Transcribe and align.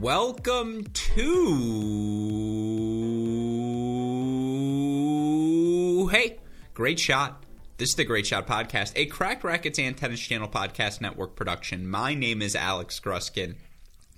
Welcome 0.00 0.84
to 0.92 1.16
Hey, 6.10 6.38
great 6.74 7.00
shot. 7.00 7.42
This 7.78 7.88
is 7.90 7.94
the 7.94 8.04
Great 8.04 8.26
Shot 8.26 8.46
Podcast, 8.46 8.92
a 8.94 9.06
Cracked 9.06 9.42
Racquets 9.42 9.78
and 9.78 9.96
Tennis 9.96 10.20
Channel 10.20 10.48
Podcast 10.48 11.00
Network 11.00 11.34
production. 11.34 11.88
My 11.88 12.12
name 12.12 12.42
is 12.42 12.54
Alex 12.54 13.00
Gruskin. 13.00 13.54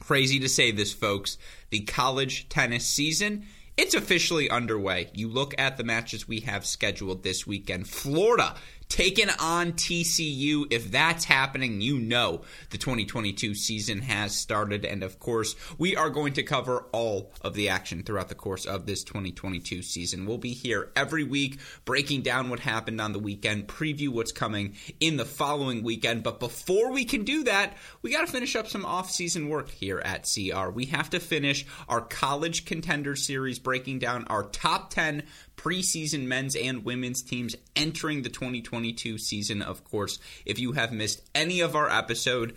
Crazy 0.01 0.41
to 0.41 0.49
say 0.49 0.73
this, 0.73 0.93
folks. 0.93 1.39
The 1.71 1.81
college 1.81 2.49
tennis 2.49 2.85
season, 2.85 3.47
it's 3.77 3.95
officially 3.95 4.51
underway. 4.51 5.11
You 5.15 5.29
look 5.29 5.55
at 5.59 5.77
the 5.77 5.85
matches 5.85 6.27
we 6.27 6.41
have 6.41 6.67
scheduled 6.67 7.23
this 7.23 7.47
weekend. 7.47 7.89
Florida 7.89 8.57
taking 8.89 9.29
on 9.39 9.73
TCU. 9.73 10.67
If 10.71 10.91
that's 10.91 11.25
happening, 11.25 11.81
you 11.81 11.99
know 11.99 12.43
the 12.71 12.79
2022 12.79 13.55
season 13.55 14.03
has 14.03 14.35
started. 14.35 14.85
And 14.85 15.03
of 15.03 15.19
course, 15.19 15.55
we 15.77 15.97
are 15.97 16.11
going 16.11 16.33
to 16.35 16.43
cover 16.43 16.87
all 16.93 17.33
of 17.43 17.55
the 17.55 17.69
action 17.69 18.03
throughout 18.03 18.29
the 18.29 18.35
course 18.35 18.65
of 18.65 18.87
this 18.87 19.05
2022 19.05 19.83
season. 19.83 20.27
We'll 20.27 20.39
be 20.39 20.53
here 20.53 20.91
every 20.97 21.25
week 21.25 21.61
breaking 21.85 22.23
down 22.23 22.51
what 22.51 22.61
happened 22.61 23.01
on 23.01 23.13
the 23.13 23.19
weekend, 23.19 23.69
preview 23.69 24.09
what's 24.09 24.33
coming 24.33 24.75
in 25.01 25.17
the 25.17 25.25
following 25.25 25.83
weekend. 25.83 26.23
But 26.23 26.41
before 26.41 26.93
we 26.93 27.05
can 27.05 27.25
do 27.25 27.45
that, 27.45 27.77
we 28.03 28.13
got 28.13 28.27
to 28.27 28.33
finish 28.33 28.57
up 28.57 28.69
some 28.69 28.85
off-season 28.85 29.49
work 29.49 29.71
here 29.71 30.01
at 30.05 30.29
CR. 30.33 30.71
We 30.71 30.87
have 30.87 31.11
to 31.11 31.21
finish 31.21 31.67
our 31.89 32.01
college 32.01 32.65
contender 32.65 33.17
series 33.17 33.59
breaking 33.59 33.99
down 33.99 34.25
our 34.29 34.45
top 34.45 34.91
10 34.91 35.25
preseason 35.59 36.27
men's 36.27 36.57
and 36.57 36.85
women's 36.85 37.21
teams 37.21 37.57
entering 37.77 38.23
the 38.23 38.31
2022 38.31 39.19
season. 39.19 39.61
Of 39.61 39.85
course, 39.85 40.19
if 40.47 40.59
you 40.59 40.73
have 40.73 40.93
missed 40.93 41.21
any 41.35 41.61
of 41.61 41.77
our 41.77 41.91
episode, 41.91 42.55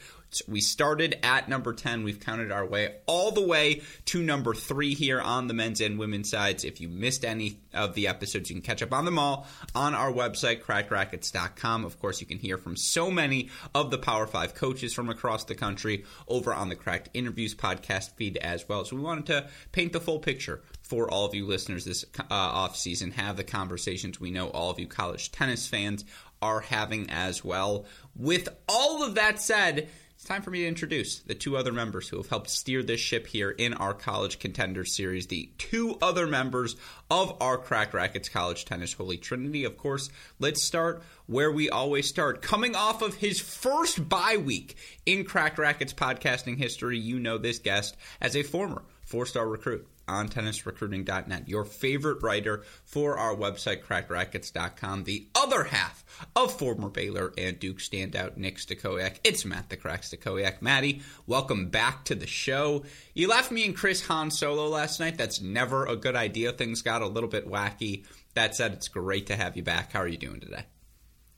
we 0.48 0.62
started 0.62 1.20
at 1.24 1.50
number 1.50 1.74
10. 1.74 2.04
We've 2.04 2.20
counted 2.20 2.52
our 2.52 2.66
way 2.66 2.96
all 3.06 3.32
the 3.32 3.46
way 3.46 3.82
to 4.06 4.24
number 4.24 4.54
three 4.54 4.94
here 4.94 5.20
on 5.20 5.48
the 5.48 5.54
men's 5.54 5.82
and 5.82 6.00
women's 6.00 6.30
sides. 6.30 6.64
If 6.64 6.80
you 6.80 6.88
missed 6.88 7.26
any 7.26 7.60
of 7.74 7.96
the 7.96 8.08
episodes, 8.08 8.50
you 8.50 8.56
can 8.56 8.62
catch 8.62 8.82
up 8.82 8.94
on 8.94 9.06
them 9.06 9.20
all 9.20 9.48
on 9.76 9.94
our 9.94 10.12
website, 10.12 10.62
crackedracquets.com. 10.62 11.84
Of 11.84 12.00
course, 12.00 12.22
you 12.22 12.28
can 12.28 12.38
hear 12.38 12.58
from 12.58 12.78
so 12.78 13.12
many 13.12 13.50
of 13.76 13.92
the 13.92 13.98
Power 13.98 14.28
Five 14.28 14.56
coaches 14.56 14.94
from 14.94 15.10
across 15.10 15.44
the 15.44 15.56
country 15.56 16.06
over 16.28 16.54
on 16.54 16.70
the 16.70 16.76
Cracked 16.76 17.10
Interviews 17.14 17.56
podcast 17.56 18.12
feed 18.12 18.38
as 18.38 18.70
well. 18.70 18.86
So 18.86 18.96
we 18.96 19.02
wanted 19.02 19.26
to 19.28 19.50
paint 19.72 19.92
the 19.92 20.00
full 20.00 20.20
picture 20.20 20.62
for 20.92 21.10
all 21.10 21.24
of 21.24 21.34
you 21.34 21.46
listeners 21.46 21.86
this 21.86 22.04
uh, 22.20 22.26
off 22.30 22.76
season. 22.76 23.12
Have 23.12 23.38
the 23.38 23.46
conversations 23.46 24.20
we 24.20 24.30
know 24.30 24.50
all 24.50 24.70
of 24.70 24.78
you 24.78 24.88
college 24.88 25.32
tennis 25.32 25.66
fans 25.66 26.04
are 26.42 26.60
having 26.60 27.10
as 27.10 27.46
well. 27.46 27.86
With 28.14 28.50
all 28.68 29.02
of 29.02 29.16
that 29.16 29.40
said, 29.40 29.88
it's 30.14 30.26
time 30.26 30.42
for 30.42 30.52
me 30.52 30.64
to 30.64 30.68
introduce 30.68 31.20
the 31.20 31.34
two 31.34 31.56
other 31.56 31.72
members 31.72 32.10
who 32.10 32.18
have 32.18 32.28
helped 32.28 32.50
steer 32.50 32.84
this 32.84 33.00
ship 33.00 33.26
here 33.26 33.52
in 33.52 33.74
our 33.74 33.94
College 33.94 34.38
Contender 34.40 34.84
Series. 34.84 35.28
The 35.28 35.50
two 35.58 35.98
other 36.02 36.28
members 36.28 36.76
of 37.10 37.38
our 37.42 37.58
Cracked 37.58 37.94
Racquets 37.94 38.28
College 38.28 38.66
Tennis 38.66 38.92
Holy 38.92 39.16
Trinity. 39.16 39.64
Of 39.64 39.78
course, 39.78 40.10
let's 40.40 40.62
start 40.62 41.04
where 41.26 41.54
we 41.54 41.70
always 41.70 42.06
start. 42.06 42.42
Coming 42.42 42.76
off 42.76 43.02
of 43.02 43.16
his 43.16 43.40
first 43.40 44.10
bye 44.10 44.36
week 44.36 44.76
in 45.06 45.24
Cracked 45.24 45.58
Racquets 45.58 45.94
podcasting 45.94 46.58
history, 46.58 47.00
you 47.00 47.18
know 47.18 47.38
this 47.38 47.60
guest 47.60 47.96
as 48.20 48.36
a 48.36 48.44
former 48.44 48.82
four 49.12 49.26
star 49.26 49.46
recruit 49.46 49.86
on 50.08 50.30
tennisrecruiting.net, 50.30 51.48
your 51.48 51.66
favorite 51.66 52.24
writer 52.24 52.64
for 52.86 53.18
our 53.18 53.36
website, 53.36 53.84
crackedracquets.com, 53.84 55.04
the 55.04 55.28
other 55.36 55.66
half 55.66 56.06
of 56.36 56.58
former 56.58 56.90
Baylor 56.90 57.34
and 57.38 57.60
Duke 57.60 57.80
standout 57.80 58.38
Nick 58.38 58.58
Stachowiak. 58.58 59.18
It's 59.24 59.44
Matt 59.44 59.70
the 59.70 59.76
Crack 59.76 60.04
Stachowiak. 60.04 60.62
Maddie, 60.62 61.02
welcome 61.28 61.68
back 61.68 62.06
to 62.06 62.16
the 62.16 62.26
show. 62.26 62.84
You 63.14 63.28
left 63.28 63.52
me 63.52 63.66
and 63.66 63.76
Chris 63.76 64.06
Han 64.08 64.32
solo 64.32 64.68
last 64.68 65.00
night. 65.02 65.18
That's 65.18 65.42
never 65.42 65.86
a 65.86 65.98
good 65.98 66.16
idea. 66.16 66.54
Things 66.54 66.82
got 66.82 67.02
a 67.02 67.08
little 67.08 67.30
bit 67.30 67.50
wacky. 67.50 68.06
That 68.34 68.56
said, 68.56 68.72
it's 68.72 68.88
great 68.88 69.28
to 69.28 69.36
have 69.36 69.58
you 69.58 69.64
back. 69.64 69.92
How 69.92 70.00
are 70.00 70.08
you 70.08 70.18
doing 70.18 70.40
today? 70.40 70.64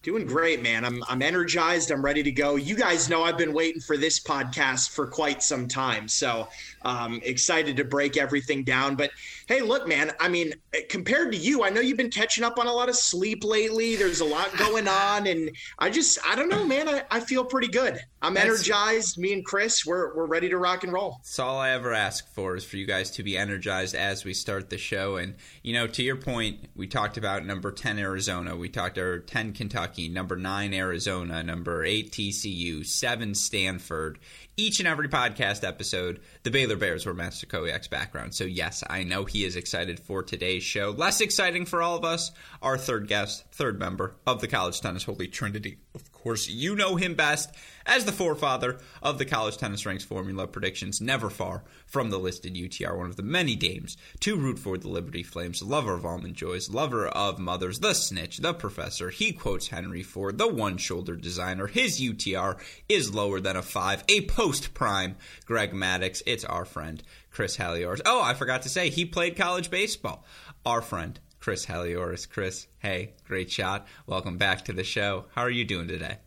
Doing 0.04 0.26
great, 0.26 0.62
man. 0.62 0.84
I'm 0.84 1.02
I'm 1.08 1.22
energized. 1.22 1.90
I'm 1.90 2.04
ready 2.04 2.24
to 2.24 2.32
go. 2.32 2.58
You 2.58 2.76
guys 2.76 3.10
know 3.10 3.24
I've 3.24 3.38
been 3.38 3.54
waiting 3.54 3.80
for 3.80 3.96
this 3.96 4.20
podcast 4.20 4.90
for 4.90 5.08
quite 5.08 5.42
some 5.42 5.66
time. 5.66 6.10
So 6.10 6.50
um, 6.82 7.22
excited 7.24 7.78
to 7.78 7.86
break 7.86 8.18
everything 8.18 8.66
down. 8.66 8.98
But 8.98 9.12
hey, 9.48 9.62
look, 9.62 9.88
man, 9.88 10.12
I 10.20 10.28
mean, 10.28 10.56
compared 10.90 11.32
to 11.32 11.38
you, 11.38 11.64
I 11.64 11.70
know 11.70 11.80
you've 11.80 11.96
been 11.96 12.12
catching 12.12 12.44
up 12.44 12.60
on 12.60 12.68
a 12.68 12.74
lot 12.74 12.90
of 12.90 12.98
sleep 12.98 13.46
lately. 13.46 13.96
There's 13.96 14.20
a 14.20 14.26
lot 14.26 14.56
going 14.58 14.90
on. 14.90 15.26
And 15.28 15.52
I 15.80 15.90
just, 15.90 16.20
I 16.28 16.36
don't 16.36 16.50
know, 16.50 16.66
man, 16.66 16.90
I, 16.90 17.04
I 17.10 17.22
feel 17.22 17.46
pretty 17.46 17.70
good. 17.70 18.02
I'm 18.24 18.36
That's, 18.36 18.48
energized. 18.48 19.18
Me 19.18 19.34
and 19.34 19.46
Chris, 19.46 19.86
we're, 19.86 20.16
we're 20.16 20.26
ready 20.26 20.48
to 20.50 20.58
rock 20.58 20.86
and 20.86 20.94
roll. 20.94 21.18
That's 21.20 21.40
all 21.40 21.60
I 21.60 21.72
ever 21.72 21.94
ask 21.94 22.26
for 22.34 22.56
is 22.56 22.64
for 22.64 22.78
you 22.78 22.86
guys 22.86 23.12
to 23.12 23.24
be 23.24 23.38
energized 23.38 23.96
as 23.96 24.24
we 24.24 24.34
start 24.34 24.70
the 24.70 24.78
show. 24.78 25.18
And, 25.18 25.36
you 25.62 25.74
know, 25.74 25.88
to 25.88 26.02
your 26.02 26.16
point, 26.16 26.70
we 26.74 26.88
talked 26.88 27.18
about 27.18 27.46
number 27.46 27.70
10 27.70 28.00
Arizona. 28.00 28.56
We 28.56 28.70
talked 28.70 28.98
about 28.98 29.28
10 29.28 29.52
Kentucky, 29.52 30.08
number 30.08 30.38
9 30.38 30.74
Arizona, 30.74 31.44
number 31.44 31.84
8 31.84 32.12
TCU, 32.12 32.86
7 32.86 33.36
Stanford 33.36 34.20
each 34.58 34.80
and 34.80 34.88
every 34.88 35.08
podcast 35.08 35.68
episode, 35.68 36.20
the 36.44 36.52
Baylor 36.52 36.76
Bears 36.76 37.06
were 37.06 37.14
Master 37.14 37.48
Koyak's 37.48 37.88
background. 37.88 38.36
So, 38.36 38.44
yes, 38.44 38.84
I 38.88 39.04
know 39.04 39.26
he 39.26 39.44
is 39.44 39.56
excited 39.56 40.00
for 40.00 40.22
today's 40.22 40.64
show. 40.64 40.92
Less 40.92 41.22
exciting 41.22 41.66
for 41.66 41.82
all 41.82 41.98
of 41.98 42.06
us, 42.06 42.32
our 42.62 42.78
third 42.78 43.08
guest, 43.08 43.46
third 43.52 43.80
member 43.80 44.16
of 44.28 44.42
the 44.42 44.48
College 44.48 44.80
Tennis 44.80 45.04
Holy 45.04 45.28
Trinity. 45.28 45.78
Of 45.96 46.12
course, 46.24 46.48
you 46.48 46.76
know 46.76 46.96
him 46.96 47.16
best 47.16 47.54
as 47.86 48.06
the 48.06 48.12
forefather 48.12 48.78
of 49.02 49.18
the 49.18 49.26
college 49.26 49.58
tennis 49.58 49.86
ranks 49.86 50.04
formula 50.04 50.48
predictions, 50.48 51.02
never 51.02 51.30
far 51.30 51.64
from 51.86 52.10
the 52.10 52.18
listed 52.18 52.56
UTR, 52.56 52.98
one 52.98 53.10
of 53.10 53.18
the 53.18 53.24
many 53.24 53.56
dames 53.56 53.98
to 54.22 54.38
root 54.38 54.58
for 54.58 54.78
the 54.78 54.88
Liberty 54.88 55.22
Flames, 55.22 55.62
lover 55.62 55.94
of 55.94 56.06
almond 56.06 56.36
joys, 56.36 56.70
lover 56.70 57.08
of 57.08 57.40
mothers, 57.40 57.80
the 57.80 57.94
snitch, 57.94 58.38
the 58.38 58.54
professor. 58.54 59.10
He 59.10 59.34
quotes 59.34 59.68
Henry 59.68 60.02
Ford, 60.02 60.38
the 60.38 60.48
one 60.48 60.78
shoulder 60.78 61.16
designer. 61.16 61.68
His 61.68 62.00
UTR 62.00 62.58
is 62.88 63.14
lower 63.14 63.40
than 63.40 63.58
a 63.58 63.62
five, 63.62 64.04
a 64.08 64.22
post 64.22 64.74
prime 64.74 65.18
Greg 65.46 65.74
Maddux. 65.74 66.22
It's 66.26 66.46
our 66.46 66.66
friend, 66.66 67.04
Chris 67.32 67.58
Halioris. 67.58 68.02
Oh, 68.06 68.22
I 68.22 68.34
forgot 68.34 68.62
to 68.62 68.70
say, 68.70 68.90
he 68.90 69.06
played 69.06 69.36
college 69.36 69.70
baseball. 69.70 70.26
Our 70.66 70.82
friend, 70.82 71.20
Chris 71.44 71.66
Halioris. 71.66 72.30
Chris, 72.30 72.68
hey, 72.80 73.12
great 73.28 73.52
shot. 73.52 73.86
Welcome 74.08 74.38
back 74.38 74.64
to 74.64 74.72
the 74.72 74.86
show. 74.86 75.26
How 75.36 75.42
are 75.42 75.50
you 75.50 75.66
doing 75.66 75.90
today? 75.90 76.20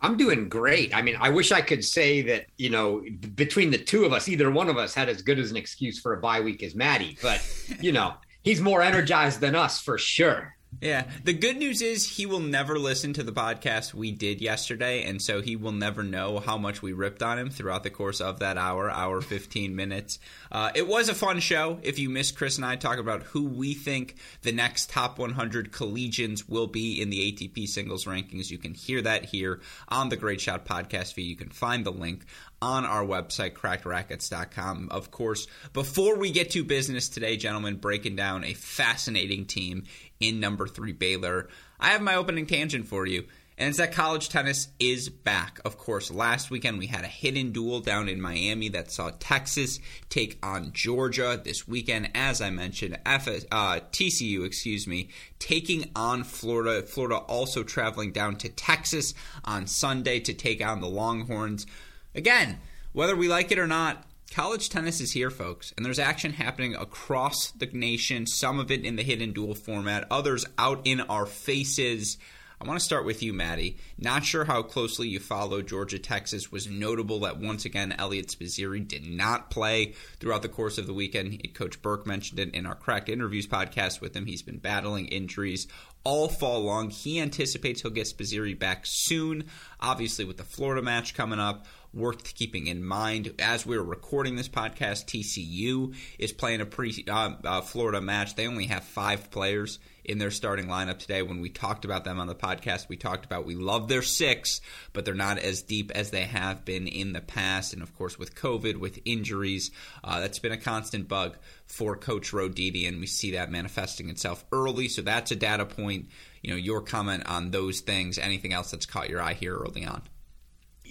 I'm 0.00 0.16
doing 0.16 0.48
great. 0.48 0.94
I 0.94 1.02
mean, 1.02 1.16
I 1.18 1.30
wish 1.30 1.50
I 1.50 1.62
could 1.62 1.84
say 1.84 2.22
that, 2.22 2.46
you 2.58 2.70
know, 2.70 3.02
between 3.34 3.72
the 3.72 3.78
two 3.78 4.04
of 4.04 4.12
us, 4.12 4.28
either 4.28 4.52
one 4.52 4.68
of 4.68 4.78
us 4.78 4.94
had 4.94 5.08
as 5.08 5.20
good 5.20 5.40
as 5.40 5.50
an 5.50 5.56
excuse 5.56 5.98
for 5.98 6.12
a 6.12 6.20
bye 6.20 6.40
week 6.40 6.62
as 6.62 6.76
Maddie, 6.76 7.18
but, 7.20 7.44
you 7.80 7.90
know, 7.90 8.14
he's 8.44 8.60
more 8.60 8.82
energized 8.82 9.40
than 9.40 9.56
us 9.56 9.80
for 9.80 9.98
sure. 9.98 10.54
Yeah. 10.80 11.08
The 11.22 11.32
good 11.32 11.58
news 11.58 11.80
is 11.80 12.16
he 12.16 12.26
will 12.26 12.40
never 12.40 12.78
listen 12.78 13.12
to 13.12 13.22
the 13.22 13.32
podcast 13.32 13.94
we 13.94 14.10
did 14.10 14.40
yesterday, 14.40 15.04
and 15.04 15.22
so 15.22 15.40
he 15.40 15.54
will 15.54 15.72
never 15.72 16.02
know 16.02 16.40
how 16.40 16.58
much 16.58 16.82
we 16.82 16.92
ripped 16.92 17.22
on 17.22 17.38
him 17.38 17.50
throughout 17.50 17.84
the 17.84 17.90
course 17.90 18.20
of 18.20 18.40
that 18.40 18.58
hour, 18.58 18.90
hour 18.90 19.20
15 19.20 19.76
minutes. 19.76 20.18
Uh, 20.50 20.70
it 20.74 20.88
was 20.88 21.08
a 21.08 21.14
fun 21.14 21.38
show. 21.38 21.78
If 21.82 21.98
you 21.98 22.10
missed 22.10 22.36
Chris 22.36 22.56
and 22.56 22.66
I 22.66 22.76
talk 22.76 22.98
about 22.98 23.22
who 23.22 23.44
we 23.44 23.74
think 23.74 24.16
the 24.42 24.52
next 24.52 24.90
top 24.90 25.18
100 25.18 25.72
collegians 25.72 26.48
will 26.48 26.66
be 26.66 27.00
in 27.00 27.10
the 27.10 27.32
ATP 27.32 27.68
singles 27.68 28.06
rankings, 28.06 28.50
you 28.50 28.58
can 28.58 28.74
hear 28.74 29.02
that 29.02 29.26
here 29.26 29.60
on 29.88 30.08
the 30.08 30.16
Great 30.16 30.40
Shot 30.40 30.64
podcast 30.64 31.12
feed. 31.12 31.28
You 31.28 31.36
can 31.36 31.50
find 31.50 31.86
the 31.86 31.92
link 31.92 32.24
on 32.62 32.86
our 32.86 33.04
website, 33.04 33.52
crackedracquets.com. 33.54 34.88
Of 34.92 35.10
course, 35.10 35.48
before 35.72 36.16
we 36.16 36.30
get 36.30 36.50
to 36.50 36.62
business 36.64 37.08
today, 37.08 37.36
gentlemen, 37.36 37.76
breaking 37.76 38.14
down 38.16 38.44
a 38.44 38.54
fascinating 38.54 39.44
team 39.46 39.82
in 40.20 40.38
number 40.40 40.68
three 40.68 40.92
Baylor, 40.92 41.48
I 41.80 41.88
have 41.88 42.00
my 42.00 42.14
opening 42.14 42.46
tangent 42.46 42.86
for 42.86 43.04
you. 43.04 43.24
and 43.58 43.68
it's 43.68 43.78
that 43.78 43.92
college 43.92 44.28
tennis 44.28 44.68
is 44.78 45.08
back. 45.08 45.60
Of 45.64 45.76
course, 45.76 46.10
last 46.10 46.50
weekend 46.50 46.78
we 46.78 46.86
had 46.86 47.04
a 47.04 47.08
hidden 47.08 47.50
dual 47.52 47.80
down 47.80 48.08
in 48.08 48.20
Miami 48.20 48.68
that 48.70 48.90
saw 48.92 49.10
Texas 49.18 49.78
take 50.08 50.38
on 50.42 50.72
Georgia. 50.72 51.40
This 51.42 51.68
weekend, 51.68 52.10
as 52.14 52.40
I 52.40 52.50
mentioned, 52.50 52.98
F- 53.04 53.28
uh, 53.28 53.80
TCU, 53.90 54.46
excuse 54.46 54.86
me, 54.86 55.08
taking 55.38 55.90
on 55.94 56.22
Florida. 56.24 56.82
Florida 56.86 57.16
also 57.16 57.62
traveling 57.64 58.12
down 58.12 58.36
to 58.36 58.48
Texas 58.48 59.14
on 59.44 59.66
Sunday 59.66 60.20
to 60.20 60.32
take 60.32 60.64
on 60.64 60.80
the 60.80 60.88
Longhorns. 60.88 61.66
Again, 62.14 62.58
whether 62.92 63.16
we 63.16 63.28
like 63.28 63.50
it 63.50 63.58
or 63.58 63.66
not, 63.66 64.04
college 64.30 64.68
tennis 64.68 65.00
is 65.00 65.12
here, 65.12 65.30
folks, 65.30 65.72
and 65.76 65.84
there's 65.84 65.98
action 65.98 66.32
happening 66.34 66.74
across 66.74 67.50
the 67.52 67.66
nation. 67.66 68.26
Some 68.26 68.58
of 68.58 68.70
it 68.70 68.84
in 68.84 68.96
the 68.96 69.02
hidden 69.02 69.32
dual 69.32 69.54
format, 69.54 70.06
others 70.10 70.44
out 70.58 70.82
in 70.84 71.00
our 71.00 71.24
faces. 71.24 72.18
I 72.60 72.64
want 72.64 72.78
to 72.78 72.84
start 72.84 73.04
with 73.04 73.24
you, 73.24 73.32
Maddie. 73.32 73.78
Not 73.98 74.24
sure 74.24 74.44
how 74.44 74.62
closely 74.62 75.08
you 75.08 75.18
follow 75.18 75.62
Georgia 75.62 75.98
Texas. 75.98 76.52
Was 76.52 76.70
notable 76.70 77.18
that 77.20 77.38
once 77.38 77.64
again 77.64 77.92
Eliot 77.98 78.28
Spizzirri 78.28 78.86
did 78.86 79.04
not 79.04 79.50
play 79.50 79.94
throughout 80.20 80.42
the 80.42 80.48
course 80.48 80.78
of 80.78 80.86
the 80.86 80.94
weekend. 80.94 81.54
Coach 81.54 81.82
Berque 81.82 82.06
mentioned 82.06 82.38
it 82.38 82.54
in 82.54 82.64
our 82.66 82.76
Cracked 82.76 83.08
Interviews 83.08 83.48
podcast 83.48 84.00
with 84.00 84.14
him. 84.14 84.26
He's 84.26 84.42
been 84.42 84.58
battling 84.58 85.06
injuries 85.06 85.66
all 86.04 86.28
fall 86.28 86.60
long. 86.60 86.90
He 86.90 87.20
anticipates 87.20 87.82
he'll 87.82 87.90
get 87.90 88.06
Spizzirri 88.06 88.58
back 88.58 88.82
soon. 88.84 89.44
Obviously, 89.80 90.24
with 90.24 90.36
the 90.36 90.44
Florida 90.44 90.82
match 90.82 91.14
coming 91.14 91.40
up, 91.40 91.66
worth 91.94 92.34
keeping 92.34 92.66
in 92.66 92.84
mind. 92.84 93.34
As 93.38 93.66
we're 93.66 93.82
recording 93.82 94.36
this 94.36 94.48
podcast, 94.48 95.06
TCU 95.06 95.94
is 96.18 96.32
playing 96.32 96.60
a 96.60 96.66
pre 96.66 97.04
uh, 97.08 97.32
uh, 97.44 97.60
Florida 97.60 98.00
match. 98.00 98.34
They 98.34 98.46
only 98.46 98.66
have 98.66 98.84
five 98.84 99.30
players 99.30 99.78
in 100.04 100.18
their 100.18 100.30
starting 100.30 100.66
lineup 100.66 100.98
today. 100.98 101.22
When 101.22 101.40
we 101.40 101.48
talked 101.48 101.84
about 101.84 102.04
them 102.04 102.18
on 102.18 102.26
the 102.26 102.34
podcast, 102.34 102.88
we 102.88 102.96
talked 102.96 103.24
about 103.24 103.46
we 103.46 103.54
love 103.54 103.88
their 103.88 104.02
six, 104.02 104.60
but 104.92 105.04
they're 105.04 105.14
not 105.14 105.38
as 105.38 105.62
deep 105.62 105.90
as 105.92 106.10
they 106.10 106.22
have 106.22 106.64
been 106.64 106.86
in 106.86 107.12
the 107.12 107.20
past. 107.20 107.72
And 107.72 107.82
of 107.82 107.94
course, 107.96 108.18
with 108.18 108.34
COVID, 108.34 108.78
with 108.78 108.98
injuries, 109.04 109.70
uh, 110.02 110.20
that's 110.20 110.38
been 110.38 110.52
a 110.52 110.56
constant 110.56 111.08
bug 111.08 111.36
for 111.66 111.96
Coach 111.96 112.32
Roditi, 112.32 112.88
and 112.88 113.00
we 113.00 113.06
see 113.06 113.32
that 113.32 113.50
manifesting 113.50 114.08
itself 114.08 114.44
early. 114.52 114.88
So 114.88 115.02
that's 115.02 115.30
a 115.30 115.36
data 115.36 115.66
point. 115.66 116.08
You 116.42 116.50
know, 116.50 116.56
your 116.56 116.80
comment 116.80 117.24
on 117.26 117.50
those 117.50 117.80
things. 117.80 118.18
Anything 118.18 118.52
else 118.52 118.70
that's 118.70 118.86
caught 118.86 119.08
your 119.08 119.22
eye 119.22 119.34
here 119.34 119.56
early 119.56 119.84
on? 119.84 120.02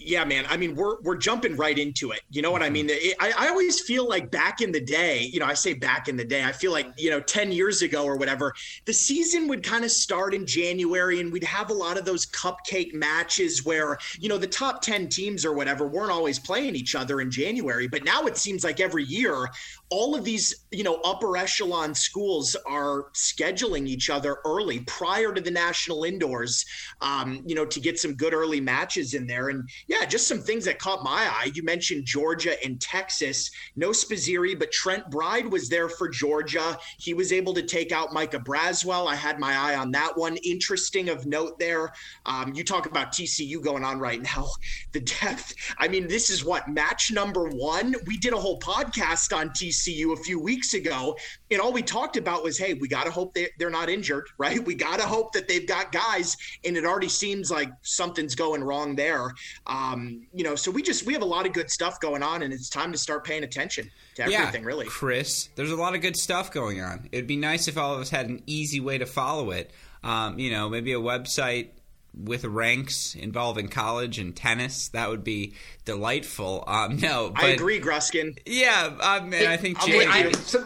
Yeah, 0.03 0.25
man. 0.25 0.45
I 0.49 0.57
mean, 0.57 0.75
we're 0.75 0.99
we're 1.01 1.15
jumping 1.15 1.55
right 1.55 1.77
into 1.77 2.11
it. 2.11 2.21
You 2.29 2.41
know 2.41 2.51
what 2.51 2.61
I 2.61 2.65
mm-hmm. 2.65 2.73
mean? 2.73 2.87
It, 2.89 3.15
I, 3.19 3.33
I 3.37 3.47
always 3.49 3.81
feel 3.81 4.07
like 4.07 4.31
back 4.31 4.61
in 4.61 4.71
the 4.71 4.79
day, 4.79 5.29
you 5.31 5.39
know, 5.39 5.45
I 5.45 5.53
say 5.53 5.73
back 5.73 6.07
in 6.07 6.17
the 6.17 6.25
day, 6.25 6.43
I 6.43 6.51
feel 6.51 6.71
like, 6.71 6.87
you 6.97 7.09
know, 7.09 7.19
10 7.19 7.51
years 7.51 7.81
ago 7.81 8.03
or 8.03 8.15
whatever, 8.17 8.53
the 8.85 8.93
season 8.93 9.47
would 9.47 9.63
kind 9.63 9.83
of 9.83 9.91
start 9.91 10.33
in 10.33 10.45
January 10.45 11.19
and 11.19 11.31
we'd 11.31 11.43
have 11.43 11.69
a 11.69 11.73
lot 11.73 11.97
of 11.97 12.05
those 12.05 12.25
cupcake 12.25 12.93
matches 12.93 13.65
where, 13.65 13.97
you 14.19 14.29
know, 14.29 14.37
the 14.37 14.47
top 14.47 14.81
10 14.81 15.09
teams 15.09 15.45
or 15.45 15.53
whatever 15.53 15.87
weren't 15.87 16.11
always 16.11 16.39
playing 16.39 16.75
each 16.75 16.95
other 16.95 17.21
in 17.21 17.31
January. 17.31 17.87
But 17.87 18.03
now 18.03 18.25
it 18.25 18.37
seems 18.37 18.63
like 18.63 18.79
every 18.79 19.03
year 19.03 19.47
all 19.91 20.15
of 20.15 20.23
these, 20.23 20.63
you 20.71 20.83
know, 20.83 21.01
upper 21.03 21.35
echelon 21.35 21.93
schools 21.93 22.55
are 22.65 23.07
scheduling 23.13 23.87
each 23.87 24.09
other 24.09 24.37
early 24.45 24.79
prior 24.81 25.33
to 25.33 25.41
the 25.41 25.51
national 25.51 26.05
indoors, 26.05 26.65
um, 27.01 27.43
you 27.45 27.53
know, 27.53 27.65
to 27.65 27.81
get 27.81 27.99
some 27.99 28.13
good 28.13 28.33
early 28.33 28.61
matches 28.61 29.13
in 29.13 29.27
there. 29.27 29.49
And 29.49 29.69
yeah, 29.87 30.05
just 30.05 30.29
some 30.29 30.39
things 30.39 30.63
that 30.63 30.79
caught 30.79 31.03
my 31.03 31.29
eye. 31.29 31.51
You 31.53 31.63
mentioned 31.63 32.05
Georgia 32.05 32.55
and 32.63 32.79
Texas. 32.79 33.51
No 33.75 33.89
Spizzirri, 33.89 34.57
but 34.57 34.71
Trent 34.71 35.11
Bryde 35.11 35.51
was 35.51 35.67
there 35.67 35.89
for 35.89 36.07
Georgia. 36.07 36.77
He 36.97 37.13
was 37.13 37.33
able 37.33 37.53
to 37.53 37.61
take 37.61 37.91
out 37.91 38.13
Micah 38.13 38.39
Braswell. 38.39 39.07
I 39.07 39.15
had 39.15 39.39
my 39.39 39.53
eye 39.57 39.75
on 39.75 39.91
that 39.91 40.17
one. 40.17 40.37
Interesting 40.37 41.09
of 41.09 41.25
note 41.25 41.59
there. 41.59 41.91
Um, 42.25 42.53
you 42.55 42.63
talk 42.63 42.85
about 42.85 43.11
TCU 43.11 43.61
going 43.61 43.83
on 43.83 43.99
right 43.99 44.21
now. 44.21 44.47
The 44.93 44.99
depth. 44.99 45.55
I 45.77 45.87
mean, 45.87 46.09
this 46.09 46.29
is 46.29 46.43
what 46.43 46.67
match 46.67 47.11
number 47.11 47.47
one. 47.47 47.95
We 48.07 48.17
did 48.17 48.33
a 48.33 48.37
whole 48.37 48.59
podcast 48.59 49.33
on 49.35 49.49
TCU 49.51 49.80
TCU 49.81 50.13
a 50.13 50.15
few 50.17 50.39
weeks 50.39 50.73
ago, 50.73 51.17
and 51.49 51.59
all 51.59 51.73
we 51.73 51.81
talked 51.81 52.17
about 52.17 52.43
was, 52.43 52.57
hey, 52.57 52.73
we 52.73 52.87
got 52.87 53.05
to 53.05 53.11
hope 53.11 53.33
they, 53.33 53.49
they're 53.57 53.69
not 53.69 53.89
injured, 53.89 54.25
right? 54.37 54.63
We 54.63 54.75
got 54.75 54.99
to 54.99 55.05
hope 55.05 55.33
that 55.33 55.47
they've 55.47 55.67
got 55.67 55.91
guys, 55.91 56.37
and 56.63 56.77
it 56.77 56.85
already 56.85 57.09
seems 57.09 57.51
like 57.51 57.69
something's 57.81 58.35
going 58.35 58.63
wrong 58.63 58.95
there. 58.95 59.31
Um, 59.67 60.27
you 60.33 60.43
know, 60.43 60.55
so 60.55 60.71
we 60.71 60.81
just 60.81 61.05
we 61.05 61.13
have 61.13 61.21
a 61.21 61.25
lot 61.25 61.45
of 61.45 61.53
good 61.53 61.69
stuff 61.69 61.99
going 61.99 62.23
on, 62.23 62.43
and 62.43 62.53
it's 62.53 62.69
time 62.69 62.91
to 62.91 62.97
start 62.97 63.23
paying 63.23 63.43
attention 63.43 63.89
to 64.15 64.23
everything. 64.23 64.61
Yeah, 64.61 64.67
really, 64.67 64.85
Chris, 64.87 65.49
there's 65.55 65.71
a 65.71 65.75
lot 65.75 65.95
of 65.95 66.01
good 66.01 66.17
stuff 66.17 66.51
going 66.51 66.81
on. 66.81 67.09
It'd 67.11 67.27
be 67.27 67.37
nice 67.37 67.67
if 67.67 67.77
all 67.77 67.93
of 67.93 68.01
us 68.01 68.09
had 68.09 68.29
an 68.29 68.41
easy 68.45 68.79
way 68.79 68.97
to 68.97 69.05
follow 69.05 69.51
it. 69.51 69.71
Um, 70.03 70.39
you 70.39 70.49
know, 70.49 70.67
maybe 70.67 70.93
a 70.93 70.99
website 70.99 71.69
with 72.13 72.43
ranks 72.45 73.15
involving 73.15 73.67
college 73.67 74.19
and 74.19 74.35
tennis. 74.35 74.89
That 74.89 75.09
would 75.09 75.23
be 75.23 75.53
delightful. 75.85 76.63
Um, 76.67 76.97
no, 76.97 77.31
but, 77.33 77.43
I 77.43 77.47
agree, 77.49 77.79
Gruskin. 77.79 78.37
Yeah, 78.45 78.95
um, 78.99 79.33
I 79.33 79.57
think 79.57 79.79
Jay, 79.81 80.05
I, 80.05 80.31
so 80.31 80.65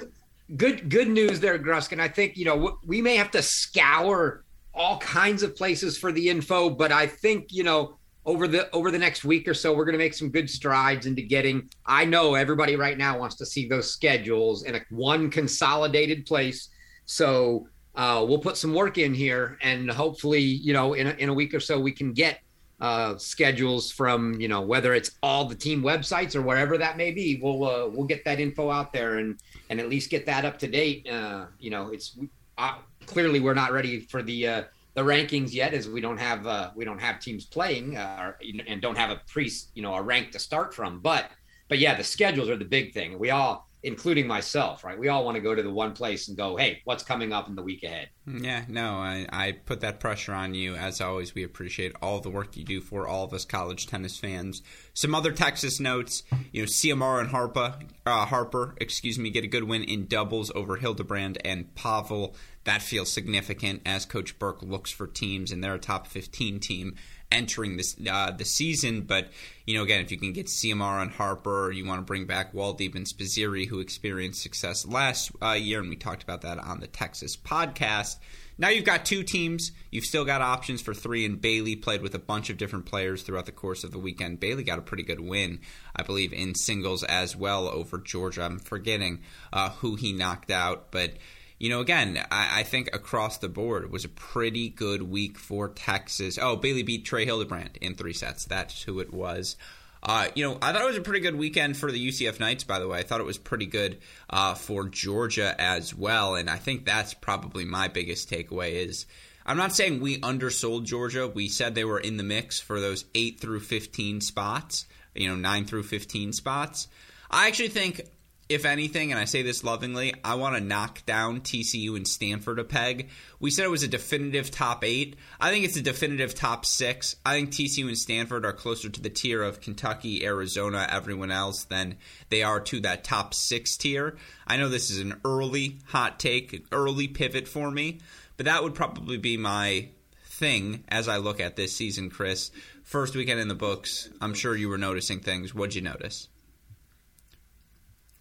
good 0.55 0.89
good 0.89 1.07
news 1.07 1.39
there, 1.39 1.57
Gruskin. 1.59 1.99
I 1.99 2.07
think 2.07 2.37
you 2.37 2.45
know 2.45 2.79
we 2.85 3.01
may 3.01 3.15
have 3.15 3.31
to 3.31 3.41
scour 3.41 4.43
all 4.73 4.97
kinds 4.99 5.43
of 5.43 5.55
places 5.55 5.97
for 5.97 6.11
the 6.11 6.29
info, 6.29 6.69
but 6.69 6.91
I 6.91 7.07
think 7.07 7.51
you 7.51 7.63
know 7.63 7.97
over 8.25 8.47
the 8.47 8.69
over 8.73 8.91
the 8.91 8.97
next 8.97 9.23
week 9.23 9.47
or 9.47 9.53
so 9.53 9.73
we're 9.73 9.85
going 9.85 9.93
to 9.93 9.99
make 9.99 10.13
some 10.13 10.29
good 10.29 10.49
strides 10.49 11.05
into 11.05 11.21
getting 11.21 11.69
i 11.85 12.03
know 12.03 12.33
everybody 12.33 12.75
right 12.75 12.97
now 12.97 13.17
wants 13.17 13.35
to 13.35 13.45
see 13.45 13.67
those 13.67 13.91
schedules 13.91 14.63
in 14.63 14.75
a 14.75 14.81
one 14.89 15.29
consolidated 15.29 16.25
place 16.25 16.69
so 17.05 17.67
uh, 17.95 18.25
we'll 18.27 18.39
put 18.39 18.57
some 18.57 18.73
work 18.73 18.97
in 18.97 19.13
here 19.13 19.57
and 19.61 19.89
hopefully, 19.89 20.41
you 20.41 20.73
know, 20.73 20.93
in 20.93 21.07
a, 21.07 21.11
in 21.11 21.29
a 21.29 21.33
week 21.33 21.53
or 21.53 21.59
so, 21.59 21.79
we 21.79 21.91
can 21.91 22.13
get 22.13 22.39
uh, 22.81 23.17
schedules 23.17 23.89
from, 23.91 24.39
you 24.39 24.49
know, 24.49 24.61
whether 24.61 24.93
it's 24.93 25.11
all 25.23 25.45
the 25.45 25.55
team 25.55 25.81
websites 25.81 26.35
or 26.35 26.41
wherever 26.41 26.77
that 26.77 26.97
may 26.97 27.11
be. 27.11 27.39
We'll, 27.41 27.63
uh, 27.63 27.87
we'll 27.87 28.07
get 28.07 28.25
that 28.25 28.39
info 28.39 28.69
out 28.69 28.91
there 28.91 29.19
and, 29.19 29.39
and 29.69 29.79
at 29.79 29.89
least 29.89 30.09
get 30.09 30.25
that 30.25 30.43
up 30.43 30.59
to 30.59 30.67
date. 30.67 31.09
Uh, 31.09 31.45
you 31.57 31.69
know, 31.69 31.87
it's 31.87 32.17
uh, 32.57 32.75
clearly 33.05 33.39
we're 33.39 33.53
not 33.53 33.71
ready 33.71 34.01
for 34.01 34.21
the, 34.21 34.47
uh, 34.47 34.63
the 34.93 35.01
rankings 35.01 35.53
yet 35.53 35.73
as 35.73 35.87
we 35.87 36.01
don't 36.01 36.17
have, 36.17 36.45
uh, 36.45 36.71
we 36.75 36.83
don't 36.83 36.99
have 36.99 37.19
teams 37.19 37.45
playing 37.45 37.95
uh, 37.95 38.33
and 38.67 38.81
don't 38.81 38.97
have 38.97 39.09
a 39.09 39.21
pre, 39.27 39.49
you 39.73 39.81
know, 39.81 39.93
a 39.93 40.01
rank 40.01 40.31
to 40.31 40.39
start 40.39 40.73
from. 40.73 40.99
But, 40.99 41.31
but 41.69 41.79
yeah, 41.79 41.95
the 41.95 42.03
schedules 42.03 42.49
are 42.49 42.57
the 42.57 42.65
big 42.65 42.93
thing. 42.93 43.17
We 43.17 43.29
all, 43.29 43.69
including 43.85 44.25
myself, 44.25 44.83
right? 44.83 44.97
We 44.97 45.09
all 45.09 45.23
want 45.23 45.35
to 45.35 45.41
go 45.41 45.53
to 45.53 45.61
the 45.61 45.69
one 45.69 45.93
place 45.93 46.27
and 46.27 46.35
go, 46.35 46.57
hey, 46.57 46.81
what's 46.85 47.03
coming 47.03 47.31
up 47.31 47.47
in 47.47 47.55
the 47.55 47.61
week 47.61 47.83
ahead? 47.83 48.09
Yeah, 48.25 48.65
no, 48.67 48.95
I, 48.95 49.27
I 49.31 49.51
put 49.51 49.81
that 49.81 49.99
pressure 49.99 50.33
on 50.33 50.55
you. 50.55 50.75
As 50.75 50.99
always, 51.01 51.35
we 51.35 51.43
appreciate 51.43 51.95
all 52.01 52.19
the 52.19 52.31
work 52.31 52.57
you 52.57 52.63
do 52.63 52.81
for 52.81 53.07
all 53.07 53.23
of 53.23 53.33
us 53.33 53.45
college 53.45 53.85
tennis 53.85 54.17
fans. 54.17 54.63
Some 54.95 55.13
other 55.13 55.31
Texas 55.31 55.79
notes, 55.79 56.23
you 56.51 56.63
know, 56.63 56.67
CMR 56.67 57.19
and 57.19 57.29
Harper, 57.29 57.75
uh, 58.07 58.25
Harper, 58.25 58.73
excuse 58.81 59.19
me, 59.19 59.29
get 59.29 59.43
a 59.43 59.47
good 59.47 59.65
win 59.65 59.83
in 59.83 60.07
doubles 60.07 60.51
over 60.55 60.79
Hilderbrand 60.79 61.37
and 61.45 61.73
Pavel. 61.75 62.35
That 62.63 62.81
feels 62.81 63.11
significant 63.11 63.83
as 63.85 64.07
Coach 64.07 64.39
Berque 64.39 64.63
looks 64.63 64.89
for 64.89 65.05
teams, 65.05 65.51
and 65.51 65.63
they're 65.63 65.75
a 65.75 65.79
top 65.79 66.07
15 66.07 66.59
team 66.59 66.95
entering 67.31 67.77
this 67.77 67.95
uh, 68.09 68.31
the 68.31 68.45
season. 68.45 69.01
But 69.01 69.29
you 69.65 69.75
know, 69.75 69.83
again, 69.83 70.01
if 70.01 70.11
you 70.11 70.17
can 70.17 70.33
get 70.33 70.47
Ciamarra 70.47 71.01
and 71.01 71.11
Harper, 71.11 71.71
you 71.71 71.85
want 71.85 71.99
to 71.99 72.05
bring 72.05 72.25
back 72.25 72.53
Woldeab 72.53 72.95
and 72.95 73.05
Spizzirri, 73.05 73.67
who 73.67 73.79
experienced 73.79 74.41
success 74.41 74.85
last 74.85 75.31
uh, 75.41 75.51
year, 75.51 75.79
and 75.79 75.89
we 75.89 75.95
talked 75.95 76.23
about 76.23 76.41
that 76.41 76.59
on 76.59 76.79
the 76.79 76.87
Texas 76.87 77.35
podcast. 77.35 78.17
Now 78.57 78.69
you've 78.69 78.85
got 78.85 79.03
two 79.03 79.23
teams. 79.23 79.73
You've 79.91 80.05
still 80.05 80.23
got 80.23 80.41
options 80.41 80.81
for 80.81 80.93
three, 80.93 81.25
and 81.25 81.41
Bailey 81.41 81.75
played 81.75 82.01
with 82.01 82.15
a 82.15 82.19
bunch 82.19 82.49
of 82.49 82.57
different 82.57 82.85
players 82.85 83.21
throughout 83.21 83.45
the 83.45 83.51
course 83.51 83.83
of 83.83 83.91
the 83.91 83.99
weekend. 83.99 84.39
Bailey 84.39 84.63
got 84.63 84.79
a 84.79 84.83
pretty 84.83 85.03
good 85.03 85.19
win, 85.19 85.59
I 85.93 86.03
believe, 86.03 86.31
in 86.31 86.55
singles 86.55 87.03
as 87.03 87.35
well 87.35 87.67
over 87.67 87.97
Georgia. 87.97 88.43
I'm 88.43 88.59
forgetting 88.59 89.21
uh, 89.51 89.71
who 89.71 89.95
he 89.95 90.13
knocked 90.13 90.51
out, 90.51 90.91
but 90.91 91.15
you 91.59 91.69
know, 91.69 91.79
again, 91.79 92.23
I, 92.31 92.59
I, 92.59 92.63
think 92.63 92.89
across 92.93 93.37
the 93.37 93.47
board 93.47 93.89
was 93.91 94.03
a 94.03 94.09
pretty 94.09 94.69
good 94.69 95.01
week 95.01 95.37
for 95.37 95.69
Texas. 95.69 96.37
Oh, 96.41 96.57
Bailey 96.57 96.83
beat 96.83 97.05
Trey 97.05 97.25
Hilderbrand 97.25 97.77
in 97.77 97.95
three 97.95 98.13
sets. 98.13 98.45
That's 98.45 98.83
who 98.83 98.99
it 98.99 99.13
was. 99.13 99.55
Uh, 100.03 100.27
you 100.35 100.47
know, 100.47 100.57
I 100.61 100.71
thought 100.71 100.81
it 100.81 100.87
was 100.87 100.97
a 100.97 101.01
pretty 101.01 101.21
good 101.21 101.35
weekend 101.35 101.77
for 101.77 101.91
the 101.91 102.09
UCF 102.09 102.39
Knights, 102.39 102.63
by 102.63 102.79
the 102.79 102.87
way. 102.87 102.99
I 102.99 103.03
thought 103.03 103.21
it 103.21 103.25
was 103.25 103.39
pretty 103.39 103.65
good 103.65 103.99
uh, 104.29 104.53
for 104.53 104.87
Georgia 104.87 105.55
as 105.57 105.95
well. 105.95 106.35
And 106.35 106.49
I 106.49 106.57
think 106.57 106.85
that's 106.85 107.15
probably 107.15 107.65
my 107.65 107.87
biggest 107.87 108.29
takeaway 108.29 108.73
is 108.73 109.07
I'm 109.45 109.57
not 109.57 109.75
saying 109.75 110.01
we 110.01 110.19
undersold 110.19 110.85
Georgia. 110.85 111.27
We 111.27 111.47
said 111.47 111.73
they 111.73 111.85
were 111.85 111.99
in 111.99 112.17
the 112.17 112.23
mix 112.23 112.59
for 112.59 112.79
those 112.79 113.05
8 113.15 113.39
through 113.39 113.61
15 113.61 114.21
spots, 114.21 114.85
you 115.15 115.27
know, 115.27 115.35
9 115.35 115.65
through 115.65 115.83
15 115.83 116.33
spots. 116.33 116.87
I 117.31 117.47
actually 117.47 117.69
think 117.69 118.01
if 118.47 118.63
anything, 118.63 119.11
and 119.11 119.19
I 119.19 119.25
say 119.25 119.41
this 119.41 119.63
lovingly, 119.63 120.13
I 120.23 120.35
want 120.35 120.55
to 120.55 120.61
knock 120.61 121.03
down 121.07 121.41
TCU 121.41 121.95
and 121.95 122.07
Stanford 122.07 122.59
a 122.59 122.63
peg. 122.63 123.09
We 123.39 123.49
said 123.49 123.65
it 123.65 123.71
was 123.71 123.81
a 123.81 123.87
definitive 123.87 124.51
top 124.51 124.83
eight. 124.83 125.15
I 125.39 125.49
think 125.49 125.65
it's 125.65 125.77
a 125.77 125.81
definitive 125.81 126.35
top 126.35 126.63
six. 126.63 127.15
I 127.25 127.33
think 127.33 127.49
TCU 127.49 127.87
and 127.87 127.97
Stanford 127.97 128.45
are 128.45 128.53
closer 128.53 128.87
to 128.87 129.01
the 129.01 129.09
tier 129.09 129.41
of 129.41 129.61
Kentucky, 129.61 130.23
Arizona, 130.23 130.87
everyone 130.91 131.31
else 131.31 131.63
than 131.63 131.97
they 132.29 132.43
are 132.43 132.59
to 132.59 132.79
that 132.81 133.03
top 133.03 133.33
six 133.33 133.77
tier. 133.77 134.15
I 134.45 134.57
know 134.57 134.69
this 134.69 134.91
is 134.91 134.99
an 134.99 135.19
early 135.25 135.79
hot 135.87 136.19
take, 136.19 136.67
early 136.71 137.07
pivot 137.07 137.47
for 137.47 137.71
me, 137.71 137.99
but 138.37 138.45
that 138.45 138.61
would 138.61 138.75
probably 138.75 139.17
be 139.17 139.37
my 139.37 139.89
thing 140.25 140.83
as 140.87 141.07
I 141.07 141.17
look 141.17 141.39
at 141.39 141.55
this 141.55 141.75
season, 141.75 142.11
Chris? 142.11 142.51
First 142.83 143.15
weekend 143.15 143.39
in 143.39 143.47
the 143.47 143.55
books, 143.55 144.09
I'm 144.21 144.35
sure 144.35 144.55
you 144.55 144.69
were 144.69 144.77
noticing 144.77 145.19
things. 145.19 145.55
What'd 145.55 145.73
you 145.73 145.81
notice? 145.81 146.27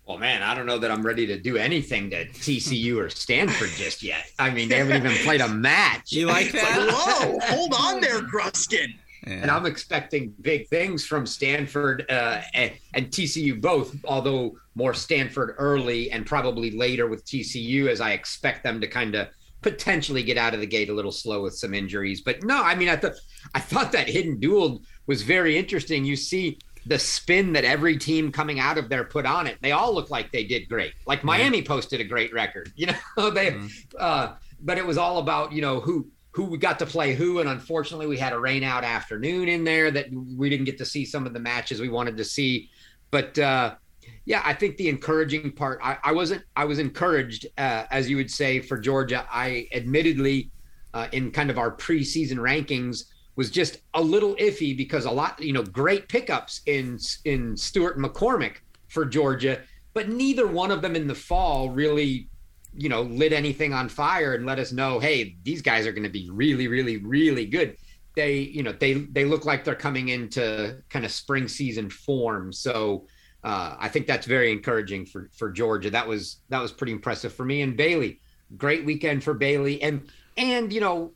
Well, 0.07 0.19
man, 0.19 0.43
I 0.43 0.55
don't 0.55 0.67
know 0.67 0.79
that 0.79 0.91
I'm 0.91 1.05
ready 1.05 1.27
to 1.29 1.39
do 1.41 1.57
anything 1.57 2.11
to 2.11 2.27
TCU 2.27 2.99
or 2.99 3.09
Stanford 3.09 3.71
just 3.71 4.03
yet. 4.03 4.31
I 4.39 4.51
mean, 4.51 4.69
they 4.69 4.77
haven't 4.77 4.97
even 4.97 5.17
played 5.25 5.41
a 5.41 5.49
match. 5.49 6.13
You 6.13 6.27
like 6.27 6.53
that? 6.53 6.91
Whoa, 6.93 7.39
hold 7.41 7.75
on 7.75 8.01
there, 8.03 8.21
Gruskin. 8.21 8.95
Yeah. 9.27 9.33
And 9.35 9.51
I'm 9.51 9.65
expecting 9.65 10.35
big 10.43 10.69
things 10.69 11.07
from 11.07 11.25
Stanford 11.25 12.05
uh, 12.11 12.43
and, 12.53 12.73
and, 12.93 13.07
TCU 13.07 13.59
both, 13.59 13.97
although 14.05 14.59
more 14.75 14.93
Stanford 14.93 15.55
early 15.57 16.11
and 16.11 16.27
probably 16.27 16.71
later 16.71 17.07
with 17.07 17.25
TCU, 17.25 17.89
as 17.89 18.03
I 18.03 18.11
expect 18.11 18.63
them 18.63 18.83
to 18.83 18.87
kind 18.87 19.15
of 19.15 19.29
potentially 19.63 20.23
get 20.23 20.37
out 20.37 20.53
of 20.53 20.61
the 20.61 20.67
gate 20.67 20.91
a 20.91 20.93
little 20.93 21.11
slow 21.11 21.43
with 21.43 21.55
some 21.55 21.73
injuries. 21.73 22.21
But 22.21 22.45
no, 22.45 22.63
I 22.63 22.75
mean, 22.75 22.91
I 22.91 22.97
thought 22.97 23.15
I 23.55 23.61
thought 23.61 23.93
that 23.93 24.09
hidden 24.09 24.39
dual 24.39 24.83
was 25.07 25.23
very 25.23 25.57
interesting. 25.57 26.05
You 26.05 26.17
see 26.17 26.59
the 26.87 26.99
spin 26.99 27.53
that 27.55 27.65
every 27.65 27.97
team 27.97 28.31
coming 28.31 28.61
out 28.61 28.79
of 28.79 28.89
there 28.89 29.05
put 29.05 29.27
on 29.27 29.47
it. 29.47 29.59
They 29.63 29.73
all 29.73 29.95
look 29.95 30.11
like 30.11 30.33
they 30.33 30.45
did 30.45 30.69
great. 30.69 30.93
Like 31.07 31.25
Miami 31.25 31.63
posted 31.63 32.01
a 32.01 32.05
great 32.05 32.33
record, 32.33 32.73
you 32.77 32.87
know. 32.87 33.31
they, 33.31 33.53
mm-hmm. 33.53 33.67
uh, 33.99 34.35
but 34.61 34.79
it 34.79 34.87
was 34.87 34.99
all 34.99 35.19
about 35.19 35.53
you 35.53 35.63
know 35.63 35.81
who 35.81 36.09
who 36.33 36.45
we 36.45 36.59
got 36.59 36.79
to 36.81 36.87
play 36.87 37.15
who, 37.15 37.39
and 37.39 37.49
unfortunately 37.49 38.07
we 38.07 38.19
had 38.19 38.33
a 38.33 38.39
rain 38.39 38.65
out 38.65 38.85
afternoon 38.85 39.49
in 39.49 39.65
there 39.65 39.91
that 39.91 40.07
we 40.37 40.51
didn't 40.51 40.65
get 40.65 40.79
to 40.79 40.85
see 40.85 41.05
some 41.05 41.27
of 41.27 41.33
the 41.33 41.39
matches 41.41 41.81
we 41.81 41.89
wanted 41.89 42.17
to 42.17 42.25
see. 42.25 42.69
But 43.11 43.39
uh, 43.39 43.77
yeah, 44.25 44.43
I 44.45 44.53
think 44.55 44.77
the 44.77 44.89
encouraging 44.89 45.53
part. 45.53 45.81
I, 45.83 45.99
I 46.03 46.13
wasn't. 46.13 46.43
I 46.57 46.65
was 46.65 46.79
encouraged, 46.79 47.47
uh, 47.59 47.85
as 47.91 48.11
you 48.11 48.17
would 48.17 48.31
say, 48.31 48.61
for 48.61 48.79
Georgia. 48.79 49.27
I 49.31 49.69
admittedly, 49.73 50.51
uh, 50.93 51.09
in 51.13 51.31
kind 51.31 51.51
of 51.51 51.59
our 51.59 51.75
preseason 51.75 52.37
rankings, 52.37 53.05
was 53.37 53.51
just 53.51 53.79
a 53.95 54.01
little 54.01 54.35
iffy 54.37 54.77
because 54.77 55.05
a 55.05 55.11
lot, 55.11 55.41
you 55.43 55.53
know, 55.53 55.63
great 55.63 56.09
pickups 56.09 56.61
in 56.67 56.99
in 57.25 57.57
Stewart 57.57 57.99
McCormick 57.99 58.57
for 58.89 59.05
Georgia, 59.05 59.61
but 59.93 60.09
neither 60.09 60.47
one 60.47 60.71
of 60.71 60.83
them 60.83 60.97
in 60.97 61.07
the 61.07 61.15
fall 61.15 61.71
really, 61.71 62.29
you 62.77 62.89
know, 62.89 63.03
lit 63.03 63.33
anything 63.33 63.73
on 63.73 63.89
fire 63.89 64.35
and 64.35 64.47
let 64.47 64.59
us 64.59 64.73
know, 64.73 64.99
hey, 64.99 65.37
these 65.43 65.63
guys 65.63 65.87
are 65.87 65.93
going 65.93 66.05
to 66.05 66.09
be 66.09 66.31
really, 66.31 66.69
really, 66.69 66.99
really 66.99 67.47
good. 67.47 67.77
They, 68.15 68.39
you 68.39 68.63
know, 68.63 68.73
they 68.73 68.95
they 68.95 69.25
look 69.25 69.45
like 69.45 69.65
they're 69.65 69.75
coming 69.75 70.11
into 70.11 70.83
kind 70.89 71.05
of 71.05 71.11
spring 71.11 71.49
season 71.49 71.91
form. 71.91 72.53
So 72.53 73.07
uh, 73.43 73.77
I 73.79 73.89
think 73.89 74.07
that's 74.07 74.27
very 74.27 74.53
encouraging 74.53 75.07
for 75.07 75.29
for 75.37 75.51
Georgia. 75.51 75.91
That 75.91 76.07
was 76.07 76.41
that 76.49 76.63
was 76.63 76.71
pretty 76.71 76.93
impressive 76.93 77.33
for 77.33 77.45
me 77.45 77.63
and 77.63 77.77
Bailey. 77.77 78.21
Great 78.57 78.85
weekend 78.85 79.25
for 79.25 79.35
Bailey 79.35 79.83
and 79.83 80.09
and 80.37 80.73
you 80.73 80.81
know 80.81 81.13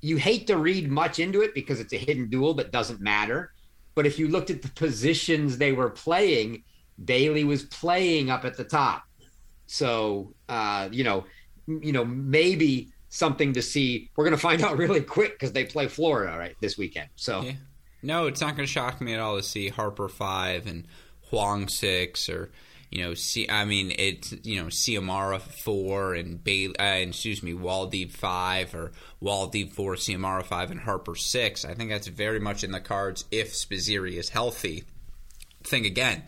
you 0.00 0.16
hate 0.16 0.46
to 0.46 0.56
read 0.56 0.90
much 0.90 1.18
into 1.18 1.42
it 1.42 1.54
because 1.54 1.80
it's 1.80 1.92
a 1.92 1.98
hidden 1.98 2.28
dual 2.28 2.54
that 2.54 2.72
doesn't 2.72 3.00
matter. 3.00 3.52
But 3.94 4.06
if 4.06 4.18
you 4.18 4.28
looked 4.28 4.50
at 4.50 4.62
the 4.62 4.68
positions 4.68 5.58
they 5.58 5.72
were 5.72 5.90
playing, 5.90 6.62
Bailey 7.04 7.44
was 7.44 7.64
playing 7.64 8.30
up 8.30 8.44
at 8.44 8.56
the 8.56 8.64
top. 8.64 9.04
So 9.66 10.34
uh, 10.48 10.88
you 10.92 11.04
know, 11.04 11.24
you 11.66 11.92
know, 11.92 12.04
maybe 12.04 12.90
something 13.08 13.52
to 13.54 13.62
see. 13.62 14.10
We're 14.16 14.24
gonna 14.24 14.36
find 14.36 14.62
out 14.62 14.78
really 14.78 15.00
quick 15.02 15.32
because 15.32 15.52
they 15.52 15.64
play 15.64 15.88
Florida 15.88 16.36
right 16.38 16.54
this 16.60 16.78
weekend. 16.78 17.08
So 17.16 17.42
yeah. 17.42 17.52
no, 18.02 18.26
it's 18.26 18.40
not 18.40 18.56
gonna 18.56 18.66
shock 18.66 19.00
me 19.00 19.14
at 19.14 19.20
all 19.20 19.36
to 19.36 19.42
see 19.42 19.68
Harper 19.68 20.08
five 20.08 20.66
and 20.66 20.86
Huang 21.30 21.68
six 21.68 22.28
or 22.28 22.50
you 22.90 23.02
know, 23.02 23.14
see, 23.14 23.48
I 23.48 23.64
mean, 23.64 23.92
it's 23.98 24.34
you 24.44 24.62
know, 24.62 24.68
Ciamarra 24.68 25.40
four 25.40 26.14
and 26.14 26.42
Bailey, 26.42 26.78
uh, 26.78 27.08
excuse 27.08 27.42
me, 27.42 27.52
Woldeab 27.52 28.12
five 28.12 28.74
or 28.74 28.92
Woldeab 29.22 29.72
four, 29.72 29.94
Ciamarra 29.94 30.44
five, 30.44 30.70
and 30.70 30.80
Harper 30.80 31.14
six. 31.14 31.64
I 31.64 31.74
think 31.74 31.90
that's 31.90 32.06
very 32.06 32.40
much 32.40 32.64
in 32.64 32.72
the 32.72 32.80
cards 32.80 33.24
if 33.30 33.52
Spizzirri 33.52 34.14
is 34.14 34.30
healthy. 34.30 34.84
Thing 35.64 35.84
again, 35.84 36.22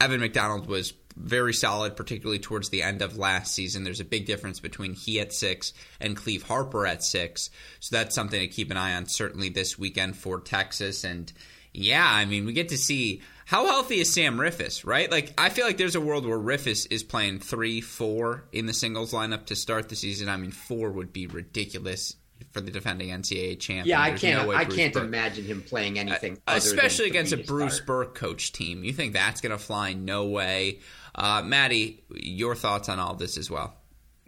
Evan 0.00 0.20
McDonald 0.20 0.66
was 0.66 0.92
very 1.16 1.54
solid, 1.54 1.96
particularly 1.96 2.38
towards 2.38 2.68
the 2.68 2.82
end 2.82 3.02
of 3.02 3.16
last 3.16 3.54
season. 3.54 3.84
There's 3.84 4.00
a 4.00 4.04
big 4.04 4.26
difference 4.26 4.60
between 4.60 4.94
he 4.94 5.20
at 5.20 5.32
six 5.32 5.72
and 5.98 6.16
Cleeve 6.16 6.42
Harper 6.42 6.86
at 6.86 7.02
six, 7.02 7.50
so 7.80 7.96
that's 7.96 8.14
something 8.14 8.40
to 8.40 8.48
keep 8.48 8.70
an 8.70 8.76
eye 8.76 8.94
on. 8.94 9.06
Certainly 9.06 9.50
this 9.50 9.78
weekend 9.78 10.16
for 10.16 10.40
Texas, 10.40 11.04
and 11.04 11.32
yeah, 11.72 12.06
I 12.06 12.26
mean, 12.26 12.44
we 12.44 12.52
get 12.52 12.68
to 12.70 12.78
see 12.78 13.22
how 13.50 13.66
healthy 13.66 13.98
is 13.98 14.12
Sam 14.12 14.36
Riffice, 14.36 14.86
right? 14.86 15.10
Like, 15.10 15.34
I 15.36 15.48
feel 15.48 15.66
like 15.66 15.76
there's 15.76 15.96
a 15.96 16.00
world 16.00 16.24
where 16.24 16.38
Riffice 16.38 16.86
is 16.88 17.02
playing 17.02 17.40
three, 17.40 17.80
four 17.80 18.44
in 18.52 18.66
the 18.66 18.72
singles 18.72 19.12
lineup 19.12 19.46
to 19.46 19.56
start 19.56 19.88
the 19.88 19.96
season. 19.96 20.28
I 20.28 20.36
mean, 20.36 20.52
four 20.52 20.92
would 20.92 21.12
be 21.12 21.26
ridiculous 21.26 22.14
for 22.52 22.60
the 22.60 22.70
defending 22.70 23.08
NCAA 23.08 23.58
champ. 23.58 23.88
Yeah, 23.88 24.00
I 24.00 24.12
can't. 24.12 24.46
No 24.46 24.54
I 24.54 24.66
can't 24.66 24.94
Berque, 24.94 25.02
imagine 25.02 25.44
him 25.46 25.62
playing 25.62 25.98
anything, 25.98 26.38
uh, 26.46 26.54
especially 26.54 27.08
against 27.08 27.32
a 27.32 27.38
Bruce 27.38 27.74
start. 27.74 27.86
Berque 27.88 28.14
coach 28.14 28.52
team. 28.52 28.84
You 28.84 28.92
think 28.92 29.14
that's 29.14 29.40
going 29.40 29.50
to 29.50 29.58
fly? 29.58 29.94
No 29.94 30.26
way. 30.26 30.78
Uh, 31.12 31.42
Maddie, 31.44 32.04
your 32.14 32.54
thoughts 32.54 32.88
on 32.88 33.00
all 33.00 33.14
this 33.14 33.36
as 33.36 33.50
well? 33.50 33.74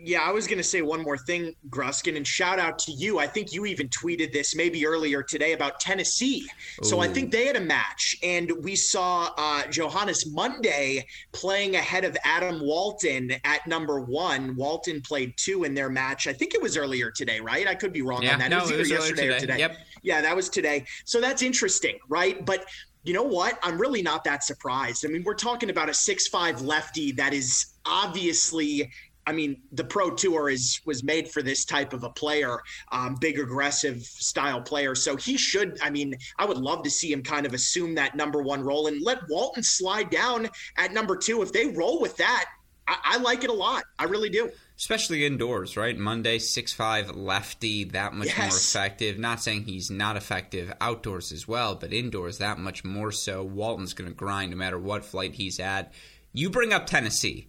Yeah, 0.05 0.23
I 0.23 0.33
was 0.33 0.47
going 0.47 0.59
to 0.59 0.65
say 0.65 0.83
one 0.83 1.01
more 1.01 1.17
thing, 1.17 1.55
Gruskin, 1.71 2.17
and 2.17 2.27
shout 2.27 2.59
out 2.59 2.79
to 2.81 2.93
you. 2.93 3.21
I 3.21 3.27
think 3.27 3.53
you 3.53 3.67
even 3.67 3.89
tweeted 3.89 4.33
this 4.33 4.57
maybe 4.57 4.85
earlier 4.85 5.23
today 5.23 5.53
about 5.53 5.79
Tennessee. 5.79 6.49
Ooh. 6.81 6.85
So 6.85 6.99
I 6.99 7.07
think 7.07 7.31
they 7.31 7.47
had 7.47 7.55
a 7.55 7.61
match, 7.61 8.17
and 8.23 8.51
we 8.63 8.75
saw 8.75 9.31
uh, 9.39 9.63
Johannus 9.65 10.27
Monday 10.33 11.07
playing 11.31 11.77
ahead 11.77 12.05
of 12.05 12.17
Adam 12.25 12.61
Walton 12.61 13.33
at 13.45 13.65
number 13.69 14.01
one. 14.01 14.57
Walton 14.57 15.01
played 15.03 15.35
two 15.37 15.63
in 15.63 15.73
their 15.73 15.89
match. 15.89 16.27
I 16.27 16.33
think 16.33 16.55
it 16.55 16.61
was 16.61 16.77
earlier 16.77 17.13
today, 17.13 17.39
right? 17.39 17.69
I 17.69 17.77
could 17.77 17.93
be 17.93 18.03
wrong 18.03 18.23
yeah, 18.23 18.33
on 18.33 18.39
that. 18.41 18.51
No, 18.51 18.59
it 18.59 18.63
was 18.63 18.71
either 18.71 18.79
it 18.79 18.81
was 18.81 18.91
yesterday 18.91 19.23
today. 19.23 19.37
or 19.37 19.41
today. 19.41 19.59
Yep. 19.59 19.77
Yeah, 20.03 20.21
that 20.21 20.35
was 20.35 20.49
today. 20.49 20.85
So 21.05 21.21
that's 21.21 21.43
interesting, 21.43 21.99
right? 22.09 22.45
But 22.45 22.65
you 23.05 23.15
know 23.15 23.23
what? 23.23 23.59
I'm 23.63 23.81
really 23.81 24.03
not 24.03 24.25
that 24.25 24.45
surprised. 24.45 25.05
I 25.05 25.09
mean, 25.09 25.23
we're 25.25 25.35
talking 25.35 25.71
about 25.71 25.89
a 25.89 25.95
six-five 25.95 26.61
lefty 26.63 27.13
that 27.13 27.33
is 27.33 27.75
obviously 27.85 28.91
I 29.27 29.33
mean, 29.33 29.63
the 29.71 29.85
Pro 29.85 30.11
Tour 30.11 30.49
is 30.49 30.81
was 30.85 31.05
made 31.05 31.29
for 31.29 31.43
this 31.43 31.65
type 31.65 31.93
of 31.93 32.03
a 32.03 32.11
player, 32.11 32.59
um, 32.91 33.17
big 33.21 33.39
aggressive 33.39 34.03
style 34.03 34.61
player. 34.61 34.95
So 34.95 35.17
he 35.17 35.37
should. 35.37 35.79
I 35.83 35.91
mean, 35.91 36.17
I 36.39 36.45
would 36.45 36.59
love 36.59 36.83
to 36.85 36.91
see 36.91 37.13
him 37.13 37.23
kind 37.23 37.47
of 37.47 37.55
assume 37.55 37.95
that 37.95 38.17
number 38.17 38.43
one 38.43 38.63
role 38.63 38.87
and 38.87 39.01
let 39.03 39.19
Walton 39.29 39.63
slide 39.63 40.11
down 40.11 40.49
at 40.77 40.93
number 40.93 41.17
two. 41.17 41.43
If 41.43 41.53
they 41.53 41.67
roll 41.67 42.01
with 42.01 42.17
that, 42.17 42.47
I, 42.89 42.97
I 43.05 43.19
like 43.19 43.45
it 43.45 43.51
a 43.51 43.55
lot. 43.55 43.85
I 43.99 44.05
really 44.05 44.31
do. 44.31 44.51
Especially 44.77 45.25
indoors, 45.25 45.77
right? 45.77 45.97
Monday, 45.97 46.41
six 46.41 46.73
five 46.73 47.15
lefty, 47.15 47.85
that 47.85 48.15
much 48.15 48.29
yes. 48.29 48.39
more 48.39 48.49
effective. 48.49 49.19
Not 49.19 49.41
saying 49.41 49.65
he's 49.65 49.91
not 49.91 50.17
effective 50.17 50.73
outdoors 50.81 51.31
as 51.31 51.47
well, 51.47 51.77
but 51.77 51.93
indoors 51.93 52.39
that 52.39 52.59
much 52.59 52.83
more 52.83 53.13
so. 53.13 53.45
Walton's 53.45 53.95
going 53.95 54.11
to 54.11 54.17
grind 54.17 54.51
no 54.51 54.57
matter 54.57 54.79
what 54.79 55.05
flight 55.05 55.35
he's 55.35 55.61
at. 55.61 55.93
You 56.33 56.51
bring 56.51 56.73
up 56.73 56.87
Tennessee 56.87 57.47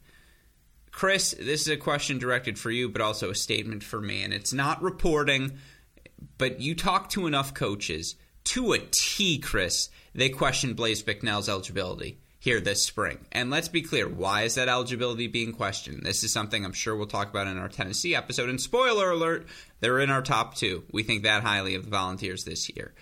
Chris, 0.93 1.31
this 1.31 1.61
is 1.61 1.67
a 1.67 1.75
question 1.75 2.19
directed 2.19 2.57
for 2.57 2.71
you, 2.71 2.87
but 2.87 3.01
also 3.01 3.31
a 3.31 3.35
statement 3.35 3.83
for 3.83 3.99
me. 3.99 4.23
And 4.23 4.31
it's 4.31 4.53
not 4.53 4.81
reporting, 4.81 5.57
but 6.37 6.61
you 6.61 6.75
talk 6.75 7.09
to 7.09 7.27
enough 7.27 7.53
coaches 7.53 8.15
to 8.45 8.73
a 8.73 8.79
T, 8.79 9.39
Chris, 9.39 9.89
they 10.13 10.29
question 10.29 10.75
Blaise 10.75 11.01
Bicknell's 11.01 11.49
eligibility 11.49 12.19
here 12.39 12.61
this 12.61 12.85
spring. 12.85 13.25
And 13.31 13.49
let's 13.49 13.69
be 13.69 13.81
clear, 13.81 14.07
why 14.07 14.43
is 14.43 14.55
that 14.55 14.69
eligibility 14.69 15.27
being 15.27 15.53
questioned? 15.53 16.03
This 16.03 16.23
is 16.23 16.31
something 16.31 16.63
I'm 16.63 16.73
sure 16.73 16.95
we'll 16.95 17.07
talk 17.07 17.29
about 17.29 17.47
in 17.47 17.57
our 17.57 17.69
Tennessee 17.69 18.15
episode. 18.15 18.49
And 18.49 18.61
spoiler 18.61 19.09
alert, 19.09 19.47
they're 19.79 19.99
in 19.99 20.11
our 20.11 20.21
top 20.21 20.55
two. 20.55 20.83
We 20.91 21.01
think 21.03 21.23
that 21.23 21.41
highly 21.41 21.73
of 21.73 21.85
the 21.85 21.89
Volunteers 21.89 22.43
this 22.43 22.69
year. 22.69 22.93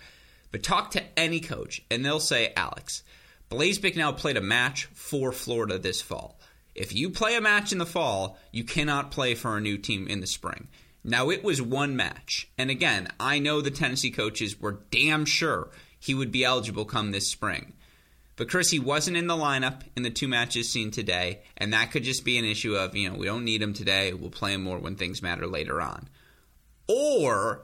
But 0.50 0.62
talk 0.62 0.92
to 0.92 1.02
any 1.18 1.40
coach, 1.40 1.82
and 1.90 2.04
they'll 2.04 2.20
say, 2.20 2.52
Alex, 2.56 3.02
Blaise 3.48 3.78
Bicknell 3.78 4.14
played 4.14 4.38
a 4.38 4.40
match 4.40 4.86
for 4.94 5.32
Florida 5.32 5.78
this 5.78 6.00
fall. 6.00 6.38
If 6.74 6.94
you 6.94 7.10
play 7.10 7.36
a 7.36 7.40
match 7.40 7.72
in 7.72 7.78
the 7.78 7.86
fall, 7.86 8.38
you 8.50 8.64
cannot 8.64 9.10
play 9.10 9.34
for 9.34 9.56
a 9.56 9.60
new 9.60 9.76
team 9.76 10.08
in 10.08 10.20
the 10.20 10.26
spring. 10.26 10.68
Now, 11.04 11.30
it 11.30 11.42
was 11.42 11.60
one 11.60 11.96
match. 11.96 12.48
And 12.56 12.70
again, 12.70 13.08
I 13.18 13.38
know 13.38 13.60
the 13.60 13.70
Tennessee 13.70 14.10
coaches 14.10 14.60
were 14.60 14.80
damn 14.90 15.24
sure 15.24 15.70
he 15.98 16.14
would 16.14 16.32
be 16.32 16.44
eligible 16.44 16.84
come 16.84 17.10
this 17.10 17.28
spring. 17.28 17.74
But 18.36 18.48
Chris, 18.48 18.70
he 18.70 18.78
wasn't 18.78 19.16
in 19.16 19.26
the 19.26 19.36
lineup 19.36 19.82
in 19.96 20.02
the 20.02 20.10
two 20.10 20.26
matches 20.26 20.68
seen 20.68 20.90
today, 20.90 21.42
and 21.56 21.72
that 21.72 21.90
could 21.90 22.02
just 22.02 22.24
be 22.24 22.38
an 22.38 22.44
issue 22.44 22.74
of, 22.74 22.96
you 22.96 23.10
know, 23.10 23.16
we 23.16 23.26
don't 23.26 23.44
need 23.44 23.60
him 23.60 23.74
today. 23.74 24.12
We'll 24.14 24.30
play 24.30 24.54
him 24.54 24.62
more 24.62 24.78
when 24.78 24.96
things 24.96 25.22
matter 25.22 25.46
later 25.46 25.80
on. 25.80 26.08
Or 26.88 27.62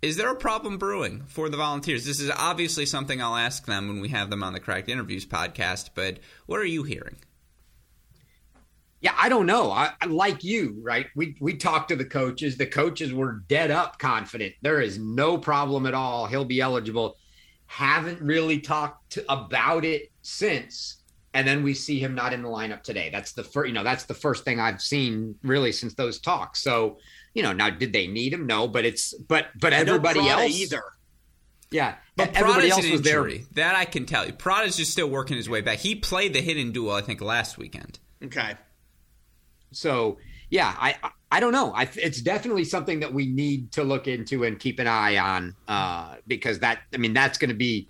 is 0.00 0.16
there 0.16 0.30
a 0.30 0.36
problem 0.36 0.78
brewing 0.78 1.24
for 1.26 1.48
the 1.48 1.58
volunteers? 1.58 2.06
This 2.06 2.20
is 2.20 2.30
obviously 2.30 2.86
something 2.86 3.20
I'll 3.20 3.36
ask 3.36 3.66
them 3.66 3.88
when 3.88 4.00
we 4.00 4.08
have 4.08 4.30
them 4.30 4.42
on 4.42 4.54
the 4.54 4.60
Cracked 4.60 4.88
Interviews 4.88 5.26
podcast, 5.26 5.90
but 5.94 6.18
what 6.46 6.58
are 6.58 6.64
you 6.64 6.84
hearing? 6.84 7.16
Yeah, 9.00 9.14
I 9.16 9.28
don't 9.30 9.46
know. 9.46 9.70
I, 9.70 9.92
I, 10.00 10.06
like 10.06 10.44
you, 10.44 10.78
right? 10.82 11.06
We 11.16 11.36
we 11.40 11.56
talked 11.56 11.88
to 11.88 11.96
the 11.96 12.04
coaches. 12.04 12.56
The 12.56 12.66
coaches 12.66 13.14
were 13.14 13.42
dead 13.48 13.70
up 13.70 13.98
confident. 13.98 14.54
There 14.60 14.80
is 14.80 14.98
no 14.98 15.38
problem 15.38 15.86
at 15.86 15.94
all. 15.94 16.26
He'll 16.26 16.44
be 16.44 16.60
eligible. 16.60 17.16
Haven't 17.66 18.20
really 18.20 18.60
talked 18.60 19.12
to, 19.12 19.32
about 19.32 19.84
it 19.84 20.10
since. 20.22 20.96
And 21.32 21.46
then 21.46 21.62
we 21.62 21.74
see 21.74 22.00
him 22.00 22.14
not 22.14 22.32
in 22.32 22.42
the 22.42 22.48
lineup 22.48 22.82
today. 22.82 23.08
That's 23.10 23.32
the 23.32 23.44
first, 23.44 23.68
you 23.68 23.72
know, 23.72 23.84
that's 23.84 24.04
the 24.04 24.14
first 24.14 24.44
thing 24.44 24.58
I've 24.58 24.82
seen 24.82 25.36
really 25.42 25.70
since 25.70 25.94
those 25.94 26.18
talks. 26.18 26.60
So 26.62 26.98
you 27.34 27.42
know, 27.42 27.52
now 27.52 27.70
did 27.70 27.92
they 27.92 28.06
need 28.06 28.32
him? 28.32 28.46
No, 28.46 28.68
but 28.68 28.84
it's 28.84 29.14
but 29.14 29.46
but 29.58 29.72
everybody 29.72 30.28
else 30.28 30.58
either. 30.58 30.82
Yeah, 31.70 31.94
but 32.16 32.34
everybody 32.34 32.70
else 32.70 32.84
an 32.84 32.90
was 32.90 33.06
injury. 33.06 33.46
there. 33.52 33.70
That 33.72 33.78
I 33.78 33.84
can 33.84 34.04
tell 34.04 34.26
you. 34.26 34.32
Prada's 34.32 34.76
just 34.76 34.90
still 34.90 35.08
working 35.08 35.36
his 35.36 35.48
way 35.48 35.60
back. 35.60 35.78
He 35.78 35.94
played 35.94 36.34
the 36.34 36.40
hidden 36.40 36.72
dual, 36.72 36.92
I 36.92 37.00
think, 37.00 37.20
last 37.20 37.58
weekend. 37.58 38.00
Okay. 38.24 38.54
So 39.72 40.18
yeah, 40.50 40.74
I 40.78 40.96
I 41.32 41.40
don't 41.40 41.52
know. 41.52 41.72
I, 41.72 41.88
it's 41.94 42.20
definitely 42.20 42.64
something 42.64 43.00
that 43.00 43.14
we 43.14 43.26
need 43.26 43.72
to 43.72 43.84
look 43.84 44.08
into 44.08 44.44
and 44.44 44.58
keep 44.58 44.78
an 44.80 44.88
eye 44.88 45.16
on 45.16 45.54
uh, 45.68 46.16
because 46.26 46.58
that 46.60 46.80
I 46.92 46.96
mean 46.96 47.14
that's 47.14 47.38
going 47.38 47.50
to 47.50 47.56
be 47.56 47.88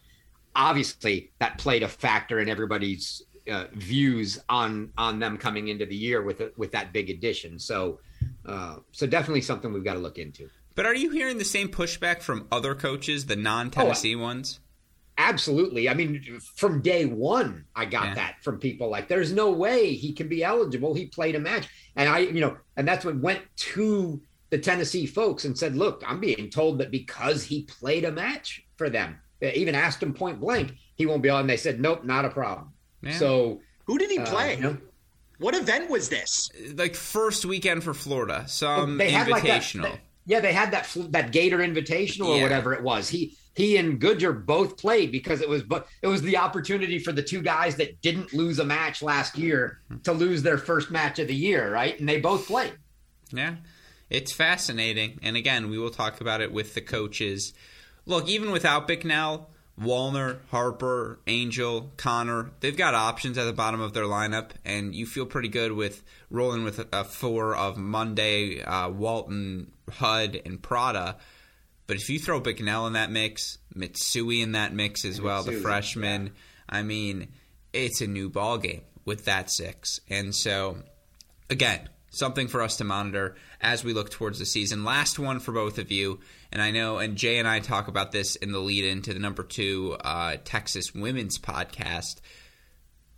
obviously 0.55 1.31
that 1.39 1.59
played 1.59 1.83
a 1.83 1.89
factor 1.89 2.39
in 2.41 2.49
everybody's 2.49 3.23
uh, 3.51 3.65
views 3.73 4.39
on 4.49 4.93
on 4.99 5.19
them 5.19 5.39
coming 5.39 5.69
into 5.69 5.87
the 5.87 5.97
year 5.97 6.23
with 6.23 6.43
with 6.57 6.73
that 6.73 6.93
big 6.93 7.09
addition. 7.09 7.59
So 7.59 8.01
uh, 8.45 8.77
so 8.93 9.07
definitely 9.07 9.41
something 9.41 9.73
we've 9.73 9.85
got 9.85 9.95
to 9.95 10.01
look 10.01 10.19
into. 10.19 10.51
But 10.75 10.87
are 10.87 10.95
you 10.95 11.11
hearing 11.11 11.39
the 11.39 11.45
same 11.45 11.69
pushback 11.69 12.23
from 12.23 12.47
other 12.53 12.75
coaches, 12.75 13.27
the 13.27 13.37
non 13.37 13.71
Tennessee 13.71 14.15
oh, 14.15 14.21
ones? 14.21 14.61
Absolutely. 15.19 15.89
I 15.89 15.95
mean, 15.95 16.41
from 16.57 16.81
day 16.81 17.05
one, 17.05 17.65
I 17.77 17.85
got 17.85 18.07
yeah. 18.07 18.15
that 18.15 18.37
from 18.43 18.59
people 18.59 18.89
like, 18.89 19.09
there's 19.09 19.33
no 19.33 19.51
way 19.51 19.95
he 19.95 20.13
can 20.13 20.29
be 20.29 20.43
eligible. 20.43 20.95
He 20.95 21.07
played 21.07 21.35
a 21.35 21.41
match. 21.41 21.69
And 21.97 22.09
I, 22.09 22.21
you 22.21 22.41
know, 22.41 22.57
and 22.77 22.89
that's 22.89 23.05
what 23.05 23.19
went 23.19 23.43
to 23.57 24.21
the 24.49 24.59
Tennessee 24.59 25.07
folks 25.07 25.45
and 25.45 25.57
said, 25.57 25.77
look, 25.77 26.03
I'm 26.07 26.21
being 26.21 26.51
told 26.51 26.79
that 26.79 26.91
because 26.91 27.45
he 27.45 27.65
played 27.65 28.05
a 28.05 28.13
match 28.13 28.63
for 28.77 28.89
them, 28.89 29.21
they 29.41 29.55
even 29.55 29.75
asked 29.75 30.03
him 30.03 30.15
point 30.15 30.41
blank, 30.41 30.73
he 30.97 31.07
won't 31.07 31.23
be 31.23 31.31
on. 31.31 31.47
They 31.47 31.57
said, 31.57 31.81
nope, 31.81 32.05
not 32.05 32.25
a 32.25 32.31
problem. 32.31 32.73
Yeah. 33.03 33.13
So 33.13 33.61
who 33.85 33.99
did 33.99 34.11
he 34.11 34.19
uh, 34.19 34.27
play? 34.27 34.55
Uh, 34.55 34.57
you 34.57 34.63
know, 34.63 34.77
what 35.39 35.55
event 35.55 35.91
was 35.91 36.09
this? 36.09 36.51
Like 36.75 36.95
first 36.95 37.45
weekend 37.45 37.83
for 37.83 37.95
Florida, 37.95 38.45
some 38.47 38.99
well, 38.99 39.09
invitational. 39.09 39.83
Like 39.83 39.93
that, 39.93 40.01
yeah, 40.27 40.41
they 40.41 40.53
had 40.53 40.71
that 40.73 40.95
that 41.11 41.33
Gator 41.33 41.59
Invitational 41.59 42.27
or 42.27 42.37
yeah. 42.37 42.43
whatever 42.43 42.75
it 42.75 42.83
was. 42.83 43.09
He 43.09 43.37
he 43.61 43.77
and 43.77 44.01
Goodger 44.01 44.33
both 44.33 44.79
played 44.79 45.13
because 45.13 45.43
it 45.43 45.49
was 45.49 45.63
but 45.63 45.87
it 46.01 46.07
was 46.07 46.23
the 46.23 46.39
opportunity 46.39 46.99
for 46.99 47.13
the 47.13 47.23
two 47.23 47.43
guys 47.43 47.77
that 47.77 48.01
didn't 48.01 48.33
lose 48.33 48.59
a 48.59 48.65
match 48.65 49.03
last 49.03 49.37
year 49.37 49.81
to 50.05 50.13
lose 50.13 50.43
their 50.43 50.57
first 50.57 50.91
match 50.91 51.19
of 51.19 51.29
the 51.29 51.35
year, 51.35 51.71
right? 51.71 51.99
And 52.01 52.09
they 52.09 52.21
both 52.21 52.47
played. 52.47 52.73
Yeah. 53.31 53.57
It's 54.09 54.33
fascinating. 54.33 55.21
And 55.23 55.37
again, 55.37 55.69
we 55.69 55.79
will 55.79 55.91
talk 55.91 56.21
about 56.21 56.41
it 56.41 56.53
with 56.53 56.75
the 56.75 56.81
coaches. 56.81 57.53
Look, 58.07 58.29
even 58.29 58.51
without 58.51 58.89
Bicknell, 58.89 59.51
Wallner, 59.79 60.39
Harper, 60.51 61.21
Angel, 61.27 61.93
Connor, 61.97 62.51
they've 62.61 62.77
got 62.77 62.95
options 62.95 63.39
at 63.39 63.45
the 63.45 63.53
bottom 63.53 63.81
of 63.81 63.93
their 63.93 64.05
lineup, 64.05 64.51
and 64.65 64.95
you 64.95 65.07
feel 65.07 65.27
pretty 65.27 65.49
good 65.49 65.73
with 65.73 66.03
rolling 66.31 66.65
with 66.65 66.85
a 66.93 67.05
four 67.05 67.55
of 67.55 67.77
Monday, 67.77 68.63
uh, 68.63 68.89
Walton, 68.89 69.71
Hudd, 69.91 70.41
and 70.45 70.61
Prada. 70.63 71.19
But 71.91 71.97
if 71.97 72.09
you 72.09 72.21
throw 72.21 72.39
Bicknell 72.39 72.87
in 72.87 72.93
that 72.93 73.11
mix, 73.11 73.59
Mitsui 73.75 74.45
in 74.45 74.53
that 74.53 74.73
mix 74.73 75.05
as 75.05 75.21
well, 75.21 75.43
the 75.43 75.55
freshman, 75.55 76.27
yeah. 76.27 76.33
I 76.69 76.85
mean, 76.85 77.33
it's 77.73 78.01
a 78.01 78.07
new 78.07 78.31
ball 78.31 78.59
game 78.59 78.83
with 79.05 79.25
that 79.25 79.51
six. 79.51 79.99
And 80.09 80.33
so, 80.33 80.77
again, 81.51 81.89
something 82.11 82.47
for 82.47 82.63
us 82.63 82.77
to 82.77 82.85
monitor 82.85 83.35
as 83.61 83.83
we 83.83 83.93
look 83.93 84.09
towards 84.09 84.39
the 84.39 84.47
season. 84.47 84.85
Last 84.85 85.19
one 85.19 85.41
for 85.41 85.51
both 85.51 85.79
of 85.79 85.91
you, 85.91 86.21
and 86.53 86.63
I 86.63 86.71
know, 86.71 86.99
and 86.99 87.17
Jay 87.17 87.39
and 87.39 87.49
I 87.49 87.59
talk 87.59 87.89
about 87.89 88.13
this 88.13 88.37
in 88.37 88.53
the 88.53 88.61
lead 88.61 88.85
into 88.85 89.13
the 89.13 89.19
number 89.19 89.43
two 89.43 89.97
uh, 90.05 90.37
Texas 90.45 90.95
women's 90.95 91.41
podcast. 91.41 92.21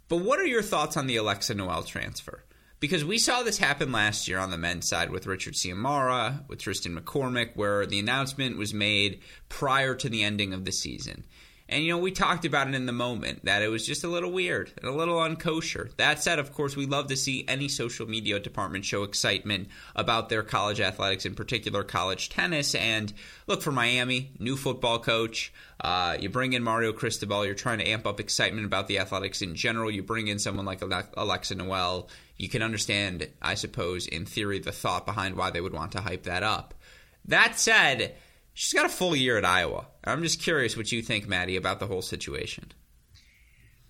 But 0.08 0.22
what 0.22 0.40
are 0.40 0.46
your 0.46 0.62
thoughts 0.62 0.96
on 0.96 1.06
the 1.06 1.16
Alexa 1.16 1.54
Noel 1.54 1.82
transfer? 1.82 2.42
Because 2.82 3.04
we 3.04 3.16
saw 3.16 3.44
this 3.44 3.58
happen 3.58 3.92
last 3.92 4.26
year 4.26 4.40
on 4.40 4.50
the 4.50 4.58
men's 4.58 4.88
side 4.88 5.10
with 5.10 5.28
Richard 5.28 5.54
Ciamarra, 5.54 6.42
with 6.48 6.58
Tristan 6.58 6.98
McCormick, 6.98 7.54
where 7.54 7.86
the 7.86 8.00
announcement 8.00 8.58
was 8.58 8.74
made 8.74 9.20
prior 9.48 9.94
to 9.94 10.08
the 10.08 10.24
ending 10.24 10.52
of 10.52 10.64
the 10.64 10.72
season. 10.72 11.24
And, 11.72 11.82
you 11.82 11.90
know, 11.90 11.98
we 11.98 12.12
talked 12.12 12.44
about 12.44 12.68
it 12.68 12.74
in 12.74 12.84
the 12.84 12.92
moment 12.92 13.46
that 13.46 13.62
it 13.62 13.68
was 13.68 13.86
just 13.86 14.04
a 14.04 14.08
little 14.08 14.30
weird 14.30 14.70
and 14.76 14.84
a 14.84 14.94
little 14.94 15.16
unkosher. 15.16 15.96
That 15.96 16.22
said, 16.22 16.38
of 16.38 16.52
course, 16.52 16.76
we 16.76 16.84
love 16.84 17.06
to 17.06 17.16
see 17.16 17.46
any 17.48 17.68
social 17.68 18.06
media 18.06 18.38
department 18.38 18.84
show 18.84 19.04
excitement 19.04 19.68
about 19.96 20.28
their 20.28 20.42
college 20.42 20.80
athletics, 20.80 21.24
in 21.24 21.34
particular 21.34 21.82
college 21.82 22.28
tennis. 22.28 22.74
And 22.74 23.10
look, 23.46 23.62
for 23.62 23.72
Miami, 23.72 24.32
new 24.38 24.54
football 24.56 24.98
coach. 24.98 25.50
Uh, 25.80 26.18
you 26.20 26.28
bring 26.28 26.52
in 26.52 26.62
Mario 26.62 26.92
Cristobal. 26.92 27.46
You're 27.46 27.54
trying 27.54 27.78
to 27.78 27.88
amp 27.88 28.06
up 28.06 28.20
excitement 28.20 28.66
about 28.66 28.86
the 28.86 28.98
athletics 28.98 29.40
in 29.40 29.54
general. 29.54 29.90
You 29.90 30.02
bring 30.02 30.28
in 30.28 30.38
someone 30.38 30.66
like 30.66 30.82
Alexa 30.82 31.54
Noel. 31.54 32.08
You 32.36 32.50
can 32.50 32.60
understand, 32.60 33.28
I 33.40 33.54
suppose, 33.54 34.06
in 34.06 34.26
theory, 34.26 34.58
the 34.58 34.72
thought 34.72 35.06
behind 35.06 35.36
why 35.36 35.50
they 35.50 35.62
would 35.62 35.72
want 35.72 35.92
to 35.92 36.02
hype 36.02 36.24
that 36.24 36.42
up. 36.42 36.74
That 37.24 37.58
said, 37.58 38.14
She's 38.54 38.72
got 38.72 38.86
a 38.86 38.90
full 38.90 39.16
year 39.16 39.38
at 39.38 39.44
Iowa. 39.44 39.86
I'm 40.04 40.22
just 40.22 40.40
curious 40.40 40.76
what 40.76 40.92
you 40.92 41.02
think, 41.02 41.26
Maddie, 41.26 41.56
about 41.56 41.80
the 41.80 41.86
whole 41.86 42.02
situation. 42.02 42.72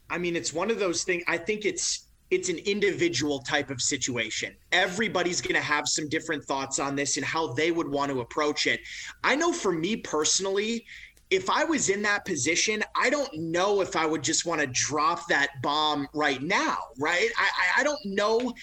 I 0.09 0.18
mean, 0.18 0.37
it's 0.37 0.53
one 0.53 0.70
of 0.70 0.79
those 0.79 1.05
things. 1.05 1.25
I 1.27 1.38
think 1.38 1.64
it's 1.64 2.07
it's 2.31 2.48
an 2.48 2.59
individual 2.59 3.40
type 3.40 3.68
of 3.68 3.83
situation. 3.83 4.57
Everybody's 4.72 5.42
going 5.42 5.55
to 5.55 5.61
have 5.61 5.87
some 5.87 6.09
different 6.09 6.42
thoughts 6.44 6.79
on 6.79 6.96
this 6.96 7.18
and 7.18 7.27
how 7.27 7.53
they 7.53 7.70
would 7.70 7.88
want 7.88 8.11
to 8.11 8.20
approach 8.20 8.66
it. 8.66 8.81
I 9.22 9.37
know 9.37 9.53
for 9.53 9.70
me 9.70 9.96
personally, 9.96 10.87
if 11.29 11.51
I 11.51 11.64
was 11.64 11.90
in 11.90 12.01
that 12.03 12.25
position, 12.25 12.83
I 12.96 13.11
don't 13.11 13.31
know 13.35 13.83
if 13.83 13.96
I 13.96 14.07
would 14.07 14.22
just 14.22 14.46
want 14.46 14.62
to 14.62 14.66
drop 14.66 15.29
that 15.29 15.61
bomb 15.62 16.09
right 16.14 16.40
now, 16.42 16.79
right? 16.98 17.29
I, 17.37 17.81
I 17.81 17.85
don't 17.85 18.01
know 18.05 18.55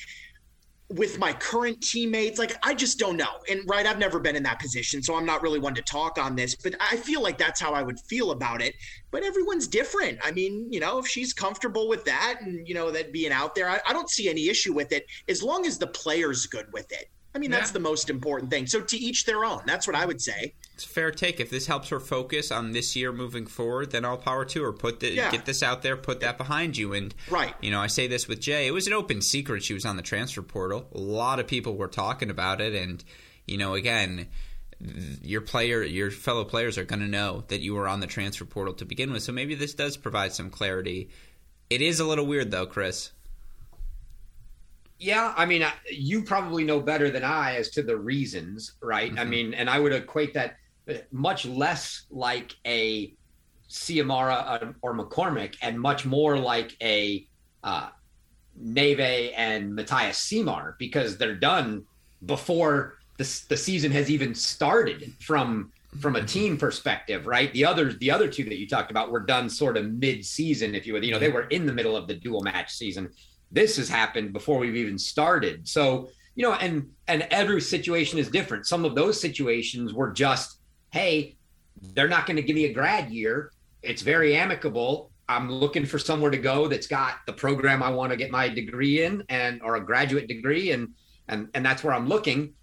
with 0.89 1.19
my 1.19 1.31
current 1.33 1.79
teammates 1.81 2.39
like 2.39 2.57
i 2.63 2.73
just 2.73 2.97
don't 2.97 3.15
know 3.15 3.39
and 3.47 3.61
right 3.67 3.85
i've 3.85 3.99
never 3.99 4.19
been 4.19 4.35
in 4.35 4.41
that 4.41 4.59
position 4.59 5.03
so 5.03 5.15
i'm 5.15 5.25
not 5.25 5.43
really 5.43 5.59
one 5.59 5.75
to 5.75 5.83
talk 5.83 6.17
on 6.17 6.35
this 6.35 6.55
but 6.55 6.73
i 6.79 6.95
feel 6.95 7.21
like 7.21 7.37
that's 7.37 7.61
how 7.61 7.73
i 7.73 7.83
would 7.83 7.99
feel 7.99 8.31
about 8.31 8.59
it 8.59 8.73
but 9.11 9.23
everyone's 9.23 9.67
different 9.67 10.17
i 10.23 10.31
mean 10.31 10.67
you 10.71 10.79
know 10.79 10.97
if 10.97 11.07
she's 11.07 11.31
comfortable 11.31 11.87
with 11.87 12.03
that 12.05 12.39
and 12.41 12.67
you 12.67 12.73
know 12.73 12.89
that 12.89 13.13
being 13.13 13.31
out 13.31 13.53
there 13.53 13.69
I, 13.69 13.79
I 13.87 13.93
don't 13.93 14.09
see 14.09 14.29
any 14.29 14.49
issue 14.49 14.73
with 14.73 14.91
it 14.91 15.05
as 15.27 15.43
long 15.43 15.65
as 15.67 15.77
the 15.77 15.87
player's 15.87 16.47
good 16.47 16.65
with 16.73 16.91
it 16.91 17.09
I 17.35 17.37
mean, 17.37 17.51
that's 17.51 17.71
the 17.71 17.79
most 17.79 18.09
important 18.09 18.49
thing. 18.49 18.65
So 18.65 18.81
to 18.81 18.97
each 18.97 19.25
their 19.25 19.45
own. 19.45 19.61
That's 19.65 19.85
what 19.85 19.95
I 19.95 20.05
would 20.05 20.19
say. 20.19 20.55
It's 20.79 20.85
a 20.85 20.89
fair 20.89 21.11
take. 21.11 21.41
If 21.41 21.49
this 21.49 21.67
helps 21.67 21.89
her 21.89 21.99
focus 21.99 22.53
on 22.53 22.71
this 22.71 22.95
year 22.95 23.11
moving 23.11 23.47
forward, 23.47 23.91
then 23.91 24.05
all 24.05 24.15
power 24.15 24.45
to 24.45 24.63
her. 24.63 24.71
Put 24.71 25.01
the, 25.01 25.11
yeah. 25.11 25.29
get 25.29 25.45
this 25.45 25.61
out 25.61 25.81
there, 25.81 25.97
put 25.97 26.21
that 26.21 26.37
behind 26.37 26.77
you. 26.77 26.93
And 26.93 27.13
right, 27.29 27.53
you 27.59 27.69
know, 27.69 27.81
I 27.81 27.87
say 27.87 28.07
this 28.07 28.29
with 28.29 28.39
Jay. 28.39 28.65
It 28.65 28.71
was 28.71 28.87
an 28.87 28.93
open 28.93 29.21
secret 29.21 29.61
she 29.61 29.73
was 29.73 29.85
on 29.85 29.97
the 29.97 30.01
transfer 30.01 30.41
portal. 30.41 30.87
A 30.95 30.97
lot 30.97 31.37
of 31.41 31.47
people 31.47 31.75
were 31.75 31.89
talking 31.89 32.29
about 32.29 32.61
it, 32.61 32.73
and 32.73 33.03
you 33.45 33.57
know, 33.57 33.73
again, 33.73 34.27
your 35.21 35.41
player, 35.41 35.83
your 35.83 36.11
fellow 36.11 36.45
players 36.45 36.77
are 36.77 36.85
going 36.85 37.01
to 37.01 37.09
know 37.09 37.43
that 37.49 37.59
you 37.59 37.75
were 37.75 37.89
on 37.89 37.99
the 37.99 38.07
transfer 38.07 38.45
portal 38.45 38.73
to 38.75 38.85
begin 38.85 39.11
with. 39.11 39.23
So 39.23 39.33
maybe 39.33 39.55
this 39.55 39.73
does 39.73 39.97
provide 39.97 40.31
some 40.31 40.49
clarity. 40.49 41.09
It 41.69 41.81
is 41.81 41.99
a 41.99 42.05
little 42.05 42.25
weird 42.25 42.51
though, 42.51 42.65
Chris. 42.65 43.11
Yeah, 44.97 45.33
I 45.35 45.45
mean, 45.45 45.65
you 45.91 46.23
probably 46.23 46.63
know 46.63 46.79
better 46.79 47.09
than 47.09 47.25
I 47.25 47.55
as 47.55 47.69
to 47.71 47.81
the 47.81 47.97
reasons, 47.97 48.73
right? 48.81 49.09
Mm-hmm. 49.09 49.19
I 49.19 49.25
mean, 49.25 49.53
and 49.53 49.69
I 49.69 49.79
would 49.79 49.91
equate 49.91 50.33
that 50.35 50.58
much 51.11 51.45
less 51.45 52.05
like 52.09 52.55
a 52.65 53.13
Ciamarra 53.69 54.63
uh, 54.63 54.73
or 54.81 54.95
McCormick, 54.95 55.55
and 55.61 55.79
much 55.79 56.05
more 56.05 56.37
like 56.37 56.75
a 56.81 57.25
uh, 57.63 57.89
Neve 58.55 59.33
and 59.35 59.75
Matthias 59.75 60.17
Seymour 60.17 60.75
because 60.79 61.17
they're 61.17 61.35
done 61.35 61.85
before 62.25 62.95
the, 63.17 63.41
the 63.49 63.57
season 63.57 63.91
has 63.91 64.09
even 64.09 64.33
started 64.33 65.13
from 65.19 65.71
from 65.99 66.15
a 66.15 66.23
team 66.23 66.55
perspective, 66.55 67.25
right? 67.25 67.51
The 67.53 67.65
others, 67.65 67.97
the 67.97 68.11
other 68.11 68.27
two 68.27 68.43
that 68.43 68.59
you 68.59 68.67
talked 68.67 68.91
about 68.91 69.09
were 69.11 69.21
done 69.21 69.49
sort 69.49 69.75
of 69.75 69.91
mid-season, 69.91 70.75
if 70.75 70.85
you 70.85 70.93
would. 70.93 71.03
You 71.03 71.11
know, 71.11 71.19
they 71.19 71.29
were 71.29 71.47
in 71.47 71.65
the 71.65 71.73
middle 71.73 71.97
of 71.97 72.07
the 72.07 72.13
dual 72.13 72.41
match 72.41 72.71
season 72.71 73.09
this 73.51 73.77
has 73.77 73.89
happened 73.89 74.33
before 74.33 74.59
we've 74.59 74.75
even 74.75 74.97
started. 74.97 75.67
So, 75.67 76.09
you 76.35 76.43
know, 76.43 76.53
and 76.53 76.89
and 77.07 77.23
every 77.31 77.61
situation 77.61 78.19
is 78.19 78.29
different. 78.29 78.65
Some 78.65 78.85
of 78.85 78.95
those 78.95 79.19
situations 79.19 79.93
were 79.93 80.11
just, 80.11 80.58
hey, 80.91 81.37
they're 81.93 82.07
not 82.07 82.25
going 82.25 82.35
to 82.35 82.41
give 82.41 82.55
me 82.55 82.65
a 82.65 82.73
grad 82.73 83.09
year. 83.09 83.51
It's 83.81 84.01
very 84.01 84.35
amicable. 84.35 85.11
I'm 85.27 85.51
looking 85.51 85.85
for 85.85 85.99
somewhere 85.99 86.31
to 86.31 86.37
go 86.37 86.67
that's 86.67 86.87
got 86.87 87.17
the 87.27 87.33
program 87.33 87.83
I 87.83 87.89
want 87.89 88.11
to 88.11 88.17
get 88.17 88.31
my 88.31 88.49
degree 88.49 89.03
in 89.03 89.23
and 89.29 89.61
or 89.61 89.75
a 89.75 89.85
graduate 89.85 90.27
degree 90.27 90.71
and 90.71 90.89
and 91.27 91.47
and 91.53 91.63
that's 91.63 91.83
where 91.83 91.93
I'm 91.93 92.07
looking. 92.07 92.53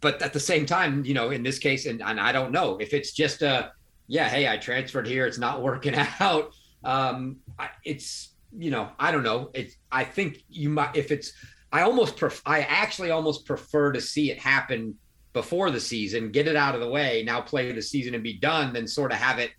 But 0.00 0.20
at 0.20 0.32
the 0.32 0.40
same 0.40 0.66
time, 0.66 1.04
you 1.04 1.14
know, 1.14 1.30
in 1.30 1.44
this 1.44 1.60
case, 1.60 1.86
and, 1.86 2.02
and 2.02 2.18
I 2.20 2.32
don't 2.32 2.50
know 2.50 2.76
if 2.78 2.92
it's 2.92 3.12
just 3.12 3.42
a 3.42 3.70
yeah, 4.08 4.28
hey, 4.28 4.48
I 4.48 4.56
transferred 4.56 5.06
here, 5.06 5.26
it's 5.26 5.38
not 5.38 5.62
working 5.70 5.94
out. 5.94 6.52
Um, 6.84 7.36
it's 7.84 8.34
you 8.54 8.70
know, 8.70 8.90
I 8.98 9.12
don't 9.12 9.22
know. 9.22 9.50
It's 9.54 9.76
I 9.90 10.02
think 10.04 10.42
you 10.48 10.70
might 10.70 10.96
if 10.96 11.12
it's 11.12 11.32
I 11.72 11.82
almost 11.82 12.16
pref- 12.16 12.42
I 12.44 12.62
actually 12.62 13.12
almost 13.12 13.46
prefer 13.46 13.92
to 13.92 14.00
see 14.00 14.30
it 14.30 14.38
happen 14.38 14.96
before 15.32 15.70
the 15.70 15.80
season, 15.80 16.30
get 16.30 16.46
it 16.46 16.56
out 16.56 16.74
of 16.74 16.80
the 16.80 16.88
way, 16.88 17.22
now 17.24 17.40
play 17.40 17.72
the 17.72 17.82
season 17.82 18.14
and 18.14 18.22
be 18.22 18.34
done, 18.34 18.72
than 18.72 18.86
sort 18.86 19.12
of 19.12 19.18
have 19.18 19.38
it 19.38 19.50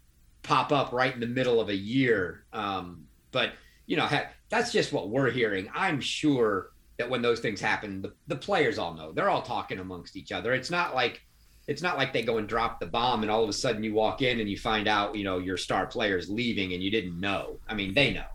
pop 0.43 0.71
up 0.71 0.91
right 0.91 1.13
in 1.13 1.19
the 1.19 1.27
middle 1.27 1.59
of 1.59 1.69
a 1.69 1.75
year. 1.75 2.45
Um, 2.53 3.07
but 3.31 3.53
you 3.85 3.97
know, 3.97 4.05
ha- 4.05 4.27
that's 4.49 4.71
just 4.71 4.93
what 4.93 5.09
we're 5.09 5.31
hearing. 5.31 5.69
I'm 5.73 5.99
sure 5.99 6.71
that 6.97 7.09
when 7.09 7.21
those 7.21 7.39
things 7.39 7.59
happen, 7.59 8.01
the, 8.01 8.13
the 8.27 8.35
players 8.35 8.77
all 8.77 8.93
know. 8.93 9.11
They're 9.11 9.29
all 9.29 9.41
talking 9.41 9.79
amongst 9.79 10.15
each 10.15 10.31
other. 10.31 10.53
It's 10.53 10.69
not 10.69 10.93
like 10.93 11.21
it's 11.67 11.81
not 11.81 11.97
like 11.97 12.13
they 12.13 12.23
go 12.23 12.37
and 12.37 12.47
drop 12.47 12.79
the 12.79 12.85
bomb 12.85 13.21
and 13.21 13.31
all 13.31 13.43
of 13.43 13.49
a 13.49 13.53
sudden 13.53 13.83
you 13.83 13.93
walk 13.93 14.21
in 14.21 14.39
and 14.39 14.49
you 14.49 14.57
find 14.57 14.87
out, 14.87 15.15
you 15.15 15.23
know, 15.23 15.37
your 15.37 15.55
star 15.57 15.87
player's 15.87 16.29
leaving 16.29 16.73
and 16.73 16.83
you 16.83 16.91
didn't 16.91 17.19
know. 17.19 17.59
I 17.67 17.73
mean, 17.73 17.93
they 17.93 18.11
know. 18.13 18.25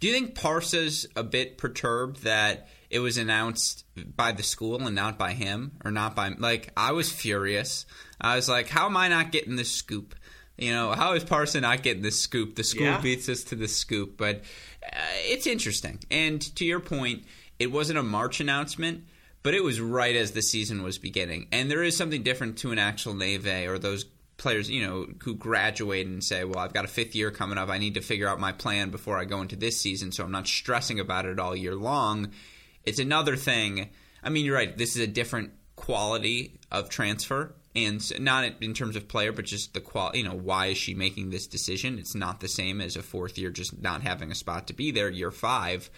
Do 0.00 0.06
you 0.06 0.12
think 0.12 0.34
Parsa's 0.34 1.06
a 1.16 1.24
bit 1.24 1.56
perturbed 1.58 2.22
that 2.24 2.68
it 2.90 3.00
was 3.00 3.18
announced 3.18 3.84
by 4.16 4.32
the 4.32 4.42
school 4.42 4.86
and 4.86 4.94
not 4.94 5.18
by 5.18 5.32
him 5.32 5.72
or 5.84 5.90
not 5.90 6.16
by 6.16 6.28
like 6.38 6.72
I 6.76 6.92
was 6.92 7.10
furious. 7.10 7.86
I 8.20 8.36
was 8.36 8.48
like, 8.48 8.68
how 8.68 8.86
am 8.86 8.96
I 8.96 9.08
not 9.08 9.32
getting 9.32 9.56
this 9.56 9.70
scoop? 9.70 10.14
You 10.56 10.72
know, 10.72 10.92
how 10.92 11.12
is 11.12 11.22
Parson 11.22 11.62
not 11.62 11.82
getting 11.82 12.02
this 12.02 12.20
scoop? 12.20 12.56
The 12.56 12.64
school 12.64 12.86
yeah. 12.86 13.00
beats 13.00 13.28
us 13.28 13.44
to 13.44 13.54
the 13.54 13.68
scoop, 13.68 14.16
but 14.16 14.42
uh, 14.84 14.96
it's 15.18 15.46
interesting. 15.46 16.00
And 16.10 16.40
to 16.56 16.64
your 16.64 16.80
point, 16.80 17.24
it 17.58 17.70
wasn't 17.70 17.98
a 17.98 18.02
March 18.02 18.40
announcement, 18.40 19.04
but 19.44 19.54
it 19.54 19.62
was 19.62 19.80
right 19.80 20.16
as 20.16 20.32
the 20.32 20.42
season 20.42 20.82
was 20.82 20.98
beginning. 20.98 21.46
And 21.52 21.70
there 21.70 21.84
is 21.84 21.96
something 21.96 22.24
different 22.24 22.58
to 22.58 22.72
an 22.72 22.78
actual 22.78 23.14
neve 23.14 23.46
or 23.68 23.78
those 23.78 24.04
players, 24.36 24.68
you 24.68 24.84
know, 24.84 25.06
who 25.22 25.34
graduate 25.34 26.06
and 26.06 26.24
say, 26.24 26.44
"Well, 26.44 26.58
I've 26.58 26.72
got 26.72 26.84
a 26.84 26.88
fifth 26.88 27.14
year 27.14 27.30
coming 27.30 27.58
up. 27.58 27.68
I 27.68 27.78
need 27.78 27.94
to 27.94 28.00
figure 28.00 28.28
out 28.28 28.40
my 28.40 28.52
plan 28.52 28.90
before 28.90 29.18
I 29.18 29.26
go 29.26 29.42
into 29.42 29.56
this 29.56 29.80
season, 29.80 30.10
so 30.10 30.24
I'm 30.24 30.32
not 30.32 30.46
stressing 30.48 30.98
about 30.98 31.26
it 31.26 31.38
all 31.38 31.54
year 31.54 31.74
long." 31.74 32.32
It's 32.88 32.98
another 32.98 33.36
thing. 33.36 33.90
I 34.22 34.30
mean, 34.30 34.44
you're 34.44 34.56
right. 34.56 34.76
This 34.76 34.96
is 34.96 35.02
a 35.02 35.06
different 35.06 35.52
quality 35.76 36.58
of 36.72 36.88
transfer, 36.88 37.54
and 37.76 38.02
not 38.20 38.44
in 38.60 38.74
terms 38.74 38.96
of 38.96 39.06
player, 39.06 39.30
but 39.30 39.44
just 39.44 39.74
the 39.74 39.80
quality. 39.80 40.18
You 40.18 40.24
know, 40.24 40.34
why 40.34 40.66
is 40.66 40.78
she 40.78 40.94
making 40.94 41.30
this 41.30 41.46
decision? 41.46 41.98
It's 41.98 42.14
not 42.14 42.40
the 42.40 42.48
same 42.48 42.80
as 42.80 42.96
a 42.96 43.02
fourth 43.02 43.38
year 43.38 43.50
just 43.50 43.80
not 43.80 44.02
having 44.02 44.30
a 44.30 44.34
spot 44.34 44.66
to 44.68 44.72
be 44.72 44.90
there. 44.90 45.10
Year 45.10 45.30
five, 45.30 45.90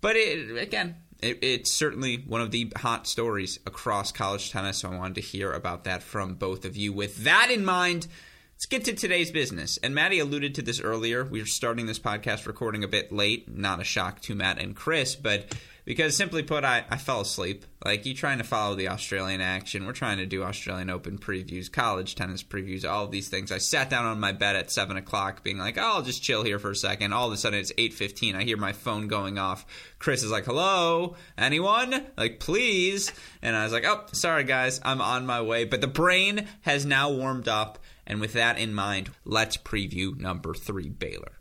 but 0.00 0.16
it, 0.16 0.56
again, 0.56 0.96
it, 1.20 1.38
it's 1.42 1.72
certainly 1.72 2.16
one 2.26 2.40
of 2.40 2.52
the 2.52 2.72
hot 2.76 3.06
stories 3.06 3.58
across 3.66 4.12
college 4.12 4.50
tennis. 4.50 4.78
So 4.78 4.90
I 4.90 4.96
wanted 4.96 5.16
to 5.16 5.20
hear 5.20 5.52
about 5.52 5.84
that 5.84 6.02
from 6.02 6.34
both 6.34 6.64
of 6.64 6.76
you. 6.76 6.92
With 6.92 7.24
that 7.24 7.50
in 7.50 7.64
mind. 7.64 8.06
Let's 8.54 8.64
get 8.64 8.84
to 8.86 8.94
today's 8.94 9.30
business. 9.30 9.76
And 9.82 9.94
Maddie 9.94 10.18
alluded 10.18 10.54
to 10.54 10.62
this 10.62 10.80
earlier. 10.80 11.26
We 11.26 11.42
are 11.42 11.46
starting 11.46 11.84
this 11.84 11.98
podcast 11.98 12.46
recording 12.46 12.84
a 12.84 12.88
bit 12.88 13.12
late. 13.12 13.54
Not 13.54 13.82
a 13.82 13.84
shock 13.84 14.22
to 14.22 14.34
Matt 14.34 14.58
and 14.58 14.74
Chris, 14.74 15.14
but 15.14 15.54
because 15.86 16.16
simply 16.16 16.42
put, 16.42 16.64
I, 16.64 16.84
I 16.90 16.98
fell 16.98 17.20
asleep. 17.20 17.64
Like 17.84 18.04
you 18.04 18.12
trying 18.12 18.38
to 18.38 18.44
follow 18.44 18.74
the 18.74 18.88
Australian 18.88 19.40
action. 19.40 19.86
We're 19.86 19.92
trying 19.92 20.18
to 20.18 20.26
do 20.26 20.42
Australian 20.42 20.90
Open 20.90 21.16
previews, 21.16 21.70
college 21.70 22.16
tennis 22.16 22.42
previews, 22.42 22.84
all 22.84 23.04
of 23.04 23.12
these 23.12 23.28
things. 23.28 23.52
I 23.52 23.58
sat 23.58 23.88
down 23.88 24.04
on 24.04 24.18
my 24.18 24.32
bed 24.32 24.56
at 24.56 24.72
seven 24.72 24.96
o'clock, 24.96 25.44
being 25.44 25.58
like, 25.58 25.78
"Oh, 25.78 25.82
I'll 25.82 26.02
just 26.02 26.22
chill 26.22 26.42
here 26.42 26.58
for 26.58 26.72
a 26.72 26.76
second. 26.76 27.12
All 27.12 27.28
of 27.28 27.32
a 27.32 27.36
sudden, 27.36 27.60
it's 27.60 27.72
eight 27.78 27.94
fifteen. 27.94 28.34
I 28.34 28.42
hear 28.42 28.56
my 28.56 28.72
phone 28.72 29.06
going 29.06 29.38
off. 29.38 29.64
Chris 30.00 30.24
is 30.24 30.32
like, 30.32 30.46
"Hello, 30.46 31.14
anyone? 31.38 32.06
Like, 32.16 32.40
please?" 32.40 33.12
And 33.40 33.54
I 33.54 33.62
was 33.62 33.72
like, 33.72 33.86
"Oh, 33.86 34.04
sorry 34.10 34.42
guys, 34.42 34.80
I'm 34.84 35.00
on 35.00 35.24
my 35.24 35.40
way." 35.40 35.64
But 35.64 35.80
the 35.80 35.86
brain 35.86 36.48
has 36.62 36.84
now 36.84 37.12
warmed 37.12 37.46
up, 37.46 37.78
and 38.04 38.20
with 38.20 38.32
that 38.32 38.58
in 38.58 38.74
mind, 38.74 39.10
let's 39.24 39.56
preview 39.56 40.18
number 40.18 40.52
three, 40.52 40.88
Baylor. 40.88 41.38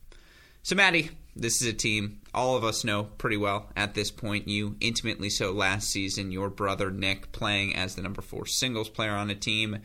So, 0.61 0.75
Maddie, 0.75 1.09
this 1.35 1.61
is 1.61 1.67
a 1.67 1.73
team 1.73 2.21
all 2.35 2.57
of 2.57 2.63
us 2.63 2.83
know 2.83 3.03
pretty 3.03 3.37
well 3.37 3.71
at 3.75 3.93
this 3.93 4.11
point. 4.11 4.47
You 4.47 4.75
intimately 4.81 5.29
so 5.29 5.51
last 5.51 5.89
season, 5.89 6.31
your 6.31 6.49
brother 6.49 6.91
Nick 6.91 7.31
playing 7.31 7.75
as 7.75 7.95
the 7.95 8.01
number 8.01 8.21
four 8.21 8.45
singles 8.45 8.89
player 8.89 9.13
on 9.13 9.29
a 9.29 9.35
team 9.35 9.79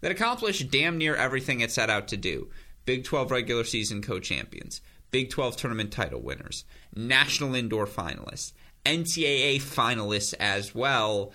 that 0.00 0.10
accomplished 0.10 0.70
damn 0.70 0.98
near 0.98 1.14
everything 1.14 1.60
it 1.60 1.70
set 1.70 1.88
out 1.88 2.08
to 2.08 2.16
do. 2.16 2.50
Big 2.84 3.04
12 3.04 3.30
regular 3.30 3.64
season 3.64 4.02
co 4.02 4.18
champions, 4.18 4.80
Big 5.12 5.30
12 5.30 5.56
tournament 5.56 5.92
title 5.92 6.20
winners, 6.20 6.64
national 6.94 7.54
indoor 7.54 7.86
finalists, 7.86 8.52
NCAA 8.84 9.62
finalists 9.62 10.34
as 10.40 10.74
well. 10.74 11.32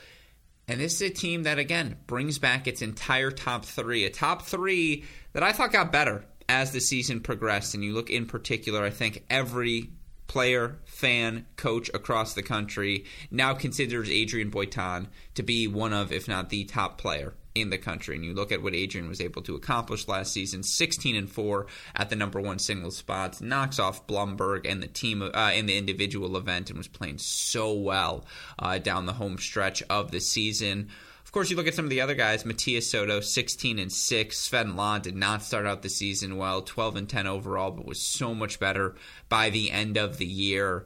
And 0.67 0.81
this 0.81 0.95
is 0.95 1.01
a 1.01 1.13
team 1.13 1.43
that, 1.43 1.59
again, 1.59 1.95
brings 2.07 2.39
back 2.39 2.67
its 2.67 2.81
entire 2.81 3.31
top 3.31 3.63
three. 3.63 4.03
A 4.03 4.09
top 4.09 4.41
three 4.41 5.05
that 5.31 5.43
I 5.43 5.53
thought 5.53 5.71
got 5.71 5.93
better 5.93 6.25
as 6.49 6.71
the 6.71 6.81
season 6.81 7.21
progressed, 7.21 7.73
and 7.73 7.83
you 7.83 7.93
look 7.93 8.09
in 8.09 8.25
particular, 8.25 8.83
I 8.83 8.89
think 8.89 9.23
every 9.29 9.91
player, 10.27 10.77
fan, 10.85 11.45
coach 11.55 11.89
across 11.93 12.33
the 12.33 12.43
country 12.43 13.05
now 13.31 13.53
considers 13.53 14.09
Adrian 14.09 14.51
Boitan 14.51 15.07
to 15.35 15.43
be 15.43 15.67
one 15.67 15.93
of, 15.93 16.11
if 16.11 16.27
not 16.27 16.49
the 16.49 16.65
top 16.65 16.97
player 16.97 17.33
in 17.61 17.69
the 17.69 17.77
country. 17.77 18.15
And 18.15 18.25
you 18.25 18.33
look 18.33 18.51
at 18.51 18.61
what 18.61 18.75
Adrian 18.75 19.07
was 19.07 19.21
able 19.21 19.41
to 19.43 19.55
accomplish 19.55 20.07
last 20.07 20.31
season 20.31 20.63
16 20.63 21.15
and 21.15 21.29
4 21.29 21.67
at 21.95 22.09
the 22.09 22.15
number 22.15 22.39
one 22.39 22.59
single 22.59 22.91
spots, 22.91 23.41
knocks 23.41 23.79
off 23.79 24.07
Blumberg 24.07 24.69
and 24.69 24.81
the 24.81 24.87
team 24.87 25.21
uh, 25.21 25.51
in 25.53 25.65
the 25.65 25.77
individual 25.77 26.37
event, 26.37 26.69
and 26.69 26.77
was 26.77 26.87
playing 26.87 27.17
so 27.17 27.73
well 27.73 28.25
uh, 28.59 28.77
down 28.77 29.05
the 29.05 29.13
home 29.13 29.37
stretch 29.37 29.81
of 29.89 30.11
the 30.11 30.19
season. 30.19 30.89
Of 31.27 31.33
course, 31.33 31.49
you 31.49 31.57
look 31.57 31.67
at 31.67 31.75
some 31.75 31.83
of 31.83 31.89
the 31.89 31.99
other 31.99 32.15
guys. 32.15 32.45
Matias 32.45 32.89
Soto, 32.89 33.19
16 33.19 33.79
and 33.79 33.91
6. 33.91 34.37
Sven 34.37 34.77
Lah 34.77 34.99
did 34.99 35.17
not 35.17 35.43
start 35.43 35.65
out 35.65 35.81
the 35.81 35.89
season 35.89 36.37
well, 36.37 36.61
12 36.61 36.95
and 36.95 37.09
10 37.09 37.27
overall, 37.27 37.69
but 37.69 37.85
was 37.85 37.99
so 37.99 38.33
much 38.33 38.61
better 38.61 38.95
by 39.27 39.49
the 39.49 39.69
end 39.69 39.97
of 39.97 40.19
the 40.19 40.25
year. 40.25 40.85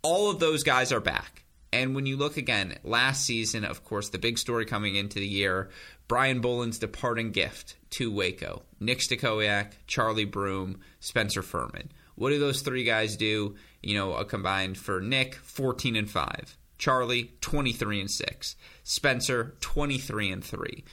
All 0.00 0.30
of 0.30 0.40
those 0.40 0.62
guys 0.62 0.90
are 0.90 1.00
back. 1.00 1.44
And 1.70 1.94
when 1.94 2.06
you 2.06 2.16
look 2.16 2.38
again, 2.38 2.78
last 2.82 3.26
season, 3.26 3.62
of 3.66 3.84
course, 3.84 4.08
the 4.08 4.18
big 4.18 4.38
story 4.38 4.64
coming 4.64 4.96
into 4.96 5.18
the 5.18 5.28
year 5.28 5.68
Brian 6.08 6.40
Boland's 6.40 6.78
departing 6.78 7.30
gift 7.30 7.76
to 7.90 8.10
Waco. 8.10 8.62
Nick 8.80 9.00
Stachowiak, 9.00 9.72
Charlie 9.86 10.24
Broom, 10.24 10.80
Spencer 11.00 11.42
Furman. 11.42 11.92
What 12.14 12.30
do 12.30 12.38
those 12.38 12.62
three 12.62 12.84
guys 12.84 13.18
do? 13.18 13.56
You 13.82 13.98
know, 13.98 14.14
a 14.14 14.24
combined 14.24 14.78
for 14.78 15.02
Nick, 15.02 15.34
14 15.34 15.94
and 15.94 16.10
5. 16.10 16.56
Charlie 16.84 17.32
23 17.40 18.00
and 18.00 18.10
6, 18.10 18.56
Spencer 18.82 19.56
23 19.60 20.30
and 20.30 20.44
3. 20.44 20.84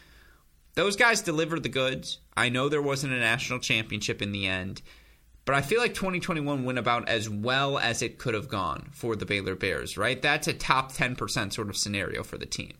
Those 0.75 0.95
guys 0.95 1.21
delivered 1.21 1.63
the 1.63 1.67
goods. 1.67 2.19
I 2.33 2.47
know 2.47 2.69
there 2.69 2.81
wasn't 2.81 3.11
a 3.11 3.19
national 3.19 3.59
championship 3.59 4.21
in 4.21 4.31
the 4.31 4.47
end, 4.47 4.81
but 5.43 5.53
I 5.53 5.61
feel 5.61 5.81
like 5.81 5.93
2021 5.93 6.63
went 6.63 6.79
about 6.79 7.09
as 7.09 7.29
well 7.29 7.77
as 7.77 8.01
it 8.01 8.19
could 8.19 8.35
have 8.35 8.47
gone 8.47 8.87
for 8.93 9.17
the 9.17 9.25
Baylor 9.25 9.53
Bears, 9.53 9.97
right? 9.97 10.21
That's 10.21 10.47
a 10.47 10.53
top 10.53 10.93
10% 10.93 11.51
sort 11.51 11.67
of 11.67 11.75
scenario 11.75 12.23
for 12.23 12.37
the 12.37 12.45
team. 12.45 12.77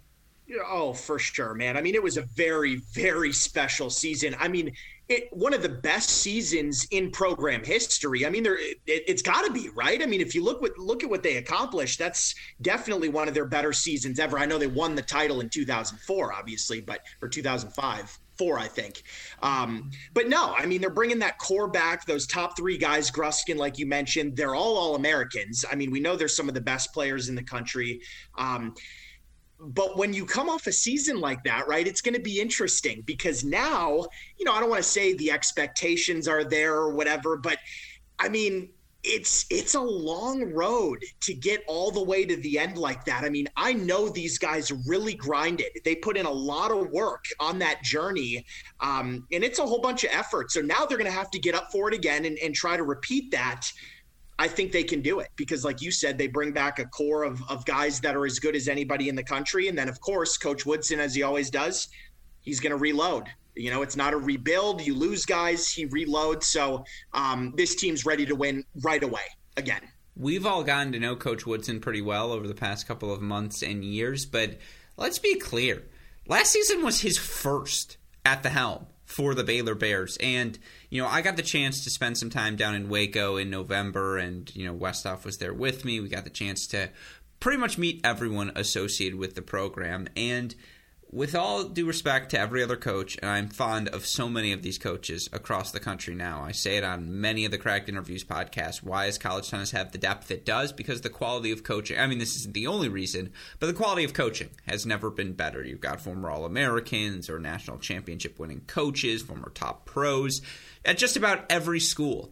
Oh, 0.65 0.93
for 0.93 1.19
sure, 1.19 1.53
man. 1.53 1.77
I 1.77 1.81
mean, 1.81 1.95
it 1.95 2.03
was 2.03 2.17
a 2.17 2.23
very, 2.35 2.81
very 2.93 3.31
special 3.31 3.89
season. 3.89 4.35
I 4.39 4.47
mean, 4.47 4.73
it, 5.07 5.27
one 5.31 5.53
of 5.53 5.61
the 5.61 5.69
best 5.69 6.09
seasons 6.09 6.87
in 6.91 7.11
program 7.11 7.63
history. 7.63 8.25
I 8.25 8.29
mean, 8.29 8.43
there 8.43 8.57
it, 8.87 9.09
has 9.09 9.21
got 9.21 9.45
to 9.45 9.51
be 9.51 9.69
right. 9.75 10.01
I 10.01 10.05
mean, 10.05 10.21
if 10.21 10.33
you 10.33 10.43
look 10.43 10.61
what 10.61 10.77
look 10.77 11.03
at 11.03 11.09
what 11.09 11.23
they 11.23 11.37
accomplished, 11.37 11.99
that's 11.99 12.33
definitely 12.61 13.09
one 13.09 13.27
of 13.27 13.33
their 13.33 13.45
better 13.45 13.73
seasons 13.73 14.19
ever. 14.19 14.39
I 14.39 14.45
know 14.45 14.57
they 14.57 14.67
won 14.67 14.95
the 14.95 15.01
title 15.01 15.41
in 15.41 15.49
2004, 15.49 16.33
obviously, 16.33 16.81
but 16.81 17.01
or 17.21 17.27
2005. 17.27 18.19
Four, 18.37 18.57
I 18.57 18.67
think. 18.67 19.03
Um, 19.43 19.91
but 20.15 20.27
no, 20.27 20.55
I 20.57 20.65
mean, 20.65 20.81
they're 20.81 20.89
bringing 20.89 21.19
that 21.19 21.37
core 21.37 21.67
back. 21.67 22.05
Those 22.07 22.25
top 22.25 22.57
three 22.57 22.75
guys, 22.75 23.11
Gruskin, 23.11 23.55
like 23.55 23.77
you 23.77 23.85
mentioned, 23.85 24.35
they're 24.35 24.55
all 24.55 24.77
All 24.77 24.95
Americans. 24.95 25.63
I 25.71 25.75
mean, 25.75 25.91
we 25.91 25.99
know 25.99 26.15
they're 26.15 26.27
some 26.27 26.47
of 26.47 26.55
the 26.55 26.61
best 26.61 26.91
players 26.91 27.29
in 27.29 27.35
the 27.35 27.43
country. 27.43 28.01
Um, 28.39 28.73
but 29.61 29.95
when 29.97 30.11
you 30.13 30.25
come 30.25 30.49
off 30.49 30.65
a 30.65 30.71
season 30.71 31.19
like 31.19 31.43
that, 31.43 31.67
right, 31.67 31.85
it's 31.85 32.01
going 32.01 32.15
to 32.15 32.21
be 32.21 32.41
interesting 32.41 33.03
because 33.05 33.43
now, 33.43 34.05
you 34.37 34.45
know, 34.45 34.53
I 34.53 34.59
don't 34.59 34.69
want 34.69 34.81
to 34.81 34.89
say 34.89 35.13
the 35.13 35.31
expectations 35.31 36.27
are 36.27 36.43
there 36.43 36.73
or 36.73 36.93
whatever, 36.93 37.37
but 37.37 37.59
I 38.17 38.27
mean, 38.27 38.69
it's 39.03 39.45
it's 39.49 39.73
a 39.73 39.81
long 39.81 40.53
road 40.53 40.99
to 41.21 41.33
get 41.33 41.63
all 41.67 41.89
the 41.91 42.03
way 42.03 42.23
to 42.23 42.35
the 42.37 42.59
end 42.59 42.77
like 42.77 43.03
that. 43.05 43.23
I 43.23 43.29
mean, 43.29 43.47
I 43.55 43.73
know 43.73 44.09
these 44.09 44.37
guys 44.37 44.71
really 44.87 45.15
grinded. 45.15 45.69
They 45.83 45.95
put 45.95 46.17
in 46.17 46.25
a 46.25 46.31
lot 46.31 46.71
of 46.71 46.89
work 46.91 47.25
on 47.39 47.57
that 47.59 47.83
journey, 47.83 48.45
um, 48.79 49.25
and 49.31 49.43
it's 49.43 49.59
a 49.59 49.65
whole 49.65 49.81
bunch 49.81 50.03
of 50.03 50.11
effort. 50.13 50.51
So 50.51 50.61
now 50.61 50.85
they're 50.85 50.99
going 50.99 51.09
to 51.09 51.17
have 51.17 51.31
to 51.31 51.39
get 51.39 51.55
up 51.55 51.71
for 51.71 51.87
it 51.87 51.95
again 51.95 52.25
and, 52.25 52.37
and 52.39 52.53
try 52.53 52.77
to 52.77 52.83
repeat 52.83 53.31
that. 53.31 53.71
I 54.41 54.47
think 54.47 54.71
they 54.71 54.83
can 54.83 55.03
do 55.03 55.19
it 55.19 55.29
because, 55.35 55.63
like 55.63 55.83
you 55.83 55.91
said, 55.91 56.17
they 56.17 56.25
bring 56.25 56.51
back 56.51 56.79
a 56.79 56.85
core 56.85 57.21
of, 57.21 57.39
of 57.47 57.63
guys 57.63 57.99
that 57.99 58.15
are 58.15 58.25
as 58.25 58.39
good 58.39 58.55
as 58.55 58.67
anybody 58.67 59.07
in 59.07 59.13
the 59.13 59.23
country. 59.23 59.67
And 59.67 59.77
then, 59.77 59.87
of 59.87 60.01
course, 60.01 60.35
Coach 60.35 60.65
Woodson, 60.65 60.99
as 60.99 61.13
he 61.13 61.21
always 61.21 61.51
does, 61.51 61.89
he's 62.39 62.59
going 62.59 62.71
to 62.71 62.77
reload. 62.77 63.27
You 63.55 63.69
know, 63.69 63.83
it's 63.83 63.95
not 63.95 64.13
a 64.13 64.17
rebuild. 64.17 64.81
You 64.81 64.95
lose 64.95 65.27
guys, 65.27 65.71
he 65.71 65.85
reloads. 65.85 66.45
So 66.45 66.85
um, 67.13 67.53
this 67.55 67.75
team's 67.75 68.03
ready 68.03 68.25
to 68.25 68.33
win 68.33 68.65
right 68.81 69.03
away 69.03 69.21
again. 69.57 69.83
We've 70.17 70.47
all 70.47 70.63
gotten 70.63 70.91
to 70.93 70.99
know 70.99 71.15
Coach 71.15 71.45
Woodson 71.45 71.79
pretty 71.79 72.01
well 72.01 72.31
over 72.31 72.47
the 72.47 72.55
past 72.55 72.87
couple 72.87 73.13
of 73.13 73.21
months 73.21 73.61
and 73.61 73.85
years, 73.85 74.25
but 74.25 74.57
let's 74.97 75.19
be 75.19 75.35
clear. 75.35 75.83
Last 76.25 76.51
season 76.51 76.83
was 76.83 77.01
his 77.01 77.19
first 77.19 77.97
at 78.25 78.41
the 78.41 78.49
helm 78.49 78.87
for 79.11 79.35
the 79.35 79.43
Baylor 79.43 79.75
Bears. 79.75 80.17
And, 80.21 80.57
you 80.89 81.01
know, 81.01 81.07
I 81.07 81.21
got 81.21 81.35
the 81.35 81.43
chance 81.43 81.83
to 81.83 81.89
spend 81.89 82.17
some 82.17 82.29
time 82.29 82.55
down 82.55 82.75
in 82.75 82.89
Waco 82.89 83.35
in 83.35 83.49
November, 83.49 84.17
and, 84.17 84.49
you 84.55 84.65
know, 84.65 84.73
Westhoff 84.73 85.25
was 85.25 85.37
there 85.37 85.53
with 85.53 85.83
me. 85.83 85.99
We 85.99 86.07
got 86.07 86.23
the 86.23 86.29
chance 86.29 86.65
to 86.67 86.89
pretty 87.41 87.57
much 87.57 87.77
meet 87.77 87.99
everyone 88.05 88.51
associated 88.55 89.19
with 89.19 89.35
the 89.35 89.41
program. 89.41 90.07
And 90.15 90.55
with 91.13 91.35
all 91.35 91.65
due 91.65 91.85
respect 91.85 92.31
to 92.31 92.39
every 92.39 92.63
other 92.63 92.77
coach, 92.77 93.17
and 93.21 93.29
I'm 93.29 93.49
fond 93.49 93.89
of 93.89 94.05
so 94.05 94.29
many 94.29 94.53
of 94.53 94.61
these 94.61 94.77
coaches 94.77 95.29
across 95.33 95.71
the 95.71 95.79
country 95.79 96.15
now. 96.15 96.41
I 96.41 96.53
say 96.53 96.77
it 96.77 96.85
on 96.85 97.19
many 97.19 97.43
of 97.43 97.51
the 97.51 97.57
Cracked 97.57 97.89
Interviews 97.89 98.23
podcasts. 98.23 98.81
Why 98.81 99.07
does 99.07 99.17
college 99.17 99.49
tennis 99.49 99.71
have 99.71 99.91
the 99.91 99.97
depth 99.97 100.31
it 100.31 100.45
does? 100.45 100.71
Because 100.71 101.01
the 101.01 101.09
quality 101.09 101.51
of 101.51 101.63
coaching, 101.63 101.99
I 101.99 102.07
mean, 102.07 102.19
this 102.19 102.37
isn't 102.37 102.53
the 102.53 102.67
only 102.67 102.87
reason, 102.87 103.33
but 103.59 103.67
the 103.67 103.73
quality 103.73 104.05
of 104.05 104.13
coaching 104.13 104.51
has 104.67 104.85
never 104.85 105.09
been 105.09 105.33
better. 105.33 105.61
You've 105.61 105.81
got 105.81 105.99
former 105.99 106.29
All 106.29 106.45
Americans 106.45 107.29
or 107.29 107.39
national 107.39 107.79
championship 107.79 108.39
winning 108.39 108.61
coaches, 108.67 109.21
former 109.21 109.51
top 109.53 109.85
pros 109.85 110.41
at 110.85 110.97
just 110.97 111.17
about 111.17 111.45
every 111.49 111.81
school. 111.81 112.31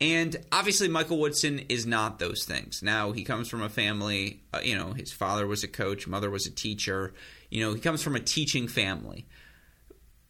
And 0.00 0.36
obviously, 0.50 0.88
Michael 0.88 1.18
Woodson 1.18 1.60
is 1.68 1.86
not 1.86 2.18
those 2.18 2.44
things. 2.44 2.82
Now, 2.82 3.12
he 3.12 3.22
comes 3.22 3.48
from 3.48 3.62
a 3.62 3.68
family, 3.68 4.42
uh, 4.52 4.58
you 4.60 4.76
know, 4.76 4.94
his 4.94 5.12
father 5.12 5.46
was 5.46 5.62
a 5.62 5.68
coach, 5.68 6.08
mother 6.08 6.28
was 6.28 6.44
a 6.44 6.50
teacher 6.50 7.14
you 7.52 7.62
know, 7.62 7.74
he 7.74 7.80
comes 7.80 8.02
from 8.02 8.16
a 8.16 8.20
teaching 8.20 8.66
family. 8.66 9.26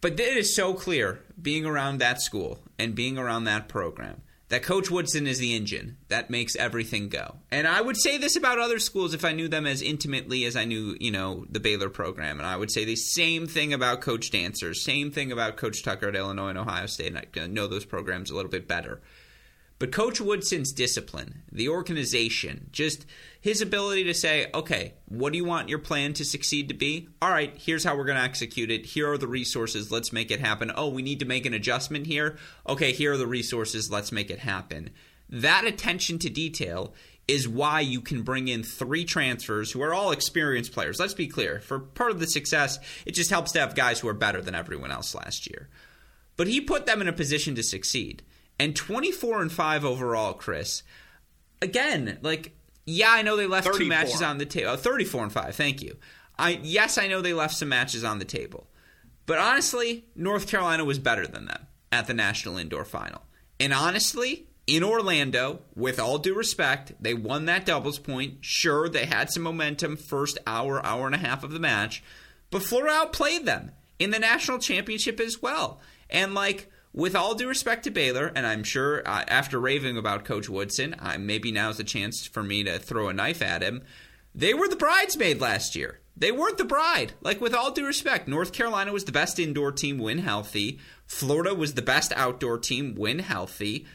But 0.00 0.18
it 0.18 0.36
is 0.36 0.56
so 0.56 0.74
clear 0.74 1.20
being 1.40 1.64
around 1.64 1.98
that 1.98 2.20
school 2.20 2.58
and 2.78 2.96
being 2.96 3.16
around 3.16 3.44
that 3.44 3.68
program 3.68 4.22
that 4.48 4.64
Coach 4.64 4.90
Woodson 4.90 5.26
is 5.26 5.38
the 5.38 5.54
engine 5.54 5.96
that 6.08 6.28
makes 6.28 6.56
everything 6.56 7.08
go. 7.08 7.36
And 7.50 7.66
I 7.66 7.80
would 7.80 7.96
say 7.96 8.18
this 8.18 8.36
about 8.36 8.58
other 8.58 8.80
schools 8.80 9.14
if 9.14 9.24
I 9.24 9.32
knew 9.32 9.48
them 9.48 9.66
as 9.66 9.80
intimately 9.80 10.44
as 10.44 10.56
I 10.56 10.64
knew, 10.64 10.96
you 11.00 11.10
know, 11.10 11.46
the 11.48 11.60
Baylor 11.60 11.88
program. 11.88 12.38
And 12.38 12.46
I 12.46 12.56
would 12.56 12.70
say 12.70 12.84
the 12.84 12.96
same 12.96 13.46
thing 13.46 13.72
about 13.72 14.02
Coach 14.02 14.30
Dancer, 14.30 14.74
same 14.74 15.10
thing 15.10 15.32
about 15.32 15.56
Coach 15.56 15.82
Tucker 15.82 16.08
at 16.08 16.16
Illinois 16.16 16.48
and 16.48 16.58
Ohio 16.58 16.86
State. 16.86 17.14
And 17.14 17.26
I 17.34 17.46
know 17.46 17.68
those 17.68 17.86
programs 17.86 18.30
a 18.30 18.34
little 18.34 18.50
bit 18.50 18.68
better. 18.68 19.00
But 19.78 19.90
Coach 19.90 20.20
Woodson's 20.20 20.72
discipline, 20.72 21.42
the 21.50 21.68
organization, 21.68 22.68
just 22.72 23.06
his 23.42 23.60
ability 23.60 24.04
to 24.04 24.14
say, 24.14 24.48
okay, 24.54 24.94
what 25.06 25.32
do 25.32 25.36
you 25.36 25.44
want 25.44 25.68
your 25.68 25.80
plan 25.80 26.12
to 26.14 26.24
succeed 26.24 26.68
to 26.68 26.74
be? 26.74 27.08
All 27.20 27.30
right, 27.30 27.52
here's 27.58 27.82
how 27.82 27.96
we're 27.96 28.04
going 28.04 28.16
to 28.16 28.24
execute 28.24 28.70
it. 28.70 28.86
Here 28.86 29.10
are 29.10 29.18
the 29.18 29.26
resources. 29.26 29.90
Let's 29.90 30.12
make 30.12 30.30
it 30.30 30.40
happen. 30.40 30.70
Oh, 30.74 30.88
we 30.88 31.02
need 31.02 31.18
to 31.18 31.26
make 31.26 31.44
an 31.44 31.52
adjustment 31.52 32.06
here. 32.06 32.38
Okay, 32.68 32.92
here 32.92 33.14
are 33.14 33.16
the 33.16 33.26
resources. 33.26 33.90
Let's 33.90 34.12
make 34.12 34.30
it 34.30 34.38
happen. 34.38 34.90
That 35.28 35.64
attention 35.64 36.20
to 36.20 36.30
detail 36.30 36.94
is 37.26 37.48
why 37.48 37.80
you 37.80 38.00
can 38.00 38.22
bring 38.22 38.46
in 38.46 38.62
three 38.62 39.04
transfers 39.04 39.72
who 39.72 39.82
are 39.82 39.92
all 39.92 40.12
experienced 40.12 40.72
players. 40.72 41.00
Let's 41.00 41.14
be 41.14 41.26
clear. 41.26 41.58
For 41.58 41.80
part 41.80 42.12
of 42.12 42.20
the 42.20 42.28
success, 42.28 42.78
it 43.04 43.12
just 43.12 43.30
helps 43.30 43.50
to 43.52 43.60
have 43.60 43.74
guys 43.74 43.98
who 43.98 44.08
are 44.08 44.14
better 44.14 44.40
than 44.40 44.54
everyone 44.54 44.92
else 44.92 45.16
last 45.16 45.50
year. 45.50 45.68
But 46.36 46.46
he 46.46 46.60
put 46.60 46.86
them 46.86 47.00
in 47.00 47.08
a 47.08 47.12
position 47.12 47.56
to 47.56 47.62
succeed 47.64 48.22
and 48.60 48.76
24 48.76 49.42
and 49.42 49.50
5 49.50 49.84
overall, 49.84 50.32
Chris. 50.32 50.84
Again, 51.60 52.18
like 52.22 52.54
yeah, 52.84 53.10
I 53.10 53.22
know 53.22 53.36
they 53.36 53.46
left 53.46 53.66
34. 53.66 53.78
two 53.78 53.88
matches 53.88 54.22
on 54.22 54.38
the 54.38 54.46
table. 54.46 54.70
Oh, 54.70 54.76
34 54.76 55.24
and 55.24 55.32
5. 55.32 55.56
Thank 55.56 55.82
you. 55.82 55.96
I 56.38 56.60
yes, 56.62 56.98
I 56.98 57.06
know 57.06 57.20
they 57.20 57.34
left 57.34 57.54
some 57.54 57.68
matches 57.68 58.04
on 58.04 58.18
the 58.18 58.24
table. 58.24 58.66
But 59.26 59.38
honestly, 59.38 60.06
North 60.16 60.48
Carolina 60.48 60.84
was 60.84 60.98
better 60.98 61.26
than 61.26 61.46
them 61.46 61.66
at 61.92 62.06
the 62.06 62.14
National 62.14 62.58
Indoor 62.58 62.84
Final. 62.84 63.22
And 63.60 63.72
honestly, 63.72 64.46
in 64.66 64.82
Orlando, 64.82 65.60
with 65.76 66.00
all 66.00 66.18
due 66.18 66.34
respect, 66.34 66.92
they 67.00 67.14
won 67.14 67.44
that 67.44 67.66
doubles 67.66 67.98
point. 67.98 68.38
Sure, 68.40 68.88
they 68.88 69.06
had 69.06 69.30
some 69.30 69.42
momentum 69.42 69.96
first 69.96 70.38
hour, 70.46 70.84
hour 70.84 71.06
and 71.06 71.14
a 71.14 71.18
half 71.18 71.44
of 71.44 71.52
the 71.52 71.60
match, 71.60 72.02
but 72.50 72.62
Florida 72.62 72.92
outplayed 72.92 73.46
them 73.46 73.72
in 73.98 74.10
the 74.10 74.18
national 74.18 74.58
championship 74.58 75.20
as 75.20 75.40
well. 75.40 75.80
And 76.10 76.34
like 76.34 76.70
with 76.92 77.16
all 77.16 77.34
due 77.34 77.48
respect 77.48 77.84
to 77.84 77.90
Baylor, 77.90 78.30
and 78.34 78.46
I'm 78.46 78.64
sure 78.64 79.06
uh, 79.06 79.24
after 79.28 79.58
raving 79.58 79.96
about 79.96 80.24
Coach 80.24 80.48
Woodson, 80.48 80.94
uh, 80.98 81.16
maybe 81.18 81.50
now's 81.50 81.78
the 81.78 81.84
chance 81.84 82.26
for 82.26 82.42
me 82.42 82.64
to 82.64 82.78
throw 82.78 83.08
a 83.08 83.14
knife 83.14 83.42
at 83.42 83.62
him. 83.62 83.82
They 84.34 84.54
were 84.54 84.68
the 84.68 84.76
bridesmaid 84.76 85.40
last 85.40 85.76
year. 85.76 86.00
They 86.16 86.32
weren't 86.32 86.58
the 86.58 86.64
bride. 86.64 87.14
Like, 87.22 87.40
with 87.40 87.54
all 87.54 87.70
due 87.70 87.86
respect, 87.86 88.28
North 88.28 88.52
Carolina 88.52 88.92
was 88.92 89.04
the 89.04 89.12
best 89.12 89.38
indoor 89.38 89.72
team 89.72 89.98
when 89.98 90.18
healthy. 90.18 90.78
Florida 91.06 91.54
was 91.54 91.74
the 91.74 91.82
best 91.82 92.12
outdoor 92.14 92.58
team 92.58 92.94
when 92.94 93.20
healthy. 93.20 93.86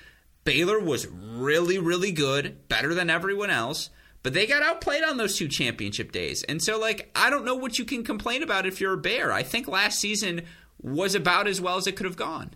Baylor 0.43 0.79
was 0.79 1.07
really, 1.07 1.77
really 1.77 2.11
good, 2.11 2.67
better 2.69 2.93
than 2.93 3.09
everyone 3.09 3.49
else. 3.49 3.89
But 4.23 4.33
they 4.33 4.47
got 4.47 4.63
outplayed 4.63 5.03
on 5.03 5.17
those 5.17 5.37
two 5.37 5.47
championship 5.47 6.11
days. 6.11 6.43
And 6.43 6.61
so, 6.61 6.79
like, 6.79 7.11
I 7.15 7.29
don't 7.29 7.45
know 7.45 7.55
what 7.55 7.77
you 7.77 7.85
can 7.85 8.03
complain 8.03 8.41
about 8.41 8.65
if 8.65 8.81
you're 8.81 8.93
a 8.93 8.97
Bear. 8.97 9.31
I 9.31 9.43
think 9.43 9.67
last 9.67 9.99
season 9.99 10.41
was 10.81 11.15
about 11.15 11.47
as 11.47 11.61
well 11.61 11.77
as 11.77 11.87
it 11.87 11.95
could 11.95 12.05
have 12.05 12.17
gone. 12.17 12.55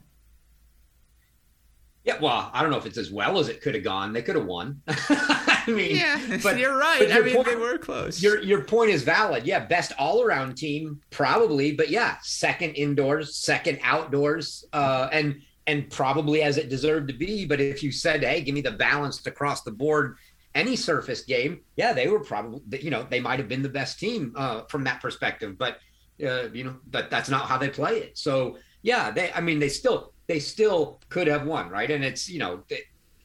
Yeah, 2.04 2.18
well, 2.20 2.50
I 2.52 2.62
don't 2.62 2.72
know 2.72 2.78
if 2.78 2.88
it's 2.88 2.98
as 2.98 3.12
well 3.12 3.38
as 3.38 3.48
it 3.48 3.62
could 3.62 3.76
have 3.76 3.84
gone. 3.84 4.12
They 4.12 4.24
could 4.24 4.36
have 4.36 4.46
won. 4.46 4.82
I 4.88 5.64
mean, 5.68 5.96
yeah, 5.96 6.40
but 6.44 6.58
you're 6.58 6.76
right. 6.76 7.00
But 7.00 7.12
I 7.12 7.20
mean, 7.20 7.36
point, 7.36 7.48
they 7.48 7.56
were 7.56 7.78
close. 7.78 8.24
Your 8.24 8.42
your 8.42 8.64
point 8.64 8.90
is 8.90 9.04
valid. 9.04 9.46
Yeah, 9.46 9.66
best 9.66 9.92
all 10.00 10.24
around 10.24 10.56
team 10.56 11.00
probably, 11.12 11.74
but 11.74 11.90
yeah, 11.90 12.18
second 12.24 12.72
indoors, 12.72 13.38
second 13.38 13.80
outdoors, 13.84 14.66
uh, 14.74 15.10
and 15.12 15.42
and 15.68 15.92
probably 15.92 16.42
as 16.42 16.58
it 16.58 16.70
deserved 16.70 17.08
to 17.10 17.14
be. 17.14 17.46
But 17.46 17.62
if 17.62 17.84
you 17.84 17.92
said, 17.92 18.24
hey, 18.24 18.42
give 18.42 18.56
me 18.56 18.62
the 18.62 18.72
balanced 18.72 19.28
across 19.28 19.62
the 19.62 19.72
board, 19.72 20.18
any 20.56 20.76
surface 20.76 21.22
game, 21.22 21.62
yeah, 21.76 21.94
they 21.94 22.08
were 22.08 22.20
probably, 22.20 22.62
you 22.82 22.90
know, 22.90 23.06
they 23.08 23.20
might 23.20 23.38
have 23.38 23.48
been 23.48 23.62
the 23.62 23.70
best 23.70 24.00
team 24.00 24.34
uh, 24.36 24.64
from 24.64 24.84
that 24.86 25.02
perspective. 25.02 25.56
But 25.58 25.78
uh, 26.26 26.50
you 26.52 26.64
know, 26.64 26.78
that 26.90 27.12
that's 27.12 27.30
not 27.30 27.46
how 27.46 27.58
they 27.58 27.70
play 27.70 28.00
it. 28.00 28.18
So 28.18 28.58
yeah, 28.82 29.12
they. 29.12 29.32
I 29.32 29.42
mean, 29.42 29.60
they 29.60 29.70
still 29.70 30.14
they 30.32 30.40
still 30.40 31.02
could 31.10 31.28
have 31.28 31.46
won, 31.46 31.70
right? 31.70 31.92
And 31.92 32.06
it's, 32.06 32.30
you 32.30 32.40
know, 32.40 32.64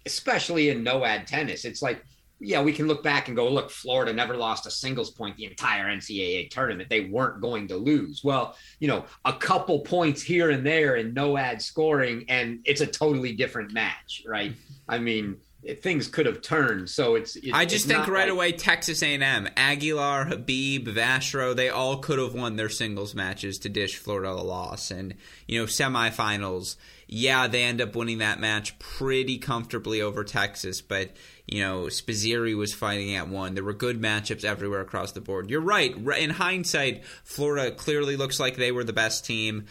especially 0.04 0.70
in 0.70 0.82
no 0.82 1.04
ad 1.04 1.28
tennis, 1.28 1.64
it's 1.64 1.80
like, 1.80 2.04
yeah, 2.40 2.60
we 2.60 2.72
can 2.72 2.88
look 2.88 3.04
back 3.04 3.28
and 3.28 3.36
go, 3.36 3.48
look, 3.48 3.70
Florida 3.70 4.12
never 4.12 4.36
lost 4.36 4.66
a 4.66 4.72
singles 4.72 5.10
point 5.12 5.36
the 5.36 5.44
entire 5.44 5.84
NCAA 5.84 6.50
tournament. 6.50 6.90
They 6.90 7.02
weren't 7.02 7.40
going 7.40 7.68
to 7.68 7.76
lose. 7.76 8.22
Well, 8.24 8.56
you 8.80 8.88
know, 8.88 9.04
a 9.24 9.32
couple 9.34 9.78
points 9.80 10.20
here 10.20 10.50
and 10.50 10.66
there 10.66 10.96
in 10.96 11.14
no 11.14 11.38
ad 11.38 11.62
scoring, 11.62 12.24
and 12.28 12.58
it's 12.64 12.80
a 12.80 12.86
totally 12.88 13.32
different 13.34 13.72
match, 13.72 14.24
right? 14.26 14.52
I 14.88 14.98
mean, 14.98 15.36
things 15.74 16.08
could 16.08 16.26
have 16.26 16.42
turned. 16.42 16.88
So 16.90 17.14
it's. 17.14 17.36
I 17.52 17.64
just 17.64 17.86
it's 17.86 17.94
think 17.94 18.08
right 18.08 18.24
like, 18.24 18.32
away 18.32 18.52
Texas 18.52 19.02
A&M, 19.02 19.48
Aguilar, 19.56 20.24
Habib, 20.24 20.88
Vastro, 20.88 21.54
they 21.54 21.68
all 21.68 21.98
could 21.98 22.18
have 22.18 22.34
won 22.34 22.56
their 22.56 22.68
singles 22.68 23.14
matches 23.14 23.58
to 23.60 23.68
dish 23.68 23.96
Florida 23.96 24.30
a 24.30 24.42
loss, 24.42 24.90
and 24.90 25.14
you 25.46 25.60
know 25.60 25.66
semifinals. 25.66 26.76
Yeah, 27.08 27.46
they 27.46 27.62
end 27.62 27.80
up 27.80 27.94
winning 27.94 28.18
that 28.18 28.40
match 28.40 28.78
pretty 28.78 29.38
comfortably 29.38 30.02
over 30.02 30.24
Texas, 30.24 30.80
but 30.80 31.12
you 31.46 31.62
know 31.62 31.84
Spizzirri 31.84 32.56
was 32.56 32.74
fighting 32.74 33.14
at 33.14 33.28
one. 33.28 33.54
There 33.54 33.62
were 33.62 33.72
good 33.72 34.00
matchups 34.00 34.44
everywhere 34.44 34.80
across 34.80 35.12
the 35.12 35.20
board. 35.20 35.48
You're 35.48 35.60
right. 35.60 35.94
In 36.18 36.30
hindsight, 36.30 37.04
Florida 37.22 37.70
clearly 37.70 38.16
looks 38.16 38.40
like 38.40 38.56
they 38.56 38.72
were 38.72 38.84
the 38.84 38.92
best 38.92 39.24
team. 39.24 39.66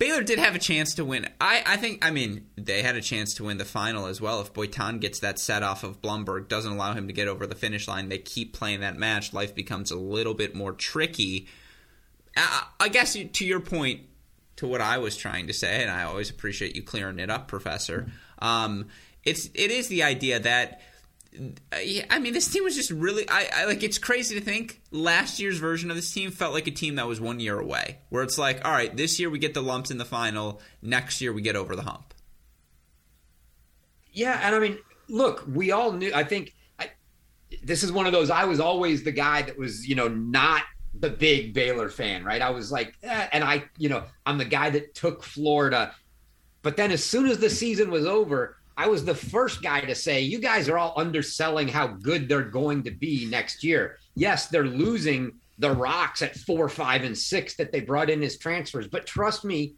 Baylor 0.00 0.22
did 0.22 0.38
have 0.38 0.54
a 0.54 0.58
chance 0.58 0.94
to 0.94 1.04
win. 1.04 1.28
I, 1.42 1.62
I 1.66 1.76
think, 1.76 2.02
I 2.02 2.10
mean, 2.10 2.46
they 2.56 2.80
had 2.80 2.96
a 2.96 3.02
chance 3.02 3.34
to 3.34 3.44
win 3.44 3.58
the 3.58 3.66
final 3.66 4.06
as 4.06 4.18
well. 4.18 4.40
If 4.40 4.54
Boitan 4.54 4.98
gets 4.98 5.18
that 5.20 5.38
set 5.38 5.62
off 5.62 5.84
of 5.84 6.00
Blumberg, 6.00 6.48
doesn't 6.48 6.72
allow 6.72 6.94
him 6.94 7.06
to 7.08 7.12
get 7.12 7.28
over 7.28 7.46
the 7.46 7.54
finish 7.54 7.86
line, 7.86 8.08
they 8.08 8.16
keep 8.16 8.54
playing 8.54 8.80
that 8.80 8.96
match, 8.96 9.34
life 9.34 9.54
becomes 9.54 9.90
a 9.90 9.98
little 9.98 10.32
bit 10.32 10.54
more 10.54 10.72
tricky. 10.72 11.48
I, 12.34 12.64
I 12.80 12.88
guess 12.88 13.12
to 13.12 13.44
your 13.44 13.60
point, 13.60 14.00
to 14.60 14.66
what 14.66 14.80
I 14.82 14.98
was 14.98 15.16
trying 15.16 15.46
to 15.46 15.52
say, 15.54 15.82
and 15.82 15.90
I 15.90 16.04
always 16.04 16.30
appreciate 16.30 16.76
you 16.76 16.82
clearing 16.82 17.18
it 17.18 17.30
up, 17.30 17.48
Professor. 17.48 18.12
Um, 18.38 18.88
it's 19.24 19.48
it 19.54 19.70
is 19.70 19.88
the 19.88 20.02
idea 20.02 20.38
that 20.38 20.82
I 21.72 22.18
mean, 22.20 22.32
this 22.32 22.48
team 22.48 22.64
was 22.64 22.74
just 22.74 22.90
really. 22.90 23.28
I, 23.28 23.48
I, 23.54 23.64
like. 23.64 23.82
It's 23.82 23.98
crazy 23.98 24.38
to 24.38 24.44
think 24.44 24.82
last 24.90 25.40
year's 25.40 25.58
version 25.58 25.88
of 25.88 25.96
this 25.96 26.12
team 26.12 26.30
felt 26.30 26.52
like 26.52 26.66
a 26.66 26.72
team 26.72 26.96
that 26.96 27.06
was 27.06 27.20
one 27.20 27.40
year 27.40 27.58
away. 27.58 27.98
Where 28.10 28.22
it's 28.22 28.36
like, 28.36 28.64
all 28.66 28.72
right, 28.72 28.94
this 28.94 29.18
year 29.18 29.30
we 29.30 29.38
get 29.38 29.54
the 29.54 29.62
lumps 29.62 29.90
in 29.90 29.98
the 29.98 30.04
final. 30.04 30.60
Next 30.82 31.20
year 31.20 31.32
we 31.32 31.40
get 31.40 31.56
over 31.56 31.74
the 31.74 31.82
hump. 31.82 32.12
Yeah, 34.12 34.40
and 34.42 34.54
I 34.54 34.58
mean, 34.58 34.78
look, 35.08 35.44
we 35.48 35.70
all 35.70 35.92
knew. 35.92 36.12
I 36.12 36.24
think 36.24 36.54
I, 36.78 36.90
this 37.62 37.82
is 37.82 37.92
one 37.92 38.06
of 38.06 38.12
those. 38.12 38.28
I 38.28 38.44
was 38.44 38.60
always 38.60 39.04
the 39.04 39.12
guy 39.12 39.42
that 39.42 39.56
was, 39.56 39.86
you 39.86 39.94
know, 39.94 40.08
not 40.08 40.62
the 40.94 41.10
big 41.10 41.54
Baylor 41.54 41.88
fan, 41.88 42.24
right? 42.24 42.42
I 42.42 42.50
was 42.50 42.72
like, 42.72 42.94
eh, 43.02 43.28
and 43.32 43.44
I, 43.44 43.64
you 43.78 43.88
know, 43.88 44.04
I'm 44.26 44.38
the 44.38 44.44
guy 44.44 44.70
that 44.70 44.94
took 44.94 45.22
Florida. 45.22 45.94
But 46.62 46.76
then 46.76 46.90
as 46.90 47.04
soon 47.04 47.26
as 47.26 47.38
the 47.38 47.50
season 47.50 47.90
was 47.90 48.06
over, 48.06 48.56
I 48.76 48.86
was 48.86 49.04
the 49.04 49.14
first 49.14 49.62
guy 49.62 49.80
to 49.82 49.94
say, 49.94 50.22
you 50.22 50.38
guys 50.38 50.68
are 50.68 50.78
all 50.78 50.94
underselling 50.96 51.68
how 51.68 51.86
good 51.88 52.28
they're 52.28 52.42
going 52.42 52.82
to 52.84 52.90
be 52.90 53.26
next 53.26 53.62
year. 53.62 53.98
Yes, 54.14 54.48
they're 54.48 54.64
losing 54.64 55.32
the 55.58 55.70
rocks 55.70 56.22
at 56.22 56.36
four, 56.36 56.68
five, 56.68 57.04
and 57.04 57.16
six 57.16 57.54
that 57.56 57.72
they 57.72 57.80
brought 57.80 58.10
in 58.10 58.22
as 58.22 58.38
transfers. 58.38 58.88
But 58.88 59.06
trust 59.06 59.44
me, 59.44 59.74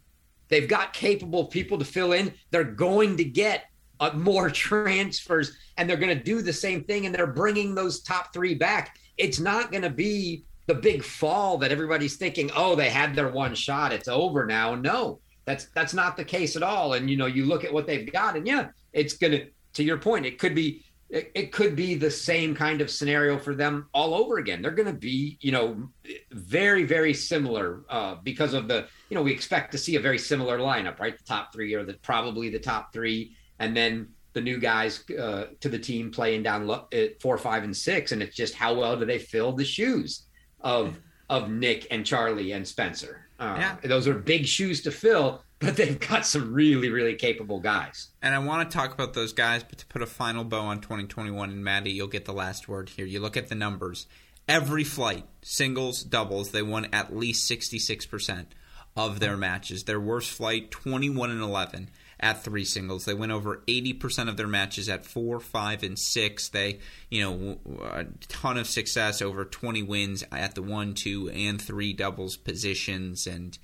they've 0.47 0.67
got 0.67 0.93
capable 0.93 1.45
people 1.45 1.77
to 1.77 1.85
fill 1.85 2.13
in. 2.13 2.33
They're 2.51 2.63
going 2.63 3.17
to 3.17 3.25
get 3.25 3.65
uh, 3.99 4.11
more 4.13 4.49
transfers 4.49 5.57
and 5.77 5.89
they're 5.89 5.97
going 5.97 6.17
to 6.17 6.23
do 6.23 6.41
the 6.41 6.53
same 6.53 6.83
thing. 6.83 7.05
And 7.05 7.13
they're 7.13 7.27
bringing 7.27 7.75
those 7.75 8.01
top 8.01 8.33
three 8.33 8.55
back. 8.55 8.97
It's 9.17 9.39
not 9.39 9.71
going 9.71 9.83
to 9.83 9.89
be 9.89 10.45
the 10.65 10.75
big 10.75 11.03
fall 11.03 11.57
that 11.57 11.71
everybody's 11.71 12.15
thinking, 12.15 12.49
oh, 12.55 12.75
they 12.75 12.89
had 12.89 13.15
their 13.15 13.29
one 13.29 13.55
shot. 13.55 13.91
It's 13.91 14.07
over 14.07 14.45
now. 14.45 14.75
No, 14.75 15.19
that's 15.45 15.67
that's 15.75 15.93
not 15.93 16.15
the 16.17 16.25
case 16.25 16.55
at 16.55 16.63
all. 16.63 16.93
And 16.93 17.09
you 17.09 17.17
know, 17.17 17.25
you 17.25 17.45
look 17.45 17.63
at 17.63 17.73
what 17.73 17.87
they've 17.87 18.11
got, 18.11 18.35
and 18.35 18.47
yeah, 18.47 18.69
it's 18.93 19.13
gonna. 19.13 19.41
To 19.73 19.83
your 19.83 19.97
point, 19.97 20.27
it 20.27 20.37
could 20.37 20.53
be 20.53 20.83
it, 21.13 21.31
it 21.35 21.51
could 21.51 21.75
be 21.75 21.93
the 21.93 22.09
same 22.09 22.55
kind 22.55 22.81
of 22.81 22.89
scenario 22.89 23.37
for 23.37 23.53
them 23.53 23.87
all 23.93 24.15
over 24.15 24.39
again. 24.39 24.63
They're 24.63 24.71
going 24.71 24.87
to 24.87 24.93
be, 24.93 25.37
you 25.41 25.51
know, 25.51 25.89
very, 26.31 26.83
very 26.83 27.13
similar 27.13 27.83
uh, 27.87 28.15
because 28.23 28.55
of 28.55 28.67
the, 28.67 28.87
you 29.09 29.15
know, 29.15 29.21
we 29.21 29.31
expect 29.31 29.71
to 29.73 29.77
see 29.77 29.95
a 29.95 29.99
very 29.99 30.17
similar 30.17 30.57
lineup, 30.57 30.99
right? 30.99 31.15
The 31.15 31.23
top 31.23 31.53
three 31.53 31.75
are 31.75 31.85
the 31.85 31.93
probably 31.93 32.49
the 32.49 32.59
top 32.59 32.91
three, 32.93 33.35
and 33.59 33.77
then 33.77 34.09
the 34.33 34.41
new 34.41 34.57
guys 34.57 35.07
uh, 35.11 35.45
to 35.59 35.69
the 35.69 35.77
team 35.77 36.09
playing 36.09 36.41
down 36.41 36.65
lo- 36.65 36.87
at 36.91 37.21
four, 37.21 37.37
five, 37.37 37.63
and 37.63 37.77
six, 37.77 38.11
and 38.11 38.23
it's 38.23 38.35
just 38.35 38.55
how 38.55 38.73
well 38.73 38.97
do 38.97 39.05
they 39.05 39.19
fill 39.19 39.53
the 39.53 39.63
shoes 39.63 40.22
of 40.63 40.99
of 41.29 41.49
Nick 41.49 41.87
and 41.89 42.05
Charlie 42.05 42.51
and 42.51 42.67
Spencer. 42.67 43.27
Uh, 43.39 43.55
yeah. 43.57 43.75
Those 43.83 44.07
are 44.07 44.13
big 44.13 44.45
shoes 44.45 44.81
to 44.83 44.91
fill, 44.91 45.41
but 45.59 45.75
they've 45.75 45.99
got 45.99 46.25
some 46.25 46.53
really, 46.53 46.89
really 46.89 47.15
capable 47.15 47.59
guys. 47.59 48.09
And 48.21 48.35
I 48.35 48.39
want 48.39 48.69
to 48.69 48.77
talk 48.77 48.93
about 48.93 49.13
those 49.13 49.33
guys, 49.33 49.63
but 49.63 49.79
to 49.79 49.85
put 49.87 50.01
a 50.01 50.05
final 50.05 50.43
bow 50.43 50.61
on 50.61 50.81
2021, 50.81 51.49
and 51.49 51.63
Maddie, 51.63 51.91
you'll 51.91 52.07
get 52.07 52.25
the 52.25 52.33
last 52.33 52.67
word 52.67 52.89
here. 52.89 53.05
You 53.05 53.19
look 53.19 53.37
at 53.37 53.47
the 53.47 53.55
numbers. 53.55 54.07
Every 54.47 54.83
flight, 54.83 55.25
singles, 55.41 56.03
doubles, 56.03 56.51
they 56.51 56.61
won 56.61 56.87
at 56.91 57.15
least 57.15 57.49
66% 57.49 58.47
of 58.95 59.19
their 59.19 59.37
matches. 59.37 59.85
Their 59.85 59.99
worst 59.99 60.29
flight, 60.29 60.69
21 60.69 61.31
and 61.31 61.41
11 61.41 61.89
at 62.23 62.41
three 62.41 62.63
singles. 62.63 63.03
They 63.03 63.13
win 63.13 63.31
over 63.31 63.57
80% 63.67 64.29
of 64.29 64.37
their 64.37 64.47
matches 64.47 64.87
at 64.87 65.05
four, 65.05 65.39
five, 65.41 65.83
and 65.83 65.99
six. 65.99 66.49
They, 66.49 66.79
you 67.11 67.21
know, 67.21 67.59
a 67.91 68.05
ton 68.29 68.57
of 68.57 68.65
success, 68.65 69.21
over 69.21 69.43
20 69.43 69.83
wins 69.83 70.23
at 70.31 70.55
the 70.55 70.61
one, 70.61 70.93
two, 70.93 71.29
and 71.29 71.61
three 71.61 71.91
doubles 71.91 72.37
positions. 72.37 73.27
And 73.27 73.57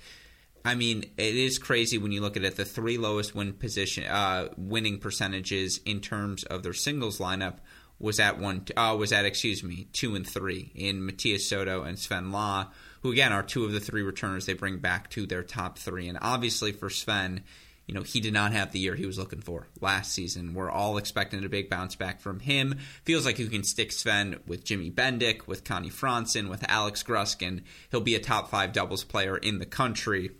I 0.62 0.74
mean, 0.74 1.04
it 1.16 1.36
is 1.36 1.58
crazy 1.58 1.96
when 1.96 2.12
you 2.12 2.20
look 2.20 2.36
at 2.36 2.44
it. 2.44 2.56
The 2.56 2.66
three 2.66 2.98
lowest 2.98 3.34
win 3.34 3.54
position, 3.54 4.04
uh, 4.04 4.48
winning 4.58 4.98
percentages 4.98 5.80
in 5.86 6.00
terms 6.00 6.44
of 6.44 6.62
their 6.62 6.74
singles 6.74 7.18
lineup 7.18 7.56
was 7.98 8.20
at 8.20 8.38
one, 8.38 8.66
uh, 8.76 8.94
was 8.98 9.12
at 9.12 9.24
excuse 9.24 9.62
me, 9.62 9.88
two 9.92 10.14
and 10.14 10.26
three 10.26 10.70
in 10.74 11.00
Matías 11.00 11.40
Soto 11.40 11.82
and 11.82 11.98
Sven 11.98 12.30
Lah, 12.30 12.68
who 13.02 13.10
again 13.10 13.32
are 13.32 13.42
two 13.42 13.64
of 13.64 13.72
the 13.72 13.80
three 13.80 14.02
returners 14.02 14.44
they 14.44 14.52
bring 14.52 14.78
back 14.78 15.08
to 15.10 15.26
their 15.26 15.42
top 15.42 15.78
three. 15.78 16.08
And 16.08 16.18
obviously 16.20 16.72
for 16.72 16.90
Sven, 16.90 17.42
you 17.86 17.94
know, 17.94 18.02
he 18.02 18.20
did 18.20 18.32
not 18.32 18.52
have 18.52 18.70
the 18.70 18.78
year 18.78 18.94
he 18.94 19.06
was 19.06 19.18
looking 19.18 19.40
for 19.40 19.66
last 19.80 20.12
season. 20.12 20.54
We're 20.54 20.70
all 20.70 20.96
expecting 20.96 21.44
a 21.44 21.48
big 21.48 21.68
bounce 21.68 21.96
back 21.96 22.20
from 22.20 22.40
him. 22.40 22.78
Feels 23.04 23.26
like 23.26 23.38
you 23.38 23.48
can 23.48 23.64
stick 23.64 23.90
Sven 23.90 24.38
with 24.46 24.64
Jimmy 24.64 24.90
Bendeck, 24.90 25.46
with 25.46 25.64
Connie 25.64 25.90
Franson, 25.90 26.48
with 26.48 26.64
Alex 26.68 27.02
Gruskin. 27.02 27.62
He'll 27.90 28.00
be 28.00 28.14
a 28.14 28.20
top 28.20 28.48
five 28.48 28.72
doubles 28.72 29.02
player 29.02 29.36
in 29.36 29.58
the 29.58 29.66
country. 29.66 30.30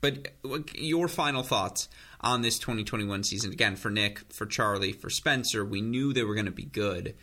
But 0.00 0.28
your 0.74 1.08
final 1.08 1.42
thoughts 1.42 1.88
on 2.20 2.42
this 2.42 2.58
2021 2.58 3.24
season? 3.24 3.52
Again, 3.52 3.76
for 3.76 3.90
Nick, 3.90 4.32
for 4.32 4.46
Charlie, 4.46 4.92
for 4.92 5.10
Spencer, 5.10 5.64
we 5.64 5.80
knew 5.80 6.12
they 6.12 6.24
were 6.24 6.34
going 6.34 6.46
to 6.46 6.52
be 6.52 6.64
good. 6.64 7.16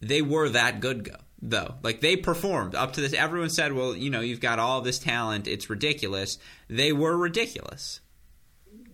They 0.00 0.22
were 0.22 0.48
that 0.50 0.80
good, 0.80 1.10
though. 1.40 1.76
Like 1.82 2.00
they 2.00 2.16
performed 2.16 2.74
up 2.74 2.92
to 2.92 3.00
this. 3.00 3.12
Everyone 3.14 3.50
said, 3.50 3.72
"Well, 3.72 3.96
you 3.96 4.10
know, 4.10 4.20
you've 4.20 4.40
got 4.40 4.60
all 4.60 4.80
this 4.80 4.98
talent. 4.98 5.48
It's 5.48 5.70
ridiculous." 5.70 6.38
They 6.68 6.92
were 6.92 7.16
ridiculous. 7.16 8.00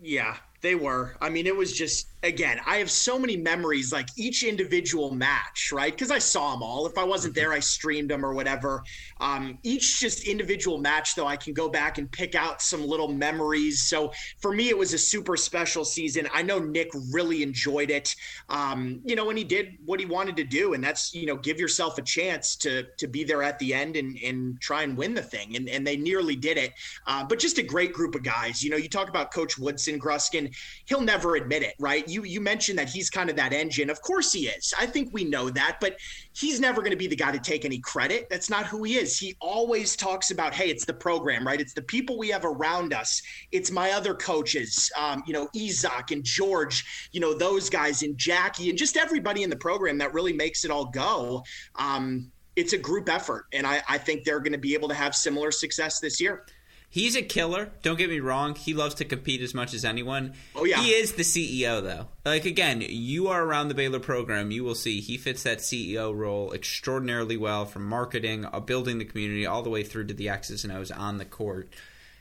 Yeah, 0.05 0.37
they 0.61 0.75
were. 0.75 1.17
I 1.21 1.31
mean, 1.31 1.47
it 1.47 1.57
was 1.57 1.73
just 1.73 2.07
again, 2.24 2.58
I 2.66 2.76
have 2.78 2.90
so 2.90 3.18
many 3.18 3.37
memories, 3.37 3.92
like 3.92 4.08
each 4.16 4.42
individual 4.42 5.14
match, 5.14 5.70
right? 5.72 5.92
Because 5.92 6.10
I 6.10 6.18
saw 6.18 6.52
them 6.52 6.62
all. 6.62 6.87
If 6.87 6.96
I 6.98 7.04
wasn't 7.04 7.34
there, 7.34 7.52
I 7.52 7.60
streamed 7.60 8.10
them 8.10 8.24
or 8.24 8.34
whatever. 8.34 8.82
Um, 9.20 9.58
each 9.62 10.00
just 10.00 10.26
individual 10.26 10.78
match, 10.78 11.14
though, 11.14 11.26
I 11.26 11.37
can 11.37 11.52
go 11.52 11.68
back 11.68 11.98
and 11.98 12.10
pick 12.10 12.34
out 12.34 12.62
some 12.62 12.87
little 12.87 13.08
memories. 13.08 13.82
So 13.82 14.12
for 14.40 14.52
me, 14.52 14.70
it 14.70 14.76
was 14.76 14.94
a 14.94 14.98
super 14.98 15.37
special 15.37 15.84
season. 15.84 16.26
I 16.32 16.42
know 16.42 16.58
Nick 16.58 16.90
really 17.12 17.42
enjoyed 17.42 17.90
it, 17.90 18.14
um, 18.48 19.00
you 19.04 19.16
know, 19.16 19.28
and 19.28 19.38
he 19.38 19.44
did 19.44 19.76
what 19.84 20.00
he 20.00 20.06
wanted 20.06 20.37
to 20.37 20.44
do, 20.44 20.74
and 20.74 20.82
that's 20.82 21.14
you 21.14 21.26
know, 21.26 21.37
give 21.37 21.60
yourself 21.60 21.98
a 21.98 22.02
chance 22.02 22.56
to 22.56 22.84
to 22.96 23.06
be 23.06 23.24
there 23.24 23.42
at 23.42 23.58
the 23.58 23.74
end 23.74 23.96
and 23.96 24.18
and 24.24 24.60
try 24.60 24.82
and 24.82 24.96
win 24.96 25.14
the 25.14 25.22
thing, 25.22 25.56
and 25.56 25.68
and 25.68 25.87
they 25.87 25.96
nearly 25.96 26.37
did 26.37 26.56
it. 26.56 26.72
Uh, 27.06 27.24
but 27.24 27.38
just 27.38 27.58
a 27.58 27.62
great 27.62 27.92
group 27.92 28.14
of 28.14 28.22
guys. 28.22 28.62
You 28.62 28.70
know, 28.70 28.76
you 28.76 28.88
talk 28.88 29.08
about 29.08 29.30
Coach 29.32 29.58
Woodson, 29.58 30.00
Gruskin, 30.00 30.54
he'll 30.87 31.00
never 31.00 31.37
admit 31.37 31.62
it, 31.62 31.74
right? 31.78 32.06
You 32.14 32.24
you 32.24 32.40
mentioned 32.40 32.79
that 32.79 32.88
he's 32.88 33.11
kind 33.11 33.29
of 33.29 33.37
that 33.37 33.53
engine. 33.53 33.90
Of 33.90 34.00
course 34.00 34.33
he 34.33 34.46
is. 34.46 34.72
I 34.79 34.87
think 34.87 35.11
we 35.12 35.24
know 35.24 35.50
that, 35.50 35.79
but 35.81 35.96
he's 36.33 36.61
never 36.61 36.81
going 36.81 36.92
to 36.92 36.96
be 36.96 37.07
the 37.07 37.16
guy 37.16 37.33
to 37.33 37.38
take 37.38 37.64
any 37.64 37.79
credit. 37.81 38.29
That's 38.31 38.48
not 38.48 38.66
who 38.66 38.85
he 38.85 38.96
is. 38.96 39.18
He 39.18 39.37
always 39.40 39.96
talks 39.96 40.31
about, 40.31 40.55
hey, 40.55 40.70
it's 40.70 40.85
the 40.85 40.94
program, 40.94 41.46
right? 41.46 41.61
It's 41.61 41.74
the 41.74 41.83
people 41.83 42.16
we 42.16 42.29
have 42.29 42.44
around 42.44 42.94
us. 42.94 43.20
It's 43.53 43.70
my 43.70 43.90
other 43.90 44.14
coaches, 44.14 44.90
um, 44.98 45.22
you 45.27 45.33
know, 45.33 45.48
Izak 45.55 46.11
and 46.11 46.24
George, 46.24 47.09
you 47.12 47.20
know, 47.20 47.35
those 47.35 47.68
guys 47.68 48.03
and 48.03 48.16
Jackie 48.16 48.70
and 48.70 48.79
just 48.79 48.96
everybody 48.96 49.42
in 49.42 49.50
the 49.50 49.57
program 49.57 49.98
that 49.98 50.14
really 50.14 50.33
makes 50.33 50.64
it 50.64 50.70
all 50.70 50.87
go. 50.87 51.42
Um, 51.77 52.31
it's 52.57 52.72
a 52.72 52.79
group 52.79 53.09
effort, 53.09 53.46
and 53.53 53.66
I, 53.66 53.83
I 53.88 53.98
think 53.98 54.24
they're 54.24 54.38
going 54.38 54.53
to 54.53 54.59
be 54.59 54.74
able 54.74 54.88
to 54.88 54.94
have 54.94 55.14
similar 55.14 55.50
success 55.50 55.98
this 55.98 56.20
year. 56.20 56.46
He's 56.94 57.16
a 57.16 57.22
killer. 57.22 57.72
Don't 57.83 57.98
get 57.98 58.09
me 58.09 58.20
wrong. 58.20 58.54
He 58.54 58.72
loves 58.72 58.94
to 58.94 59.04
compete 59.04 59.40
as 59.40 59.52
much 59.52 59.74
as 59.74 59.85
anyone. 59.85 60.35
Oh 60.54 60.64
yeah. 60.64 60.80
He 60.80 60.90
is 60.90 61.14
the 61.14 61.24
CEO 61.24 61.83
though. 61.83 62.07
Like 62.24 62.44
again, 62.44 62.85
you 62.87 63.26
are 63.26 63.42
around 63.42 63.66
the 63.66 63.74
Baylor 63.74 63.98
program, 63.98 64.52
you 64.52 64.62
will 64.62 64.76
see 64.76 65.00
he 65.00 65.16
fits 65.16 65.42
that 65.42 65.59
CEO 65.59 66.16
role 66.16 66.52
extraordinarily 66.52 67.37
well 67.37 67.64
from 67.64 67.85
marketing, 67.85 68.44
uh, 68.44 68.61
building 68.61 68.98
the 68.98 69.04
community 69.04 69.44
all 69.44 69.64
the 69.64 69.70
way 69.70 69.83
through 69.83 70.07
to 70.07 70.14
the 70.14 70.28
X's 70.28 70.62
and 70.62 70.72
O's 70.72 70.92
on 70.92 71.18
the 71.18 71.24
court. 71.24 71.68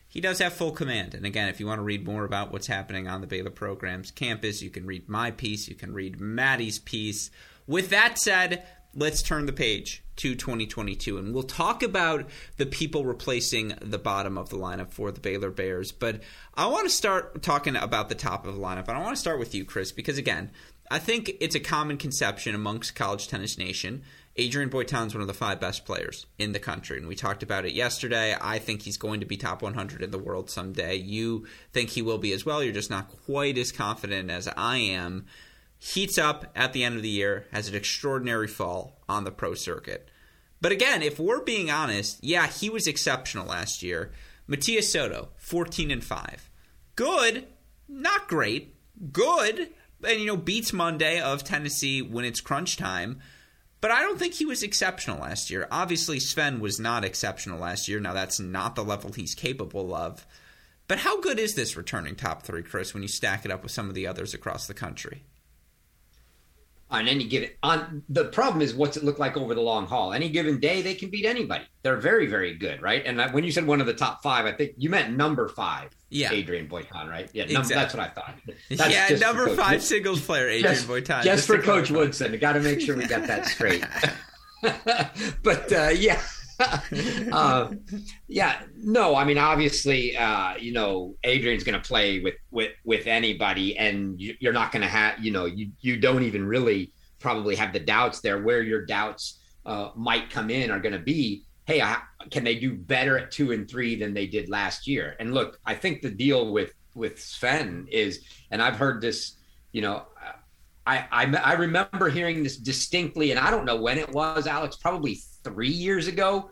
He 0.07 0.19
does 0.19 0.39
have 0.39 0.53
full 0.53 0.71
command. 0.71 1.13
And 1.13 1.27
again, 1.27 1.49
if 1.49 1.59
you 1.59 1.67
want 1.67 1.77
to 1.77 1.83
read 1.83 2.07
more 2.07 2.25
about 2.25 2.51
what's 2.51 2.65
happening 2.65 3.07
on 3.07 3.21
the 3.21 3.27
Baylor 3.27 3.51
program's 3.51 4.09
campus, 4.09 4.63
you 4.63 4.71
can 4.71 4.87
read 4.87 5.07
my 5.07 5.29
piece, 5.29 5.67
you 5.67 5.75
can 5.75 5.93
read 5.93 6.19
Maddie's 6.19 6.79
piece. 6.79 7.29
With 7.67 7.91
that 7.91 8.17
said, 8.17 8.65
let's 8.95 9.21
turn 9.21 9.45
the 9.45 9.53
page 9.53 10.03
to 10.15 10.35
2022 10.35 11.17
and 11.17 11.33
we'll 11.33 11.43
talk 11.43 11.81
about 11.81 12.29
the 12.57 12.65
people 12.65 13.05
replacing 13.05 13.73
the 13.81 13.97
bottom 13.97 14.37
of 14.37 14.49
the 14.49 14.57
lineup 14.57 14.91
for 14.91 15.11
the 15.11 15.19
Baylor 15.19 15.49
Bears 15.49 15.91
but 15.91 16.21
I 16.53 16.67
want 16.67 16.87
to 16.87 16.93
start 16.93 17.41
talking 17.41 17.75
about 17.75 18.09
the 18.09 18.15
top 18.15 18.45
of 18.45 18.53
the 18.53 18.61
lineup 18.61 18.87
and 18.87 18.97
I 18.97 19.01
want 19.01 19.15
to 19.15 19.19
start 19.19 19.39
with 19.39 19.55
you 19.55 19.65
Chris 19.65 19.91
because 19.91 20.17
again 20.17 20.51
I 20.91 20.99
think 20.99 21.31
it's 21.39 21.55
a 21.55 21.59
common 21.59 21.97
conception 21.97 22.53
amongst 22.53 22.93
college 22.93 23.27
tennis 23.27 23.57
nation 23.57 24.03
Adrian 24.35 24.69
Boitan 24.69 25.07
is 25.07 25.13
one 25.13 25.21
of 25.21 25.27
the 25.27 25.33
five 25.33 25.59
best 25.59 25.85
players 25.85 26.25
in 26.37 26.53
the 26.53 26.59
country 26.59 26.97
and 26.97 27.07
we 27.07 27.15
talked 27.15 27.43
about 27.43 27.65
it 27.65 27.73
yesterday. 27.73 28.35
I 28.39 28.57
think 28.57 28.81
he's 28.81 28.97
going 28.97 29.19
to 29.19 29.27
be 29.27 29.37
top 29.37 29.61
100 29.61 30.01
in 30.01 30.09
the 30.09 30.17
world 30.17 30.49
someday. 30.49 30.95
You 30.95 31.45
think 31.71 31.91
he 31.91 32.01
will 32.01 32.17
be 32.17 32.33
as 32.33 32.43
well. 32.43 32.63
You're 32.63 32.73
just 32.73 32.89
not 32.89 33.09
quite 33.25 33.59
as 33.59 33.71
confident 33.71 34.31
as 34.31 34.47
I 34.47 34.77
am 34.77 35.27
heats 35.83 36.17
up 36.17 36.45
at 36.55 36.71
the 36.71 36.81
end 36.81 36.95
of 36.95 37.01
the 37.01 37.09
year, 37.09 37.45
has 37.51 37.67
an 37.67 37.75
extraordinary 37.75 38.47
fall 38.47 39.01
on 39.09 39.25
the 39.25 39.31
pro 39.31 39.53
circuit. 39.53 40.07
But 40.61 40.71
again, 40.71 41.01
if 41.01 41.19
we're 41.19 41.43
being 41.43 41.69
honest, 41.69 42.23
yeah, 42.23 42.47
he 42.47 42.69
was 42.69 42.87
exceptional 42.87 43.47
last 43.47 43.83
year. 43.83 44.13
Matías 44.47 44.83
Soto, 44.85 45.29
14 45.35 45.91
and 45.91 46.01
5. 46.01 46.49
Good, 46.95 47.47
not 47.89 48.29
great. 48.29 48.75
Good, 49.11 49.71
and 50.07 50.19
you 50.21 50.25
know, 50.25 50.37
beats 50.37 50.71
Monday 50.71 51.19
of 51.19 51.43
Tennessee 51.43 52.01
when 52.01 52.23
it's 52.23 52.39
crunch 52.39 52.77
time. 52.77 53.19
But 53.81 53.91
I 53.91 54.03
don't 54.03 54.17
think 54.17 54.35
he 54.35 54.45
was 54.45 54.63
exceptional 54.63 55.19
last 55.19 55.49
year. 55.49 55.67
Obviously, 55.69 56.21
Sven 56.21 56.61
was 56.61 56.79
not 56.79 57.03
exceptional 57.03 57.59
last 57.59 57.89
year. 57.89 57.99
Now, 57.99 58.13
that's 58.13 58.39
not 58.39 58.75
the 58.75 58.85
level 58.85 59.11
he's 59.11 59.35
capable 59.35 59.93
of. 59.93 60.25
But 60.87 60.99
how 60.99 61.19
good 61.19 61.39
is 61.39 61.55
this 61.55 61.75
returning 61.75 62.15
top 62.15 62.43
three, 62.43 62.63
Chris, 62.63 62.93
when 62.93 63.03
you 63.03 63.09
stack 63.09 63.43
it 63.43 63.51
up 63.51 63.63
with 63.63 63.73
some 63.73 63.89
of 63.89 63.95
the 63.95 64.07
others 64.07 64.33
across 64.33 64.67
the 64.67 64.73
country? 64.73 65.23
On 66.93 67.07
any 67.07 67.25
given 67.25 67.49
on 67.63 68.03
the 68.07 68.25
problem 68.25 68.61
is 68.61 68.73
what's 68.73 68.95
it 68.95 69.03
look 69.03 69.19
like 69.19 69.35
over 69.35 69.53
the 69.55 69.61
long 69.61 69.87
haul. 69.87 70.13
Any 70.13 70.29
given 70.29 70.59
day 70.59 70.81
they 70.81 70.93
can 70.93 71.09
beat 71.09 71.25
anybody. 71.25 71.65
They're 71.81 71.97
very 71.97 72.27
very 72.27 72.55
good 72.55 72.81
right? 72.81 73.03
And 73.05 73.19
when 73.33 73.43
you 73.43 73.51
said 73.51 73.65
one 73.65 73.81
of 73.81 73.87
the 73.87 73.93
top 73.93 74.21
five 74.23 74.45
i 74.45 74.51
think 74.51 74.73
you 74.77 74.89
meant 74.89 75.17
number 75.17 75.49
five 75.49 75.89
yeah. 76.09 76.31
Adrian 76.31 76.69
boitan 76.69 77.09
right? 77.09 77.29
Yeah 77.33 77.43
exactly. 77.43 77.75
that's 77.75 77.93
what 77.93 78.03
i 78.03 78.09
thought. 78.09 78.35
That's 78.69 78.93
yeah 78.93 79.17
number 79.17 79.49
five 79.55 79.81
singles 79.83 80.21
player 80.21 80.47
adrian 80.49 80.75
just, 80.75 80.87
boitan 80.87 81.23
just, 81.23 81.25
just 81.25 81.47
for 81.47 81.57
coach 81.59 81.89
woodson 81.89 82.37
got 82.37 82.53
to 82.53 82.59
make 82.59 82.79
sure 82.79 82.95
we 82.95 83.05
got 83.07 83.27
that 83.27 83.47
straight. 83.47 83.85
But 85.43 85.73
uh, 85.73 85.89
yeah 85.89 86.21
uh, 87.31 87.71
yeah, 88.27 88.61
no, 88.75 89.15
I 89.15 89.23
mean, 89.23 89.37
obviously, 89.37 90.15
uh, 90.15 90.55
you 90.57 90.73
know, 90.73 91.15
Adrian's 91.23 91.63
going 91.63 91.79
to 91.79 91.87
play 91.87 92.19
with, 92.19 92.35
with, 92.51 92.71
with 92.83 93.07
anybody 93.07 93.77
and 93.77 94.19
you, 94.19 94.35
are 94.49 94.53
not 94.53 94.71
going 94.71 94.81
to 94.81 94.87
have, 94.87 95.23
you 95.23 95.31
know, 95.31 95.45
you, 95.45 95.71
you 95.81 95.97
don't 95.97 96.23
even 96.23 96.45
really 96.45 96.91
probably 97.19 97.55
have 97.55 97.73
the 97.73 97.79
doubts 97.79 98.19
there 98.21 98.41
where 98.41 98.61
your 98.61 98.85
doubts 98.85 99.39
uh, 99.65 99.89
might 99.95 100.29
come 100.29 100.49
in 100.49 100.69
are 100.71 100.79
going 100.79 100.93
to 100.93 100.99
be, 100.99 101.43
Hey, 101.65 101.81
I, 101.81 101.99
can 102.29 102.43
they 102.43 102.55
do 102.55 102.75
better 102.75 103.17
at 103.17 103.31
two 103.31 103.53
and 103.53 103.69
three 103.69 103.95
than 103.95 104.13
they 104.13 104.27
did 104.27 104.49
last 104.49 104.85
year? 104.85 105.15
And 105.19 105.33
look, 105.33 105.59
I 105.65 105.75
think 105.75 106.01
the 106.01 106.09
deal 106.09 106.51
with, 106.51 106.73
with 106.93 107.21
Sven 107.21 107.87
is, 107.89 108.25
and 108.51 108.61
I've 108.61 108.75
heard 108.75 109.01
this, 109.01 109.37
you 109.71 109.81
know, 109.81 110.05
I, 110.85 111.05
I, 111.11 111.35
I 111.37 111.53
remember 111.53 112.09
hearing 112.09 112.43
this 112.43 112.57
distinctly, 112.57 113.31
and 113.31 113.39
I 113.39 113.49
don't 113.49 113.63
know 113.63 113.77
when 113.77 113.97
it 113.97 114.11
was, 114.11 114.47
Alex, 114.47 114.75
probably 114.75 115.21
three 115.43 115.69
years 115.69 116.07
ago 116.07 116.51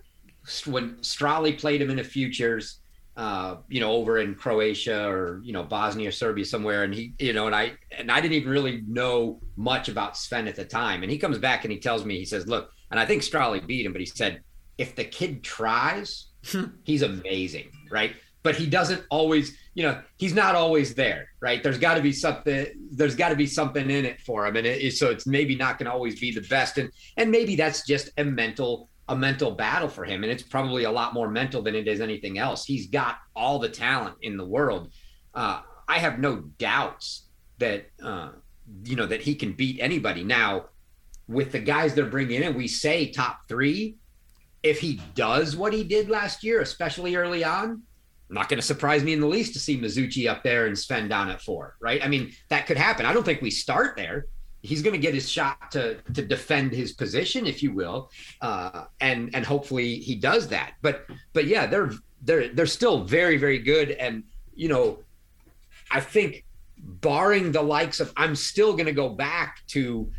when 0.65 0.95
Strally 0.97 1.57
played 1.57 1.81
him 1.81 1.89
in 1.89 1.97
the 1.97 2.03
futures. 2.03 2.77
Uh, 3.17 3.57
you 3.67 3.81
know, 3.81 3.91
over 3.91 4.19
in 4.19 4.33
Croatia 4.33 5.05
or 5.05 5.41
you 5.43 5.51
know 5.51 5.63
Bosnia, 5.63 6.11
Serbia, 6.13 6.45
somewhere, 6.45 6.83
and 6.83 6.93
he, 6.93 7.13
you 7.19 7.33
know, 7.33 7.45
and 7.45 7.53
I 7.53 7.73
and 7.95 8.09
I 8.09 8.21
didn't 8.21 8.35
even 8.35 8.49
really 8.49 8.83
know 8.87 9.41
much 9.57 9.89
about 9.89 10.15
Sven 10.15 10.47
at 10.47 10.55
the 10.55 10.63
time, 10.63 11.03
and 11.03 11.11
he 11.11 11.17
comes 11.17 11.37
back 11.37 11.65
and 11.65 11.73
he 11.73 11.77
tells 11.77 12.05
me, 12.05 12.17
he 12.17 12.25
says, 12.25 12.47
"Look," 12.47 12.71
and 12.89 12.97
I 12.97 13.05
think 13.05 13.21
Strahli 13.21 13.67
beat 13.67 13.85
him, 13.85 13.91
but 13.91 13.99
he 13.99 14.07
said, 14.07 14.41
"If 14.77 14.95
the 14.95 15.03
kid 15.03 15.43
tries, 15.43 16.27
he's 16.83 17.01
amazing, 17.01 17.69
right?" 17.91 18.15
But 18.43 18.55
he 18.55 18.65
doesn't 18.65 19.03
always, 19.11 19.57
you 19.73 19.83
know, 19.83 20.01
he's 20.17 20.33
not 20.33 20.55
always 20.55 20.93
there, 20.93 21.29
right? 21.39 21.63
There's 21.63 21.77
got 21.77 21.95
to 21.95 22.01
be 22.01 22.11
something. 22.11 22.67
There's 22.91 23.15
got 23.15 23.29
to 23.29 23.35
be 23.35 23.47
something 23.47 23.89
in 23.89 24.05
it 24.05 24.19
for 24.21 24.45
him, 24.45 24.57
and 24.57 24.67
it, 24.67 24.93
so 24.93 25.09
it's 25.09 25.25
maybe 25.25 25.55
not 25.55 25.79
going 25.79 25.85
to 25.85 25.91
always 25.91 26.19
be 26.19 26.31
the 26.31 26.41
best, 26.41 26.77
and 26.77 26.91
and 27.17 27.31
maybe 27.31 27.55
that's 27.55 27.85
just 27.85 28.09
a 28.17 28.23
mental 28.23 28.89
a 29.11 29.15
mental 29.15 29.51
battle 29.51 29.89
for 29.89 30.05
him. 30.05 30.23
And 30.23 30.31
it's 30.31 30.43
probably 30.43 30.85
a 30.85 30.91
lot 30.91 31.13
more 31.13 31.29
mental 31.29 31.61
than 31.61 31.75
it 31.75 31.87
is 31.87 31.99
anything 31.99 32.37
else. 32.37 32.65
He's 32.65 32.87
got 32.87 33.17
all 33.35 33.59
the 33.59 33.69
talent 33.69 34.15
in 34.21 34.37
the 34.37 34.45
world. 34.45 34.91
Uh, 35.33 35.61
I 35.87 35.99
have 35.99 36.19
no 36.19 36.37
doubts 36.57 37.27
that, 37.57 37.87
uh, 38.01 38.29
you 38.85 38.95
know, 38.95 39.05
that 39.05 39.21
he 39.21 39.35
can 39.35 39.51
beat 39.51 39.79
anybody. 39.81 40.23
Now, 40.23 40.67
with 41.27 41.51
the 41.51 41.59
guys 41.59 41.93
they're 41.93 42.05
bringing 42.05 42.41
in, 42.41 42.55
we 42.55 42.69
say 42.69 43.11
top 43.11 43.41
three. 43.49 43.97
If 44.63 44.79
he 44.79 45.01
does 45.15 45.57
what 45.57 45.73
he 45.73 45.83
did 45.83 46.09
last 46.09 46.43
year, 46.43 46.61
especially 46.61 47.15
early 47.15 47.43
on, 47.43 47.81
not 48.31 48.49
going 48.49 48.59
to 48.59 48.65
surprise 48.65 49.03
me 49.03 49.13
in 49.13 49.19
the 49.19 49.27
least 49.27 49.53
to 49.53 49.59
see 49.59 49.79
Mazzuchi 49.79 50.29
up 50.29 50.43
there 50.43 50.65
and 50.65 50.77
Sven 50.77 51.07
down 51.07 51.29
at 51.29 51.41
four, 51.41 51.75
right? 51.79 52.03
I 52.03 52.07
mean, 52.07 52.33
that 52.49 52.65
could 52.65 52.77
happen. 52.77 53.05
I 53.05 53.13
don't 53.13 53.23
think 53.23 53.41
we 53.41 53.51
start 53.51 53.95
there 53.95 54.25
he's 54.61 54.81
going 54.81 54.93
to 54.93 54.99
get 54.99 55.13
his 55.13 55.29
shot 55.29 55.71
to 55.71 55.95
to 56.13 56.21
defend 56.21 56.71
his 56.71 56.93
position, 56.93 57.45
if 57.45 57.63
you 57.63 57.73
will, 57.73 58.11
uh, 58.41 58.85
and 58.99 59.33
and 59.33 59.45
hopefully 59.45 59.95
he 59.95 60.15
does 60.15 60.47
that. 60.49 60.73
But 60.81 61.05
but 61.33 61.47
yeah, 61.47 61.65
they're 61.65 61.91
they're 62.21 62.49
they're 62.49 62.65
still 62.65 63.03
very 63.03 63.37
very 63.37 63.59
good, 63.59 63.91
and 63.91 64.23
you 64.53 64.69
know, 64.69 64.99
I 65.89 65.99
think 65.99 66.45
barring 66.77 67.51
the 67.51 67.61
likes 67.61 67.99
of, 67.99 68.11
I'm 68.17 68.35
still 68.35 68.73
going 68.73 68.87
to 68.87 68.91
go 68.91 69.09
back 69.09 69.61
to, 69.67 70.11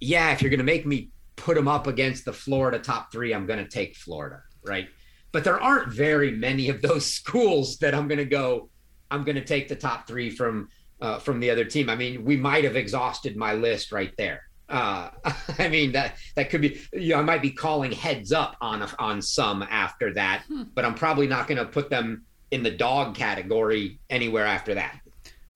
yeah, 0.00 0.32
if 0.32 0.40
you're 0.40 0.50
going 0.50 0.58
to 0.58 0.64
make 0.64 0.86
me 0.86 1.10
put 1.36 1.56
them 1.56 1.68
up 1.68 1.86
against 1.86 2.24
the 2.24 2.32
Florida 2.32 2.78
top 2.78 3.12
three, 3.12 3.34
I'm 3.34 3.46
going 3.46 3.58
to 3.58 3.68
take 3.68 3.94
Florida, 3.94 4.42
right? 4.62 4.88
But 5.32 5.44
there 5.44 5.60
aren't 5.60 5.92
very 5.92 6.30
many 6.30 6.68
of 6.68 6.82
those 6.82 7.06
schools 7.14 7.78
that 7.78 7.94
I'm 7.94 8.08
going 8.08 8.18
to 8.18 8.24
go. 8.24 8.70
I'm 9.10 9.24
going 9.24 9.36
to 9.36 9.44
take 9.44 9.68
the 9.68 9.76
top 9.76 10.06
three 10.06 10.30
from 10.30 10.68
uh, 11.00 11.18
from 11.18 11.40
the 11.40 11.50
other 11.50 11.64
team. 11.64 11.88
I 11.88 11.96
mean, 11.96 12.24
we 12.24 12.36
might 12.36 12.64
have 12.64 12.76
exhausted 12.76 13.36
my 13.36 13.54
list 13.54 13.92
right 13.92 14.12
there. 14.18 14.42
Uh, 14.68 15.10
I 15.58 15.68
mean 15.68 15.92
that 15.92 16.16
that 16.36 16.50
could 16.50 16.60
be. 16.60 16.80
You 16.92 17.14
know, 17.14 17.20
I 17.20 17.22
might 17.22 17.42
be 17.42 17.50
calling 17.50 17.92
heads 17.92 18.32
up 18.32 18.56
on 18.60 18.82
on 18.98 19.22
some 19.22 19.62
after 19.62 20.12
that, 20.14 20.44
hmm. 20.48 20.64
but 20.74 20.84
I'm 20.84 20.94
probably 20.94 21.26
not 21.26 21.46
going 21.46 21.58
to 21.58 21.64
put 21.64 21.90
them 21.90 22.24
in 22.50 22.62
the 22.62 22.70
dog 22.70 23.14
category 23.14 24.00
anywhere 24.10 24.46
after 24.46 24.74
that. 24.74 25.00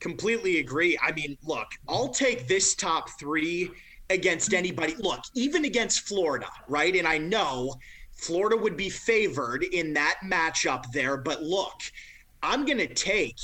Completely 0.00 0.58
agree. 0.58 0.98
I 1.02 1.12
mean, 1.12 1.36
look, 1.44 1.68
I'll 1.88 2.08
take 2.08 2.46
this 2.46 2.74
top 2.74 3.10
three 3.18 3.70
against 4.10 4.54
anybody. 4.54 4.94
Look, 4.96 5.20
even 5.34 5.64
against 5.64 6.06
Florida, 6.06 6.48
right? 6.68 6.94
And 6.94 7.06
I 7.06 7.18
know 7.18 7.74
Florida 8.12 8.56
would 8.56 8.76
be 8.76 8.88
favored 8.88 9.64
in 9.64 9.92
that 9.94 10.18
matchup 10.24 10.90
there, 10.92 11.16
but 11.16 11.42
look, 11.42 11.80
I'm 12.42 12.64
going 12.64 12.78
to 12.78 12.92
take 12.92 13.36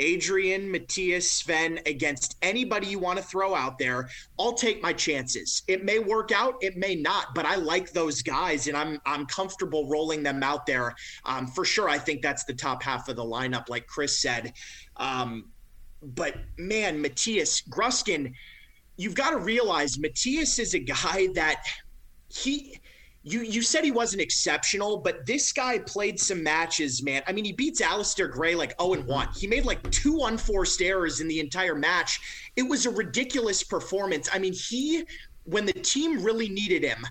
Adrian, 0.00 0.70
Matthias, 0.70 1.30
Sven 1.30 1.78
against 1.86 2.36
anybody 2.42 2.88
you 2.88 2.98
want 2.98 3.18
to 3.18 3.24
throw 3.24 3.54
out 3.54 3.78
there. 3.78 4.08
I'll 4.38 4.54
take 4.54 4.82
my 4.82 4.92
chances. 4.92 5.62
It 5.68 5.84
may 5.84 5.98
work 6.00 6.32
out, 6.32 6.54
it 6.60 6.76
may 6.76 6.96
not, 6.96 7.34
but 7.34 7.46
I 7.46 7.56
like 7.56 7.92
those 7.92 8.20
guys 8.20 8.66
and 8.66 8.76
I'm 8.76 9.00
I'm 9.06 9.24
comfortable 9.26 9.88
rolling 9.88 10.22
them 10.22 10.42
out 10.42 10.66
there. 10.66 10.94
Um, 11.24 11.46
for 11.46 11.64
sure, 11.64 11.88
I 11.88 11.98
think 11.98 12.22
that's 12.22 12.44
the 12.44 12.54
top 12.54 12.82
half 12.82 13.08
of 13.08 13.16
the 13.16 13.24
lineup, 13.24 13.68
like 13.68 13.86
Chris 13.86 14.18
said. 14.18 14.52
Um, 14.96 15.52
but 16.14 16.36
man, 16.58 17.00
Matthias 17.00 17.62
Gruskin, 17.62 18.32
you've 18.96 19.14
got 19.14 19.30
to 19.30 19.38
realize 19.38 19.98
Matthias 19.98 20.58
is 20.58 20.74
a 20.74 20.78
guy 20.78 21.28
that 21.34 21.62
he 22.28 22.78
you 23.26 23.40
you 23.40 23.62
said 23.62 23.84
he 23.84 23.90
wasn't 23.90 24.20
exceptional, 24.20 24.98
but 24.98 25.24
this 25.24 25.52
guy 25.52 25.78
played 25.78 26.20
some 26.20 26.42
matches, 26.42 27.02
man. 27.02 27.22
I 27.26 27.32
mean, 27.32 27.46
he 27.46 27.52
beats 27.52 27.80
Alistair 27.80 28.28
Gray 28.28 28.54
like 28.54 28.78
0 28.80 28.94
and 28.94 29.06
1. 29.06 29.28
He 29.34 29.46
made 29.46 29.64
like 29.64 29.90
two 29.90 30.20
unforced 30.24 30.82
errors 30.82 31.20
in 31.20 31.28
the 31.28 31.40
entire 31.40 31.74
match. 31.74 32.20
It 32.54 32.62
was 32.62 32.84
a 32.84 32.90
ridiculous 32.90 33.62
performance. 33.62 34.28
I 34.32 34.38
mean, 34.38 34.52
he 34.52 35.04
when 35.44 35.64
the 35.64 35.72
team 35.72 36.22
really 36.22 36.50
needed 36.50 36.82
him, 36.82 37.06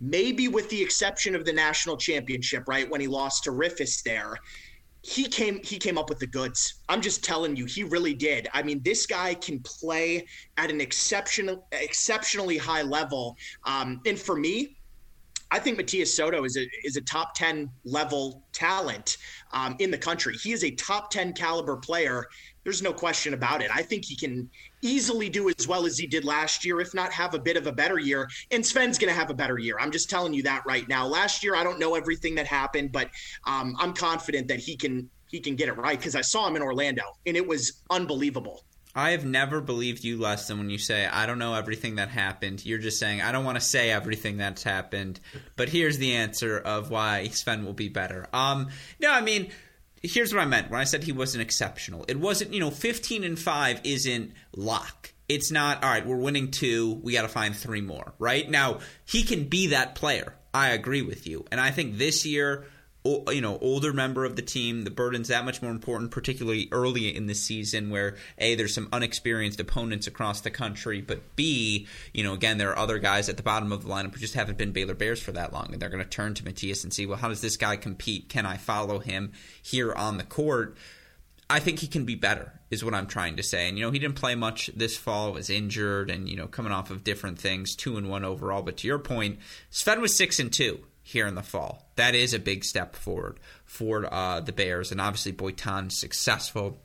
maybe 0.00 0.48
with 0.48 0.68
the 0.68 0.82
exception 0.82 1.36
of 1.36 1.44
the 1.44 1.52
national 1.52 1.96
championship, 1.96 2.64
right? 2.66 2.90
When 2.90 3.00
he 3.00 3.06
lost 3.06 3.44
to 3.44 3.50
Riffice 3.50 4.02
there 4.02 4.36
he 5.02 5.24
came 5.24 5.60
he 5.62 5.78
came 5.78 5.98
up 5.98 6.08
with 6.08 6.20
the 6.20 6.26
goods. 6.26 6.74
I'm 6.88 7.00
just 7.00 7.24
telling 7.24 7.56
you, 7.56 7.66
he 7.66 7.82
really 7.82 8.14
did. 8.14 8.48
I 8.54 8.62
mean, 8.62 8.80
this 8.82 9.04
guy 9.04 9.34
can 9.34 9.58
play 9.60 10.26
at 10.56 10.70
an 10.70 10.80
exceptional 10.80 11.66
exceptionally 11.72 12.56
high 12.56 12.82
level. 12.82 13.36
Um, 13.64 14.00
and 14.06 14.18
for 14.18 14.36
me, 14.36 14.76
I 15.52 15.58
think 15.58 15.76
Matthias 15.76 16.16
Soto 16.16 16.44
is 16.44 16.56
a 16.56 16.66
is 16.82 16.96
a 16.96 17.02
top 17.02 17.34
ten 17.34 17.68
level 17.84 18.42
talent 18.54 19.18
um, 19.52 19.76
in 19.80 19.90
the 19.90 19.98
country. 19.98 20.34
He 20.34 20.52
is 20.52 20.64
a 20.64 20.70
top 20.70 21.10
ten 21.10 21.34
caliber 21.34 21.76
player. 21.76 22.26
There's 22.64 22.80
no 22.80 22.92
question 22.92 23.34
about 23.34 23.60
it. 23.60 23.70
I 23.74 23.82
think 23.82 24.06
he 24.06 24.16
can 24.16 24.48
easily 24.80 25.28
do 25.28 25.50
as 25.50 25.68
well 25.68 25.84
as 25.84 25.98
he 25.98 26.06
did 26.06 26.24
last 26.24 26.64
year, 26.64 26.80
if 26.80 26.94
not 26.94 27.12
have 27.12 27.34
a 27.34 27.38
bit 27.38 27.58
of 27.58 27.66
a 27.66 27.72
better 27.72 27.98
year. 27.98 28.30
And 28.50 28.64
Sven's 28.64 28.98
going 28.98 29.12
to 29.12 29.18
have 29.18 29.28
a 29.28 29.34
better 29.34 29.58
year. 29.58 29.76
I'm 29.78 29.90
just 29.90 30.08
telling 30.08 30.32
you 30.32 30.42
that 30.44 30.62
right 30.64 30.88
now. 30.88 31.06
Last 31.06 31.44
year, 31.44 31.54
I 31.54 31.64
don't 31.64 31.78
know 31.78 31.96
everything 31.96 32.34
that 32.36 32.46
happened, 32.46 32.90
but 32.90 33.10
um, 33.44 33.76
I'm 33.78 33.92
confident 33.92 34.48
that 34.48 34.58
he 34.58 34.74
can 34.74 35.10
he 35.26 35.38
can 35.38 35.54
get 35.54 35.68
it 35.68 35.76
right 35.76 35.98
because 35.98 36.16
I 36.16 36.22
saw 36.22 36.46
him 36.46 36.56
in 36.56 36.62
Orlando 36.62 37.02
and 37.26 37.36
it 37.36 37.46
was 37.46 37.82
unbelievable. 37.90 38.64
I 38.94 39.12
have 39.12 39.24
never 39.24 39.60
believed 39.60 40.04
you 40.04 40.20
less 40.20 40.48
than 40.48 40.58
when 40.58 40.68
you 40.68 40.78
say, 40.78 41.06
I 41.06 41.24
don't 41.26 41.38
know 41.38 41.54
everything 41.54 41.96
that 41.96 42.08
happened. 42.08 42.64
You're 42.64 42.78
just 42.78 42.98
saying, 42.98 43.22
I 43.22 43.32
don't 43.32 43.44
want 43.44 43.56
to 43.56 43.64
say 43.64 43.90
everything 43.90 44.36
that's 44.36 44.62
happened, 44.62 45.18
but 45.56 45.70
here's 45.70 45.96
the 45.96 46.16
answer 46.16 46.58
of 46.58 46.90
why 46.90 47.28
Sven 47.28 47.64
will 47.64 47.72
be 47.72 47.88
better. 47.88 48.26
Um, 48.34 48.68
no, 49.00 49.10
I 49.10 49.22
mean, 49.22 49.50
here's 50.02 50.34
what 50.34 50.42
I 50.42 50.46
meant 50.46 50.70
when 50.70 50.80
I 50.80 50.84
said 50.84 51.04
he 51.04 51.12
wasn't 51.12 51.42
exceptional. 51.42 52.04
It 52.06 52.20
wasn't, 52.20 52.52
you 52.52 52.60
know, 52.60 52.70
15 52.70 53.24
and 53.24 53.38
5 53.38 53.80
isn't 53.84 54.32
lock. 54.54 55.12
It's 55.28 55.50
not, 55.50 55.82
all 55.82 55.88
right, 55.90 56.06
we're 56.06 56.16
winning 56.16 56.50
two, 56.50 57.00
we 57.02 57.14
got 57.14 57.22
to 57.22 57.28
find 57.28 57.56
three 57.56 57.80
more, 57.80 58.12
right? 58.18 58.48
Now, 58.50 58.80
he 59.06 59.22
can 59.22 59.44
be 59.44 59.68
that 59.68 59.94
player. 59.94 60.34
I 60.52 60.70
agree 60.70 61.00
with 61.00 61.26
you. 61.26 61.46
And 61.50 61.58
I 61.58 61.70
think 61.70 61.96
this 61.96 62.26
year, 62.26 62.66
you 63.04 63.40
know 63.40 63.58
older 63.60 63.92
member 63.92 64.24
of 64.24 64.36
the 64.36 64.42
team 64.42 64.84
the 64.84 64.90
burden's 64.90 65.28
that 65.28 65.44
much 65.44 65.60
more 65.60 65.72
important 65.72 66.10
particularly 66.12 66.68
early 66.70 67.14
in 67.14 67.26
the 67.26 67.34
season 67.34 67.90
where 67.90 68.16
a 68.38 68.54
there's 68.54 68.74
some 68.74 68.88
unexperienced 68.92 69.58
opponents 69.58 70.06
across 70.06 70.40
the 70.42 70.50
country 70.50 71.00
but 71.00 71.34
b 71.34 71.86
you 72.14 72.22
know 72.22 72.32
again 72.32 72.58
there 72.58 72.70
are 72.70 72.78
other 72.78 72.98
guys 72.98 73.28
at 73.28 73.36
the 73.36 73.42
bottom 73.42 73.72
of 73.72 73.82
the 73.82 73.88
lineup 73.88 74.14
who 74.14 74.20
just 74.20 74.34
haven't 74.34 74.58
been 74.58 74.72
Baylor 74.72 74.94
Bears 74.94 75.20
for 75.20 75.32
that 75.32 75.52
long 75.52 75.70
and 75.72 75.80
they're 75.80 75.88
going 75.88 76.02
to 76.02 76.08
turn 76.08 76.34
to 76.34 76.44
Matthias 76.44 76.84
and 76.84 76.92
see 76.92 77.06
well 77.06 77.18
how 77.18 77.28
does 77.28 77.40
this 77.40 77.56
guy 77.56 77.76
compete? 77.76 78.28
Can 78.28 78.46
I 78.46 78.56
follow 78.56 78.98
him 78.98 79.32
here 79.62 79.92
on 79.92 80.18
the 80.18 80.24
court? 80.24 80.76
I 81.50 81.60
think 81.60 81.80
he 81.80 81.86
can 81.86 82.04
be 82.04 82.14
better 82.14 82.52
is 82.70 82.82
what 82.82 82.94
I'm 82.94 83.06
trying 83.06 83.36
to 83.36 83.42
say 83.42 83.68
and 83.68 83.76
you 83.76 83.84
know 83.84 83.90
he 83.90 83.98
didn't 83.98 84.16
play 84.16 84.34
much 84.34 84.70
this 84.74 84.96
fall 84.96 85.32
was 85.32 85.50
injured 85.50 86.10
and 86.10 86.28
you 86.28 86.36
know 86.36 86.46
coming 86.46 86.72
off 86.72 86.90
of 86.90 87.04
different 87.04 87.38
things 87.38 87.74
2 87.76 87.96
and 87.96 88.08
1 88.08 88.24
overall 88.24 88.62
but 88.62 88.78
to 88.78 88.86
your 88.86 88.98
point 88.98 89.38
Sven 89.70 90.00
was 90.00 90.16
6 90.16 90.38
and 90.38 90.52
2 90.52 90.80
here 91.12 91.26
in 91.26 91.34
the 91.34 91.42
fall. 91.42 91.86
That 91.96 92.14
is 92.14 92.34
a 92.34 92.38
big 92.38 92.64
step 92.64 92.96
forward 92.96 93.38
for 93.64 94.12
uh, 94.12 94.40
the 94.40 94.52
Bears, 94.52 94.90
and 94.90 95.00
obviously 95.00 95.32
Boitan 95.32 95.92
successful 95.92 96.78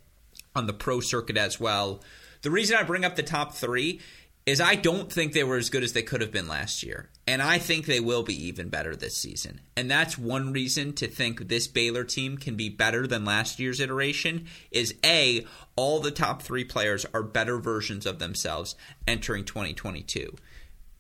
on 0.55 0.67
the 0.67 0.73
pro 0.73 0.99
circuit 0.99 1.37
as 1.37 1.59
well. 1.59 2.01
The 2.41 2.51
reason 2.51 2.77
I 2.77 2.83
bring 2.83 3.05
up 3.05 3.15
the 3.15 3.23
top 3.23 3.53
three 3.53 4.01
is 4.47 4.61
I 4.61 4.75
don't 4.75 5.11
think 5.11 5.33
they 5.33 5.43
were 5.43 5.57
as 5.57 5.69
good 5.69 5.83
as 5.83 5.91
they 5.91 6.01
could 6.01 6.21
have 6.21 6.31
been 6.31 6.47
last 6.47 6.81
year. 6.81 7.09
And 7.27 7.41
I 7.41 7.57
think 7.57 7.85
they 7.85 7.99
will 7.99 8.23
be 8.23 8.47
even 8.47 8.69
better 8.69 8.95
this 8.95 9.17
season. 9.17 9.59
And 9.75 9.91
that's 9.91 10.17
one 10.17 10.53
reason 10.53 10.93
to 10.93 11.07
think 11.07 11.49
this 11.49 11.67
Baylor 11.67 12.05
team 12.05 12.37
can 12.37 12.55
be 12.55 12.69
better 12.69 13.05
than 13.05 13.25
last 13.25 13.59
year's 13.59 13.81
iteration 13.81 14.47
is 14.71 14.95
A, 15.03 15.45
all 15.75 15.99
the 15.99 16.11
top 16.11 16.41
3 16.41 16.63
players 16.63 17.05
are 17.13 17.23
better 17.23 17.57
versions 17.57 18.05
of 18.05 18.19
themselves 18.19 18.75
entering 19.05 19.43
2022. 19.43 20.33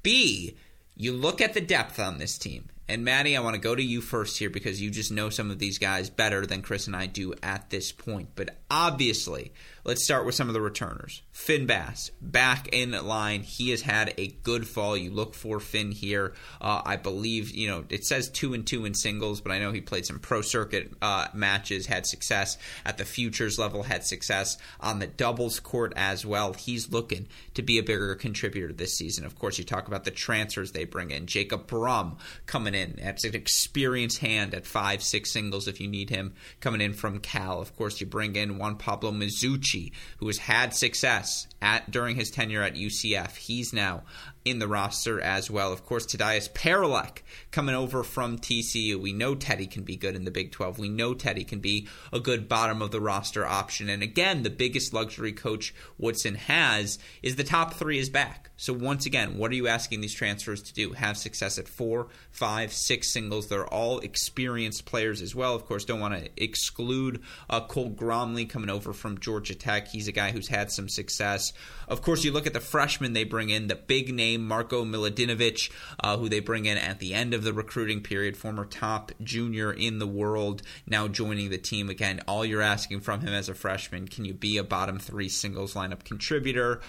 B, 0.03 0.57
you 0.97 1.13
look 1.13 1.39
at 1.39 1.53
the 1.53 1.61
depth 1.61 1.99
on 1.99 2.17
this 2.17 2.37
team 2.37 2.67
And 2.89 3.03
Maddie, 3.03 3.35
I 3.35 3.41
want 3.41 3.55
to 3.55 3.61
go 3.61 3.75
to 3.75 3.83
you 3.83 3.99
first 3.99 4.39
here 4.39 4.49
because 4.49 4.81
you 4.81 4.89
just 4.89 5.11
know 5.11 5.29
some 5.29 5.51
of 5.51 5.59
these 5.59 5.77
guys 5.77 6.09
better 6.09 6.45
than 6.45 6.61
Chris 6.61 6.87
and 6.87 6.95
I 6.95 7.05
do 7.05 7.33
at 7.43 7.69
this 7.69 7.91
point. 7.91 8.29
But 8.35 8.55
obviously, 8.71 9.51
let's 9.87 10.03
start 10.03 10.25
with 10.25 10.35
some 10.35 10.49
of 10.49 10.53
the 10.53 10.61
returners. 10.61 11.23
Finn 11.31 11.65
Bass, 11.65 12.11
back 12.21 12.67
in 12.73 12.91
line. 12.91 13.41
He 13.41 13.69
has 13.69 13.81
had 13.81 14.13
a 14.17 14.27
good 14.27 14.67
fall. 14.67 14.97
You 14.97 15.11
look 15.11 15.33
for 15.33 15.61
Finn 15.61 15.91
here. 15.91 16.33
Uh, 16.59 16.81
I 16.85 16.97
believe, 16.97 17.51
you 17.51 17.69
know, 17.69 17.85
it 17.89 18.05
says 18.05 18.29
two 18.29 18.53
and 18.53 18.67
two 18.67 18.83
in 18.83 18.93
singles, 18.93 19.39
but 19.39 19.53
I 19.53 19.59
know 19.59 19.71
he 19.71 19.79
played 19.79 20.05
some 20.05 20.19
pro 20.19 20.41
circuit 20.41 20.91
uh, 21.01 21.29
matches, 21.33 21.87
had 21.87 22.05
success 22.05 22.57
at 22.85 22.97
the 22.97 23.05
futures 23.05 23.57
level, 23.57 23.83
had 23.83 24.03
success 24.03 24.57
on 24.81 24.99
the 24.99 25.07
doubles 25.07 25.61
court 25.61 25.93
as 25.95 26.25
well. 26.25 26.51
He's 26.51 26.91
looking 26.91 27.27
to 27.53 27.61
be 27.61 27.77
a 27.77 27.83
bigger 27.83 28.13
contributor 28.15 28.73
this 28.73 28.97
season. 28.97 29.25
Of 29.25 29.39
course, 29.39 29.57
you 29.57 29.63
talk 29.63 29.87
about 29.87 30.03
the 30.03 30.11
transfers 30.11 30.73
they 30.73 30.83
bring 30.83 31.11
in. 31.11 31.27
Jacob 31.27 31.65
Brumm 31.65 32.17
coming 32.45 32.75
in. 32.75 32.99
That's 33.01 33.23
an 33.23 33.35
experienced 33.35 34.19
hand 34.19 34.53
at 34.53 34.65
five, 34.65 35.01
six 35.01 35.31
singles 35.31 35.69
if 35.69 35.79
you 35.79 35.87
need 35.87 36.09
him 36.09 36.33
coming 36.59 36.81
in 36.81 36.91
from 36.91 37.19
Cal. 37.19 37.61
Of 37.61 37.73
course, 37.77 38.01
you 38.01 38.05
bring 38.05 38.35
in 38.35 38.57
Juan 38.57 38.75
Pablo 38.75 39.11
Who 40.17 40.27
has 40.27 40.37
had 40.37 40.73
success 40.73 41.47
at 41.61 41.89
during 41.91 42.15
his 42.15 42.31
tenure 42.31 42.63
at 42.63 42.75
UCF. 42.75 43.35
He's 43.35 43.73
now 43.73 44.03
in 44.49 44.59
the 44.59 44.67
roster 44.67 45.19
as 45.21 45.49
well. 45.49 45.71
Of 45.71 45.85
course, 45.85 46.05
Tadeusz 46.05 46.51
Paroulek 46.51 47.21
coming 47.51 47.75
over 47.75 48.03
from 48.03 48.37
TCU. 48.37 48.99
We 48.99 49.13
know 49.13 49.35
Teddy 49.35 49.67
can 49.67 49.83
be 49.83 49.95
good 49.95 50.15
in 50.15 50.25
the 50.25 50.31
Big 50.31 50.51
12. 50.51 50.79
We 50.79 50.89
know 50.89 51.13
Teddy 51.13 51.43
can 51.43 51.59
be 51.59 51.87
a 52.13 52.19
good 52.19 52.47
bottom 52.47 52.81
of 52.81 52.91
the 52.91 53.01
roster 53.01 53.45
option. 53.45 53.89
And 53.89 54.03
again, 54.03 54.43
the 54.43 54.49
biggest 54.49 54.93
luxury 54.93 55.31
coach 55.31 55.73
Woodson 55.97 56.35
has 56.35 56.99
is 57.21 57.35
the 57.35 57.43
top 57.43 57.73
three 57.73 57.99
is 57.99 58.09
back. 58.09 58.49
So 58.59 58.73
once 58.73 59.05
again, 59.05 59.37
what 59.37 59.51
are 59.51 59.55
you 59.55 59.67
asking 59.67 60.01
these 60.01 60.15
transfers 60.15 60.63
to 60.63 60.73
do? 60.73 60.93
Have 60.93 61.15
success 61.15 61.59
at 61.59 61.67
four, 61.67 62.07
five, 62.31 62.73
six 62.73 63.13
singles. 63.13 63.47
They're 63.47 63.67
all 63.67 63.99
experienced 63.99 64.85
players 64.85 65.21
as 65.21 65.35
well. 65.35 65.53
Of 65.53 65.65
course, 65.65 65.85
don't 65.85 65.99
want 65.99 66.15
to 66.15 66.29
exclude 66.43 67.21
uh, 67.51 67.61
Cole 67.61 67.91
Gromley 67.91 68.49
coming 68.49 68.71
over 68.71 68.93
from 68.93 69.19
Georgia 69.19 69.53
Tech. 69.53 69.87
He's 69.87 70.07
a 70.07 70.11
guy 70.11 70.31
who's 70.31 70.47
had 70.47 70.71
some 70.71 70.89
success. 70.89 71.53
Of 71.87 72.01
course, 72.01 72.23
you 72.23 72.31
look 72.31 72.45
at 72.45 72.53
the 72.53 72.59
freshmen 72.59 73.13
they 73.13 73.23
bring 73.23 73.49
in, 73.49 73.67
the 73.67 73.75
big 73.75 74.13
name 74.13 74.45
Marco 74.45 74.83
Miladinovic, 74.83 75.71
uh, 76.01 76.17
who 76.17 76.27
they 76.27 76.39
bring 76.39 76.65
in 76.65 76.77
at 76.77 76.99
the 76.99 77.13
end 77.13 77.33
of 77.33 77.43
the 77.43 77.53
recruiting 77.53 78.01
period, 78.01 78.35
former 78.35 78.65
top 78.65 79.11
junior 79.23 79.71
in 79.71 79.99
the 79.99 80.07
world, 80.07 80.61
now 80.85 81.07
joining 81.07 81.49
the 81.49 81.57
team 81.57 81.89
again. 81.89 82.19
All 82.27 82.43
you're 82.43 82.61
asking 82.61 83.01
from 83.01 83.21
him 83.21 83.33
as 83.33 83.47
a 83.49 83.55
freshman, 83.55 84.07
can 84.07 84.25
you 84.25 84.33
be 84.33 84.57
a 84.57 84.63
bottom 84.63 84.99
three 84.99 85.29
singles 85.29 85.73
lineup 85.73 86.03
contributor? 86.03 86.81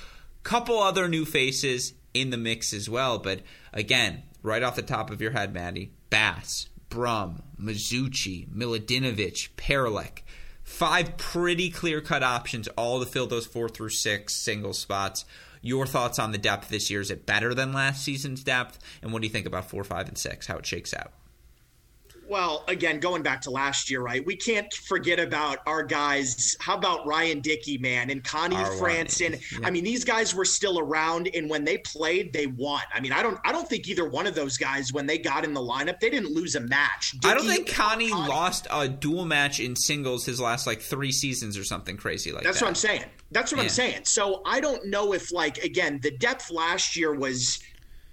Couple 0.42 0.78
other 0.78 1.09
new 1.09 1.24
faces 1.24 1.94
in 2.14 2.30
the 2.30 2.36
mix 2.36 2.72
as 2.72 2.88
well, 2.88 3.18
but 3.18 3.40
again, 3.72 4.22
right 4.42 4.62
off 4.62 4.76
the 4.76 4.82
top 4.82 5.11
of 5.11 5.20
your 5.20 5.32
head, 5.32 5.53
Maddie, 5.53 5.92
Bass, 6.11 6.68
Brumm, 6.90 7.42
Mazzuchi, 7.61 8.49
Miladinovic, 8.49 9.51
Paroulek. 9.57 10.22
Five 10.68 11.16
pretty 11.16 11.70
clear 11.70 12.00
cut 12.00 12.22
options, 12.22 12.68
all 12.76 13.00
to 13.00 13.06
fill 13.06 13.26
those 13.26 13.46
four 13.46 13.68
through 13.68 13.88
six 13.88 14.34
single 14.34 14.72
spots. 14.72 15.24
Your 15.60 15.86
thoughts 15.86 16.20
on 16.20 16.30
the 16.30 16.38
depth 16.38 16.68
this 16.68 16.88
year? 16.88 17.00
Is 17.00 17.10
it 17.10 17.26
better 17.26 17.52
than 17.52 17.72
last 17.72 18.04
season's 18.04 18.44
depth? 18.44 18.78
And 19.02 19.12
what 19.12 19.20
do 19.20 19.26
you 19.26 19.32
think 19.32 19.46
about 19.46 19.68
four, 19.68 19.82
five, 19.82 20.06
and 20.06 20.16
six? 20.16 20.46
How 20.46 20.58
it 20.58 20.66
shakes 20.66 20.94
out? 20.94 21.10
Well, 22.29 22.64
again, 22.68 23.01
going 23.01 23.22
back 23.22 23.41
to 23.43 23.51
last 23.51 23.91
year, 23.91 24.03
right? 24.03 24.24
We 24.24 24.37
can't 24.37 24.72
forget 24.72 25.18
about 25.18 25.59
our 25.66 25.83
guys. 25.83 26.57
How 26.61 26.76
about 26.76 27.07
Ryan 27.07 27.41
Dickey, 27.41 27.79
man, 27.79 28.11
and 28.11 28.22
Connie 28.22 28.57
our 28.57 28.70
Franson? 28.72 29.41
Yeah. 29.53 29.66
I 29.66 29.70
mean, 29.70 29.83
these 29.83 30.05
guys 30.05 30.35
were 30.35 30.45
still 30.45 30.79
around, 30.79 31.31
and 31.35 31.49
when 31.49 31.64
they 31.64 31.79
played, 31.79 32.33
they 32.35 32.47
won. 32.47 32.83
I 32.93 33.01
mean, 33.01 33.12
I 33.12 33.22
don't, 33.22 33.39
I 33.45 33.53
don't 33.53 33.66
think 33.66 33.89
either 33.89 34.07
one 34.07 34.26
of 34.26 34.35
those 34.35 34.59
guys, 34.59 34.93
when 34.93 35.07
they 35.07 35.16
got 35.16 35.45
in 35.45 35.55
the 35.55 35.61
lineup, 35.61 36.01
they 36.01 36.11
didn't 36.11 36.31
lose 36.31 36.55
a 36.55 36.61
match. 36.61 37.12
Dickey, 37.12 37.33
I 37.33 37.35
don't 37.35 37.47
think 37.47 37.72
Connie, 37.72 38.11
Connie, 38.11 38.29
lost 38.29 38.66
a 38.70 38.87
dual 38.89 39.24
match 39.24 39.59
in 39.59 39.74
singles 39.74 40.26
his 40.26 40.39
last 40.41 40.66
like 40.66 40.81
three 40.81 41.12
seasons 41.12 41.57
or 41.57 41.64
something 41.64 41.97
crazy 41.97 42.31
like 42.31 42.43
That's 42.43 42.61
that. 42.61 42.66
That's 42.66 42.85
what 42.85 42.93
I'm 42.93 42.99
saying. 43.01 43.11
That's 43.31 43.53
what 43.53 43.59
yeah. 43.59 43.64
I'm 43.64 43.70
saying. 43.70 44.01
So 44.05 44.43
I 44.45 44.61
don't 44.61 44.87
know 44.87 45.14
if 45.14 45.33
like 45.33 45.59
again 45.59 46.01
the 46.03 46.11
depth 46.11 46.51
last 46.51 46.97
year 46.97 47.14
was 47.14 47.61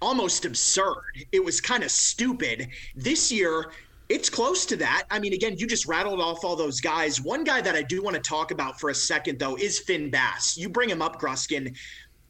almost 0.02 0.44
absurd. 0.44 1.26
It 1.32 1.44
was 1.44 1.60
kind 1.60 1.82
of 1.82 1.90
stupid. 1.90 2.68
This 2.94 3.32
year, 3.32 3.72
it's 4.08 4.30
close 4.30 4.64
to 4.66 4.76
that. 4.76 5.04
I 5.10 5.18
mean, 5.18 5.32
again, 5.32 5.56
you 5.58 5.66
just 5.66 5.86
rattled 5.86 6.20
off 6.20 6.44
all 6.44 6.56
those 6.56 6.80
guys. 6.80 7.20
One 7.20 7.44
guy 7.44 7.60
that 7.60 7.74
I 7.74 7.82
do 7.82 8.02
want 8.02 8.14
to 8.14 8.22
talk 8.22 8.50
about 8.50 8.78
for 8.78 8.90
a 8.90 8.94
second, 8.94 9.38
though, 9.38 9.56
is 9.56 9.80
Finn 9.80 10.10
Bass. 10.10 10.56
You 10.56 10.68
bring 10.68 10.88
him 10.88 11.02
up, 11.02 11.20
Gruskin. 11.20 11.76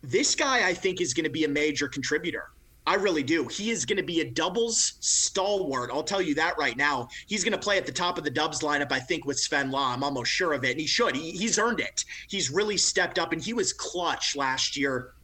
This 0.03 0.35
guy, 0.35 0.67
I 0.67 0.73
think, 0.73 1.01
is 1.01 1.13
going 1.13 1.25
to 1.25 1.31
be 1.31 1.45
a 1.45 1.49
major 1.49 1.89
contributor. 1.89 2.51
I 2.87 2.95
really 2.95 3.25
do. 3.25 3.49
He 3.49 3.71
is 3.71 3.85
going 3.85 3.97
to 3.97 4.05
be 4.05 4.21
a 4.21 4.31
doubles 4.31 4.95
stalwart. 5.01 5.91
I'll 5.93 6.05
tell 6.05 6.23
you 6.23 6.37
that 6.37 6.57
right 6.57 6.77
now. 6.77 7.09
He's 7.27 7.43
going 7.43 7.53
to 7.53 7.59
play 7.59 7.79
at 7.79 7.85
the 7.85 7.93
top 7.93 8.17
of 8.17 8.23
the 8.23 8.31
Dubs 8.31 8.61
lineup, 8.61 8.93
I 8.93 9.01
think, 9.01 9.27
with 9.27 9.39
Sven 9.39 9.73
Lah. 9.73 9.93
I'm 9.93 10.05
almost 10.05 10.31
sure 10.31 10.53
of 10.53 10.65
it. 10.65 10.71
And 10.71 10.81
he 10.81 10.87
should. 10.87 11.17
He, 11.17 11.33
he's 11.33 11.59
earned 11.59 11.81
it. 11.81 12.05
He's 12.29 12.51
really 12.51 12.77
stepped 12.77 13.19
up, 13.19 13.33
and 13.33 13.43
he 13.43 13.53
was 13.53 13.73
clutch 13.73 14.37
last 14.37 14.77
year 14.77 15.15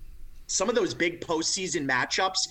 some 0.47 0.69
of 0.69 0.75
those 0.75 0.95
big 0.95 1.21
postseason 1.21 1.89
matchups, 1.89 2.49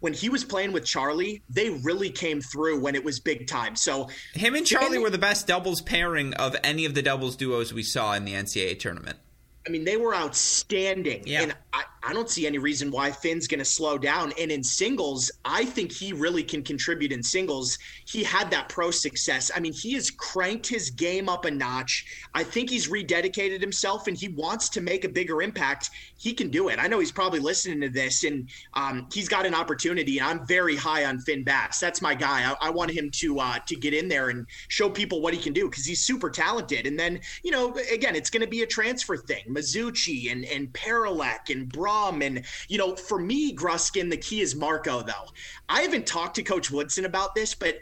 when 0.00 0.12
he 0.12 0.28
was 0.28 0.44
playing 0.44 0.72
with 0.72 0.84
Charlie, 0.84 1.42
they 1.48 1.70
really 1.70 2.10
came 2.10 2.40
through 2.40 2.80
when 2.80 2.94
it 2.94 3.04
was 3.04 3.20
big 3.20 3.46
time. 3.46 3.76
So 3.76 4.08
him 4.34 4.54
and 4.54 4.66
Charlie 4.66 4.98
were 4.98 5.10
the 5.10 5.18
best 5.18 5.46
doubles 5.46 5.80
pairing 5.80 6.34
of 6.34 6.56
any 6.64 6.84
of 6.84 6.94
the 6.94 7.02
doubles 7.02 7.36
duos 7.36 7.72
we 7.72 7.82
saw 7.82 8.14
in 8.14 8.24
the 8.24 8.32
NCAA 8.32 8.78
tournament. 8.78 9.18
I 9.66 9.70
mean, 9.70 9.84
they 9.84 9.96
were 9.96 10.14
outstanding. 10.14 11.22
Yeah. 11.24 11.42
And 11.42 11.56
I, 11.72 11.84
I 12.04 12.12
don't 12.12 12.28
see 12.28 12.46
any 12.46 12.58
reason 12.58 12.90
why 12.90 13.12
Finn's 13.12 13.46
going 13.46 13.60
to 13.60 13.64
slow 13.64 13.96
down. 13.96 14.32
And 14.38 14.50
in 14.50 14.64
singles, 14.64 15.30
I 15.44 15.64
think 15.64 15.92
he 15.92 16.12
really 16.12 16.42
can 16.42 16.62
contribute 16.62 17.12
in 17.12 17.22
singles. 17.22 17.78
He 18.06 18.24
had 18.24 18.50
that 18.50 18.68
pro 18.68 18.90
success. 18.90 19.50
I 19.54 19.60
mean, 19.60 19.72
he 19.72 19.92
has 19.94 20.10
cranked 20.10 20.66
his 20.66 20.90
game 20.90 21.28
up 21.28 21.44
a 21.44 21.50
notch. 21.50 22.04
I 22.34 22.42
think 22.42 22.70
he's 22.70 22.88
rededicated 22.88 23.60
himself 23.60 24.08
and 24.08 24.16
he 24.16 24.28
wants 24.28 24.68
to 24.70 24.80
make 24.80 25.04
a 25.04 25.08
bigger 25.08 25.42
impact. 25.42 25.90
He 26.16 26.34
can 26.34 26.50
do 26.50 26.68
it. 26.68 26.78
I 26.78 26.88
know 26.88 26.98
he's 26.98 27.12
probably 27.12 27.40
listening 27.40 27.80
to 27.82 27.88
this 27.88 28.24
and 28.24 28.48
um, 28.74 29.06
he's 29.12 29.28
got 29.28 29.46
an 29.46 29.54
opportunity. 29.54 30.18
And 30.18 30.28
I'm 30.28 30.46
very 30.46 30.76
high 30.76 31.04
on 31.04 31.20
Finn 31.20 31.44
Bass. 31.44 31.78
That's 31.78 32.02
my 32.02 32.14
guy. 32.14 32.50
I, 32.50 32.68
I 32.68 32.70
want 32.70 32.90
him 32.90 33.10
to 33.12 33.38
uh, 33.38 33.58
to 33.66 33.76
get 33.76 33.94
in 33.94 34.08
there 34.08 34.30
and 34.30 34.46
show 34.68 34.90
people 34.90 35.20
what 35.20 35.34
he 35.34 35.40
can 35.40 35.52
do 35.52 35.68
because 35.68 35.84
he's 35.84 36.00
super 36.00 36.30
talented. 36.30 36.86
And 36.86 36.98
then, 36.98 37.20
you 37.42 37.50
know, 37.50 37.74
again, 37.92 38.16
it's 38.16 38.30
going 38.30 38.42
to 38.42 38.48
be 38.48 38.62
a 38.62 38.66
transfer 38.66 39.16
thing. 39.16 39.44
Mazzuchi 39.48 40.32
and, 40.32 40.44
and 40.46 40.72
Paroulek 40.72 41.50
and 41.50 41.70
Bro 41.92 42.18
and, 42.22 42.44
you 42.68 42.78
know, 42.78 42.96
for 42.96 43.18
me, 43.18 43.54
Gruskin, 43.54 44.10
the 44.10 44.16
key 44.16 44.40
is 44.40 44.54
Marco, 44.54 45.02
though. 45.02 45.28
I 45.68 45.82
haven't 45.82 46.06
talked 46.06 46.36
to 46.36 46.42
Coach 46.42 46.70
Woodson 46.70 47.04
about 47.04 47.34
this, 47.34 47.54
but 47.54 47.78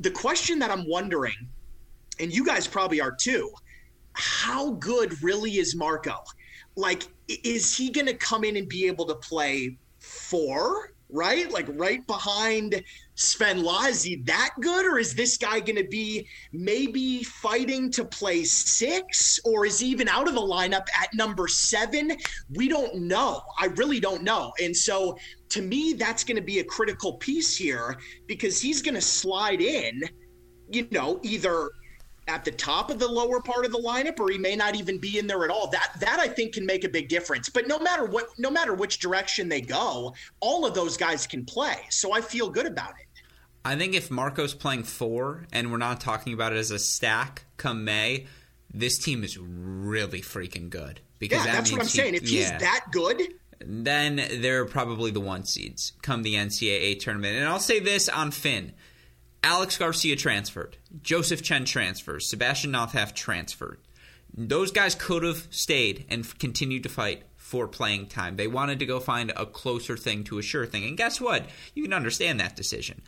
the 0.00 0.10
question 0.10 0.58
that 0.58 0.70
I'm 0.70 0.88
wondering, 0.88 1.48
and 2.20 2.32
you 2.32 2.44
guys 2.44 2.66
probably 2.66 3.00
are 3.00 3.12
too, 3.12 3.50
how 4.12 4.72
good 4.72 5.22
really 5.22 5.58
is 5.58 5.74
Marco? 5.74 6.22
Like, 6.76 7.04
is 7.28 7.76
he 7.76 7.90
going 7.90 8.06
to 8.06 8.14
come 8.14 8.44
in 8.44 8.56
and 8.56 8.68
be 8.68 8.86
able 8.86 9.06
to 9.06 9.14
play 9.14 9.78
four? 9.98 10.92
right? 11.10 11.50
Like 11.50 11.66
right 11.70 12.06
behind 12.06 12.82
Sven 13.16 13.64
he 14.02 14.16
that 14.26 14.50
good, 14.60 14.84
or 14.84 14.98
is 14.98 15.14
this 15.14 15.38
guy 15.38 15.58
going 15.60 15.76
to 15.76 15.88
be 15.88 16.28
maybe 16.52 17.24
fighting 17.24 17.90
to 17.92 18.04
play 18.04 18.44
six, 18.44 19.40
or 19.44 19.64
is 19.64 19.80
he 19.80 19.88
even 19.88 20.06
out 20.08 20.28
of 20.28 20.34
the 20.34 20.40
lineup 20.40 20.86
at 21.00 21.12
number 21.14 21.48
seven? 21.48 22.12
We 22.50 22.68
don't 22.68 22.94
know. 22.94 23.40
I 23.58 23.66
really 23.76 24.00
don't 24.00 24.22
know. 24.22 24.52
And 24.62 24.76
so 24.76 25.16
to 25.50 25.62
me, 25.62 25.94
that's 25.94 26.24
going 26.24 26.36
to 26.36 26.42
be 26.42 26.58
a 26.58 26.64
critical 26.64 27.14
piece 27.14 27.56
here 27.56 27.96
because 28.26 28.60
he's 28.60 28.82
going 28.82 28.94
to 28.94 29.00
slide 29.00 29.62
in, 29.62 30.02
you 30.70 30.86
know, 30.90 31.18
either 31.22 31.70
at 32.28 32.44
the 32.44 32.50
top 32.50 32.90
of 32.90 32.98
the 32.98 33.08
lower 33.08 33.40
part 33.40 33.64
of 33.64 33.72
the 33.72 33.78
lineup 33.78 34.18
or 34.18 34.28
he 34.30 34.38
may 34.38 34.56
not 34.56 34.74
even 34.74 34.98
be 34.98 35.18
in 35.18 35.26
there 35.26 35.44
at 35.44 35.50
all 35.50 35.68
that 35.68 35.92
that 36.00 36.18
i 36.18 36.26
think 36.26 36.52
can 36.52 36.66
make 36.66 36.82
a 36.82 36.88
big 36.88 37.08
difference 37.08 37.48
but 37.48 37.68
no 37.68 37.78
matter 37.78 38.04
what 38.04 38.26
no 38.36 38.50
matter 38.50 38.74
which 38.74 38.98
direction 38.98 39.48
they 39.48 39.60
go 39.60 40.12
all 40.40 40.66
of 40.66 40.74
those 40.74 40.96
guys 40.96 41.24
can 41.24 41.44
play 41.44 41.76
so 41.88 42.12
i 42.12 42.20
feel 42.20 42.50
good 42.50 42.66
about 42.66 42.90
it 43.00 43.05
i 43.66 43.76
think 43.76 43.94
if 43.94 44.10
Marco's 44.10 44.54
playing 44.54 44.84
four 44.84 45.46
and 45.52 45.70
we're 45.70 45.78
not 45.78 46.00
talking 46.00 46.32
about 46.32 46.52
it 46.52 46.56
as 46.56 46.70
a 46.70 46.78
stack 46.78 47.44
come 47.56 47.84
may 47.84 48.26
this 48.72 48.98
team 48.98 49.24
is 49.24 49.38
really 49.38 50.20
freaking 50.20 50.70
good 50.70 51.00
because 51.18 51.38
yeah, 51.38 51.46
that 51.46 51.52
that's 51.52 51.72
what 51.72 51.80
i'm 51.80 51.86
he, 51.86 51.98
saying 51.98 52.14
if 52.14 52.28
he's 52.28 52.50
that 52.50 52.86
good 52.92 53.20
then 53.60 54.16
they're 54.40 54.66
probably 54.66 55.10
the 55.10 55.20
one 55.20 55.44
seeds 55.44 55.92
come 56.02 56.22
the 56.22 56.34
ncaa 56.34 56.98
tournament 56.98 57.36
and 57.36 57.46
i'll 57.46 57.58
say 57.58 57.80
this 57.80 58.08
on 58.08 58.30
finn 58.30 58.72
Alex 59.46 59.78
Garcia 59.78 60.16
transferred. 60.16 60.76
Joseph 61.02 61.40
Chen 61.40 61.64
transfers. 61.64 62.28
Sebastian 62.28 62.72
Nothdurft 62.72 63.14
transferred. 63.14 63.78
Those 64.36 64.72
guys 64.72 64.96
could 64.96 65.22
have 65.22 65.46
stayed 65.50 66.04
and 66.08 66.38
continued 66.40 66.82
to 66.82 66.88
fight 66.88 67.22
for 67.36 67.68
playing 67.68 68.08
time. 68.08 68.36
They 68.36 68.48
wanted 68.48 68.80
to 68.80 68.86
go 68.86 68.98
find 68.98 69.32
a 69.36 69.46
closer 69.46 69.96
thing 69.96 70.24
to 70.24 70.38
a 70.38 70.42
sure 70.42 70.66
thing. 70.66 70.82
And 70.84 70.96
guess 70.96 71.20
what? 71.20 71.46
You 71.74 71.84
can 71.84 71.92
understand 71.92 72.40
that 72.40 72.56
decision. 72.56 73.02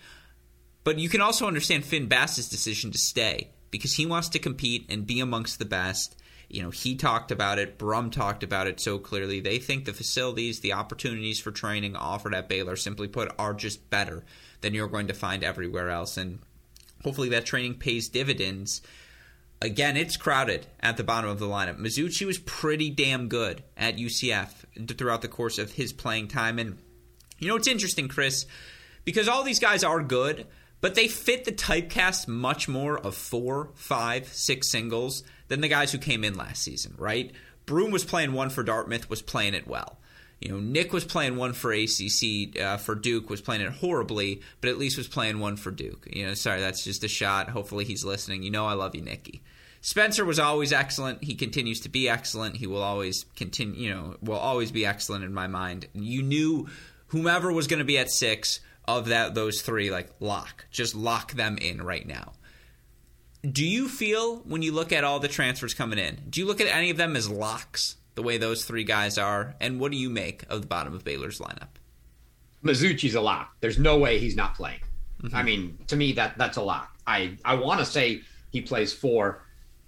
But 0.85 0.99
you 0.99 1.09
can 1.09 1.21
also 1.21 1.47
understand 1.47 1.85
Finn 1.85 2.07
Bass's 2.07 2.49
decision 2.49 2.91
to 2.93 2.99
stay 2.99 3.51
because 3.71 3.95
he 3.95 4.07
wants 4.07 4.29
to 4.31 4.39
compete 4.39 4.87
and 4.89 5.07
be 5.07 5.21
amongst 5.21 5.59
the 5.59 5.65
best. 5.65 6.17
You 6.49 6.63
know, 6.63 6.71
he 6.71 6.97
talked 6.97 7.31
about 7.31 7.59
it. 7.59 7.79
Brumm 7.79 8.11
talked 8.11 8.43
about 8.43 8.67
it 8.67 8.81
so 8.81 8.99
clearly. 8.99 9.41
They 9.41 9.59
think 9.59 9.85
the 9.85 9.93
facilities, 9.93 10.61
the 10.61 10.73
opportunities 10.73 11.39
for 11.41 11.51
training 11.51 11.95
offered 11.95 12.35
at 12.35 12.49
Baylor, 12.49 12.77
simply 12.77 13.07
put, 13.07 13.33
are 13.39 13.53
just 13.53 13.91
better 13.91 14.25
than 14.63 14.73
you're 14.73 14.89
going 14.89 15.09
to 15.09 15.15
find 15.15 15.45
everywhere 15.45 15.91
else. 15.91 16.17
And 16.17 16.39
hopefully 17.05 17.29
that 17.31 17.45
training 17.45 17.75
pays 17.75 18.09
dividends. 18.09 18.81
Again, 19.61 19.97
it's 19.97 20.17
crowded 20.17 20.67
at 20.81 20.97
the 20.97 21.05
bottom 21.05 21.29
of 21.29 21.39
the 21.39 21.47
lineup. 21.47 21.79
Mazzuchi 21.79 22.25
was 22.25 22.39
pretty 22.39 22.91
damn 22.91 23.29
good 23.29 23.63
at 23.77 23.97
UCF 23.97 24.97
throughout 24.97 25.21
the 25.21 25.29
course 25.29 25.59
of 25.59 25.73
his 25.73 25.93
playing 25.93 26.29
time. 26.29 26.59
And, 26.59 26.79
you 27.39 27.49
know, 27.49 27.57
it's 27.57 27.69
interesting, 27.69 28.09
Chris, 28.09 28.47
because 29.05 29.29
all 29.29 29.43
these 29.43 29.59
guys 29.59 29.85
are 29.85 30.03
good, 30.03 30.47
but 30.81 30.95
they 30.95 31.09
fit 31.09 31.45
the 31.45 31.53
typecast 31.53 32.29
much 32.29 32.69
more 32.69 32.99
of 32.99 33.15
four, 33.15 33.71
five, 33.75 34.29
six 34.29 34.71
singles 34.71 35.23
than 35.49 35.61
the 35.61 35.69
guys 35.69 35.93
who 35.93 35.99
came 35.99 36.25
in 36.25 36.37
last 36.37 36.63
season, 36.63 36.95
right? 36.97 37.33
Broom 37.67 37.91
was 37.91 38.05
playing 38.05 38.33
one 38.33 38.51
for 38.51 38.63
Dartmouth, 38.63 39.11
was 39.11 39.23
playing 39.23 39.55
it 39.55 39.67
well. 39.67 39.99
You 40.41 40.51
know, 40.51 40.61
Nick 40.61 40.93
was 40.93 41.05
playing 41.05 41.37
one 41.37 41.53
for 41.53 41.73
ACC 41.73 42.59
uh, 42.61 42.77
for 42.77 42.95
Duke, 42.95 43.29
was 43.29 43.41
playing 43.41 43.63
it 43.63 43.73
horribly, 43.73 44.41
but 44.61 44.71
at 44.71 44.79
least 44.79 44.97
was 44.97 45.09
playing 45.09 45.41
one 45.41 45.57
for 45.57 45.73
Duke. 45.73 46.07
You 46.11 46.27
know, 46.27 46.35
sorry, 46.35 46.61
that's 46.61 46.85
just 46.85 47.03
a 47.03 47.09
shot. 47.09 47.49
Hopefully 47.51 47.85
he's 47.85 48.05
listening. 48.05 48.45
You 48.45 48.51
know, 48.53 48.65
I 48.65 48.75
love 48.75 48.95
you, 48.95 49.03
Nicky. 49.03 49.43
Spencer 49.81 50.25
was 50.25 50.39
always 50.39 50.73
excellent. 50.73 51.25
He 51.25 51.35
continues 51.35 51.81
to 51.81 51.89
be 51.89 52.09
excellent. 52.09 52.57
He 52.57 52.67
will 52.67 52.83
always 52.83 53.27
continue, 53.37 53.81
you 53.81 53.91
know, 53.91 54.17
will 54.21 54.37
always 54.37 54.71
be 54.71 54.87
excellent 54.87 55.25
in 55.25 55.35
my 55.35 55.47
mind. 55.47 55.89
You 55.93 56.23
knew 56.23 56.69
whomever 57.09 57.53
was 57.53 57.67
going 57.67 57.79
to 57.79 57.85
be 57.85 57.99
at 57.99 58.11
six 58.11 58.61
of 58.89 59.07
that 59.07 59.35
those 59.35 59.63
three, 59.63 59.91
like 59.91 60.09
lock, 60.21 60.67
just 60.71 60.95
lock 60.95 61.33
them 61.33 61.59
in 61.59 61.83
right 61.83 62.07
now. 62.07 62.33
Do 63.49 63.65
you 63.65 63.89
feel 63.89 64.39
when 64.39 64.63
you 64.63 64.73
look 64.73 64.93
at 64.93 65.05
all 65.05 65.21
the 65.21 65.29
transfers 65.29 65.75
coming 65.75 65.99
in, 65.99 66.19
do 66.29 66.41
you 66.41 66.47
look 66.47 66.61
at 66.61 66.67
any 66.67 66.91
of 66.91 66.97
them 66.97 67.15
as 67.15 67.31
locks? 67.31 67.97
the 68.19 68.23
way 68.23 68.37
those 68.37 68.65
three 68.65 68.83
guys 68.83 69.17
are? 69.17 69.55
And 69.61 69.79
what 69.79 69.93
do 69.93 69.97
you 69.97 70.11
make 70.11 70.43
of 70.51 70.63
the 70.63 70.67
bottom 70.67 70.93
of 70.93 71.05
Baylor's 71.05 71.39
lineup? 71.39 71.69
Mazzuchi's 72.65 73.15
a 73.15 73.21
lock. 73.21 73.55
There's 73.61 73.79
no 73.79 73.97
way 73.97 74.19
he's 74.19 74.35
not 74.35 74.57
playing. 74.57 74.81
Mm-hmm. 75.23 75.37
I 75.37 75.43
mean, 75.45 75.79
to 75.87 75.95
me, 75.95 76.13
that 76.15 76.37
that's 76.37 76.57
a 76.57 76.63
lock. 76.63 76.93
I 77.07 77.37
I 77.45 77.55
want 77.55 77.79
to 77.79 77.87
say 77.87 78.23
he 78.51 78.61
plays 78.61 78.93
four. 78.93 79.45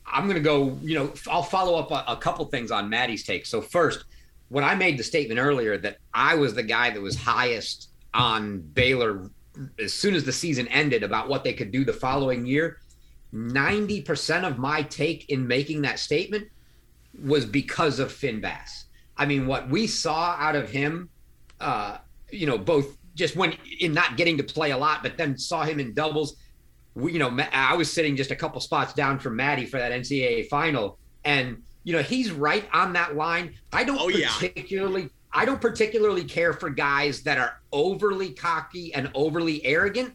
I'm 0.06 0.24
going 0.24 0.36
to 0.36 0.42
go. 0.42 0.78
You 0.80 0.94
know, 0.94 1.12
I'll 1.28 1.42
follow 1.42 1.76
up 1.76 1.90
a, 1.90 2.12
a 2.12 2.16
couple 2.16 2.44
things 2.44 2.70
on 2.70 2.88
Maddie's 2.88 3.24
take. 3.24 3.46
So 3.46 3.60
first, 3.60 4.04
when 4.48 4.62
I 4.62 4.76
made 4.76 4.96
the 4.96 5.02
statement 5.02 5.40
earlier 5.40 5.76
that 5.78 5.98
I 6.14 6.36
was 6.36 6.54
the 6.54 6.62
guy 6.62 6.90
that 6.90 7.02
was 7.02 7.16
highest 7.16 7.88
on 8.14 8.60
Baylor 8.60 9.30
as 9.78 9.92
soon 9.92 10.14
as 10.14 10.24
the 10.24 10.32
season 10.32 10.68
ended 10.68 11.02
about 11.02 11.28
what 11.28 11.44
they 11.44 11.52
could 11.52 11.70
do 11.70 11.84
the 11.84 11.92
following 11.92 12.46
year, 12.46 12.78
90% 13.34 14.46
of 14.46 14.58
my 14.58 14.82
take 14.82 15.28
in 15.30 15.46
making 15.46 15.82
that 15.82 15.98
statement 15.98 16.48
was 17.22 17.44
because 17.44 17.98
of 17.98 18.12
Finn 18.12 18.40
Bass. 18.40 18.86
I 19.16 19.26
mean, 19.26 19.46
what 19.46 19.68
we 19.68 19.86
saw 19.86 20.36
out 20.38 20.56
of 20.56 20.70
him, 20.70 21.10
uh, 21.60 21.98
you 22.30 22.46
know, 22.46 22.58
both 22.58 22.96
just 23.14 23.36
when 23.36 23.54
in 23.80 23.92
not 23.92 24.16
getting 24.16 24.38
to 24.38 24.44
play 24.44 24.70
a 24.70 24.78
lot, 24.78 25.02
but 25.02 25.16
then 25.16 25.36
saw 25.36 25.62
him 25.62 25.78
in 25.80 25.92
doubles. 25.94 26.36
We, 26.94 27.12
you 27.12 27.18
know, 27.18 27.38
I 27.52 27.76
was 27.76 27.92
sitting 27.92 28.16
just 28.16 28.30
a 28.30 28.36
couple 28.36 28.60
spots 28.60 28.94
down 28.94 29.18
from 29.18 29.36
Maddie 29.36 29.66
for 29.66 29.78
that 29.78 29.92
NCAA 29.92 30.48
final, 30.48 30.98
and 31.24 31.62
you 31.84 31.92
know, 31.92 32.02
he's 32.02 32.30
right 32.30 32.68
on 32.72 32.92
that 32.94 33.16
line. 33.16 33.54
I 33.72 33.84
don't 33.84 33.98
oh, 34.00 34.10
particularly, 34.38 35.02
yeah. 35.02 35.08
I 35.32 35.44
don't 35.44 35.60
particularly 35.60 36.24
care 36.24 36.52
for 36.52 36.70
guys 36.70 37.22
that 37.22 37.38
are 37.38 37.60
overly 37.72 38.30
cocky 38.30 38.92
and 38.94 39.10
overly 39.14 39.64
arrogant, 39.64 40.12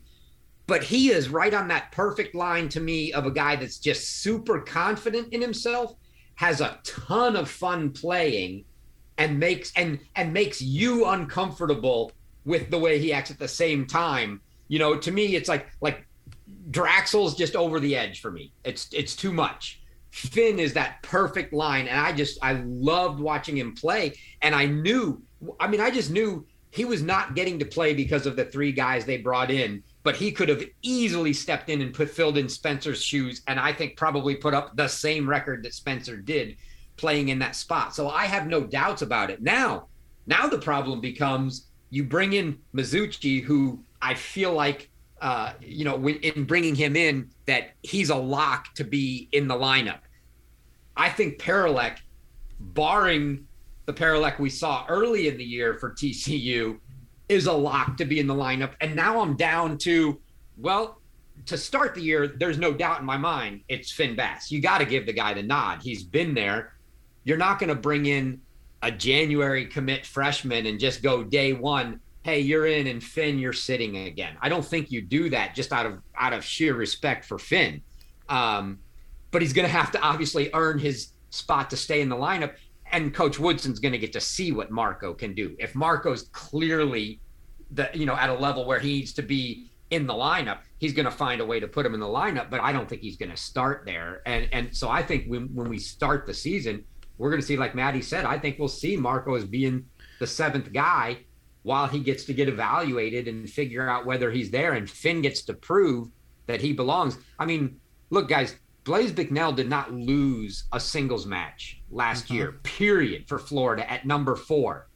but 0.67 0.83
he 0.83 1.09
is 1.09 1.29
right 1.29 1.53
on 1.53 1.67
that 1.69 1.91
perfect 1.91 2.35
line 2.35 2.69
to 2.69 2.79
me 2.79 3.13
of 3.13 3.25
a 3.25 3.31
guy 3.31 3.55
that's 3.55 3.77
just 3.77 4.21
super 4.21 4.59
confident 4.59 5.31
in 5.31 5.41
himself 5.41 5.95
has 6.35 6.59
a 6.59 6.79
ton 6.83 7.35
of 7.35 7.49
fun 7.49 7.91
playing 7.91 8.65
and 9.17 9.39
makes 9.39 9.71
and 9.75 9.99
and 10.15 10.33
makes 10.33 10.61
you 10.61 11.05
uncomfortable 11.05 12.11
with 12.43 12.69
the 12.69 12.77
way 12.77 12.99
he 12.99 13.13
acts 13.13 13.31
at 13.31 13.39
the 13.39 13.47
same 13.47 13.85
time. 13.85 14.41
You 14.67 14.79
know, 14.79 14.97
to 14.97 15.11
me 15.11 15.35
it's 15.35 15.47
like 15.47 15.67
like 15.81 16.05
Draxl's 16.71 17.35
just 17.35 17.55
over 17.55 17.79
the 17.79 17.95
edge 17.95 18.21
for 18.21 18.31
me. 18.31 18.51
It's 18.63 18.89
it's 18.91 19.15
too 19.15 19.31
much. 19.31 19.81
Finn 20.15 20.59
is 20.59 20.73
that 20.73 21.01
perfect 21.01 21.53
line 21.53 21.87
and 21.87 21.99
I 21.99 22.13
just 22.13 22.39
I 22.41 22.53
loved 22.65 23.19
watching 23.19 23.57
him 23.57 23.75
play 23.75 24.13
and 24.41 24.55
I 24.55 24.65
knew 24.65 25.21
I 25.59 25.67
mean 25.67 25.81
I 25.81 25.91
just 25.91 26.09
knew 26.09 26.45
he 26.71 26.85
was 26.85 27.01
not 27.01 27.35
getting 27.35 27.59
to 27.59 27.65
play 27.65 27.93
because 27.93 28.25
of 28.25 28.35
the 28.35 28.45
three 28.45 28.71
guys 28.71 29.05
they 29.05 29.17
brought 29.17 29.51
in 29.51 29.83
but 30.05 30.15
he 30.15 30.31
could 30.31 30.49
have 30.49 30.63
easily 30.83 31.33
stepped 31.33 31.67
in 31.67 31.81
and 31.81 31.91
put 31.91 32.11
filled 32.11 32.37
in 32.37 32.47
Spencer's 32.47 33.01
shoes, 33.01 33.41
and 33.47 33.59
I 33.59 33.73
think 33.73 33.97
probably 33.97 34.35
put 34.35 34.53
up 34.53 34.77
the 34.77 34.87
same 34.87 35.27
record 35.27 35.63
that 35.63 35.73
Spencer 35.73 36.17
did 36.17 36.57
playing 36.95 37.29
in 37.29 37.39
that 37.39 37.55
spot. 37.55 37.95
So 37.95 38.09
I 38.09 38.25
have 38.25 38.45
no 38.45 38.61
doubts 38.61 39.01
about 39.01 39.31
it. 39.31 39.41
Now, 39.41 39.87
now 40.27 40.45
the 40.45 40.59
problem 40.59 41.01
becomes 41.01 41.69
you 41.89 42.03
bring 42.03 42.33
in 42.33 42.59
Mazzuchi, 42.75 43.41
who 43.41 43.83
I 43.99 44.13
feel 44.13 44.53
like, 44.53 44.91
uh, 45.25 45.53
you 45.59 45.83
know, 45.83 46.07
in 46.07 46.43
bringing 46.43 46.75
him 46.75 46.95
in, 46.95 47.27
that 47.47 47.71
he's 47.81 48.11
a 48.11 48.15
lock 48.15 48.75
to 48.75 48.83
be 48.83 49.27
in 49.31 49.47
the 49.47 49.55
lineup. 49.55 50.01
I 50.95 51.09
think 51.09 51.39
Paroulek, 51.39 51.97
barring 52.59 53.47
the 53.87 53.93
Paroulek 53.93 54.37
we 54.37 54.51
saw 54.51 54.85
early 54.87 55.27
in 55.27 55.35
the 55.35 55.43
year 55.43 55.79
for 55.79 55.89
TCU, 55.93 56.77
is 57.27 57.47
a 57.47 57.51
lock 57.51 57.97
to 57.97 58.05
be 58.05 58.19
in 58.19 58.27
the 58.27 58.35
lineup. 58.35 58.73
And 58.81 58.95
now 58.95 59.19
I'm 59.19 59.35
down 59.35 59.79
to, 59.79 60.21
well, 60.57 61.01
to 61.47 61.57
start 61.57 61.95
the 61.95 62.01
year, 62.01 62.27
there's 62.27 62.59
no 62.59 62.71
doubt 62.71 62.99
in 62.99 63.05
my 63.07 63.17
mind 63.17 63.61
it's 63.67 63.91
Finn 63.91 64.15
Bass. 64.15 64.51
You 64.51 64.61
got 64.61 64.77
to 64.77 64.85
give 64.85 65.07
the 65.07 65.13
guy 65.13 65.33
the 65.33 65.41
nod. 65.41 65.79
He's 65.81 66.03
been 66.03 66.35
there. 66.35 66.75
You're 67.23 67.37
not 67.37 67.57
going 67.57 67.69
to 67.69 67.75
bring 67.75 68.05
in 68.05 68.41
a 68.83 68.91
January 68.91 69.65
commit 69.65 70.05
freshman 70.05 70.67
and 70.67 70.79
just 70.79 71.01
go 71.01 71.23
day 71.23 71.53
one. 71.53 71.99
Hey, 72.25 72.39
you're 72.39 72.65
in, 72.65 72.87
and 72.87 73.03
Finn, 73.03 73.37
you're 73.37 73.53
sitting 73.53 73.95
again. 73.97 74.35
I 74.41 74.49
don't 74.49 74.65
think 74.65 74.91
you 74.91 74.99
do 74.99 75.29
that 75.29 75.53
just 75.53 75.71
out 75.71 75.85
of 75.85 75.99
out 76.17 76.33
of 76.33 76.43
sheer 76.43 76.73
respect 76.73 77.23
for 77.23 77.37
Finn. 77.37 77.83
Um, 78.29 78.79
but 79.29 79.43
he's 79.43 79.53
going 79.53 79.67
to 79.67 79.71
have 79.71 79.91
to 79.91 80.01
obviously 80.01 80.49
earn 80.55 80.79
his 80.79 81.11
spot 81.29 81.69
to 81.69 81.77
stay 81.77 82.01
in 82.01 82.09
the 82.09 82.15
lineup 82.15 82.55
and 82.91 83.13
Coach 83.13 83.37
Woodson's 83.37 83.77
going 83.77 83.91
to 83.91 83.99
get 83.99 84.11
to 84.13 84.19
see 84.19 84.51
what 84.51 84.71
Marco 84.71 85.13
can 85.13 85.35
do. 85.35 85.55
If 85.59 85.75
Marco's 85.75 86.23
clearly 86.31 87.19
the 87.69 87.91
you 87.93 88.07
know 88.07 88.15
at 88.15 88.31
a 88.31 88.33
level 88.33 88.65
where 88.65 88.79
he 88.79 88.93
needs 88.93 89.13
to 89.13 89.21
be 89.21 89.69
in 89.91 90.07
the 90.07 90.13
lineup, 90.13 90.61
he's 90.79 90.93
going 90.93 91.05
to 91.05 91.11
find 91.11 91.41
a 91.41 91.45
way 91.45 91.59
to 91.59 91.67
put 91.67 91.85
him 91.85 91.93
in 91.93 91.99
the 91.99 92.07
lineup. 92.07 92.49
But 92.49 92.59
I 92.61 92.71
don't 92.71 92.89
think 92.89 93.03
he's 93.03 93.17
going 93.17 93.29
to 93.29 93.37
start 93.37 93.83
there. 93.85 94.23
And 94.25 94.49
and 94.51 94.75
so 94.75 94.89
I 94.89 95.03
think 95.03 95.27
when 95.27 95.53
when 95.53 95.69
we 95.69 95.77
start 95.77 96.25
the 96.25 96.33
season, 96.33 96.85
we're 97.19 97.29
going 97.29 97.39
to 97.39 97.45
see, 97.45 97.55
like 97.55 97.75
Maddie 97.75 98.01
said, 98.01 98.25
I 98.25 98.39
think 98.39 98.57
we'll 98.57 98.67
see 98.67 98.97
Marco 98.97 99.35
as 99.35 99.45
being 99.45 99.85
the 100.17 100.25
seventh 100.25 100.73
guy 100.73 101.19
while 101.65 101.87
he 101.87 101.99
gets 101.99 102.25
to 102.25 102.33
get 102.33 102.47
evaluated 102.47 103.27
and 103.27 103.49
figure 103.49 103.89
out 103.89 104.05
whether 104.05 104.29
he's 104.29 104.51
there. 104.51 104.73
And 104.73 104.87
Finn 104.87 105.23
gets 105.23 105.41
to 105.45 105.53
prove 105.55 106.09
that 106.45 106.61
he 106.61 106.73
belongs. 106.73 107.17
I 107.39 107.45
mean, 107.45 107.79
look, 108.11 108.29
guys, 108.29 108.55
Blaise 108.83 109.11
Bicknell 109.11 109.51
did 109.51 109.67
not 109.67 109.91
lose 109.91 110.65
a 110.71 110.79
singles 110.79 111.25
match 111.25 111.81
last 111.89 112.25
uh-huh. 112.25 112.35
year, 112.35 112.51
period, 112.61 113.27
for 113.27 113.39
Florida 113.39 113.91
at 113.91 114.05
number 114.05 114.35
four. 114.35 114.89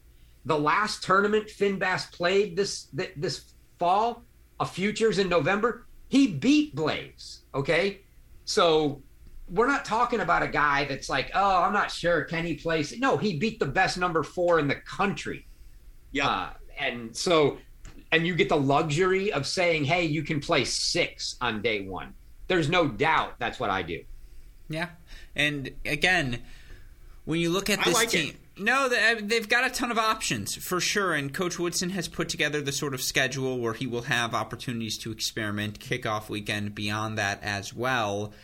The 0.44 0.56
last 0.56 1.02
tournament 1.02 1.50
Finn 1.50 1.76
Bass 1.76 2.06
played 2.06 2.56
this 2.56 2.86
this 3.16 3.52
fall, 3.80 4.22
a 4.60 4.64
futures 4.64 5.18
in 5.18 5.28
November, 5.28 5.88
he 6.06 6.28
beat 6.28 6.76
Blaise. 6.76 7.40
Okay, 7.52 8.02
so 8.44 9.02
we're 9.48 9.66
not 9.66 9.84
talking 9.84 10.20
about 10.20 10.44
a 10.44 10.48
guy 10.48 10.84
that's 10.84 11.08
like, 11.08 11.32
oh, 11.34 11.62
I'm 11.64 11.72
not 11.72 11.90
sure, 11.90 12.22
can 12.22 12.44
he 12.44 12.54
play? 12.54 12.84
No, 12.98 13.16
he 13.16 13.38
beat 13.38 13.58
the 13.58 13.66
best 13.66 13.98
number 13.98 14.22
four 14.22 14.60
in 14.60 14.68
the 14.68 14.76
country. 14.76 15.48
Yeah, 16.12 16.28
uh, 16.28 16.50
and 16.80 17.16
so, 17.16 17.58
and 18.10 18.26
you 18.26 18.34
get 18.34 18.48
the 18.48 18.56
luxury 18.56 19.32
of 19.32 19.46
saying, 19.46 19.84
hey, 19.84 20.04
you 20.04 20.22
can 20.22 20.40
play 20.40 20.64
six 20.64 21.36
on 21.40 21.62
day 21.62 21.82
one 21.82 22.14
there's 22.50 22.68
no 22.68 22.88
doubt 22.88 23.34
that's 23.38 23.60
what 23.60 23.70
I 23.70 23.82
do. 23.82 24.02
Yeah, 24.68 24.88
and 25.36 25.70
again, 25.86 26.42
when 27.24 27.38
you 27.38 27.48
look 27.48 27.70
at 27.70 27.82
this 27.84 27.94
like 27.94 28.10
team. 28.10 28.30
It. 28.30 28.36
No, 28.62 28.88
they've 28.88 29.48
got 29.48 29.64
a 29.64 29.70
ton 29.70 29.90
of 29.90 29.98
options 29.98 30.56
for 30.56 30.80
sure, 30.80 31.14
and 31.14 31.32
Coach 31.32 31.58
Woodson 31.58 31.90
has 31.90 32.08
put 32.08 32.28
together 32.28 32.60
the 32.60 32.72
sort 32.72 32.92
of 32.92 33.00
schedule 33.00 33.58
where 33.58 33.72
he 33.72 33.86
will 33.86 34.02
have 34.02 34.34
opportunities 34.34 34.98
to 34.98 35.12
experiment 35.12 35.78
kickoff 35.78 36.28
weekend 36.28 36.74
beyond 36.74 37.16
that 37.16 37.42
as 37.42 37.72
well. 37.72 38.34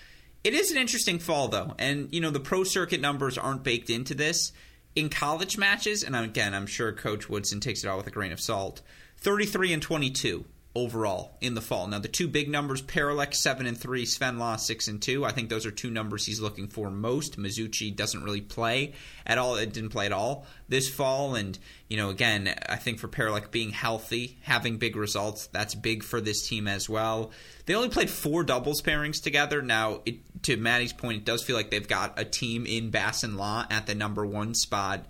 It 0.43 0.55
is 0.55 0.70
an 0.70 0.78
interesting 0.78 1.18
fall 1.18 1.49
though, 1.49 1.74
and 1.76 2.09
you 2.12 2.20
know 2.20 2.30
the 2.30 2.41
pro 2.41 2.62
circuit 2.62 3.01
numbers 3.01 3.37
aren't 3.37 3.64
baked 3.64 3.91
into 3.91 4.14
this 4.14 4.53
in 4.97 5.11
college 5.11 5.59
matches, 5.59 6.03
and 6.03 6.16
again, 6.16 6.55
I'm 6.55 6.66
sure 6.66 6.90
Coach 6.90 7.28
Woodson 7.28 7.61
takes 7.61 7.84
it 7.84 7.88
all 7.88 7.99
with 7.99 8.07
a 8.07 8.11
grain 8.11 8.32
of 8.32 8.40
salt. 8.40 8.80
33 9.18 9.74
and 9.74 9.82
22 9.82 10.44
overall 10.77 11.39
in 11.41 11.55
the 11.55 11.62
fall. 11.62 11.87
Now 11.87 11.99
the 11.99 12.07
two 12.07 12.29
big 12.29 12.51
numbers, 12.51 12.83
Paroulek 12.83 13.35
seven 13.35 13.66
and 13.66 13.77
three, 13.77 14.05
Sven 14.05 14.39
Lah 14.39 14.57
six 14.57 14.87
and 14.87 15.01
two. 15.01 15.24
I 15.24 15.33
think 15.33 15.49
those 15.49 15.64
are 15.64 15.70
two 15.70 15.91
numbers 15.91 16.27
he's 16.27 16.41
looking 16.41 16.68
for 16.68 16.91
most. 16.91 17.39
Mazzuchi 17.39 17.97
doesn't 17.97 18.22
really 18.22 18.43
play 18.43 18.93
at 19.27 19.39
all. 19.39 19.57
It 19.57 19.72
didn't 19.72 19.91
play 19.91 20.05
at 20.05 20.12
all 20.12 20.47
this 20.68 20.89
fall, 20.89 21.35
and 21.35 21.59
you 21.89 21.97
know 21.97 22.11
again, 22.11 22.55
I 22.68 22.77
think 22.77 22.99
for 22.99 23.09
Paroulek 23.09 23.51
being 23.51 23.70
healthy, 23.70 24.39
having 24.43 24.77
big 24.77 24.97
results, 24.97 25.47
that's 25.47 25.74
big 25.74 26.03
for 26.03 26.20
this 26.20 26.47
team 26.47 26.68
as 26.68 26.89
well. 26.89 27.33
They 27.64 27.74
only 27.74 27.89
played 27.89 28.11
four 28.11 28.45
doubles 28.45 28.83
pairings 28.83 29.22
together. 29.22 29.62
Now, 29.62 30.03
it, 30.05 30.43
to 30.45 30.57
Maddie's 30.57 30.93
point, 30.93 31.18
it 31.18 31.24
does 31.24 31.43
feel 31.43 31.57
like 31.57 31.70
they've 31.70 31.89
got 31.89 32.20
a 32.20 32.24
team 32.24 32.66
in 32.66 32.91
Bass 32.91 33.24
and 33.24 33.37
Lah 33.37 33.66
at 33.70 33.87
the 33.87 33.95
number 33.95 34.24
one 34.27 34.55
spot 34.55 35.07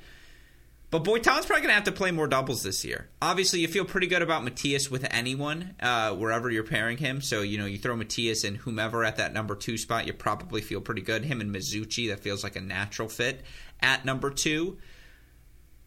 but 0.98 1.04
Boitan's 1.04 1.44
probably 1.44 1.60
going 1.62 1.68
to 1.68 1.74
have 1.74 1.84
to 1.84 1.92
play 1.92 2.10
more 2.10 2.26
doubles 2.26 2.62
this 2.62 2.82
year. 2.84 3.10
Obviously, 3.20 3.60
you 3.60 3.68
feel 3.68 3.84
pretty 3.84 4.06
good 4.06 4.22
about 4.22 4.44
Matthias 4.44 4.90
with 4.90 5.06
anyone, 5.10 5.74
uh, 5.78 6.14
wherever 6.14 6.50
you're 6.50 6.64
pairing 6.64 6.96
him. 6.96 7.20
So, 7.20 7.42
you 7.42 7.58
know, 7.58 7.66
you 7.66 7.76
throw 7.76 7.94
Matthias 7.96 8.44
and 8.44 8.56
whomever 8.56 9.04
at 9.04 9.16
that 9.16 9.34
number 9.34 9.54
two 9.54 9.76
spot, 9.76 10.06
you 10.06 10.14
probably 10.14 10.62
feel 10.62 10.80
pretty 10.80 11.02
good. 11.02 11.24
Him 11.24 11.42
and 11.42 11.54
Mazzuchi, 11.54 12.08
that 12.08 12.20
feels 12.20 12.42
like 12.42 12.56
a 12.56 12.62
natural 12.62 13.08
fit 13.08 13.42
at 13.80 14.06
number 14.06 14.30
two. 14.30 14.78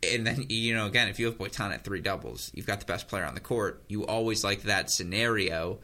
And 0.04 0.28
then, 0.28 0.46
you 0.48 0.76
know, 0.76 0.86
again, 0.86 1.10
if 1.10 1.20
you 1.20 1.26
have 1.26 1.38
Boitan 1.38 1.74
at 1.74 1.84
three 1.84 2.02
doubles, 2.02 2.52
you've 2.54 2.68
got 2.68 2.80
the 2.80 2.86
best 2.86 3.08
player 3.08 3.26
on 3.26 3.34
the 3.34 3.42
court. 3.42 3.84
You 3.88 4.06
always 4.06 4.44
like 4.44 4.64
that 4.64 4.92
scenario. 4.92 5.80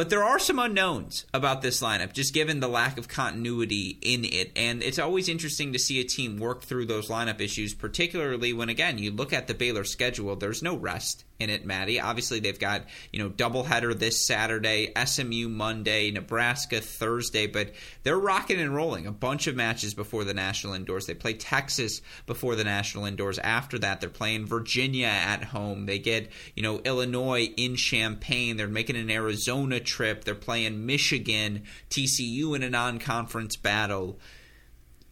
But 0.00 0.08
there 0.08 0.24
are 0.24 0.38
some 0.38 0.58
unknowns 0.58 1.26
about 1.34 1.60
this 1.60 1.82
lineup, 1.82 2.14
just 2.14 2.32
given 2.32 2.60
the 2.60 2.68
lack 2.68 2.96
of 2.96 3.06
continuity 3.06 3.98
in 4.00 4.24
it. 4.24 4.50
And 4.56 4.82
it's 4.82 4.98
always 4.98 5.28
interesting 5.28 5.74
to 5.74 5.78
see 5.78 6.00
a 6.00 6.04
team 6.04 6.38
work 6.38 6.62
through 6.62 6.86
those 6.86 7.10
lineup 7.10 7.38
issues, 7.38 7.74
particularly 7.74 8.54
when, 8.54 8.70
again, 8.70 8.96
you 8.96 9.10
look 9.10 9.34
at 9.34 9.46
the 9.46 9.52
Baylor 9.52 9.84
schedule, 9.84 10.36
there's 10.36 10.62
no 10.62 10.74
rest 10.74 11.26
in 11.40 11.50
it, 11.50 11.64
Maddie. 11.64 11.98
Obviously, 11.98 12.38
they've 12.38 12.58
got, 12.58 12.84
you 13.12 13.18
know, 13.18 13.30
doubleheader 13.30 13.98
this 13.98 14.24
Saturday, 14.24 14.92
SMU 15.04 15.48
Monday, 15.48 16.10
Nebraska 16.10 16.80
Thursday, 16.80 17.46
but 17.46 17.72
they're 18.02 18.18
rocking 18.18 18.60
and 18.60 18.74
rolling 18.74 19.06
a 19.06 19.12
bunch 19.12 19.46
of 19.46 19.56
matches 19.56 19.94
before 19.94 20.24
the 20.24 20.34
national 20.34 20.74
indoors. 20.74 21.06
They 21.06 21.14
play 21.14 21.32
Texas 21.32 22.02
before 22.26 22.54
the 22.54 22.64
national 22.64 23.06
indoors. 23.06 23.38
After 23.38 23.78
that, 23.78 24.00
they're 24.00 24.10
playing 24.10 24.46
Virginia 24.46 25.06
at 25.06 25.44
home. 25.44 25.86
They 25.86 25.98
get, 25.98 26.30
you 26.54 26.62
know, 26.62 26.80
Illinois 26.80 27.52
in 27.56 27.74
Champaign. 27.74 28.56
They're 28.56 28.68
making 28.68 28.96
an 28.96 29.10
Arizona 29.10 29.80
trip. 29.80 30.24
They're 30.24 30.34
playing 30.34 30.84
Michigan, 30.84 31.64
TCU 31.88 32.54
in 32.54 32.62
a 32.62 32.70
non 32.70 32.98
conference 32.98 33.56
battle 33.56 34.18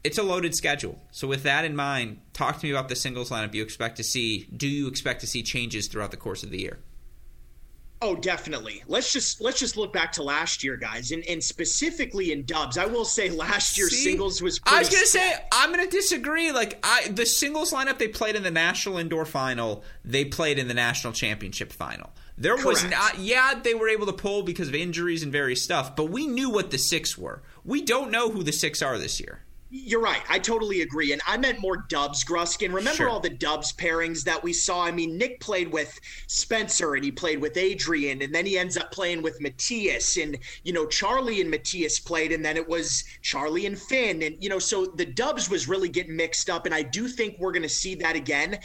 it's 0.05 0.19
a 0.19 0.23
loaded 0.23 0.55
schedule. 0.55 0.99
So 1.11 1.27
with 1.29 1.43
that 1.43 1.65
in 1.65 1.75
mind, 1.75 2.21
talk 2.33 2.59
to 2.59 2.67
me 2.67 2.71
about 2.71 2.89
the 2.89 2.97
singles 2.97 3.31
lineup 3.31 3.55
you 3.55 3.63
expect 3.63 3.97
to 3.97 4.05
see. 4.05 4.47
Do 4.57 4.69
you 4.69 4.87
expect 4.87 5.21
to 5.21 5.27
see 5.27 5.43
changes 5.43 5.89
throughout 5.89 6.11
the 6.11 6.17
course 6.17 6.43
of 6.43 6.51
the 6.51 6.61
year? 6.61 6.79
Oh, 8.01 8.15
definitely. 8.15 8.85
Let's 8.87 9.13
just 9.13 9.41
let's 9.41 9.59
just 9.59 9.77
look 9.77 9.93
back 9.93 10.13
to 10.13 10.23
last 10.23 10.63
year, 10.63 10.77
guys, 10.77 11.11
and, 11.11 11.25
and 11.29 11.43
specifically 11.43 12.31
in 12.31 12.45
dubs. 12.45 12.79
I 12.79 12.87
will 12.87 13.05
say 13.05 13.29
last 13.29 13.77
year's 13.77 13.91
See, 13.91 14.05
singles 14.05 14.41
was. 14.41 14.61
I 14.65 14.79
was 14.79 14.89
gonna 14.89 15.05
say 15.05 15.35
I'm 15.51 15.71
gonna 15.71 15.89
disagree. 15.89 16.53
Like 16.53 16.79
I, 16.85 17.09
the 17.09 17.27
singles 17.27 17.73
lineup 17.73 17.99
they 17.99 18.07
played 18.07 18.37
in 18.37 18.45
the 18.45 18.53
national 18.53 18.99
indoor 18.99 19.25
final, 19.25 19.83
they 20.05 20.25
played 20.25 20.61
in 20.61 20.69
the 20.69 20.75
national 20.75 21.13
championship 21.13 21.73
final. 21.73 22.11
There 22.37 22.53
Correct. 22.53 22.67
was 22.67 22.85
not. 22.85 23.19
Yeah, 23.19 23.55
they 23.61 23.75
were 23.75 23.89
able 23.89 24.07
to 24.07 24.13
pull 24.13 24.45
because 24.45 24.69
of 24.69 24.77
injuries 24.77 25.25
and 25.25 25.33
various 25.33 25.61
stuff, 25.61 25.97
but 25.97 26.05
we 26.05 26.29
knew 26.29 26.51
what 26.51 26.71
the 26.71 26.79
six 26.79 27.19
were. 27.19 27.43
We 27.65 27.83
don't 27.83 28.13
know 28.13 28.31
who 28.31 28.45
the 28.45 28.53
six 28.53 28.81
are 28.81 28.97
this 28.97 29.19
year. 29.19 29.41
You're 29.71 30.01
right. 30.01 30.23
I 30.31 30.39
totally 30.39 30.81
agree. 30.81 31.13
And 31.13 31.21
I 31.27 31.37
meant 31.37 31.61
more 31.61 31.77
dubs, 31.77 32.25
Gruskin. 32.25 32.73
Remember 32.73 32.97
sure. 32.97 33.11
all 33.11 33.21
the 33.21 33.29
dubs 33.29 33.71
pairings 33.75 34.25
that 34.25 34.43
we 34.43 34.55
saw? 34.55 34.83
I 34.83 34.91
mean, 34.91 35.19
Nick 35.19 35.41
played 35.41 35.71
with 35.71 36.01
Spencer 36.27 36.95
and 36.95 37.05
he 37.05 37.13
played 37.13 37.39
with 37.39 37.59
Adrian, 37.59 38.23
and 38.23 38.35
then 38.35 38.47
he 38.47 38.57
ends 38.57 38.79
up 38.79 38.91
playing 38.93 39.21
with 39.21 39.43
Matthias. 39.43 40.17
And, 40.17 40.39
you 40.65 40.73
know, 40.73 40.87
Charlie 40.87 41.43
and 41.43 41.51
Matthias 41.51 42.01
played, 42.01 42.33
and 42.33 42.43
then 42.43 42.57
it 42.57 42.67
was 42.67 43.05
Charlie 43.21 43.67
and 43.67 43.79
Finn. 43.79 44.23
And, 44.23 44.43
you 44.43 44.49
know, 44.49 44.59
so 44.59 44.87
the 44.87 45.05
dubs 45.05 45.51
was 45.51 45.69
really 45.69 45.91
getting 45.91 46.17
mixed 46.17 46.49
up. 46.49 46.65
And 46.65 46.75
I 46.75 46.81
do 46.81 47.07
think 47.07 47.37
we're 47.39 47.53
going 47.53 47.63
to 47.63 47.69
see 47.69 47.95
that 47.97 48.17
again. 48.17 48.59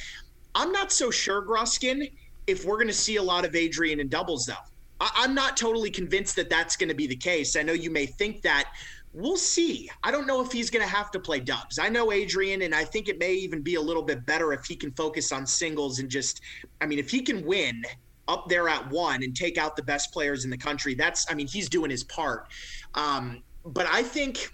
I'm 0.56 0.72
not 0.72 0.94
so 0.94 1.12
sure, 1.12 1.46
Gruskin, 1.46 2.14
if 2.48 2.64
we're 2.64 2.78
going 2.78 2.88
to 2.88 2.94
see 2.94 3.18
a 3.18 3.24
lot 3.24 3.44
of 3.44 3.58
Adrian 3.58 4.00
in 4.00 4.08
doubles, 4.08 4.46
though. 4.46 4.54
I- 5.02 5.12
I'm 5.16 5.36
not 5.36 5.58
totally 5.58 5.92
convinced 5.92 6.38
that 6.38 6.50
that's 6.50 6.78
going 6.78 6.90
to 6.90 6.96
be 6.96 7.08
the 7.08 7.16
case. 7.18 7.58
I 7.58 7.62
know 7.64 7.74
you 7.74 7.90
may 7.90 8.06
think 8.06 8.42
that 8.44 8.72
we'll 9.14 9.38
see. 9.38 9.90
I 10.04 10.12
don't 10.12 10.26
know 10.26 10.42
if 10.42 10.52
he's 10.52 10.70
going 10.70 10.86
to 10.86 10.92
have 10.92 11.12
to 11.12 11.20
play 11.20 11.40
dubs. 11.40 11.78
I 11.80 11.88
know 11.90 12.12
Adrian, 12.12 12.64
and 12.64 12.74
I 12.74 12.84
think 12.84 13.08
it 13.08 13.20
may 13.20 13.34
even 13.34 13.62
be 13.62 13.76
a 13.76 13.82
little 13.82 14.02
bit 14.02 14.26
better 14.26 14.54
if 14.54 14.66
he 14.66 14.76
can 14.76 14.92
focus 14.92 15.32
on 15.32 15.46
singles 15.46 16.00
and 16.00 16.10
just, 16.10 16.42
I 16.82 16.88
mean, 16.88 17.00
if 17.00 17.10
he 17.10 17.22
can 17.22 17.46
win 17.46 17.84
up 18.28 18.50
there 18.50 18.68
at 18.70 18.90
one 18.90 19.24
and 19.24 19.36
take 19.36 19.58
out 19.58 19.76
the 19.76 19.84
best 19.84 20.12
players 20.12 20.46
in 20.46 20.50
the 20.50 20.58
country, 20.58 20.96
that's, 20.96 21.26
I 21.30 21.36
mean, 21.36 21.48
he's 21.48 21.70
doing 21.70 21.92
his 21.92 22.04
part. 22.04 22.48
Um, 22.96 23.44
but 23.66 23.86
I 23.86 24.02
think, 24.02 24.52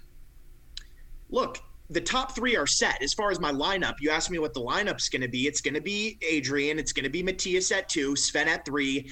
look, 1.30 1.58
the 1.88 2.00
top 2.00 2.36
three 2.36 2.56
are 2.56 2.66
set. 2.66 3.02
As 3.02 3.14
far 3.14 3.30
as 3.30 3.40
my 3.40 3.50
lineup, 3.50 3.94
you 4.00 4.10
asked 4.10 4.30
me 4.30 4.38
what 4.38 4.54
the 4.54 4.60
lineup's 4.60 5.08
going 5.08 5.22
to 5.22 5.28
be. 5.28 5.46
It's 5.46 5.60
going 5.60 5.74
to 5.74 5.80
be 5.80 6.18
Adrian. 6.22 6.78
It's 6.78 6.92
going 6.92 7.04
to 7.04 7.10
be 7.10 7.22
Matthias 7.22 7.72
at 7.72 7.88
two, 7.88 8.14
Sven 8.14 8.46
at 8.46 8.64
three. 8.64 9.10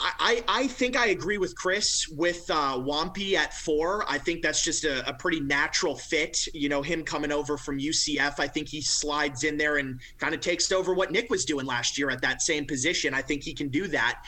I, 0.00 0.44
I 0.46 0.66
think 0.68 0.96
I 0.96 1.08
agree 1.08 1.38
with 1.38 1.56
Chris 1.56 2.08
with 2.08 2.48
uh, 2.50 2.76
Wampi 2.76 3.34
at 3.34 3.52
four. 3.52 4.04
I 4.08 4.18
think 4.18 4.42
that's 4.42 4.62
just 4.62 4.84
a, 4.84 5.06
a, 5.08 5.12
pretty 5.12 5.40
natural 5.40 5.96
fit. 5.96 6.46
You 6.54 6.68
know, 6.68 6.82
him 6.82 7.02
coming 7.02 7.32
over 7.32 7.56
from 7.56 7.78
UCF, 7.78 8.38
I 8.38 8.46
think 8.46 8.68
he 8.68 8.80
slides 8.80 9.42
in 9.42 9.56
there 9.56 9.78
and 9.78 10.00
kind 10.18 10.34
of 10.34 10.40
takes 10.40 10.70
over 10.70 10.94
what 10.94 11.10
Nick 11.10 11.30
was 11.30 11.44
doing 11.44 11.66
last 11.66 11.98
year 11.98 12.10
at 12.10 12.22
that 12.22 12.42
same 12.42 12.64
position. 12.64 13.12
I 13.12 13.22
think 13.22 13.42
he 13.42 13.52
can 13.52 13.68
do 13.68 13.88
that. 13.88 14.22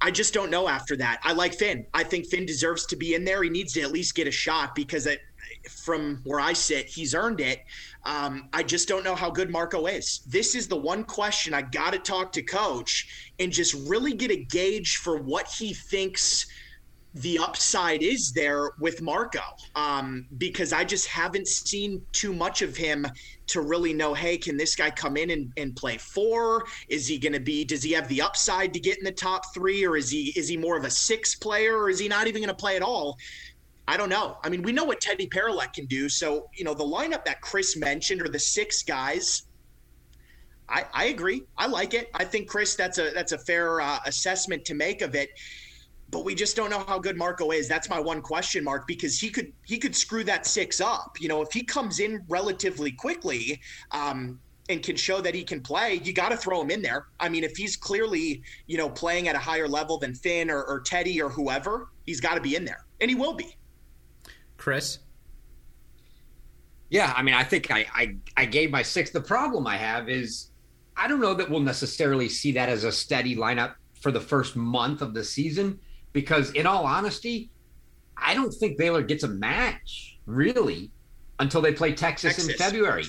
I 0.00 0.10
just 0.10 0.34
don't 0.34 0.50
know 0.50 0.68
after 0.68 0.96
that. 0.96 1.20
I 1.22 1.32
like 1.32 1.54
Finn. 1.54 1.86
I 1.94 2.02
think 2.02 2.26
Finn 2.26 2.44
deserves 2.44 2.86
to 2.86 2.96
be 2.96 3.14
in 3.14 3.24
there. 3.24 3.42
He 3.44 3.50
needs 3.50 3.72
to 3.74 3.82
at 3.82 3.92
least 3.92 4.16
get 4.16 4.26
a 4.26 4.32
shot 4.32 4.74
because 4.74 5.06
it, 5.06 5.20
from 5.68 6.20
where 6.24 6.40
I 6.40 6.52
sit, 6.52 6.86
he's 6.86 7.14
earned 7.14 7.40
it. 7.40 7.60
Um, 8.04 8.48
I 8.52 8.62
just 8.62 8.88
don't 8.88 9.04
know 9.04 9.14
how 9.14 9.30
good 9.30 9.50
Marco 9.50 9.86
is. 9.86 10.20
This 10.26 10.54
is 10.54 10.68
the 10.68 10.76
one 10.76 11.04
question 11.04 11.54
I 11.54 11.62
got 11.62 11.92
to 11.92 11.98
talk 11.98 12.32
to 12.32 12.42
coach 12.42 13.32
and 13.38 13.52
just 13.52 13.74
really 13.88 14.14
get 14.14 14.30
a 14.30 14.44
gauge 14.44 14.96
for 14.96 15.18
what 15.18 15.46
he 15.48 15.74
thinks 15.74 16.46
the 17.14 17.38
upside 17.38 18.02
is 18.02 18.32
there 18.32 18.70
with 18.80 19.02
Marco 19.02 19.40
um, 19.74 20.26
because 20.38 20.72
I 20.72 20.84
just 20.84 21.06
haven't 21.06 21.46
seen 21.46 22.00
too 22.12 22.32
much 22.32 22.62
of 22.62 22.76
him 22.76 23.06
to 23.48 23.60
really 23.60 23.92
know, 23.92 24.14
hey, 24.14 24.38
can 24.38 24.56
this 24.56 24.74
guy 24.74 24.90
come 24.90 25.18
in 25.18 25.30
and, 25.30 25.52
and 25.58 25.76
play 25.76 25.98
four? 25.98 26.64
Is 26.88 27.06
he 27.06 27.18
going 27.18 27.34
to 27.34 27.40
be? 27.40 27.64
Does 27.64 27.82
he 27.82 27.92
have 27.92 28.08
the 28.08 28.22
upside 28.22 28.72
to 28.72 28.80
get 28.80 28.96
in 28.96 29.04
the 29.04 29.12
top 29.12 29.42
three, 29.52 29.84
or 29.84 29.96
is 29.96 30.10
he 30.10 30.32
is 30.36 30.48
he 30.48 30.56
more 30.56 30.76
of 30.76 30.84
a 30.84 30.90
six 30.90 31.34
player, 31.34 31.76
or 31.76 31.90
is 31.90 31.98
he 31.98 32.08
not 32.08 32.28
even 32.28 32.40
going 32.40 32.48
to 32.48 32.54
play 32.54 32.76
at 32.76 32.82
all? 32.82 33.18
I 33.88 33.96
don't 33.96 34.08
know. 34.08 34.38
I 34.44 34.48
mean, 34.48 34.62
we 34.62 34.72
know 34.72 34.84
what 34.84 35.00
Teddy 35.00 35.28
Paroulek 35.28 35.72
can 35.72 35.86
do. 35.86 36.08
So, 36.08 36.48
you 36.54 36.64
know, 36.64 36.74
the 36.74 36.84
lineup 36.84 37.24
that 37.24 37.40
Chris 37.40 37.76
mentioned 37.76 38.22
or 38.22 38.28
the 38.28 38.38
six 38.38 38.82
guys, 38.82 39.42
I, 40.68 40.86
I 40.92 41.04
agree. 41.06 41.42
I 41.58 41.66
like 41.66 41.92
it. 41.94 42.08
I 42.14 42.24
think 42.24 42.48
Chris, 42.48 42.76
that's 42.76 42.98
a 42.98 43.10
that's 43.10 43.32
a 43.32 43.38
fair 43.38 43.80
uh, 43.80 43.98
assessment 44.06 44.64
to 44.66 44.74
make 44.74 45.02
of 45.02 45.14
it. 45.14 45.30
But 46.10 46.24
we 46.24 46.34
just 46.34 46.56
don't 46.56 46.70
know 46.70 46.84
how 46.86 46.98
good 46.98 47.16
Marco 47.16 47.50
is. 47.50 47.68
That's 47.68 47.88
my 47.88 47.98
one 47.98 48.20
question 48.20 48.62
mark 48.62 48.86
because 48.86 49.18
he 49.18 49.30
could 49.30 49.52
he 49.64 49.78
could 49.78 49.96
screw 49.96 50.22
that 50.24 50.46
six 50.46 50.80
up. 50.80 51.16
You 51.20 51.28
know, 51.28 51.42
if 51.42 51.52
he 51.52 51.64
comes 51.64 51.98
in 51.98 52.24
relatively 52.28 52.92
quickly, 52.92 53.60
um, 53.90 54.38
and 54.68 54.82
can 54.82 54.96
show 54.96 55.20
that 55.20 55.34
he 55.34 55.42
can 55.42 55.60
play, 55.60 56.00
you 56.04 56.12
got 56.12 56.28
to 56.30 56.36
throw 56.36 56.60
him 56.60 56.70
in 56.70 56.82
there. 56.82 57.06
I 57.18 57.28
mean, 57.28 57.44
if 57.44 57.56
he's 57.56 57.76
clearly, 57.76 58.42
you 58.66 58.78
know, 58.78 58.88
playing 58.88 59.28
at 59.28 59.34
a 59.34 59.38
higher 59.38 59.66
level 59.68 59.98
than 59.98 60.14
Finn 60.14 60.50
or, 60.50 60.62
or 60.62 60.80
Teddy 60.80 61.20
or 61.20 61.28
whoever, 61.28 61.88
he's 62.06 62.20
got 62.20 62.34
to 62.36 62.40
be 62.40 62.54
in 62.54 62.64
there, 62.64 62.86
and 63.00 63.10
he 63.10 63.14
will 63.14 63.34
be. 63.34 63.56
Chris? 64.62 65.00
Yeah, 66.88 67.12
I 67.16 67.22
mean, 67.22 67.34
I 67.34 67.42
think 67.42 67.72
I, 67.72 67.84
I 67.92 68.16
I 68.36 68.44
gave 68.44 68.70
my 68.70 68.82
six. 68.82 69.10
The 69.10 69.20
problem 69.20 69.66
I 69.66 69.76
have 69.76 70.08
is 70.08 70.50
I 70.96 71.08
don't 71.08 71.20
know 71.20 71.34
that 71.34 71.50
we'll 71.50 71.60
necessarily 71.60 72.28
see 72.28 72.52
that 72.52 72.68
as 72.68 72.84
a 72.84 72.92
steady 72.92 73.34
lineup 73.34 73.74
for 74.00 74.12
the 74.12 74.20
first 74.20 74.54
month 74.54 75.02
of 75.02 75.14
the 75.14 75.24
season 75.24 75.80
because, 76.12 76.52
in 76.52 76.64
all 76.64 76.86
honesty, 76.86 77.50
I 78.16 78.34
don't 78.34 78.52
think 78.52 78.78
Baylor 78.78 79.02
gets 79.02 79.24
a 79.24 79.28
match 79.28 80.18
really 80.26 80.92
until 81.40 81.60
they 81.60 81.72
play 81.72 81.92
Texas, 81.92 82.36
Texas. 82.36 82.52
in 82.52 82.56
February, 82.56 83.04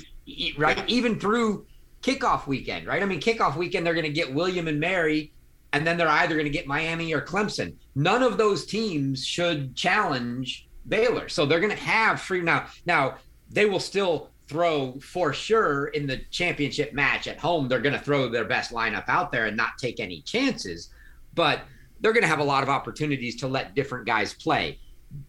right? 0.58 0.78
Yeah. 0.78 0.86
Even 0.88 1.20
through 1.20 1.68
kickoff 2.02 2.48
weekend, 2.48 2.88
right? 2.88 3.04
I 3.04 3.06
mean, 3.06 3.22
kickoff 3.22 3.58
weekend 3.58 3.86
they're 3.86 3.94
going 3.94 4.06
to 4.06 4.12
get 4.12 4.34
William 4.34 4.68
and 4.68 4.80
Mary, 4.80 5.34
and 5.72 5.86
then 5.86 5.98
they're 5.98 6.08
either 6.08 6.34
going 6.34 6.46
to 6.46 6.58
get 6.58 6.66
Miami 6.66 7.14
or 7.14 7.22
Clemson. 7.22 7.76
None 7.94 8.24
of 8.24 8.38
those 8.38 8.66
teams 8.66 9.24
should 9.24 9.76
challenge 9.76 10.68
Baylor. 10.88 11.30
So 11.30 11.46
they're 11.46 11.60
going 11.60 11.76
to 11.76 11.84
have 11.84 12.22
free 12.22 12.42
now. 12.42 12.68
Now 12.86 13.18
they 13.50 13.66
will 13.66 13.80
still 13.80 14.30
throw 14.48 15.00
for 15.00 15.34
sure 15.34 15.88
in 15.88 16.06
the 16.06 16.18
championship 16.32 16.94
match 16.94 17.28
at 17.28 17.38
home. 17.40 17.68
They're 17.68 17.80
going 17.80 17.94
to 17.94 18.00
throw 18.00 18.30
their 18.30 18.46
best 18.46 18.72
lineup 18.72 19.06
out 19.08 19.32
there 19.32 19.46
and 19.46 19.56
not 19.56 19.78
take 19.78 20.00
any 20.00 20.22
chances, 20.22 20.90
but 21.34 21.62
they're 22.02 22.14
going 22.14 22.24
to 22.24 22.30
have 22.30 22.40
a 22.40 22.44
lot 22.44 22.64
of 22.64 22.70
opportunities 22.70 23.36
to 23.38 23.48
let 23.48 23.76
different 23.76 24.06
guys 24.06 24.34
play. 24.34 24.80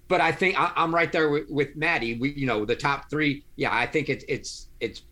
But 0.09 0.21
I 0.21 0.33
think 0.33 0.59
I, 0.59 0.73
am 0.77 0.95
right 0.95 1.13
there 1.13 1.31
with, 1.31 1.49
with 1.49 1.77
Maddie. 1.77 2.19
We, 2.19 2.33
you 2.33 2.47
know, 2.47 2.65
the 2.65 2.75
top 2.75 3.11
three. 3.11 3.45
Yeah, 3.57 3.75
I 3.75 3.87
think 3.87 4.09
it's 4.09 4.25
it's 4.29 4.69
it's. 4.81 5.03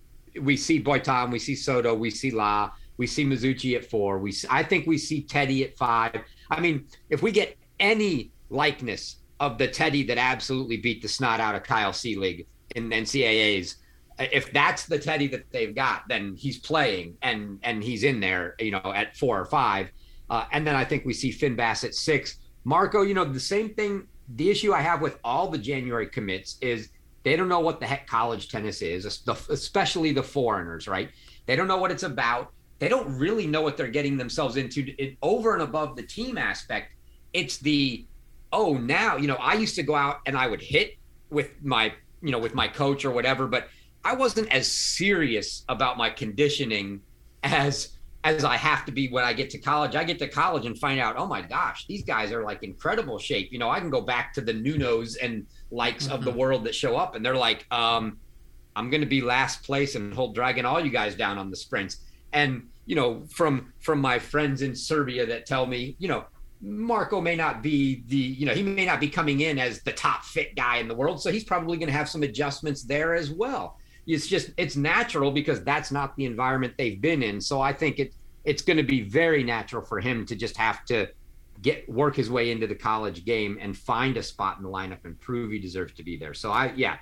We 0.40 0.56
see 0.56 0.82
Boitan, 0.82 1.30
we 1.30 1.38
see 1.38 1.54
Soto, 1.54 1.94
we 1.94 2.10
see 2.10 2.30
Lah, 2.30 2.70
we 2.96 3.02
We 3.02 3.06
see 3.06 3.24
Mazzuchi 3.24 3.76
at 3.76 3.84
four. 3.84 4.18
We 4.18 4.34
I 4.48 4.62
think 4.62 4.86
we 4.86 4.96
see 4.96 5.22
Teddy 5.22 5.62
at 5.64 5.76
five. 5.76 6.22
I 6.50 6.58
mean, 6.58 6.86
if 7.10 7.22
we 7.22 7.32
get 7.32 7.56
any 7.78 8.32
likeness 8.48 9.16
of 9.42 9.58
the 9.58 9.66
Teddy 9.66 10.04
that 10.04 10.18
absolutely 10.18 10.76
beat 10.76 11.02
the 11.02 11.08
snot 11.08 11.40
out 11.40 11.56
of 11.56 11.64
Kyle 11.64 11.90
Seelig 11.90 12.46
in 12.76 12.88
NCAA's, 12.90 13.74
if 14.20 14.52
that's 14.52 14.86
the 14.86 15.00
Teddy 15.00 15.26
that 15.26 15.50
they've 15.50 15.74
got, 15.74 16.06
then 16.08 16.36
he's 16.36 16.58
playing 16.58 17.16
and 17.22 17.58
and 17.64 17.82
he's 17.82 18.04
in 18.04 18.20
there, 18.20 18.54
you 18.60 18.70
know, 18.70 18.92
at 18.94 19.16
four 19.16 19.40
or 19.40 19.44
five. 19.44 19.90
Uh, 20.30 20.44
and 20.52 20.64
then 20.64 20.76
I 20.76 20.84
think 20.84 21.04
we 21.04 21.12
see 21.12 21.32
Finn 21.32 21.56
Bass 21.56 21.82
at 21.82 21.96
six. 21.96 22.38
Marco, 22.62 23.02
you 23.02 23.14
know, 23.14 23.24
the 23.24 23.40
same 23.40 23.74
thing. 23.74 24.06
The 24.36 24.48
issue 24.48 24.72
I 24.72 24.80
have 24.80 25.00
with 25.00 25.18
all 25.24 25.48
the 25.50 25.58
January 25.58 26.06
commits 26.06 26.56
is 26.60 26.90
they 27.24 27.34
don't 27.34 27.48
know 27.48 27.60
what 27.60 27.80
the 27.80 27.86
heck 27.86 28.06
college 28.06 28.48
tennis 28.48 28.80
is, 28.80 29.04
especially 29.04 30.12
the 30.12 30.22
foreigners, 30.22 30.86
right? 30.86 31.10
They 31.46 31.56
don't 31.56 31.66
know 31.66 31.78
what 31.78 31.90
it's 31.90 32.04
about. 32.04 32.52
They 32.78 32.88
don't 32.88 33.18
really 33.18 33.48
know 33.48 33.60
what 33.60 33.76
they're 33.76 33.88
getting 33.88 34.16
themselves 34.16 34.56
into. 34.56 34.94
It, 34.98 35.16
over 35.20 35.52
and 35.52 35.62
above 35.62 35.96
the 35.96 36.04
team 36.04 36.38
aspect, 36.38 36.92
it's 37.32 37.58
the 37.58 38.06
oh 38.52 38.74
now 38.74 39.16
you 39.16 39.26
know 39.26 39.36
I 39.36 39.54
used 39.54 39.74
to 39.76 39.82
go 39.82 39.94
out 39.94 40.20
and 40.26 40.36
I 40.36 40.46
would 40.46 40.62
hit 40.62 40.96
with 41.30 41.50
my 41.62 41.92
you 42.22 42.30
know 42.30 42.38
with 42.38 42.54
my 42.54 42.68
coach 42.68 43.04
or 43.04 43.10
whatever, 43.10 43.46
but 43.46 43.68
I 44.04 44.14
wasn't 44.14 44.52
as 44.52 44.70
serious 44.70 45.64
about 45.68 45.96
my 45.96 46.10
conditioning 46.10 47.02
as 47.42 47.96
as 48.24 48.44
I 48.44 48.56
have 48.56 48.84
to 48.86 48.92
be 48.92 49.08
when 49.08 49.24
I 49.24 49.32
get 49.32 49.50
to 49.50 49.58
college. 49.58 49.96
I 49.96 50.04
get 50.04 50.18
to 50.20 50.28
college 50.28 50.64
and 50.64 50.78
find 50.78 51.00
out, 51.00 51.16
oh 51.16 51.26
my 51.26 51.42
gosh, 51.42 51.86
these 51.86 52.04
guys 52.04 52.30
are 52.30 52.44
like 52.44 52.62
incredible 52.62 53.18
shape. 53.18 53.52
You 53.52 53.58
know, 53.58 53.68
I 53.68 53.80
can 53.80 53.90
go 53.90 54.00
back 54.00 54.32
to 54.34 54.40
the 54.40 54.52
Nunos 54.54 55.16
and 55.20 55.46
likes 55.72 56.04
mm-hmm. 56.04 56.14
of 56.14 56.24
the 56.24 56.30
mm-hmm. 56.30 56.38
world 56.38 56.64
that 56.64 56.74
show 56.74 56.96
up, 56.96 57.16
and 57.16 57.26
they're 57.26 57.36
like, 57.36 57.66
um, 57.72 58.18
I'm 58.76 58.90
going 58.90 59.00
to 59.00 59.08
be 59.08 59.20
last 59.20 59.64
place 59.64 59.96
and 59.96 60.14
hold 60.14 60.34
dragging 60.34 60.64
all 60.64 60.80
you 60.80 60.90
guys 60.90 61.16
down 61.16 61.36
on 61.36 61.50
the 61.50 61.56
sprints. 61.56 61.98
And 62.32 62.68
you 62.86 62.96
know, 62.96 63.24
from 63.28 63.72
from 63.80 64.00
my 64.00 64.18
friends 64.18 64.62
in 64.62 64.74
Serbia 64.74 65.26
that 65.26 65.46
tell 65.46 65.66
me, 65.66 65.96
you 65.98 66.08
know, 66.08 66.24
Marco 66.62 67.20
may 67.20 67.34
not 67.34 67.62
be 67.62 68.04
the, 68.06 68.16
you 68.16 68.46
know, 68.46 68.54
he 68.54 68.62
may 68.62 68.86
not 68.86 69.00
be 69.00 69.08
coming 69.08 69.40
in 69.40 69.58
as 69.58 69.82
the 69.82 69.92
top 69.92 70.24
fit 70.24 70.54
guy 70.54 70.76
in 70.76 70.86
the 70.86 70.94
world, 70.94 71.20
so 71.20 71.32
he's 71.32 71.42
probably 71.44 71.76
going 71.76 71.88
to 71.88 71.92
have 71.92 72.08
some 72.08 72.22
adjustments 72.22 72.84
there 72.84 73.14
as 73.14 73.30
well. 73.30 73.78
It's 74.06 74.26
just 74.26 74.50
it's 74.56 74.76
natural 74.76 75.32
because 75.32 75.62
that's 75.64 75.90
not 75.90 76.16
the 76.16 76.24
environment 76.24 76.74
they've 76.78 77.00
been 77.00 77.22
in. 77.22 77.40
So 77.40 77.60
I 77.60 77.72
think 77.72 77.98
it 77.98 78.14
it's 78.44 78.62
going 78.62 78.76
to 78.76 78.82
be 78.82 79.02
very 79.02 79.42
natural 79.42 79.84
for 79.84 80.00
him 80.00 80.24
to 80.26 80.36
just 80.36 80.56
have 80.56 80.84
to 80.86 81.08
get 81.62 81.88
work 81.88 82.16
his 82.16 82.30
way 82.30 82.50
into 82.50 82.66
the 82.66 82.74
college 82.74 83.24
game 83.24 83.58
and 83.60 83.76
find 83.76 84.16
a 84.16 84.22
spot 84.22 84.56
in 84.56 84.64
the 84.64 84.68
lineup 84.68 85.04
and 85.04 85.18
prove 85.20 85.52
he 85.52 85.58
deserves 85.58 85.92
to 85.94 86.02
be 86.02 86.16
there. 86.16 86.34
So 86.34 86.50
I 86.50 86.72
yeah, 86.76 86.96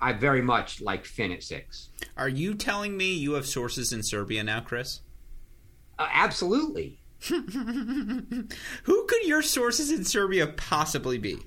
I 0.00 0.12
very 0.14 0.42
much 0.42 0.80
like 0.80 1.04
Finn 1.04 1.32
at 1.32 1.42
six. 1.42 1.90
Are 2.16 2.28
you 2.28 2.54
telling 2.54 2.96
me 2.96 3.12
you 3.14 3.34
have 3.34 3.46
sources 3.46 3.92
in 3.92 4.02
Serbia 4.02 4.42
now, 4.42 4.60
Chris? 4.60 5.00
Uh, 5.98 6.08
absolutely. 6.12 7.01
Who 7.28 9.06
could 9.06 9.24
your 9.24 9.42
sources 9.42 9.90
in 9.90 10.04
Serbia 10.04 10.46
possibly 10.46 11.18
be? 11.18 11.38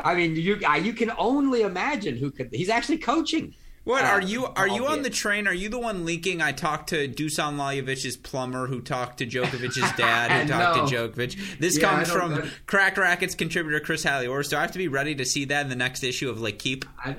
I 0.00 0.14
mean, 0.14 0.36
you 0.36 0.60
you 0.80 0.92
can 0.92 1.10
only 1.18 1.62
imagine 1.62 2.16
who 2.16 2.30
could. 2.30 2.50
He's 2.52 2.68
actually 2.68 2.98
coaching. 2.98 3.54
What 3.88 4.04
uh, 4.04 4.08
are 4.08 4.20
you? 4.20 4.44
Are 4.44 4.68
you 4.68 4.86
on 4.86 5.02
the 5.02 5.10
train? 5.10 5.48
Are 5.48 5.54
you 5.54 5.70
the 5.70 5.78
one 5.78 6.04
leaking? 6.04 6.42
I 6.42 6.52
talked 6.52 6.90
to 6.90 7.08
Dusan 7.08 7.56
Lajović's 7.56 8.18
plumber, 8.18 8.66
who 8.66 8.80
talked 8.80 9.18
to 9.18 9.26
Djokovic's 9.26 9.80
dad, 9.96 10.30
who 10.30 10.48
talked 10.48 10.76
no. 10.76 10.86
to 10.86 10.94
Djokovic. 10.94 11.58
This 11.58 11.78
yeah, 11.78 11.90
comes 11.90 12.10
from 12.10 12.34
know. 12.34 12.48
Cracked 12.66 12.98
Racquets 12.98 13.34
contributor 13.34 13.80
Chris 13.80 14.04
Halioris. 14.04 14.50
Do 14.50 14.58
I 14.58 14.60
have 14.60 14.72
to 14.72 14.78
be 14.78 14.88
ready 14.88 15.14
to 15.14 15.24
see 15.24 15.46
that 15.46 15.62
in 15.62 15.68
the 15.70 15.76
next 15.76 16.04
issue 16.04 16.28
of 16.28 16.38
L'Equipe? 16.40 16.84
I, 17.02 17.16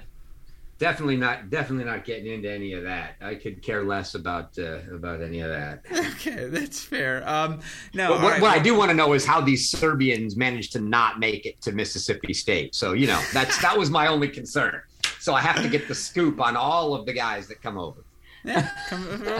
definitely 0.79 1.17
not. 1.17 1.49
Definitely 1.49 1.85
not 1.85 2.05
getting 2.05 2.25
into 2.33 2.49
any 2.49 2.73
of 2.73 2.83
that. 2.83 3.15
I 3.21 3.35
could 3.35 3.61
care 3.61 3.83
less 3.83 4.15
about 4.15 4.57
uh, 4.57 4.79
about 4.91 5.21
any 5.21 5.41
of 5.41 5.49
that. 5.51 5.85
Okay, 6.19 6.47
that's 6.47 6.81
fair. 6.83 7.27
Um, 7.29 7.61
no, 7.93 8.11
what, 8.11 8.21
right. 8.21 8.41
what 8.41 8.51
I 8.51 8.59
do 8.59 8.75
want 8.75 8.89
to 8.89 8.95
know 8.95 9.13
is 9.13 9.25
how 9.25 9.39
these 9.39 9.69
Serbians 9.69 10.35
managed 10.35 10.73
to 10.73 10.81
not 10.81 11.17
make 11.17 11.45
it 11.45 11.61
to 11.61 11.71
Mississippi 11.71 12.33
State. 12.33 12.75
So 12.75 12.91
you 12.93 13.07
know, 13.07 13.21
that's 13.31 13.61
that 13.61 13.77
was 13.77 13.89
my 13.89 14.07
only 14.07 14.27
concern. 14.27 14.81
So 15.19 15.33
I 15.33 15.41
have 15.41 15.61
to 15.61 15.69
get 15.69 15.87
the 15.87 15.95
scoop 15.95 16.41
on 16.41 16.57
all 16.57 16.93
of 16.93 17.05
the 17.05 17.13
guys 17.13 17.47
that 17.47 17.61
come 17.61 17.77
over. 17.77 18.03
Yeah, 18.43 18.69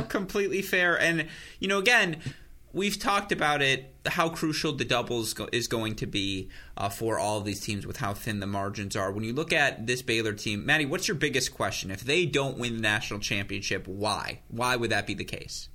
completely 0.09 0.61
fair. 0.61 0.99
And 0.99 1.27
you 1.59 1.67
know, 1.67 1.79
again, 1.79 2.21
we've 2.73 2.99
talked 2.99 3.31
about 3.31 3.61
it 3.61 3.93
how 4.05 4.29
crucial 4.29 4.73
the 4.73 4.85
doubles 4.85 5.33
go- 5.33 5.49
is 5.51 5.67
going 5.67 5.95
to 5.95 6.05
be 6.05 6.49
uh, 6.77 6.89
for 6.89 7.19
all 7.19 7.37
of 7.37 7.45
these 7.45 7.59
teams 7.59 7.85
with 7.85 7.97
how 7.97 8.13
thin 8.13 8.39
the 8.39 8.47
margins 8.47 8.95
are. 8.95 9.11
When 9.11 9.23
you 9.23 9.33
look 9.33 9.53
at 9.53 9.87
this 9.87 10.01
Baylor 10.01 10.33
team, 10.33 10.65
Maddie, 10.65 10.85
what's 10.85 11.07
your 11.07 11.15
biggest 11.15 11.53
question? 11.53 11.91
If 11.91 12.01
they 12.01 12.25
don't 12.25 12.57
win 12.57 12.77
the 12.77 12.81
national 12.81 13.19
championship, 13.19 13.87
why? 13.87 14.41
Why 14.47 14.75
would 14.75 14.91
that 14.91 15.07
be 15.07 15.13
the 15.13 15.25
case? 15.25 15.69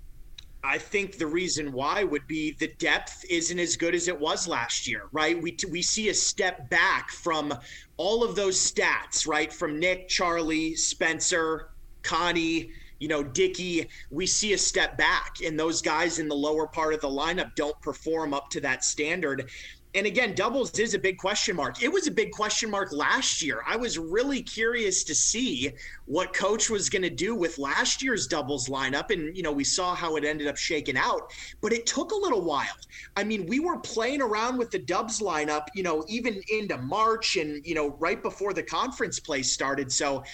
I 0.66 0.78
think 0.78 1.18
the 1.18 1.26
reason 1.26 1.72
why 1.72 2.04
would 2.04 2.26
be 2.26 2.52
the 2.58 2.68
depth 2.78 3.26
isn't 3.28 3.58
as 3.58 3.76
good 3.76 3.94
as 3.94 4.08
it 4.08 4.18
was 4.18 4.48
last 4.48 4.88
year, 4.88 5.08
right? 5.12 5.40
We 5.40 5.56
we 5.70 5.82
see 5.82 6.08
a 6.08 6.14
step 6.14 6.70
back 6.70 7.10
from 7.10 7.52
all 7.98 8.24
of 8.24 8.34
those 8.34 8.56
stats, 8.56 9.28
right? 9.28 9.52
From 9.52 9.78
Nick, 9.78 10.08
Charlie, 10.08 10.74
Spencer, 10.74 11.68
Connie, 12.02 12.70
you 12.98 13.08
know, 13.08 13.22
Dickey, 13.22 13.88
we 14.10 14.26
see 14.26 14.52
a 14.52 14.58
step 14.58 14.96
back, 14.96 15.36
and 15.44 15.58
those 15.58 15.82
guys 15.82 16.18
in 16.18 16.28
the 16.28 16.34
lower 16.34 16.66
part 16.66 16.94
of 16.94 17.00
the 17.00 17.08
lineup 17.08 17.54
don't 17.54 17.78
perform 17.80 18.34
up 18.34 18.50
to 18.50 18.60
that 18.60 18.84
standard 18.84 19.50
and 19.96 20.06
again, 20.06 20.34
doubles 20.34 20.76
is 20.78 20.94
a 20.94 20.98
big 20.98 21.18
question 21.18 21.54
mark. 21.54 21.80
It 21.80 21.92
was 21.92 22.08
a 22.08 22.10
big 22.10 22.32
question 22.32 22.68
mark 22.68 22.92
last 22.92 23.40
year. 23.40 23.62
I 23.64 23.76
was 23.76 23.96
really 23.96 24.42
curious 24.42 25.04
to 25.04 25.14
see 25.14 25.70
what 26.06 26.32
coach 26.32 26.68
was 26.68 26.88
going 26.88 27.02
to 27.02 27.10
do 27.10 27.36
with 27.36 27.58
last 27.58 28.02
year's 28.02 28.26
doubles 28.26 28.68
lineup. 28.68 29.10
And, 29.10 29.36
you 29.36 29.44
know, 29.44 29.52
we 29.52 29.62
saw 29.62 29.94
how 29.94 30.16
it 30.16 30.24
ended 30.24 30.48
up 30.48 30.56
shaking 30.56 30.96
out, 30.96 31.32
but 31.60 31.72
it 31.72 31.86
took 31.86 32.10
a 32.10 32.16
little 32.16 32.42
while. 32.42 32.74
I 33.16 33.22
mean, 33.22 33.46
we 33.46 33.60
were 33.60 33.78
playing 33.78 34.20
around 34.20 34.58
with 34.58 34.72
the 34.72 34.80
dubs 34.80 35.20
lineup, 35.20 35.66
you 35.76 35.84
know, 35.84 36.04
even 36.08 36.42
into 36.50 36.76
March 36.76 37.36
and, 37.36 37.64
you 37.64 37.76
know, 37.76 37.90
right 38.00 38.20
before 38.20 38.52
the 38.52 38.64
conference 38.64 39.20
play 39.20 39.42
started. 39.42 39.92
So, 39.92 40.24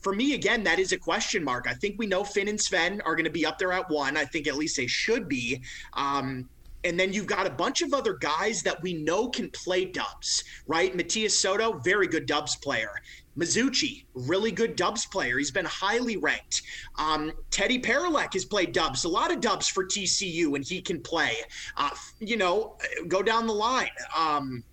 for 0.00 0.14
me, 0.14 0.34
again, 0.34 0.64
that 0.64 0.78
is 0.78 0.92
a 0.92 0.98
question 0.98 1.44
mark. 1.44 1.66
I 1.68 1.74
think 1.74 1.96
we 1.98 2.06
know 2.06 2.24
Finn 2.24 2.48
and 2.48 2.60
Sven 2.60 3.00
are 3.02 3.14
going 3.14 3.24
to 3.24 3.30
be 3.30 3.44
up 3.44 3.58
there 3.58 3.72
at 3.72 3.88
one. 3.90 4.16
I 4.16 4.24
think 4.24 4.46
at 4.46 4.56
least 4.56 4.76
they 4.76 4.86
should 4.86 5.28
be. 5.28 5.62
Um, 5.94 6.48
and 6.84 6.98
then 6.98 7.12
you've 7.12 7.26
got 7.26 7.46
a 7.46 7.50
bunch 7.50 7.82
of 7.82 7.92
other 7.92 8.14
guys 8.14 8.62
that 8.62 8.82
we 8.82 8.94
know 8.94 9.28
can 9.28 9.50
play 9.50 9.84
dubs, 9.84 10.44
right? 10.66 10.94
Matias 10.96 11.38
Soto, 11.38 11.74
very 11.80 12.06
good 12.06 12.24
dubs 12.24 12.56
player. 12.56 12.90
Mazzuchi, 13.38 14.04
really 14.14 14.50
good 14.50 14.76
dubs 14.76 15.06
player. 15.06 15.38
He's 15.38 15.50
been 15.50 15.66
highly 15.66 16.16
ranked. 16.16 16.62
Um, 16.96 17.32
Teddy 17.50 17.80
Paroulek 17.80 18.32
has 18.32 18.44
played 18.44 18.72
dubs, 18.72 19.04
a 19.04 19.08
lot 19.08 19.30
of 19.30 19.40
dubs 19.40 19.68
for 19.68 19.84
TCU, 19.84 20.56
and 20.56 20.64
he 20.64 20.80
can 20.80 21.00
play. 21.00 21.36
Uh, 21.76 21.90
you 22.18 22.36
know, 22.36 22.76
go 23.08 23.22
down 23.22 23.46
the 23.46 23.52
line. 23.52 23.90
Um, 24.16 24.64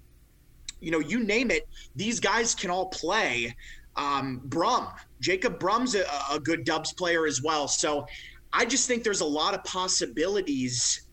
you 0.80 0.92
know, 0.92 1.00
you 1.00 1.24
name 1.24 1.52
it, 1.52 1.68
these 1.96 2.20
guys 2.20 2.56
can 2.56 2.70
all 2.70 2.88
play. 2.88 3.56
Um, 3.96 4.42
Brumm, 4.48 4.92
Jacob 5.20 5.60
Brumm's 5.60 5.96
a, 5.96 6.06
a 6.32 6.40
good 6.40 6.64
dubs 6.64 6.94
player 6.94 7.26
as 7.26 7.42
well. 7.42 7.68
So 7.68 8.08
I 8.54 8.66
just 8.66 8.88
think 8.88 9.04
there's 9.04 9.22
a 9.22 9.26
lot 9.26 9.54
of 9.54 9.64
possibilities 9.64 11.08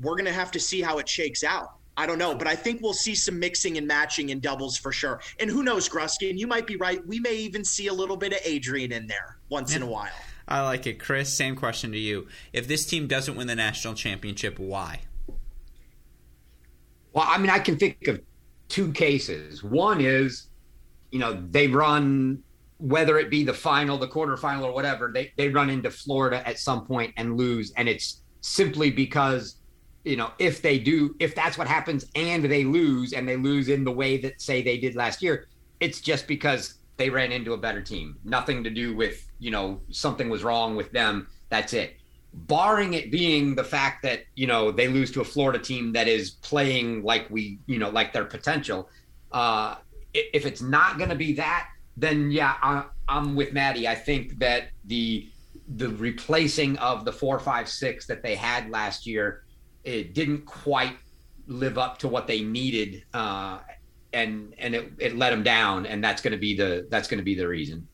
we're 0.00 0.14
going 0.14 0.26
to 0.26 0.32
have 0.32 0.50
to 0.52 0.60
see 0.60 0.82
how 0.82 0.98
it 0.98 1.08
shakes 1.08 1.42
out. 1.42 1.72
I 1.98 2.04
don't 2.04 2.18
know, 2.18 2.34
but 2.34 2.46
I 2.46 2.54
think 2.54 2.82
we'll 2.82 2.92
see 2.92 3.14
some 3.14 3.38
mixing 3.38 3.78
and 3.78 3.86
matching 3.86 4.28
in 4.28 4.40
doubles 4.40 4.76
for 4.76 4.92
sure. 4.92 5.20
And 5.40 5.48
who 5.48 5.62
knows, 5.62 5.88
Gruskin, 5.88 6.38
you 6.38 6.46
might 6.46 6.66
be 6.66 6.76
right. 6.76 7.04
We 7.06 7.20
may 7.20 7.34
even 7.36 7.64
see 7.64 7.86
a 7.86 7.92
little 7.92 8.18
bit 8.18 8.32
of 8.32 8.40
Adrian 8.44 8.92
in 8.92 9.06
there 9.06 9.38
once 9.48 9.70
yeah. 9.70 9.78
in 9.78 9.82
a 9.82 9.86
while. 9.86 10.12
I 10.46 10.60
like 10.62 10.86
it. 10.86 11.00
Chris, 11.00 11.32
same 11.32 11.56
question 11.56 11.92
to 11.92 11.98
you. 11.98 12.28
If 12.52 12.68
this 12.68 12.84
team 12.84 13.06
doesn't 13.06 13.34
win 13.34 13.46
the 13.46 13.54
national 13.54 13.94
championship, 13.94 14.58
why? 14.58 15.00
Well, 17.14 17.24
I 17.26 17.38
mean, 17.38 17.50
I 17.50 17.60
can 17.60 17.78
think 17.78 18.06
of 18.08 18.20
two 18.68 18.92
cases. 18.92 19.64
One 19.64 20.02
is, 20.02 20.48
you 21.10 21.18
know, 21.18 21.42
they 21.50 21.66
run 21.66 22.42
whether 22.78 23.18
it 23.18 23.30
be 23.30 23.44
the 23.44 23.54
final, 23.54 23.98
the 23.98 24.08
quarterfinal, 24.08 24.64
or 24.64 24.72
whatever, 24.72 25.10
they, 25.12 25.32
they 25.36 25.48
run 25.48 25.70
into 25.70 25.90
Florida 25.90 26.46
at 26.46 26.58
some 26.58 26.86
point 26.86 27.14
and 27.16 27.36
lose. 27.36 27.72
And 27.76 27.88
it's 27.88 28.22
simply 28.40 28.90
because 28.90 29.56
you 30.06 30.16
know, 30.16 30.30
if 30.38 30.62
they 30.62 30.78
do, 30.78 31.16
if 31.18 31.34
that's 31.34 31.58
what 31.58 31.66
happens 31.66 32.06
and 32.14 32.44
they 32.44 32.64
lose 32.64 33.12
and 33.12 33.28
they 33.28 33.36
lose 33.36 33.68
in 33.68 33.82
the 33.82 33.90
way 33.90 34.16
that 34.18 34.40
say 34.40 34.62
they 34.62 34.78
did 34.78 34.94
last 34.94 35.20
year, 35.20 35.48
it's 35.80 36.00
just 36.00 36.28
because 36.28 36.74
they 36.96 37.10
ran 37.10 37.32
into 37.32 37.54
a 37.54 37.58
better 37.58 37.82
team. 37.82 38.16
Nothing 38.24 38.62
to 38.62 38.70
do 38.70 38.94
with, 38.94 39.28
you 39.40 39.50
know, 39.50 39.80
something 39.90 40.28
was 40.28 40.44
wrong 40.44 40.76
with 40.76 40.92
them. 40.92 41.26
That's 41.48 41.72
it. 41.72 41.96
Barring 42.32 42.94
it 42.94 43.10
being 43.10 43.56
the 43.56 43.64
fact 43.64 44.04
that, 44.04 44.20
you 44.36 44.46
know, 44.46 44.70
they 44.70 44.86
lose 44.86 45.10
to 45.10 45.22
a 45.22 45.24
Florida 45.24 45.58
team 45.58 45.92
that 45.94 46.06
is 46.06 46.30
playing 46.30 47.02
like 47.02 47.28
we, 47.28 47.58
you 47.66 47.80
know, 47.80 47.90
like 47.90 48.12
their 48.12 48.26
potential. 48.26 48.88
Uh, 49.32 49.74
if 50.14 50.46
it's 50.46 50.62
not 50.62 50.98
going 50.98 51.10
to 51.10 51.16
be 51.16 51.32
that, 51.32 51.68
then 51.96 52.30
yeah, 52.30 52.54
I, 52.62 52.84
I'm 53.08 53.34
with 53.34 53.52
Maddie. 53.52 53.88
I 53.88 53.94
think 53.94 54.38
that 54.38 54.68
the 54.84 55.28
the 55.68 55.88
replacing 55.90 56.78
of 56.78 57.04
the 57.04 57.12
four, 57.12 57.38
five, 57.40 57.68
six 57.68 58.06
that 58.06 58.22
they 58.22 58.36
had 58.36 58.70
last 58.70 59.06
year 59.06 59.42
it 59.86 60.14
didn't 60.14 60.44
quite 60.44 60.96
live 61.46 61.78
up 61.78 61.98
to 61.98 62.08
what 62.08 62.26
they 62.26 62.42
needed, 62.42 63.04
uh, 63.14 63.60
and 64.12 64.52
and 64.58 64.74
it, 64.74 64.92
it 64.98 65.16
let 65.16 65.30
them 65.30 65.42
down, 65.42 65.86
and 65.86 66.02
that's 66.02 66.20
going 66.20 66.32
to 66.32 66.38
be 66.38 66.54
the 66.54 66.86
that's 66.90 67.08
going 67.08 67.18
to 67.18 67.24
be 67.24 67.34
the 67.34 67.46
reason. 67.48 67.86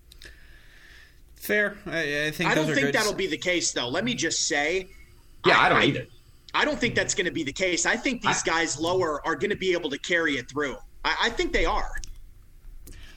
Fair, 1.36 1.76
I, 1.86 2.26
I 2.26 2.30
think. 2.30 2.50
I 2.50 2.55
don't 2.55 2.66
think 2.66 2.80
good. 2.80 2.94
that'll 2.94 3.14
be 3.14 3.26
the 3.26 3.36
case, 3.36 3.72
though. 3.72 3.88
Let 3.88 4.05
me 4.05 4.14
just 4.14 4.48
say, 4.48 4.88
Yeah, 5.46 5.59
I, 5.59 5.66
I 5.66 5.68
don't 5.68 5.82
either. 5.82 6.07
I 6.55 6.64
don't 6.64 6.78
think 6.78 6.94
that's 6.94 7.14
going 7.14 7.26
to 7.26 7.32
be 7.32 7.44
the 7.44 7.53
case. 7.53 7.86
I 7.86 7.96
think 7.96 8.22
these 8.22 8.42
guys 8.42 8.78
lower 8.78 9.24
are 9.26 9.36
going 9.36 9.50
to 9.50 9.57
be 9.57 9.72
able 9.72 9.90
to 9.90 9.98
carry 9.98 10.36
it 10.36 10.50
through. 10.50 10.76
I, 11.05 11.16
I 11.22 11.30
think 11.30 11.53
they 11.53 11.64
are. 11.64 11.90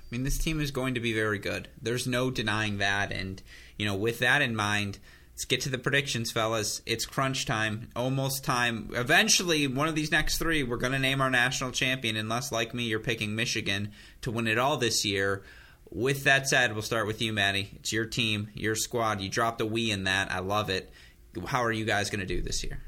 I 0.05 0.15
mean, 0.15 0.23
this 0.23 0.37
team 0.37 0.61
is 0.61 0.71
going 0.71 0.93
to 0.93 0.99
be 0.99 1.13
very 1.13 1.39
good. 1.39 1.67
There's 1.81 2.05
no 2.05 2.29
denying 2.29 2.77
that. 2.77 3.11
And, 3.11 3.41
you 3.77 3.85
know, 3.85 3.95
with 3.95 4.19
that 4.19 4.41
in 4.41 4.55
mind, 4.55 4.99
let's 5.33 5.45
get 5.45 5.61
to 5.61 5.69
the 5.69 5.79
predictions, 5.79 6.31
fellas. 6.31 6.81
It's 6.85 7.05
crunch 7.05 7.45
time, 7.45 7.89
almost 7.95 8.43
time. 8.43 8.91
Eventually, 8.93 9.67
one 9.67 9.87
of 9.87 9.95
these 9.95 10.11
next 10.11 10.37
three, 10.37 10.61
we're 10.61 10.77
going 10.77 10.93
to 10.93 10.99
name 10.99 11.21
our 11.21 11.31
national 11.31 11.71
champion, 11.71 12.15
unless, 12.17 12.51
like 12.51 12.73
me, 12.73 12.83
you're 12.83 12.99
picking 12.99 13.35
Michigan 13.35 13.91
to 14.21 14.31
win 14.31 14.47
it 14.47 14.59
all 14.59 14.77
this 14.77 15.03
year. 15.03 15.43
With 15.89 16.23
that 16.25 16.47
said, 16.47 16.73
we'll 16.73 16.81
start 16.81 17.07
with 17.07 17.21
you, 17.21 17.33
Maddie. 17.33 17.71
It's 17.75 17.91
your 17.91 18.05
team, 18.05 18.49
your 18.53 18.75
squad. 18.75 19.21
You 19.21 19.29
dropped 19.29 19.61
a 19.61 19.65
we 19.65 19.91
in 19.91 20.03
that. 20.03 20.31
I 20.31 20.39
love 20.39 20.69
it. 20.69 20.91
How 21.47 21.63
are 21.63 21.71
you 21.71 21.85
guys 21.85 22.09
going 22.09 22.21
to 22.21 22.25
do 22.25 22.41
this 22.41 22.63
year? 22.63 22.79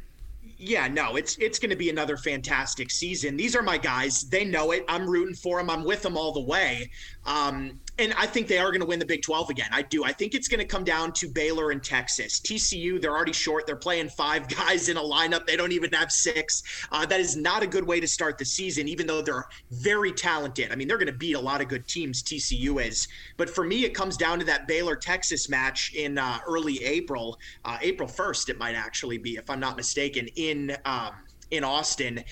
Yeah, 0.57 0.87
no, 0.87 1.15
it's 1.15 1.37
it's 1.37 1.59
going 1.59 1.69
to 1.69 1.75
be 1.75 1.89
another 1.89 2.17
fantastic 2.17 2.89
season. 2.89 3.37
These 3.37 3.55
are 3.55 3.61
my 3.61 3.77
guys; 3.77 4.23
they 4.23 4.43
know 4.43 4.71
it. 4.71 4.83
I'm 4.87 5.07
rooting 5.07 5.35
for 5.35 5.57
them. 5.57 5.69
I'm 5.69 5.83
with 5.83 6.01
them 6.01 6.17
all 6.17 6.33
the 6.33 6.41
way. 6.41 6.89
Um, 7.27 7.79
and 7.99 8.13
I 8.13 8.25
think 8.27 8.47
they 8.47 8.59
are 8.59 8.69
going 8.69 8.81
to 8.81 8.85
win 8.85 8.99
the 8.99 9.05
Big 9.05 9.21
12 9.21 9.49
again. 9.49 9.69
I 9.71 9.81
do. 9.81 10.03
I 10.03 10.13
think 10.13 10.35
it's 10.35 10.47
going 10.47 10.59
to 10.59 10.65
come 10.65 10.83
down 10.83 11.11
to 11.13 11.27
Baylor 11.27 11.71
and 11.71 11.83
Texas. 11.83 12.39
TCU, 12.39 13.01
they're 13.01 13.15
already 13.15 13.33
short. 13.33 13.65
They're 13.65 13.75
playing 13.75 14.09
five 14.09 14.47
guys 14.55 14.89
in 14.89 14.97
a 14.97 15.01
lineup. 15.01 15.45
They 15.45 15.57
don't 15.57 15.71
even 15.71 15.91
have 15.91 16.11
six. 16.11 16.63
Uh, 16.91 17.05
that 17.07 17.19
is 17.19 17.35
not 17.35 17.63
a 17.63 17.67
good 17.67 17.85
way 17.85 17.99
to 17.99 18.07
start 18.07 18.37
the 18.37 18.45
season, 18.45 18.87
even 18.87 19.07
though 19.07 19.21
they're 19.21 19.45
very 19.71 20.11
talented. 20.11 20.71
I 20.71 20.75
mean, 20.75 20.87
they're 20.87 20.97
going 20.97 21.11
to 21.11 21.17
beat 21.17 21.33
a 21.33 21.39
lot 21.39 21.59
of 21.59 21.67
good 21.67 21.87
teams, 21.87 22.23
TCU 22.23 22.85
is. 22.85 23.07
But 23.35 23.49
for 23.49 23.63
me, 23.63 23.83
it 23.83 23.93
comes 23.93 24.15
down 24.15 24.39
to 24.39 24.45
that 24.45 24.67
Baylor 24.67 24.95
Texas 24.95 25.49
match 25.49 25.93
in 25.95 26.17
uh, 26.17 26.39
early 26.47 26.83
April, 26.83 27.37
uh, 27.65 27.77
April 27.81 28.07
1st, 28.07 28.49
it 28.49 28.57
might 28.57 28.75
actually 28.75 29.17
be, 29.17 29.35
if 29.35 29.49
I'm 29.49 29.59
not 29.59 29.75
mistaken, 29.75 30.27
in. 30.35 30.77
Um, 30.85 31.13
in 31.51 31.63
Austin. 31.63 32.23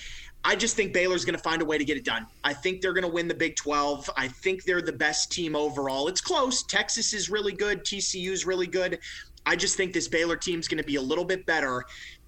I 0.46 0.54
just 0.54 0.76
think 0.76 0.92
Baylor's 0.92 1.24
going 1.24 1.34
to 1.34 1.42
find 1.42 1.60
a 1.60 1.64
way 1.64 1.76
to 1.76 1.84
get 1.84 1.96
it 1.96 2.04
done. 2.04 2.24
I 2.44 2.52
think 2.52 2.80
they're 2.80 2.92
going 2.92 3.02
to 3.02 3.10
win 3.10 3.26
the 3.26 3.34
Big 3.34 3.56
12. 3.56 4.08
I 4.16 4.28
think 4.28 4.62
they're 4.62 4.80
the 4.80 4.92
best 4.92 5.32
team 5.32 5.56
overall. 5.56 6.06
It's 6.06 6.20
close. 6.20 6.62
Texas 6.62 7.12
is 7.12 7.28
really 7.28 7.52
good. 7.52 7.82
TCU 7.82 8.30
is 8.30 8.46
really 8.46 8.68
good. 8.68 9.00
I 9.44 9.56
just 9.56 9.76
think 9.76 9.92
this 9.92 10.06
Baylor 10.06 10.36
team's 10.36 10.68
going 10.68 10.78
to 10.78 10.86
be 10.86 10.96
a 10.96 11.02
little 11.02 11.24
bit 11.24 11.46
better. 11.46 11.84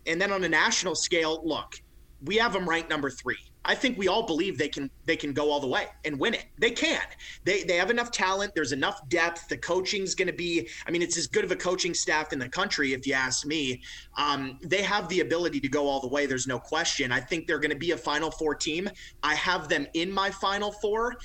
And 0.09 0.21
then 0.21 0.33
on 0.33 0.43
a 0.43 0.49
national 0.49 0.97
scale, 0.97 1.41
look, 1.45 1.77
we 2.25 2.39
have 2.39 2.53
them 2.53 2.69
ranked 2.69 2.91
number 2.91 3.09
three. 3.09 3.39
I 3.69 3.75
think 3.75 3.99
we 3.99 4.09
all 4.09 4.23
believe 4.23 4.57
they 4.57 4.69
can 4.69 4.91
they 5.05 5.15
can 5.15 5.35
go 5.35 5.51
all 5.53 5.61
the 5.61 5.67
way 5.67 5.89
and 6.07 6.19
win 6.19 6.33
it. 6.33 6.47
They 6.59 6.71
can. 6.71 7.03
They 7.45 7.65
they 7.65 7.77
have 7.77 7.91
enough 7.91 8.11
talent. 8.11 8.55
There's 8.55 8.73
enough 8.73 9.07
depth. 9.11 9.47
The 9.49 9.59
coaching's 9.59 10.15
going 10.15 10.29
to 10.29 10.35
be. 10.35 10.67
I 10.87 10.91
mean, 10.91 11.03
it's 11.03 11.19
as 11.19 11.27
good 11.27 11.45
of 11.45 11.53
a 11.53 11.57
coaching 11.57 11.93
staff 11.93 12.33
in 12.33 12.39
the 12.39 12.49
country, 12.49 12.95
if 12.95 13.07
you 13.07 13.13
ask 13.13 13.47
me. 13.47 13.83
Um, 14.17 14.59
they 14.63 14.81
have 14.83 15.07
the 15.11 15.21
ability 15.21 15.61
to 15.61 15.69
go 15.69 15.87
all 15.87 16.01
the 16.01 16.09
way. 16.09 16.25
There's 16.25 16.47
no 16.47 16.59
question. 16.59 17.13
I 17.13 17.21
think 17.21 17.47
they're 17.47 17.59
going 17.59 17.71
to 17.71 17.77
be 17.77 17.91
a 17.91 17.97
Final 17.99 18.31
Four 18.31 18.55
team. 18.55 18.89
I 19.23 19.35
have 19.35 19.69
them 19.69 19.87
in 19.93 20.11
my 20.11 20.31
Final 20.31 20.73
Four, 20.73 21.17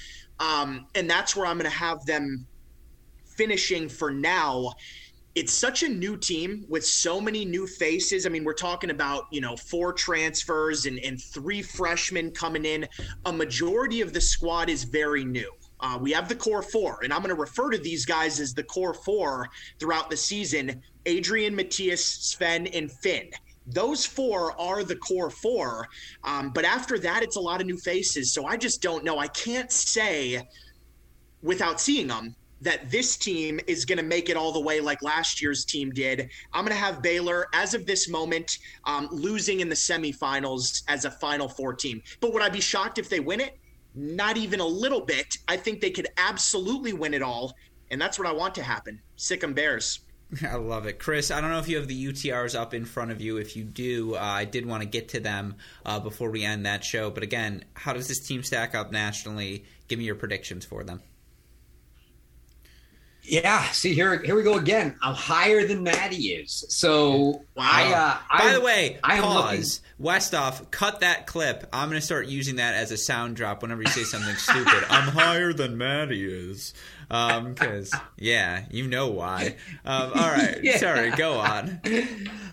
um, 0.41 0.87
and 0.95 1.09
that's 1.09 1.37
where 1.37 1.45
I'm 1.45 1.57
going 1.57 1.71
to 1.71 1.77
have 1.77 2.05
them 2.05 2.45
finishing 3.25 3.87
for 3.87 4.11
now 4.11 4.73
it's 5.35 5.51
such 5.51 5.81
a 5.81 5.89
new 5.89 6.15
team 6.15 6.63
with 6.69 6.85
so 6.85 7.19
many 7.19 7.43
new 7.43 7.65
faces. 7.65 8.25
I 8.25 8.29
mean, 8.29 8.43
we're 8.43 8.53
talking 8.53 8.91
about, 8.91 9.25
you 9.31 9.41
know, 9.41 9.55
four 9.55 9.91
transfers 9.91 10.85
and, 10.85 10.99
and 10.99 11.19
three 11.19 11.61
freshmen 11.61 12.31
coming 12.31 12.65
in. 12.65 12.87
A 13.25 13.33
majority 13.33 14.01
of 14.01 14.13
the 14.13 14.21
squad 14.21 14.69
is 14.69 14.83
very 14.83 15.25
new. 15.25 15.51
Uh, 15.79 15.97
we 15.99 16.11
have 16.11 16.29
the 16.29 16.35
core 16.35 16.61
four, 16.61 16.99
and 17.03 17.11
I'm 17.11 17.19
going 17.19 17.35
to 17.35 17.39
refer 17.39 17.71
to 17.71 17.77
these 17.77 18.05
guys 18.05 18.39
as 18.39 18.53
the 18.53 18.63
core 18.63 18.93
four 18.93 19.49
throughout 19.79 20.09
the 20.09 20.17
season 20.17 20.81
Adrian, 21.05 21.53
Matthias, 21.55 22.05
Sven, 22.05 22.67
and 22.67 22.89
Finn. 22.89 23.29
Those 23.67 24.05
four 24.05 24.59
are 24.59 24.83
the 24.83 24.95
core 24.95 25.29
four. 25.29 25.87
Um, 26.23 26.51
but 26.51 26.63
after 26.63 26.97
that, 26.99 27.23
it's 27.23 27.35
a 27.35 27.41
lot 27.41 27.59
of 27.59 27.67
new 27.67 27.77
faces. 27.77 28.33
So 28.33 28.45
I 28.45 28.55
just 28.55 28.81
don't 28.81 29.03
know. 29.03 29.19
I 29.19 29.27
can't 29.27 29.71
say 29.71 30.47
without 31.41 31.81
seeing 31.81 32.07
them 32.07 32.35
that 32.63 32.89
this 32.89 33.17
team 33.17 33.59
is 33.67 33.85
going 33.85 33.97
to 33.97 34.03
make 34.03 34.29
it 34.29 34.37
all 34.37 34.51
the 34.51 34.59
way 34.59 34.79
like 34.79 35.01
last 35.03 35.41
year's 35.41 35.65
team 35.65 35.91
did. 35.91 36.29
I'm 36.53 36.65
going 36.65 36.75
to 36.75 36.81
have 36.81 37.01
Baylor, 37.01 37.47
as 37.53 37.73
of 37.73 37.85
this 37.85 38.09
moment, 38.09 38.57
um, 38.85 39.07
losing 39.11 39.59
in 39.59 39.69
the 39.69 39.75
semifinals 39.75 40.83
as 40.87 41.05
a 41.05 41.11
Final 41.11 41.47
Four 41.47 41.73
team. 41.73 42.01
But 42.19 42.33
would 42.33 42.41
I 42.41 42.49
be 42.49 42.61
shocked 42.61 42.97
if 42.97 43.09
they 43.09 43.19
win 43.19 43.39
it? 43.39 43.59
Not 43.95 44.37
even 44.37 44.59
a 44.59 44.65
little 44.65 45.01
bit. 45.01 45.37
I 45.47 45.57
think 45.57 45.81
they 45.81 45.91
could 45.91 46.07
absolutely 46.17 46.93
win 46.93 47.13
it 47.13 47.21
all. 47.21 47.53
And 47.91 48.01
that's 48.01 48.17
what 48.17 48.27
I 48.27 48.31
want 48.31 48.55
to 48.55 48.63
happen. 48.63 48.99
Sick 49.17 49.43
'em 49.43 49.53
Bears. 49.53 49.99
I 50.49 50.55
love 50.55 50.87
it. 50.87 50.97
Chris, 50.99 51.29
I 51.29 51.41
don't 51.41 51.51
know 51.51 51.59
if 51.59 51.67
you 51.67 51.77
have 51.77 51.87
the 51.87 52.07
UTRs 52.07 52.59
up 52.59 52.73
in 52.73 52.85
front 52.85 53.11
of 53.11 53.21
you. 53.21 53.37
If 53.37 53.55
you 53.55 53.63
do, 53.63 54.15
uh, 54.15 54.19
I 54.19 54.45
did 54.45 54.65
want 54.65 54.81
to 54.81 54.89
get 54.89 55.09
to 55.09 55.19
them 55.19 55.55
uh, 55.85 55.99
before 55.99 56.31
we 56.31 56.43
end 56.43 56.65
that 56.65 56.83
show. 56.83 57.11
But 57.11 57.21
again, 57.23 57.65
how 57.75 57.93
does 57.93 58.07
this 58.07 58.19
team 58.19 58.41
stack 58.41 58.73
up 58.73 58.91
nationally? 58.91 59.65
Give 59.87 59.99
me 59.99 60.05
your 60.05 60.15
predictions 60.15 60.65
for 60.65 60.83
them. 60.83 61.01
Yeah, 63.25 63.63
see 63.71 63.93
here, 63.93 64.21
here 64.21 64.35
we 64.35 64.43
go 64.43 64.57
again. 64.57 64.95
I'm 65.01 65.15
higher 65.15 65.65
than 65.65 65.81
Maddie 65.81 66.33
is. 66.33 66.65
So 66.67 67.43
wow. 67.55 67.63
I, 67.63 67.93
uh, 67.93 68.37
By 68.37 68.49
I, 68.49 68.53
the 68.53 68.61
way, 68.61 68.99
I 69.01 69.21
pause. 69.21 69.81
Westoff, 70.01 70.69
cut 70.71 70.99
that 70.99 71.25
clip. 71.25 71.65
I'm 71.71 71.87
going 71.87 71.99
to 71.99 72.05
start 72.05 72.27
using 72.27 72.57
that 72.57 72.75
as 72.75 72.91
a 72.91 72.97
sound 72.97 73.37
drop 73.37 73.61
whenever 73.61 73.81
you 73.81 73.87
say 73.87 74.03
something 74.03 74.35
stupid. 74.37 74.83
I'm 74.89 75.07
higher 75.07 75.53
than 75.53 75.77
Maddie 75.77 76.25
is. 76.25 76.73
Because, 77.07 77.93
um, 77.93 78.01
yeah, 78.17 78.65
you 78.71 78.87
know 78.87 79.09
why. 79.09 79.55
Um, 79.85 80.11
all 80.15 80.31
right. 80.31 80.57
yeah. 80.63 80.77
Sorry, 80.77 81.11
go 81.11 81.39
on. 81.39 81.79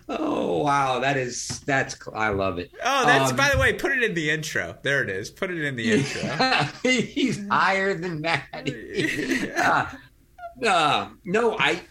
Oh, 0.07 0.59
wow. 0.59 0.99
That 0.99 1.17
is, 1.17 1.59
that's, 1.65 1.97
I 2.13 2.29
love 2.29 2.59
it. 2.59 2.71
Oh, 2.83 3.05
that's, 3.05 3.31
um, 3.31 3.37
by 3.37 3.49
the 3.49 3.57
way, 3.57 3.73
put 3.73 3.91
it 3.91 4.03
in 4.03 4.13
the 4.13 4.29
intro. 4.29 4.77
There 4.83 5.03
it 5.03 5.09
is. 5.09 5.29
Put 5.31 5.51
it 5.51 5.61
in 5.61 5.75
the 5.75 5.91
intro. 5.99 6.89
He's 6.89 7.45
higher 7.49 7.93
than 7.93 8.21
Maddie. 8.21 9.51
Uh, 9.51 9.87
uh, 10.63 11.09
no, 11.25 11.57
I, 11.57 11.81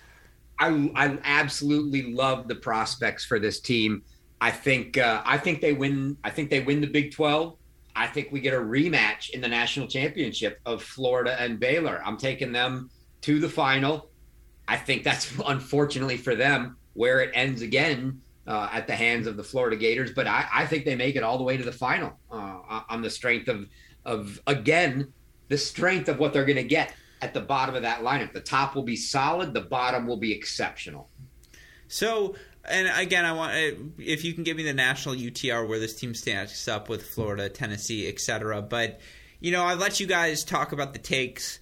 I, 0.58 0.90
I 0.94 1.18
absolutely 1.24 2.12
love 2.12 2.48
the 2.48 2.54
prospects 2.54 3.24
for 3.24 3.38
this 3.38 3.60
team. 3.60 4.02
I 4.40 4.50
think, 4.50 4.98
uh, 4.98 5.22
I 5.24 5.38
think 5.38 5.60
they 5.60 5.72
win. 5.72 6.16
I 6.24 6.30
think 6.30 6.50
they 6.50 6.60
win 6.60 6.80
the 6.80 6.86
Big 6.86 7.12
Twelve. 7.12 7.56
I 7.94 8.06
think 8.06 8.28
we 8.30 8.40
get 8.40 8.54
a 8.54 8.58
rematch 8.58 9.30
in 9.30 9.40
the 9.40 9.48
national 9.48 9.86
championship 9.86 10.60
of 10.64 10.82
Florida 10.82 11.38
and 11.40 11.60
Baylor. 11.60 12.02
I'm 12.04 12.16
taking 12.16 12.52
them 12.52 12.90
to 13.22 13.38
the 13.38 13.48
final. 13.48 14.10
I 14.68 14.76
think 14.76 15.04
that's 15.04 15.32
unfortunately 15.46 16.16
for 16.16 16.34
them 16.34 16.76
where 16.94 17.20
it 17.20 17.30
ends 17.34 17.62
again 17.62 18.20
uh, 18.46 18.68
at 18.72 18.86
the 18.86 18.94
hands 18.94 19.26
of 19.26 19.36
the 19.36 19.44
Florida 19.44 19.76
Gators. 19.76 20.12
But 20.12 20.26
I, 20.26 20.46
I, 20.52 20.66
think 20.66 20.84
they 20.84 20.96
make 20.96 21.16
it 21.16 21.22
all 21.22 21.38
the 21.38 21.44
way 21.44 21.56
to 21.56 21.62
the 21.62 21.72
final 21.72 22.18
uh, 22.30 22.80
on 22.88 23.02
the 23.02 23.10
strength 23.10 23.48
of 23.48 23.66
of 24.04 24.40
again 24.46 25.12
the 25.48 25.58
strength 25.58 26.08
of 26.08 26.18
what 26.18 26.32
they're 26.32 26.46
going 26.46 26.56
to 26.56 26.62
get 26.64 26.94
at 27.22 27.34
the 27.34 27.40
bottom 27.40 27.74
of 27.74 27.82
that 27.82 28.00
lineup. 28.02 28.32
The 28.32 28.40
top 28.40 28.74
will 28.74 28.82
be 28.82 28.96
solid, 28.96 29.54
the 29.54 29.60
bottom 29.60 30.06
will 30.06 30.16
be 30.16 30.32
exceptional. 30.32 31.08
So, 31.88 32.36
and 32.64 32.88
again, 32.96 33.24
I 33.24 33.32
want 33.32 33.54
eh, 33.54 33.72
if 33.98 34.24
you 34.24 34.32
can 34.32 34.44
give 34.44 34.56
me 34.56 34.62
the 34.62 34.74
national 34.74 35.14
UTR 35.16 35.68
where 35.68 35.78
this 35.78 35.94
team 35.94 36.14
stacks 36.14 36.68
up 36.68 36.88
with 36.88 37.02
Florida, 37.02 37.48
Tennessee, 37.48 38.08
etc. 38.08 38.62
But 38.62 39.00
you 39.40 39.50
know, 39.52 39.64
I 39.64 39.74
let 39.74 40.00
you 40.00 40.06
guys 40.06 40.44
talk 40.44 40.72
about 40.72 40.92
the 40.92 40.98
takes. 40.98 41.58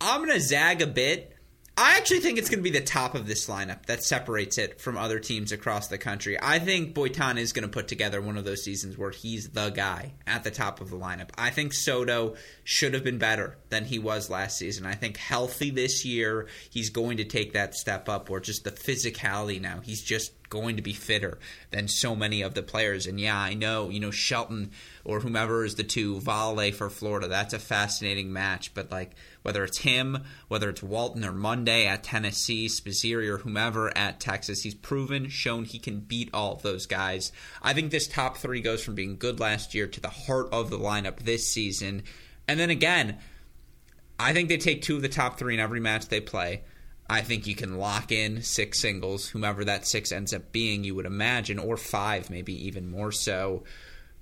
I'm 0.00 0.20
gonna 0.26 0.40
zag 0.40 0.82
a 0.82 0.86
bit 0.86 1.35
I 1.78 1.98
actually 1.98 2.20
think 2.20 2.38
it's 2.38 2.48
going 2.48 2.60
to 2.60 2.70
be 2.70 2.78
the 2.78 2.84
top 2.84 3.14
of 3.14 3.26
this 3.26 3.48
lineup 3.48 3.84
that 3.84 4.02
separates 4.02 4.56
it 4.56 4.80
from 4.80 4.96
other 4.96 5.18
teams 5.18 5.52
across 5.52 5.88
the 5.88 5.98
country. 5.98 6.38
I 6.40 6.58
think 6.58 6.94
Boitan 6.94 7.36
is 7.36 7.52
going 7.52 7.64
to 7.64 7.68
put 7.68 7.86
together 7.86 8.22
one 8.22 8.38
of 8.38 8.46
those 8.46 8.64
seasons 8.64 8.96
where 8.96 9.10
he's 9.10 9.50
the 9.50 9.68
guy 9.68 10.14
at 10.26 10.42
the 10.42 10.50
top 10.50 10.80
of 10.80 10.88
the 10.88 10.96
lineup. 10.96 11.28
I 11.36 11.50
think 11.50 11.74
Soto 11.74 12.36
should 12.64 12.94
have 12.94 13.04
been 13.04 13.18
better 13.18 13.58
than 13.68 13.84
he 13.84 13.98
was 13.98 14.30
last 14.30 14.56
season. 14.56 14.86
I 14.86 14.94
think 14.94 15.18
healthy 15.18 15.68
this 15.68 16.02
year, 16.02 16.48
he's 16.70 16.88
going 16.88 17.18
to 17.18 17.24
take 17.24 17.52
that 17.52 17.74
step 17.74 18.08
up 18.08 18.30
or 18.30 18.40
just 18.40 18.64
the 18.64 18.70
physicality 18.70 19.60
now. 19.60 19.80
He's 19.82 20.00
just 20.00 20.45
going 20.48 20.76
to 20.76 20.82
be 20.82 20.92
fitter 20.92 21.38
than 21.70 21.88
so 21.88 22.14
many 22.16 22.42
of 22.42 22.54
the 22.54 22.62
players. 22.62 23.06
And 23.06 23.20
yeah, 23.20 23.38
I 23.38 23.54
know, 23.54 23.88
you 23.90 24.00
know, 24.00 24.10
Shelton 24.10 24.70
or 25.04 25.20
whomever 25.20 25.64
is 25.64 25.74
the 25.74 25.84
two, 25.84 26.20
Vale 26.20 26.72
for 26.72 26.90
Florida, 26.90 27.28
that's 27.28 27.54
a 27.54 27.58
fascinating 27.58 28.32
match. 28.32 28.74
But 28.74 28.90
like, 28.90 29.14
whether 29.42 29.64
it's 29.64 29.78
him, 29.78 30.24
whether 30.48 30.68
it's 30.70 30.82
Walton 30.82 31.24
or 31.24 31.32
Monday 31.32 31.86
at 31.86 32.02
Tennessee, 32.02 32.66
Spizzirri 32.66 33.28
or 33.28 33.38
whomever 33.38 33.96
at 33.96 34.20
Texas, 34.20 34.62
he's 34.62 34.74
proven, 34.74 35.28
shown 35.28 35.64
he 35.64 35.78
can 35.78 36.00
beat 36.00 36.30
all 36.34 36.52
of 36.52 36.62
those 36.62 36.86
guys. 36.86 37.32
I 37.62 37.72
think 37.72 37.90
this 37.90 38.08
top 38.08 38.36
three 38.36 38.60
goes 38.60 38.82
from 38.82 38.94
being 38.94 39.16
good 39.16 39.38
last 39.38 39.74
year 39.74 39.86
to 39.86 40.00
the 40.00 40.08
heart 40.08 40.48
of 40.52 40.70
the 40.70 40.78
lineup 40.78 41.20
this 41.20 41.46
season. 41.46 42.02
And 42.48 42.58
then 42.58 42.70
again, 42.70 43.18
I 44.18 44.32
think 44.32 44.48
they 44.48 44.56
take 44.56 44.82
two 44.82 44.96
of 44.96 45.02
the 45.02 45.08
top 45.08 45.38
three 45.38 45.54
in 45.54 45.60
every 45.60 45.80
match 45.80 46.08
they 46.08 46.20
play. 46.20 46.62
I 47.08 47.20
think 47.20 47.46
you 47.46 47.54
can 47.54 47.78
lock 47.78 48.10
in 48.10 48.42
six 48.42 48.80
singles, 48.80 49.28
whomever 49.28 49.64
that 49.64 49.86
six 49.86 50.10
ends 50.10 50.34
up 50.34 50.50
being, 50.52 50.84
you 50.84 50.94
would 50.94 51.06
imagine, 51.06 51.58
or 51.58 51.76
five, 51.76 52.30
maybe 52.30 52.66
even 52.66 52.90
more 52.90 53.12
so. 53.12 53.62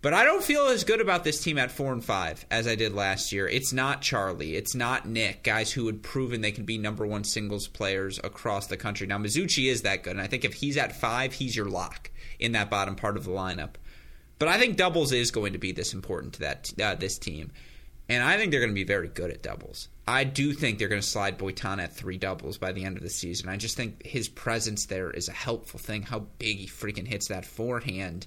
But 0.02 0.12
I 0.12 0.24
don't 0.24 0.44
feel 0.44 0.66
as 0.66 0.84
good 0.84 1.00
about 1.00 1.24
this 1.24 1.40
team 1.40 1.56
at 1.56 1.70
four 1.70 1.90
and 1.90 2.04
five 2.04 2.44
as 2.50 2.66
I 2.66 2.74
did 2.74 2.92
last 2.92 3.32
year. 3.32 3.48
It's 3.48 3.72
not 3.72 4.02
Charlie. 4.02 4.54
It's 4.54 4.74
not 4.74 5.08
Nick, 5.08 5.42
guys 5.42 5.72
who 5.72 5.86
had 5.86 6.02
proven 6.02 6.42
they 6.42 6.52
can 6.52 6.66
be 6.66 6.76
number 6.76 7.06
one 7.06 7.24
singles 7.24 7.68
players 7.68 8.20
across 8.22 8.66
the 8.66 8.76
country. 8.76 9.06
Now 9.06 9.16
Mazzuchi 9.16 9.70
is 9.70 9.80
that 9.80 10.02
good, 10.02 10.10
and 10.10 10.20
I 10.20 10.26
think 10.26 10.44
if 10.44 10.52
he's 10.52 10.76
at 10.76 10.94
five, 10.94 11.32
he's 11.32 11.56
your 11.56 11.70
lock 11.70 12.10
in 12.38 12.52
that 12.52 12.68
bottom 12.68 12.96
part 12.96 13.16
of 13.16 13.24
the 13.24 13.30
lineup. 13.30 13.76
But 14.38 14.48
I 14.48 14.58
think 14.58 14.76
doubles 14.76 15.10
is 15.10 15.30
going 15.30 15.54
to 15.54 15.58
be 15.58 15.72
this 15.72 15.94
important 15.94 16.34
to 16.34 16.40
that 16.40 16.72
uh, 16.78 16.94
this 16.96 17.16
team, 17.16 17.50
and 18.08 18.22
I 18.22 18.36
think 18.36 18.50
they're 18.50 18.60
going 18.60 18.72
to 18.72 18.74
be 18.74 18.84
very 18.84 19.08
good 19.08 19.30
at 19.30 19.42
doubles. 19.42 19.88
I 20.06 20.24
do 20.24 20.52
think 20.52 20.78
they're 20.78 20.88
going 20.88 21.00
to 21.00 21.06
slide 21.06 21.38
Boitan 21.38 21.82
at 21.82 21.94
three 21.94 22.18
doubles 22.18 22.58
by 22.58 22.72
the 22.72 22.84
end 22.84 22.96
of 22.96 23.02
the 23.02 23.10
season. 23.10 23.48
I 23.48 23.56
just 23.56 23.76
think 23.76 24.04
his 24.04 24.28
presence 24.28 24.86
there 24.86 25.10
is 25.10 25.28
a 25.28 25.32
helpful 25.32 25.80
thing. 25.80 26.02
How 26.02 26.26
big 26.38 26.58
he 26.58 26.66
freaking 26.66 27.06
hits 27.06 27.28
that 27.28 27.46
forehand 27.46 28.26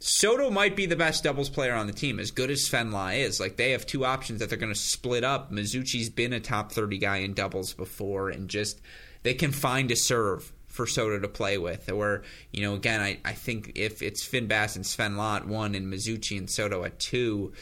Soto 0.00 0.48
might 0.50 0.76
be 0.76 0.86
the 0.86 0.96
best 0.96 1.24
doubles 1.24 1.48
player 1.48 1.74
on 1.74 1.88
the 1.88 1.92
team, 1.92 2.20
as 2.20 2.30
good 2.30 2.50
as 2.50 2.64
Sven 2.64 2.92
Lah 2.92 3.08
is. 3.08 3.40
Like 3.40 3.56
they 3.56 3.72
have 3.72 3.84
two 3.84 4.04
options 4.04 4.38
that 4.38 4.48
they're 4.48 4.58
going 4.58 4.72
to 4.72 4.78
split 4.78 5.24
up. 5.24 5.50
Mazzuchi's 5.50 6.08
been 6.08 6.32
a 6.32 6.40
top 6.40 6.72
thirty 6.72 6.98
guy 6.98 7.18
in 7.18 7.34
doubles 7.34 7.74
before, 7.74 8.30
and 8.30 8.48
just 8.48 8.80
they 9.24 9.34
can 9.34 9.50
find 9.50 9.90
a 9.90 9.96
serve 9.96 10.52
for 10.68 10.86
Soto 10.86 11.18
to 11.18 11.28
play 11.28 11.58
with. 11.58 11.90
Or 11.90 12.22
you 12.52 12.62
know, 12.62 12.74
again, 12.74 13.00
I, 13.00 13.18
I 13.24 13.32
think 13.32 13.72
if 13.74 14.00
it's 14.00 14.24
Finn 14.24 14.46
Bass 14.46 14.76
and 14.76 14.86
Sven 14.86 15.16
Lah 15.16 15.40
one, 15.40 15.74
and 15.74 15.92
Mizuchi 15.92 16.38
and 16.38 16.48
Soto 16.48 16.84
at 16.84 17.00
two, 17.00 17.52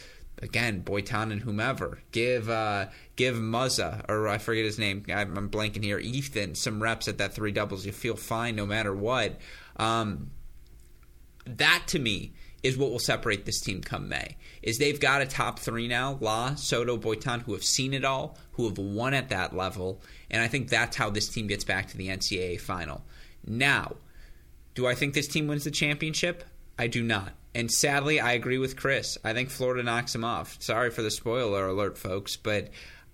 again, 0.41 0.83
Boitan 0.83 1.31
and 1.31 1.41
whomever. 1.41 1.99
Give 2.11 2.49
uh, 2.49 2.87
give 3.15 3.35
Muzza 3.35 4.07
or 4.09 4.27
I 4.27 4.37
forget 4.37 4.65
his 4.65 4.79
name. 4.79 5.05
I'm 5.13 5.49
blanking 5.49 5.83
here. 5.83 5.99
Ethan 5.99 6.55
some 6.55 6.81
reps 6.81 7.07
at 7.07 7.17
that 7.17 7.33
three 7.33 7.51
doubles. 7.51 7.85
You 7.85 7.91
feel 7.91 8.15
fine 8.15 8.55
no 8.55 8.65
matter 8.65 8.93
what. 8.93 9.39
Um, 9.77 10.31
that 11.45 11.83
to 11.87 11.99
me 11.99 12.33
is 12.63 12.77
what 12.77 12.91
will 12.91 12.99
separate 12.99 13.45
this 13.45 13.61
team 13.61 13.81
come 13.81 14.09
May. 14.09 14.35
Is 14.61 14.77
they've 14.77 14.99
got 14.99 15.21
a 15.21 15.25
top 15.25 15.59
three 15.59 15.87
now, 15.87 16.17
Lah, 16.19 16.55
Soto, 16.55 16.97
Boitan, 16.97 17.43
who 17.43 17.53
have 17.53 17.63
seen 17.63 17.93
it 17.93 18.03
all, 18.03 18.37
who 18.53 18.67
have 18.67 18.77
won 18.77 19.13
at 19.13 19.29
that 19.29 19.55
level, 19.55 20.01
and 20.29 20.41
I 20.41 20.47
think 20.47 20.67
that's 20.67 20.97
how 20.97 21.09
this 21.09 21.29
team 21.29 21.47
gets 21.47 21.63
back 21.63 21.87
to 21.87 21.97
the 21.97 22.09
NCAA 22.09 22.59
final. 22.59 23.03
Now, 23.45 23.95
do 24.75 24.87
I 24.87 24.95
think 24.95 25.13
this 25.13 25.27
team 25.27 25.47
wins 25.47 25.63
the 25.63 25.71
championship? 25.71 26.43
I 26.77 26.87
do 26.87 27.03
not. 27.03 27.33
And 27.57 27.71
sadly, 27.71 28.19
I 28.19 28.33
agree 28.33 28.59
with 28.59 28.77
Chris. 28.77 29.17
I 29.23 29.33
think 29.33 29.49
Florida 29.49 29.81
knocks 29.81 30.13
them 30.13 30.23
off. 30.23 30.57
Sorry 30.61 30.91
for 30.91 31.01
the 31.01 31.09
spoiler 31.09 31.67
alert, 31.67 31.97
folks, 31.97 32.37
but 32.37 32.69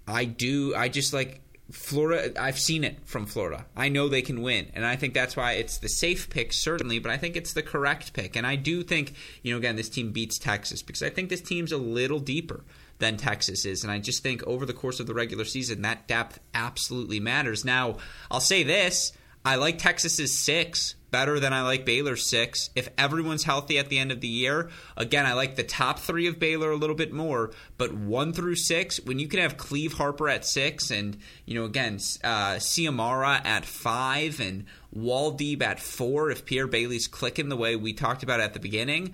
I 0.06 0.26
do. 0.26 0.76
I 0.76 0.90
just 0.90 1.14
like 1.14 1.40
Florida, 1.72 2.34
I've 2.38 2.60
seen 2.60 2.84
it 2.84 2.98
from 3.06 3.26
Florida. 3.26 3.66
I 3.74 3.88
know 3.88 4.10
they 4.10 4.22
can 4.22 4.42
win, 4.42 4.70
and 4.74 4.86
I 4.86 4.98
think 4.98 5.14
that's 5.14 5.38
why 5.38 5.54
it's 5.54 5.78
the 5.78 5.88
safe 5.88 6.30
pick, 6.30 6.52
certainly, 6.52 7.00
but 7.00 7.10
I 7.10 7.16
think 7.16 7.38
it's 7.38 7.54
the 7.54 7.64
correct 7.64 8.12
pick. 8.12 8.36
And 8.36 8.46
I 8.46 8.58
do 8.58 8.84
think, 8.84 9.14
you 9.44 9.54
know, 9.54 9.58
again, 9.60 9.78
this 9.78 9.88
team 9.88 10.12
beats 10.12 10.38
Texas 10.38 10.82
because 10.82 11.04
I 11.04 11.10
think 11.10 11.30
this 11.30 11.40
team's 11.40 11.72
a 11.72 11.78
little 11.78 12.20
deeper 12.20 12.66
than 13.00 13.16
Texas 13.16 13.64
is. 13.64 13.84
And 13.84 13.94
I 13.94 14.00
just 14.00 14.24
think 14.24 14.44
over 14.46 14.66
the 14.66 14.74
course 14.74 15.00
of 15.00 15.08
the 15.08 15.14
regular 15.14 15.46
season, 15.46 15.84
that 15.84 16.06
depth 16.10 16.42
absolutely 16.54 17.22
matters. 17.22 17.64
Now, 17.64 17.96
I'll 18.30 18.42
say 18.42 18.64
this 18.64 19.14
I 19.46 19.56
like 19.56 19.78
Texas's 19.78 20.38
six 20.38 20.96
better 21.14 21.40
than 21.40 21.54
I 21.54 21.62
like 21.62 21.86
Baylor 21.86 22.16
six. 22.18 22.72
If 22.76 22.90
everyone's 22.98 23.44
healthy 23.44 23.78
at 23.78 23.88
the 23.88 24.00
end 24.00 24.12
of 24.12 24.20
the 24.20 24.28
year, 24.28 24.72
again, 24.98 25.28
I 25.28 25.34
like 25.34 25.56
the 25.56 25.64
top 25.64 26.00
three 26.00 26.28
of 26.28 26.40
Baylor 26.40 26.72
a 26.72 26.76
little 26.76 26.96
bit 26.96 27.14
more, 27.14 27.52
but 27.78 27.94
one 27.94 28.34
through 28.34 28.56
six, 28.56 29.00
when 29.00 29.20
you 29.20 29.28
can 29.28 29.40
have 29.40 29.56
Cleeve 29.56 29.94
Harper 29.94 30.28
at 30.28 30.44
six 30.44 30.90
and, 30.90 31.16
you 31.46 31.54
know, 31.54 31.66
again, 31.66 32.00
uh, 32.24 32.56
Ciamarra 32.56 33.46
at 33.46 33.64
five 33.64 34.40
and 34.40 34.66
Woldeab 34.94 35.62
at 35.62 35.80
four, 35.80 36.32
if 36.32 36.46
Pierre 36.46 36.68
Bailey's 36.68 37.08
clicking 37.08 37.50
the 37.50 37.58
way 37.58 37.76
we 37.76 37.94
talked 37.94 38.24
about 38.24 38.40
at 38.40 38.54
the 38.54 38.60
beginning, 38.60 39.14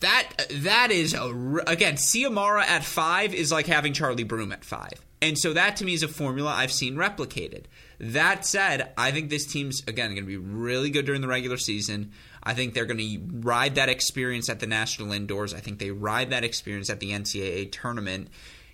that 0.00 0.32
that 0.50 0.90
is 0.90 1.14
a 1.14 1.26
again 1.68 1.94
Ciamarra 1.94 2.64
at 2.64 2.82
five 2.82 3.32
is 3.32 3.52
like 3.52 3.66
having 3.66 3.92
Charlie 3.92 4.24
Broom 4.24 4.50
at 4.50 4.64
five, 4.64 4.94
and 5.20 5.38
so 5.38 5.52
that 5.52 5.76
to 5.76 5.84
me 5.84 5.94
is 5.94 6.02
a 6.02 6.08
formula 6.08 6.50
I've 6.50 6.72
seen 6.72 6.96
replicated. 6.96 7.66
That 8.02 8.44
said, 8.44 8.92
I 8.98 9.12
think 9.12 9.30
this 9.30 9.46
team's 9.46 9.82
again 9.86 10.10
going 10.10 10.24
to 10.24 10.26
be 10.26 10.36
really 10.36 10.90
good 10.90 11.06
during 11.06 11.20
the 11.20 11.28
regular 11.28 11.56
season. 11.56 12.10
I 12.42 12.52
think 12.52 12.74
they're 12.74 12.84
going 12.84 12.98
to 12.98 13.20
ride 13.46 13.76
that 13.76 13.88
experience 13.88 14.48
at 14.48 14.58
the 14.58 14.66
national 14.66 15.12
indoors. 15.12 15.54
I 15.54 15.60
think 15.60 15.78
they 15.78 15.92
ride 15.92 16.30
that 16.30 16.42
experience 16.42 16.90
at 16.90 16.98
the 16.98 17.12
NCAA 17.12 17.70
tournament. 17.70 18.28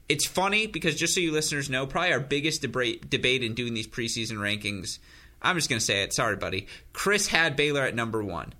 It's 0.08 0.26
funny 0.26 0.66
because 0.66 0.96
just 0.96 1.14
so 1.14 1.20
you 1.20 1.30
listeners 1.30 1.68
know, 1.68 1.86
probably 1.86 2.14
our 2.14 2.20
biggest 2.20 2.62
debate 2.62 3.10
debate 3.10 3.42
in 3.42 3.52
doing 3.52 3.74
these 3.74 3.86
preseason 3.86 4.38
rankings. 4.38 4.98
I'm 5.42 5.56
just 5.56 5.68
going 5.68 5.78
to 5.78 5.84
say 5.84 6.02
it. 6.02 6.14
Sorry, 6.14 6.36
buddy. 6.36 6.66
Chris 6.94 7.26
had 7.26 7.54
Baylor 7.54 7.82
at 7.82 7.94
number 7.94 8.24
one. 8.24 8.54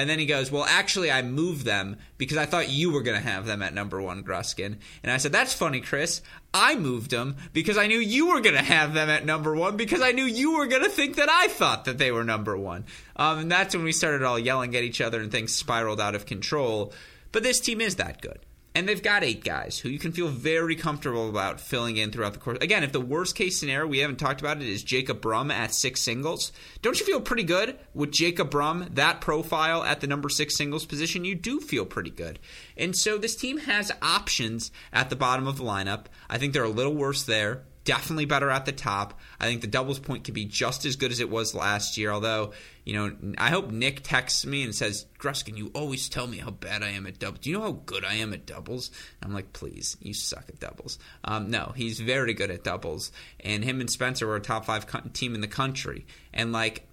And 0.00 0.08
then 0.08 0.18
he 0.18 0.24
goes, 0.24 0.50
Well, 0.50 0.64
actually, 0.64 1.10
I 1.10 1.20
moved 1.20 1.66
them 1.66 1.98
because 2.16 2.38
I 2.38 2.46
thought 2.46 2.70
you 2.70 2.90
were 2.90 3.02
going 3.02 3.20
to 3.20 3.28
have 3.28 3.44
them 3.44 3.60
at 3.60 3.74
number 3.74 4.00
one, 4.00 4.24
Gruskin. 4.24 4.78
And 5.02 5.12
I 5.12 5.18
said, 5.18 5.30
That's 5.30 5.52
funny, 5.52 5.82
Chris. 5.82 6.22
I 6.54 6.74
moved 6.74 7.10
them 7.10 7.36
because 7.52 7.76
I 7.76 7.86
knew 7.86 7.98
you 7.98 8.28
were 8.28 8.40
going 8.40 8.56
to 8.56 8.62
have 8.62 8.94
them 8.94 9.10
at 9.10 9.26
number 9.26 9.54
one 9.54 9.76
because 9.76 10.00
I 10.00 10.12
knew 10.12 10.24
you 10.24 10.56
were 10.56 10.66
going 10.66 10.84
to 10.84 10.88
think 10.88 11.16
that 11.16 11.28
I 11.28 11.48
thought 11.48 11.84
that 11.84 11.98
they 11.98 12.10
were 12.10 12.24
number 12.24 12.56
one. 12.56 12.86
Um, 13.14 13.40
and 13.40 13.52
that's 13.52 13.74
when 13.74 13.84
we 13.84 13.92
started 13.92 14.22
all 14.22 14.38
yelling 14.38 14.74
at 14.74 14.84
each 14.84 15.02
other 15.02 15.20
and 15.20 15.30
things 15.30 15.54
spiraled 15.54 16.00
out 16.00 16.14
of 16.14 16.24
control. 16.24 16.94
But 17.30 17.42
this 17.42 17.60
team 17.60 17.82
is 17.82 17.96
that 17.96 18.22
good. 18.22 18.38
And 18.72 18.88
they've 18.88 19.02
got 19.02 19.24
eight 19.24 19.42
guys 19.42 19.80
who 19.80 19.88
you 19.88 19.98
can 19.98 20.12
feel 20.12 20.28
very 20.28 20.76
comfortable 20.76 21.28
about 21.28 21.60
filling 21.60 21.96
in 21.96 22.12
throughout 22.12 22.34
the 22.34 22.38
course. 22.38 22.58
Again, 22.60 22.84
if 22.84 22.92
the 22.92 23.00
worst 23.00 23.34
case 23.34 23.58
scenario 23.58 23.88
we 23.88 23.98
haven't 23.98 24.18
talked 24.18 24.40
about 24.40 24.62
it 24.62 24.68
is 24.68 24.84
Jacob 24.84 25.20
Brumm 25.20 25.52
at 25.52 25.74
six 25.74 26.02
singles, 26.02 26.52
don't 26.80 26.98
you 27.00 27.04
feel 27.04 27.20
pretty 27.20 27.42
good 27.42 27.78
with 27.94 28.12
Jacob 28.12 28.48
Brumm 28.50 28.94
that 28.94 29.20
profile 29.20 29.82
at 29.82 30.00
the 30.00 30.06
number 30.06 30.28
six 30.28 30.56
singles 30.56 30.86
position? 30.86 31.24
You 31.24 31.34
do 31.34 31.58
feel 31.60 31.84
pretty 31.84 32.10
good. 32.10 32.38
And 32.76 32.96
so 32.96 33.18
this 33.18 33.34
team 33.34 33.58
has 33.58 33.90
options 34.00 34.70
at 34.92 35.10
the 35.10 35.16
bottom 35.16 35.48
of 35.48 35.56
the 35.56 35.64
lineup. 35.64 36.04
I 36.28 36.38
think 36.38 36.52
they're 36.52 36.62
a 36.62 36.68
little 36.68 36.94
worse 36.94 37.24
there 37.24 37.64
definitely 37.90 38.24
better 38.24 38.50
at 38.50 38.66
the 38.66 38.72
top. 38.72 39.18
I 39.40 39.46
think 39.46 39.62
the 39.62 39.66
doubles 39.66 39.98
point 39.98 40.22
could 40.22 40.32
be 40.32 40.44
just 40.44 40.84
as 40.84 40.94
good 40.94 41.10
as 41.10 41.18
it 41.18 41.28
was 41.28 41.56
last 41.56 41.98
year. 41.98 42.12
Although, 42.12 42.52
you 42.84 42.92
know, 42.92 43.34
I 43.36 43.50
hope 43.50 43.72
Nick 43.72 44.04
texts 44.04 44.46
me 44.46 44.62
and 44.62 44.72
says, 44.72 45.06
"Gruskin, 45.18 45.56
you 45.56 45.72
always 45.74 46.08
tell 46.08 46.28
me 46.28 46.38
how 46.38 46.52
bad 46.52 46.84
I 46.84 46.90
am 46.90 47.04
at 47.08 47.18
doubles. 47.18 47.40
Do 47.40 47.50
you 47.50 47.58
know 47.58 47.64
how 47.64 47.72
good 47.72 48.04
I 48.04 48.14
am 48.14 48.32
at 48.32 48.46
doubles?" 48.46 48.92
I'm 49.20 49.34
like, 49.34 49.52
"Please, 49.52 49.96
you 50.00 50.14
suck 50.14 50.44
at 50.48 50.60
doubles." 50.60 51.00
Um, 51.24 51.50
no, 51.50 51.72
he's 51.74 51.98
very 51.98 52.32
good 52.32 52.52
at 52.52 52.62
doubles, 52.62 53.10
and 53.40 53.64
him 53.64 53.80
and 53.80 53.90
Spencer 53.90 54.24
were 54.24 54.36
a 54.36 54.40
top 54.40 54.66
five 54.66 54.86
co- 54.86 55.00
team 55.12 55.34
in 55.34 55.40
the 55.40 55.48
country, 55.48 56.06
and 56.32 56.52
like. 56.52 56.86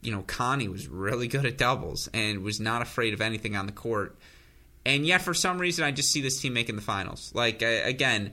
You 0.00 0.12
know, 0.12 0.20
Connie 0.20 0.68
was 0.68 0.86
really 0.86 1.28
good 1.28 1.46
at 1.46 1.56
doubles 1.56 2.10
and 2.12 2.42
was 2.42 2.60
not 2.60 2.82
afraid 2.82 3.14
of 3.14 3.22
anything 3.22 3.56
on 3.56 3.64
the 3.64 3.72
court. 3.72 4.18
And 4.84 5.06
yet, 5.06 5.22
for 5.22 5.32
some 5.32 5.58
reason, 5.58 5.82
I 5.82 5.92
just 5.92 6.12
see 6.12 6.20
this 6.20 6.42
team 6.42 6.52
making 6.52 6.76
the 6.76 6.82
finals. 6.82 7.32
Like, 7.34 7.62
again, 7.62 8.32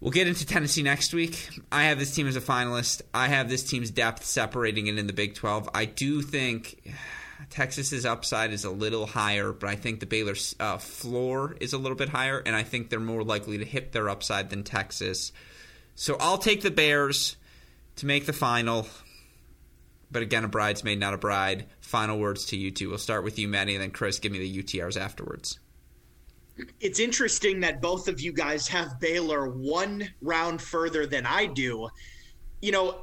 We'll 0.00 0.12
get 0.12 0.28
into 0.28 0.46
Tennessee 0.46 0.84
next 0.84 1.12
week. 1.12 1.48
I 1.72 1.84
have 1.84 1.98
this 1.98 2.14
team 2.14 2.28
as 2.28 2.36
a 2.36 2.40
finalist. 2.40 3.02
I 3.12 3.26
have 3.26 3.48
this 3.48 3.64
team's 3.64 3.90
depth 3.90 4.24
separating 4.24 4.86
it 4.86 4.96
in 4.96 5.08
the 5.08 5.12
Big 5.12 5.34
12. 5.34 5.70
I 5.74 5.86
do 5.86 6.22
think 6.22 6.80
Texas's 7.50 8.06
upside 8.06 8.52
is 8.52 8.64
a 8.64 8.70
little 8.70 9.06
higher, 9.06 9.52
but 9.52 9.68
I 9.68 9.74
think 9.74 9.98
the 9.98 10.06
Baylor 10.06 10.36
uh, 10.60 10.78
floor 10.78 11.56
is 11.60 11.72
a 11.72 11.78
little 11.78 11.96
bit 11.96 12.10
higher, 12.10 12.38
and 12.38 12.54
I 12.54 12.62
think 12.62 12.90
they're 12.90 13.00
more 13.00 13.24
likely 13.24 13.58
to 13.58 13.64
hit 13.64 13.90
their 13.90 14.08
upside 14.08 14.50
than 14.50 14.62
Texas. 14.62 15.32
So 15.96 16.16
I'll 16.20 16.38
take 16.38 16.62
the 16.62 16.70
Bears 16.70 17.36
to 17.96 18.06
make 18.06 18.26
the 18.26 18.32
final. 18.32 18.86
But 20.12 20.22
again, 20.22 20.44
a 20.44 20.48
bridesmaid, 20.48 21.00
not 21.00 21.12
a 21.12 21.18
bride. 21.18 21.66
Final 21.80 22.20
words 22.20 22.46
to 22.46 22.56
you 22.56 22.70
two. 22.70 22.90
We'll 22.90 22.98
start 22.98 23.24
with 23.24 23.36
you, 23.36 23.48
Maddie, 23.48 23.74
and 23.74 23.82
then 23.82 23.90
Chris, 23.90 24.20
give 24.20 24.30
me 24.30 24.38
the 24.38 24.62
UTRs 24.62 24.98
afterwards 24.98 25.58
it's 26.80 27.00
interesting 27.00 27.60
that 27.60 27.80
both 27.80 28.08
of 28.08 28.20
you 28.20 28.32
guys 28.32 28.68
have 28.68 28.98
Baylor 29.00 29.48
one 29.48 30.08
round 30.20 30.60
further 30.60 31.06
than 31.06 31.26
I 31.26 31.46
do. 31.46 31.88
You 32.60 32.72
know, 32.72 33.02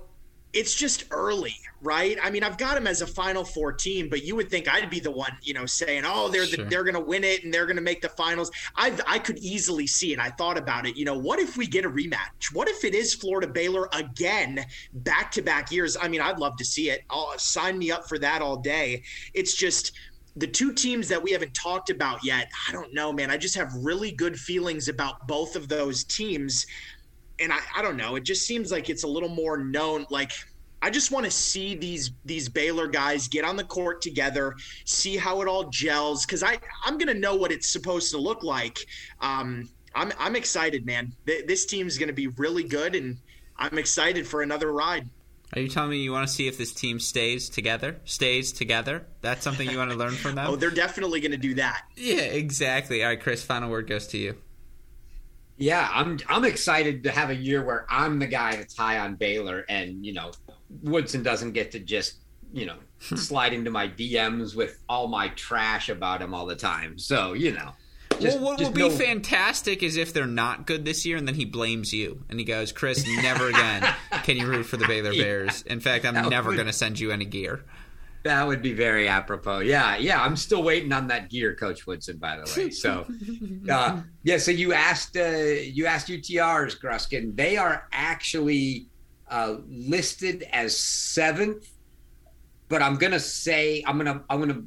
it's 0.56 0.74
just 0.74 1.03
early, 1.12 1.56
right? 1.82 2.18
I 2.24 2.30
mean, 2.30 2.41
I've 2.41 2.58
got 2.58 2.76
them 2.76 2.88
as 2.88 3.01
a 3.01 3.08
Final 3.08 3.43
Four 3.43 3.74
team, 3.74 4.08
but 4.10 4.24
you 4.24 4.38
would 4.38 4.49
think 4.49 4.74
I'd 4.74 4.89
be 4.89 5.01
the 5.01 5.12
one, 5.12 5.34
you 5.41 5.53
know, 5.53 5.66
saying, 5.66 6.03
"Oh, 6.06 6.30
they're 6.30 6.45
sure. 6.45 6.64
the, 6.64 6.70
they're 6.70 6.86
going 6.86 6.95
to 6.95 7.01
win 7.01 7.26
it 7.26 7.43
and 7.43 7.53
they're 7.53 7.66
going 7.66 7.76
to 7.76 7.82
make 7.82 8.01
the 8.01 8.10
finals." 8.10 8.49
I 8.78 8.97
I 9.06 9.20
could 9.20 9.38
easily 9.39 9.86
see, 9.86 10.14
and 10.14 10.22
I 10.22 10.30
thought 10.30 10.58
about 10.58 10.88
it. 10.88 10.95
You 10.95 11.03
know, 11.03 11.18
what 11.18 11.39
if 11.39 11.58
we 11.58 11.68
get 11.68 11.84
a 11.84 11.89
rematch? 11.89 12.53
What 12.53 12.70
if 12.70 12.86
it 12.86 12.95
is 12.95 13.14
Florida 13.14 13.47
Baylor 13.47 13.89
again, 13.91 14.66
back 14.93 15.30
to 15.34 15.41
back 15.41 15.72
years? 15.74 15.97
I 16.01 16.08
mean, 16.08 16.22
I'd 16.22 16.39
love 16.39 16.56
to 16.58 16.66
see 16.66 16.89
it. 16.89 17.03
I'll 17.10 17.38
sign 17.38 17.78
me 17.78 17.91
up 17.91 18.08
for 18.08 18.18
that 18.20 18.41
all 18.41 18.56
day. 18.56 19.03
It's 19.34 19.56
just 19.56 19.91
the 20.36 20.48
two 20.48 20.74
teams 20.74 21.08
that 21.08 21.22
we 21.22 21.32
haven't 21.32 21.54
talked 21.54 21.90
about 21.90 22.24
yet, 22.24 22.50
I 22.68 22.72
don't 22.72 22.94
know, 22.94 23.14
man. 23.14 23.32
I 23.32 23.38
just 23.38 23.56
have 23.56 23.72
really 23.76 24.12
good 24.12 24.38
feelings 24.38 24.90
about 24.90 25.28
both 25.28 25.56
of 25.56 25.68
those 25.70 26.04
teams. 26.04 26.66
And 27.40 27.54
I, 27.54 27.60
I 27.76 27.82
don't 27.82 27.98
know. 27.98 28.16
It 28.16 28.24
just 28.24 28.46
seems 28.46 28.72
like 28.72 28.90
it's 28.90 29.04
a 29.04 29.08
little 29.08 29.30
more 29.30 29.58
known. 29.58 30.06
Like, 30.10 30.32
I 30.82 30.90
just 30.90 31.12
want 31.12 31.26
to 31.26 31.32
see 31.32 31.76
these 31.76 32.12
these 32.26 32.48
Baylor 32.48 32.88
guys 32.88 33.28
get 33.28 33.44
on 33.44 33.56
the 33.56 33.64
court 33.64 34.02
together, 34.02 34.56
see 34.84 35.18
how 35.18 35.42
it 35.42 35.48
all 35.48 35.70
gels, 35.70 36.26
because 36.26 36.44
I 36.44 36.60
I'm 36.84 36.98
gonna 36.98 37.14
know 37.14 37.36
what 37.36 37.52
it's 37.52 37.68
supposed 37.68 38.12
to 38.12 38.18
look 38.18 38.44
like. 38.44 38.78
Um, 39.20 39.70
I'm 39.96 40.12
I'm 40.20 40.36
excited, 40.36 40.86
man. 40.86 41.14
This 41.26 41.66
team's 41.66 41.98
gonna 41.98 42.14
be 42.14 42.28
really 42.28 42.64
good, 42.64 42.94
and 42.94 43.18
I'm 43.58 43.78
excited 43.78 44.28
for 44.28 44.44
another 44.44 44.72
ride. 44.74 45.10
Are 45.54 45.62
you 45.62 45.70
telling 45.70 45.91
me 45.91 45.98
you 45.98 46.12
want 46.12 46.28
to 46.28 46.34
see 46.34 46.48
if 46.48 46.58
this 46.58 46.74
team 46.74 47.00
stays 47.00 47.50
together? 47.50 47.98
Stays 48.06 48.52
together? 48.52 49.06
That's 49.22 49.44
something 49.44 49.69
you 49.69 49.78
want 49.78 49.91
to 49.91 49.98
learn 49.98 50.14
from 50.14 50.36
them? 50.36 50.48
oh, 50.49 50.56
they're 50.56 50.72
definitely 50.72 51.22
going 51.22 51.32
to 51.32 51.38
do 51.38 51.53
that. 51.56 51.84
Yeah, 51.95 52.22
exactly. 52.22 53.03
All 53.03 53.10
right, 53.10 53.22
Chris, 53.22 53.44
final 53.44 53.69
word 53.69 53.88
goes 53.88 54.07
to 54.07 54.18
you. 54.18 54.36
Yeah, 55.57 55.88
I'm 55.94 56.19
I'm 56.28 56.44
excited 56.44 57.03
to 57.03 57.11
have 57.11 57.30
a 57.30 57.36
year 57.36 57.64
where 57.64 57.86
I'm 57.90 58.19
the 58.19 58.28
guy 58.28 58.57
that's 58.57 58.76
high 58.76 58.99
on 58.99 59.15
Baylor 59.15 59.65
and, 59.69 60.06
you 60.06 60.14
know, 60.14 60.32
Woodson 60.84 61.24
doesn't 61.24 61.53
get 61.53 61.72
to 61.72 61.80
just, 61.80 62.18
you 62.52 62.65
know, 62.65 62.76
hmm. 63.07 63.15
slide 63.15 63.53
into 63.53 63.72
my 63.72 63.88
DMs 63.88 64.56
with 64.56 64.80
all 64.90 65.07
my 65.07 65.30
trash 65.30 65.88
about 65.88 66.22
him 66.22 66.34
all 66.34 66.45
the 66.45 66.57
time. 66.57 66.98
So, 66.99 67.32
you 67.32 67.53
know, 67.53 67.72
just, 68.20 68.40
well, 68.40 68.58
what 68.58 68.62
would 68.62 68.74
be 68.74 68.90
fantastic 68.90 69.84
is 69.84 69.98
if 69.98 70.14
they're 70.14 70.26
not 70.26 70.66
good 70.66 70.86
this 70.86 71.06
year, 71.06 71.18
and 71.18 71.28
then 71.28 71.36
he 71.36 71.46
blames 71.46 71.94
you, 71.94 72.24
and 72.30 72.40
he 72.40 72.46
goes, 72.46 72.72
"Chris, 72.72 73.06
never 73.22 73.50
again 73.50 73.84
can 74.24 74.38
you 74.38 74.48
root 74.48 74.64
for 74.64 74.78
the 74.78 74.88
Baylor 74.88 75.12
Bears. 75.12 75.62
In 75.64 75.80
fact, 75.80 76.06
I'm 76.06 76.30
never 76.30 76.54
going 76.54 76.68
to 76.68 76.74
send 76.74 77.00
you 77.00 77.12
any 77.12 77.26
gear." 77.26 77.64
That 78.24 78.48
would 78.48 78.64
be 78.64 78.74
very 78.74 79.08
apropos. 79.08 79.60
Yeah, 79.60 79.98
yeah. 79.98 80.20
I'm 80.20 80.36
still 80.36 80.64
waiting 80.64 80.92
on 80.92 81.08
that 81.10 81.30
gear, 81.30 81.56
Coach 81.56 81.86
Woodson. 81.86 82.18
By 82.18 82.38
the 82.38 82.52
way, 82.58 82.72
so 82.72 83.06
uh, 83.70 84.02
yeah. 84.24 84.38
So 84.38 84.50
you 84.50 84.74
asked 84.74 85.16
uh, 85.16 85.28
you 85.28 85.86
asked 85.86 86.08
UTR's 86.08 86.76
Gruskin. 86.76 87.36
They 87.36 87.58
are 87.58 87.88
actually 87.92 88.88
uh, 89.30 89.58
listed 89.68 90.44
as 90.52 90.76
seventh, 90.76 91.70
but 92.68 92.82
I'm 92.82 92.96
gonna 92.96 93.20
say 93.20 93.84
I'm 93.86 93.98
gonna 93.98 94.24
I'm 94.28 94.40
gonna 94.40 94.64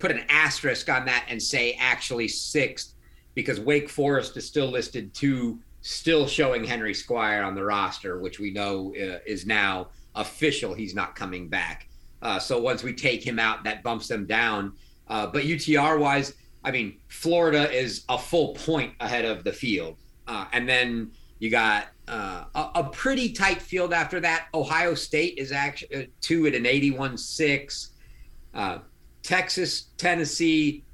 put 0.00 0.10
an 0.10 0.24
asterisk 0.28 0.88
on 0.88 1.04
that 1.04 1.26
and 1.28 1.40
say 1.40 1.76
actually 1.78 2.26
sixth 2.26 2.94
because 3.34 3.60
Wake 3.60 3.88
Forest 3.88 4.36
is 4.36 4.46
still 4.46 4.66
listed 4.66 5.14
two, 5.14 5.60
still 5.82 6.26
showing 6.26 6.64
Henry 6.64 6.94
Squire 6.94 7.44
on 7.44 7.54
the 7.54 7.62
roster, 7.62 8.18
which 8.18 8.40
we 8.40 8.50
know 8.50 8.92
uh, 8.96 9.18
is 9.24 9.46
now 9.46 9.88
official. 10.16 10.74
He's 10.74 10.94
not 10.94 11.14
coming 11.14 11.48
back. 11.48 11.88
Uh, 12.22 12.38
so 12.38 12.60
once 12.60 12.82
we 12.82 12.92
take 12.92 13.24
him 13.24 13.38
out, 13.38 13.62
that 13.64 13.82
bumps 13.82 14.08
them 14.08 14.26
down. 14.26 14.72
Uh, 15.06 15.26
but 15.26 15.44
UTR 15.44 15.98
wise, 15.98 16.34
I 16.64 16.70
mean, 16.70 16.98
Florida 17.08 17.70
is 17.70 18.04
a 18.08 18.18
full 18.18 18.54
point 18.54 18.94
ahead 19.00 19.24
of 19.24 19.44
the 19.44 19.52
field. 19.52 19.96
Uh, 20.26 20.46
and 20.52 20.68
then 20.68 21.12
you 21.38 21.50
got 21.50 21.88
uh, 22.08 22.44
a, 22.54 22.70
a, 22.76 22.84
pretty 22.84 23.32
tight 23.32 23.62
field 23.62 23.92
after 23.92 24.20
that. 24.20 24.48
Ohio 24.52 24.94
State 24.94 25.38
is 25.38 25.52
actually 25.52 25.96
uh, 25.96 26.06
two 26.20 26.46
at 26.46 26.54
an 26.54 26.66
81 26.66 27.16
6. 27.16 27.90
Texas, 29.22 29.86
Tennessee, 29.96 30.84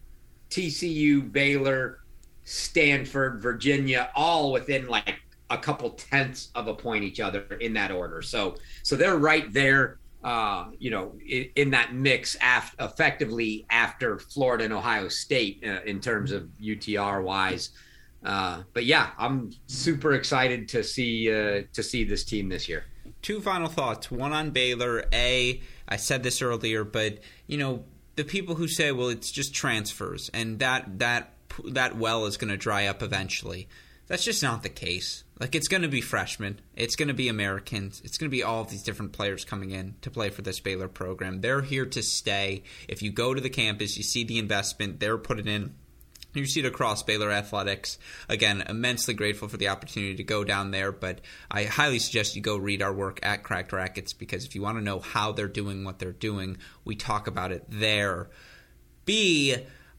TCU, 0.51 1.31
Baylor, 1.31 2.01
Stanford, 2.45 3.43
Virginia, 3.43 4.11
all 4.15 4.53
within 4.53 4.87
like 4.87 5.21
a 5.51 5.59
couple 5.59 5.91
tenths 5.91 6.51
of 6.55 6.69
a 6.69 6.75
point 6.75 7.05
each 7.05 7.21
other 7.21 7.45
in 7.61 7.73
that 7.75 7.91
order. 7.91 8.23
So 8.23 8.57
so 8.83 8.97
they're 8.97 9.19
right 9.19 9.53
there, 9.53 9.99
uh, 10.25 10.67
you 10.79 10.91
know, 10.91 11.15
in, 11.29 11.51
in 11.57 11.71
that 11.71 11.95
mix 11.95 12.37
af- 12.43 12.75
effectively 12.81 13.67
after 13.71 14.19
Florida 14.19 14.65
and 14.65 14.73
Ohio 14.73 15.09
State 15.09 15.63
uh, 15.65 15.83
in 15.85 16.01
terms 16.01 16.33
of 16.33 16.49
UTR 16.61 17.23
wise. 17.23 17.71
Uh, 18.25 18.63
but 18.73 18.85
yeah, 18.85 19.11
I'm 19.19 19.53
super 19.67 20.15
excited 20.15 20.69
to 20.71 20.83
see 20.83 21.31
uh, 21.31 21.63
to 21.73 21.83
see 21.83 22.05
this 22.05 22.25
team 22.25 22.49
this 22.49 22.69
year. 22.69 22.85
Two 23.23 23.41
final 23.41 23.69
thoughts. 23.69 24.11
One 24.11 24.33
on 24.33 24.51
Baylor. 24.51 25.05
A, 25.13 25.61
I 25.89 25.97
said 25.97 26.23
this 26.23 26.43
earlier, 26.43 26.85
but 26.85 27.19
you 27.47 27.59
know 27.59 27.85
the 28.17 28.25
people 28.25 28.57
who 28.57 28.69
say, 28.69 28.93
"Well, 28.93 29.09
it's 29.09 29.31
just 29.31 29.55
transfers," 29.55 30.31
and 30.35 30.59
that 30.59 30.99
that 30.99 31.33
that 31.65 31.97
well 31.97 32.27
is 32.27 32.37
going 32.37 32.51
to 32.51 32.57
dry 32.57 32.87
up 32.87 33.03
eventually. 33.03 33.69
That's 34.09 34.25
just 34.25 34.43
not 34.43 34.63
the 34.63 34.69
case. 34.69 35.25
Like 35.39 35.55
it's 35.55 35.69
going 35.69 35.83
to 35.83 35.89
be 35.89 36.01
freshmen, 36.01 36.61
it's 36.75 36.97
going 36.97 37.09
to 37.09 37.15
be 37.15 37.29
Americans, 37.29 38.01
it's 38.05 38.17
going 38.17 38.31
to 38.31 38.35
be 38.35 38.43
all 38.43 38.63
of 38.63 38.71
these 38.71 38.83
different 38.83 39.13
players 39.13 39.45
coming 39.45 39.71
in 39.71 39.97
to 40.01 40.11
play 40.11 40.31
for 40.31 40.43
this 40.43 40.61
Baylor 40.61 40.89
program. 40.89 41.41
They're 41.41 41.63
here 41.63 41.87
to 41.87 42.03
stay. 42.03 42.63
If 42.89 43.03
you 43.03 43.11
go 43.11 43.35
to 43.35 43.41
the 43.41 43.51
campus, 43.51 43.97
you 43.97 44.03
see 44.03 44.25
the 44.25 44.39
investment 44.39 45.01
they're 45.01 45.19
putting 45.19 45.47
in 45.47 45.75
you 46.37 46.47
see 46.47 46.61
it 46.61 46.67
across 46.67 47.03
Baylor 47.03 47.31
Athletics. 47.31 47.99
Again, 48.29 48.63
immensely 48.69 49.15
grateful 49.15 49.49
for 49.49 49.57
the 49.57 49.69
opportunity 49.69 50.17
to 50.17 50.25
go 50.25 50.45
down 50.45 50.71
there, 50.71 50.93
but 50.93 51.21
I 51.51 51.65
highly 51.65 51.99
suggest 51.99 52.37
you 52.37 52.43
go 52.43 52.57
read 52.57 52.83
our 52.83 52.93
work 52.93 53.21
at 53.23 53.43
Cracked 53.43 53.73
Racquets 53.73 54.13
because 54.13 54.45
if 54.45 54.55
you 54.55 54.63
want 54.63 54.79
to 54.79 54.85
know 54.85 55.01
how 55.01 55.33
they're 55.33 55.49
doing 55.49 55.85
what 55.85 55.99
they're 55.99 56.13
doing, 56.13 56.59
we 56.85 56.97
talk 56.97 57.27
about 57.27 57.53
it 57.53 57.65
there. 57.69 58.29
B, 59.05 59.57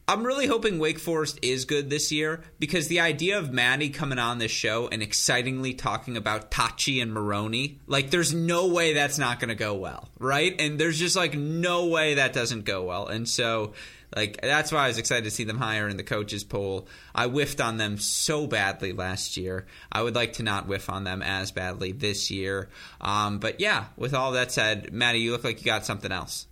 I'm 0.09 0.23
really 0.23 0.47
hoping 0.47 0.79
Wake 0.79 0.99
Forest 0.99 1.39
is 1.41 1.65
good 1.65 1.89
this 1.89 2.13
year 2.13 2.41
because 2.59 2.87
the 2.87 3.01
idea 3.01 3.37
of 3.37 3.51
Maddie 3.51 3.89
coming 3.89 4.19
on 4.19 4.37
this 4.37 4.51
show 4.51 4.87
and 4.87 5.03
excitingly 5.03 5.73
talking 5.73 6.15
about 6.15 6.49
Tachi 6.49 7.01
and 7.01 7.11
Maroney, 7.11 7.79
like 7.87 8.09
there's 8.09 8.33
no 8.33 8.67
way 8.67 8.93
that's 8.93 9.17
not 9.17 9.41
going 9.41 9.49
to 9.49 9.55
go 9.55 9.75
well, 9.75 10.07
right? 10.17 10.55
And 10.59 10.79
there's 10.79 10.97
just 10.97 11.17
like 11.17 11.33
no 11.33 11.87
way 11.87 12.13
that 12.13 12.31
doesn't 12.31 12.63
go 12.63 12.83
well. 12.83 13.07
And 13.07 13.27
so 13.27 13.73
like 14.15 14.39
that's 14.41 14.71
why 14.71 14.85
I 14.85 14.87
was 14.87 14.97
excited 14.97 15.25
to 15.25 15.31
see 15.31 15.43
them 15.43 15.57
higher 15.57 15.87
in 15.87 15.97
the 15.97 16.03
coaches 16.03 16.43
poll. 16.43 16.87
I 17.13 17.27
whiffed 17.27 17.59
on 17.59 17.77
them 17.77 17.97
so 17.97 18.47
badly 18.47 18.93
last 18.93 19.35
year. 19.37 19.65
I 19.91 20.01
would 20.01 20.15
like 20.15 20.33
to 20.33 20.43
not 20.43 20.67
whiff 20.67 20.89
on 20.89 21.03
them 21.03 21.21
as 21.21 21.51
badly 21.51 21.91
this 21.91 22.31
year. 22.31 22.69
Um, 23.01 23.39
but 23.39 23.59
yeah, 23.59 23.85
with 23.97 24.13
all 24.13 24.31
that 24.31 24.51
said, 24.51 24.93
Maddie, 24.93 25.19
you 25.19 25.31
look 25.31 25.43
like 25.43 25.59
you 25.59 25.65
got 25.65 25.85
something 25.85 26.11
else. 26.11 26.47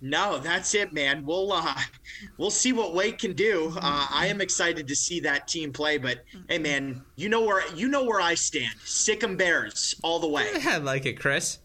No, 0.00 0.38
that's 0.38 0.74
it, 0.74 0.92
man. 0.92 1.24
We'll 1.24 1.52
uh, 1.52 1.74
we'll 2.36 2.50
see 2.50 2.72
what 2.72 2.94
Wake 2.94 3.18
can 3.18 3.32
do. 3.32 3.72
Uh, 3.76 4.06
I 4.10 4.26
am 4.26 4.40
excited 4.40 4.88
to 4.88 4.96
see 4.96 5.20
that 5.20 5.48
team 5.48 5.72
play, 5.72 5.98
but 5.98 6.24
hey, 6.48 6.58
man, 6.58 7.02
you 7.16 7.28
know 7.28 7.42
where 7.42 7.62
you 7.74 7.88
know 7.88 8.04
where 8.04 8.20
I 8.20 8.34
stand. 8.34 8.74
Sick 8.84 9.22
'em 9.22 9.36
Bears 9.36 9.94
all 10.02 10.18
the 10.18 10.28
way. 10.28 10.50
I 10.66 10.78
like 10.78 11.06
it, 11.06 11.18
Chris. 11.18 11.58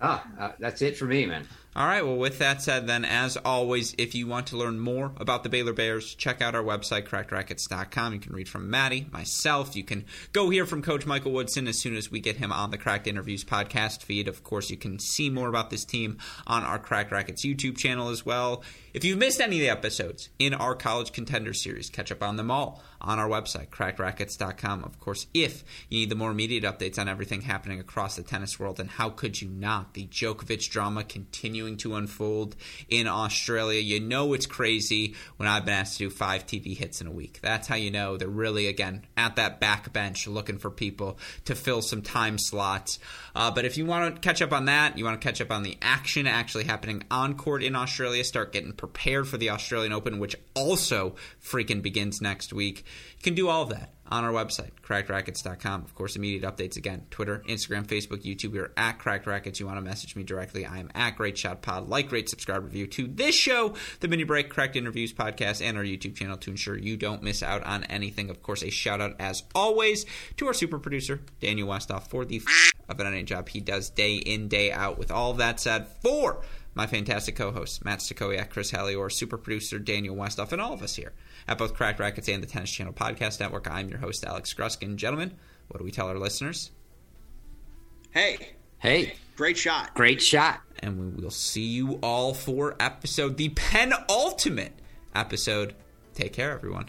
Ah, 0.00 0.24
uh, 0.38 0.52
that's 0.60 0.80
it 0.80 0.96
for 0.96 1.06
me, 1.06 1.26
man. 1.26 1.48
All 1.78 1.86
right. 1.86 2.04
Well, 2.04 2.16
with 2.16 2.40
that 2.40 2.60
said, 2.60 2.88
then, 2.88 3.04
as 3.04 3.36
always, 3.36 3.94
if 3.98 4.12
you 4.12 4.26
want 4.26 4.48
to 4.48 4.56
learn 4.56 4.80
more 4.80 5.12
about 5.16 5.44
the 5.44 5.48
Baylor 5.48 5.72
Bears, 5.72 6.12
check 6.16 6.42
out 6.42 6.56
our 6.56 6.62
website, 6.64 7.06
crackedracquets.com. 7.06 8.14
You 8.14 8.18
can 8.18 8.32
read 8.32 8.48
from 8.48 8.68
Maddie, 8.68 9.06
myself. 9.12 9.76
You 9.76 9.84
can 9.84 10.04
go 10.32 10.50
hear 10.50 10.66
from 10.66 10.82
Coach 10.82 11.06
Michael 11.06 11.30
Woodson 11.30 11.68
as 11.68 11.78
soon 11.78 11.94
as 11.94 12.10
we 12.10 12.18
get 12.18 12.38
him 12.38 12.50
on 12.50 12.72
the 12.72 12.78
Cracked 12.78 13.06
Interviews 13.06 13.44
podcast 13.44 14.02
feed. 14.02 14.26
Of 14.26 14.42
course, 14.42 14.70
you 14.70 14.76
can 14.76 14.98
see 14.98 15.30
more 15.30 15.48
about 15.48 15.70
this 15.70 15.84
team 15.84 16.18
on 16.48 16.64
our 16.64 16.80
Cracked 16.80 17.12
Racquets 17.12 17.44
YouTube 17.44 17.78
channel 17.78 18.08
as 18.08 18.26
well. 18.26 18.64
If 18.94 19.04
you've 19.04 19.18
missed 19.18 19.40
any 19.40 19.56
of 19.56 19.60
the 19.60 19.68
episodes 19.68 20.30
in 20.38 20.54
our 20.54 20.74
College 20.74 21.12
Contender 21.12 21.52
series, 21.52 21.90
catch 21.90 22.10
up 22.10 22.22
on 22.22 22.36
them 22.36 22.50
all 22.50 22.82
on 23.00 23.18
our 23.18 23.28
website, 23.28 23.68
crackedracquets.com. 23.68 24.82
Of 24.82 24.98
course, 24.98 25.26
if 25.34 25.62
you 25.88 25.98
need 25.98 26.08
the 26.08 26.14
more 26.14 26.30
immediate 26.30 26.64
updates 26.64 26.98
on 26.98 27.08
everything 27.08 27.42
happening 27.42 27.80
across 27.80 28.16
the 28.16 28.22
tennis 28.22 28.58
world, 28.58 28.80
and 28.80 28.90
how 28.90 29.10
could 29.10 29.40
you 29.40 29.48
not? 29.48 29.94
The 29.94 30.06
Djokovic 30.06 30.70
drama 30.70 31.04
continuing 31.04 31.76
to 31.78 31.96
unfold 31.96 32.56
in 32.88 33.06
Australia. 33.06 33.80
You 33.80 34.00
know 34.00 34.32
it's 34.32 34.46
crazy 34.46 35.14
when 35.36 35.48
I've 35.48 35.66
been 35.66 35.74
asked 35.74 35.98
to 35.98 36.08
do 36.08 36.10
five 36.10 36.46
TV 36.46 36.76
hits 36.76 37.00
in 37.00 37.06
a 37.06 37.12
week. 37.12 37.40
That's 37.42 37.68
how 37.68 37.76
you 37.76 37.90
know 37.90 38.16
they're 38.16 38.28
really, 38.28 38.66
again, 38.66 39.04
at 39.16 39.36
that 39.36 39.60
back 39.60 39.92
bench 39.92 40.26
looking 40.26 40.58
for 40.58 40.70
people 40.70 41.18
to 41.44 41.54
fill 41.54 41.82
some 41.82 42.02
time 42.02 42.38
slots. 42.38 42.98
Uh, 43.38 43.52
but 43.52 43.64
if 43.64 43.76
you 43.76 43.86
want 43.86 44.16
to 44.16 44.20
catch 44.20 44.42
up 44.42 44.52
on 44.52 44.64
that, 44.64 44.98
you 44.98 45.04
want 45.04 45.18
to 45.18 45.24
catch 45.24 45.40
up 45.40 45.52
on 45.52 45.62
the 45.62 45.78
action 45.80 46.26
actually 46.26 46.64
happening 46.64 47.04
on 47.08 47.36
court 47.36 47.62
in 47.62 47.76
Australia, 47.76 48.24
start 48.24 48.52
getting 48.52 48.72
prepared 48.72 49.28
for 49.28 49.36
the 49.36 49.48
Australian 49.50 49.92
Open, 49.92 50.18
which 50.18 50.34
also 50.56 51.14
freaking 51.40 51.80
begins 51.80 52.20
next 52.20 52.52
week. 52.52 52.84
You 53.18 53.22
can 53.22 53.34
do 53.34 53.48
all 53.48 53.62
of 53.62 53.68
that 53.68 53.94
on 54.08 54.24
our 54.24 54.32
website, 54.32 54.72
crackedracquets.com. 54.82 55.84
Of 55.84 55.94
course, 55.94 56.16
immediate 56.16 56.42
updates 56.42 56.76
again 56.76 57.06
Twitter, 57.10 57.44
Instagram, 57.48 57.86
Facebook, 57.86 58.24
YouTube. 58.24 58.50
We 58.50 58.58
are 58.58 58.72
at 58.76 58.98
Cracked 58.98 59.26
Racquets. 59.26 59.60
You 59.60 59.66
want 59.66 59.78
to 59.78 59.82
message 59.82 60.16
me 60.16 60.24
directly, 60.24 60.66
I 60.66 60.78
am 60.78 60.90
at 60.96 61.14
Great 61.14 61.38
Shot 61.38 61.62
Pod. 61.62 61.88
Like, 61.88 62.10
rate, 62.10 62.28
subscribe, 62.28 62.64
review 62.64 62.88
to 62.88 63.06
this 63.06 63.36
show, 63.36 63.74
the 64.00 64.08
Mini 64.08 64.24
Break 64.24 64.50
Cracked 64.50 64.74
Interviews 64.74 65.12
podcast, 65.12 65.64
and 65.64 65.78
our 65.78 65.84
YouTube 65.84 66.16
channel 66.16 66.38
to 66.38 66.50
ensure 66.50 66.76
you 66.76 66.96
don't 66.96 67.22
miss 67.22 67.44
out 67.44 67.62
on 67.62 67.84
anything. 67.84 68.30
Of 68.30 68.42
course, 68.42 68.64
a 68.64 68.70
shout 68.70 69.00
out 69.00 69.14
as 69.20 69.44
always 69.54 70.06
to 70.38 70.48
our 70.48 70.54
super 70.54 70.80
producer, 70.80 71.20
Daniel 71.38 71.68
Westoff, 71.68 72.08
for 72.08 72.24
the 72.24 72.42
of 72.88 73.00
an 73.00 73.26
job 73.26 73.48
he 73.48 73.60
does 73.60 73.90
day 73.90 74.16
in, 74.16 74.48
day 74.48 74.72
out. 74.72 74.98
With 74.98 75.10
all 75.10 75.34
that 75.34 75.60
said, 75.60 75.88
for 76.02 76.42
my 76.74 76.86
fantastic 76.86 77.36
co-hosts, 77.36 77.84
Matt 77.84 77.98
Stachowiak, 77.98 78.50
Chris 78.50 78.70
Hallior, 78.70 79.10
super 79.10 79.36
producer 79.36 79.78
Daniel 79.78 80.16
Westoff, 80.16 80.52
and 80.52 80.62
all 80.62 80.72
of 80.72 80.82
us 80.82 80.96
here 80.96 81.12
at 81.46 81.58
both 81.58 81.74
Cracked 81.74 81.98
Racquets 81.98 82.28
and 82.32 82.42
the 82.42 82.46
Tennis 82.46 82.70
Channel 82.70 82.92
Podcast 82.92 83.40
Network. 83.40 83.70
I'm 83.70 83.88
your 83.88 83.98
host, 83.98 84.24
Alex 84.24 84.54
Gruskin. 84.54 84.96
Gentlemen, 84.96 85.36
what 85.68 85.78
do 85.78 85.84
we 85.84 85.90
tell 85.90 86.08
our 86.08 86.18
listeners? 86.18 86.70
Hey. 88.10 88.50
Hey. 88.78 89.14
Great 89.36 89.56
shot. 89.56 89.94
Great 89.94 90.22
shot. 90.22 90.60
And 90.80 91.16
we 91.16 91.22
will 91.22 91.30
see 91.30 91.66
you 91.66 91.98
all 92.02 92.32
for 92.34 92.76
episode, 92.80 93.36
the 93.36 93.50
penultimate 93.50 94.72
episode. 95.14 95.74
Take 96.14 96.32
care, 96.32 96.52
everyone. 96.52 96.88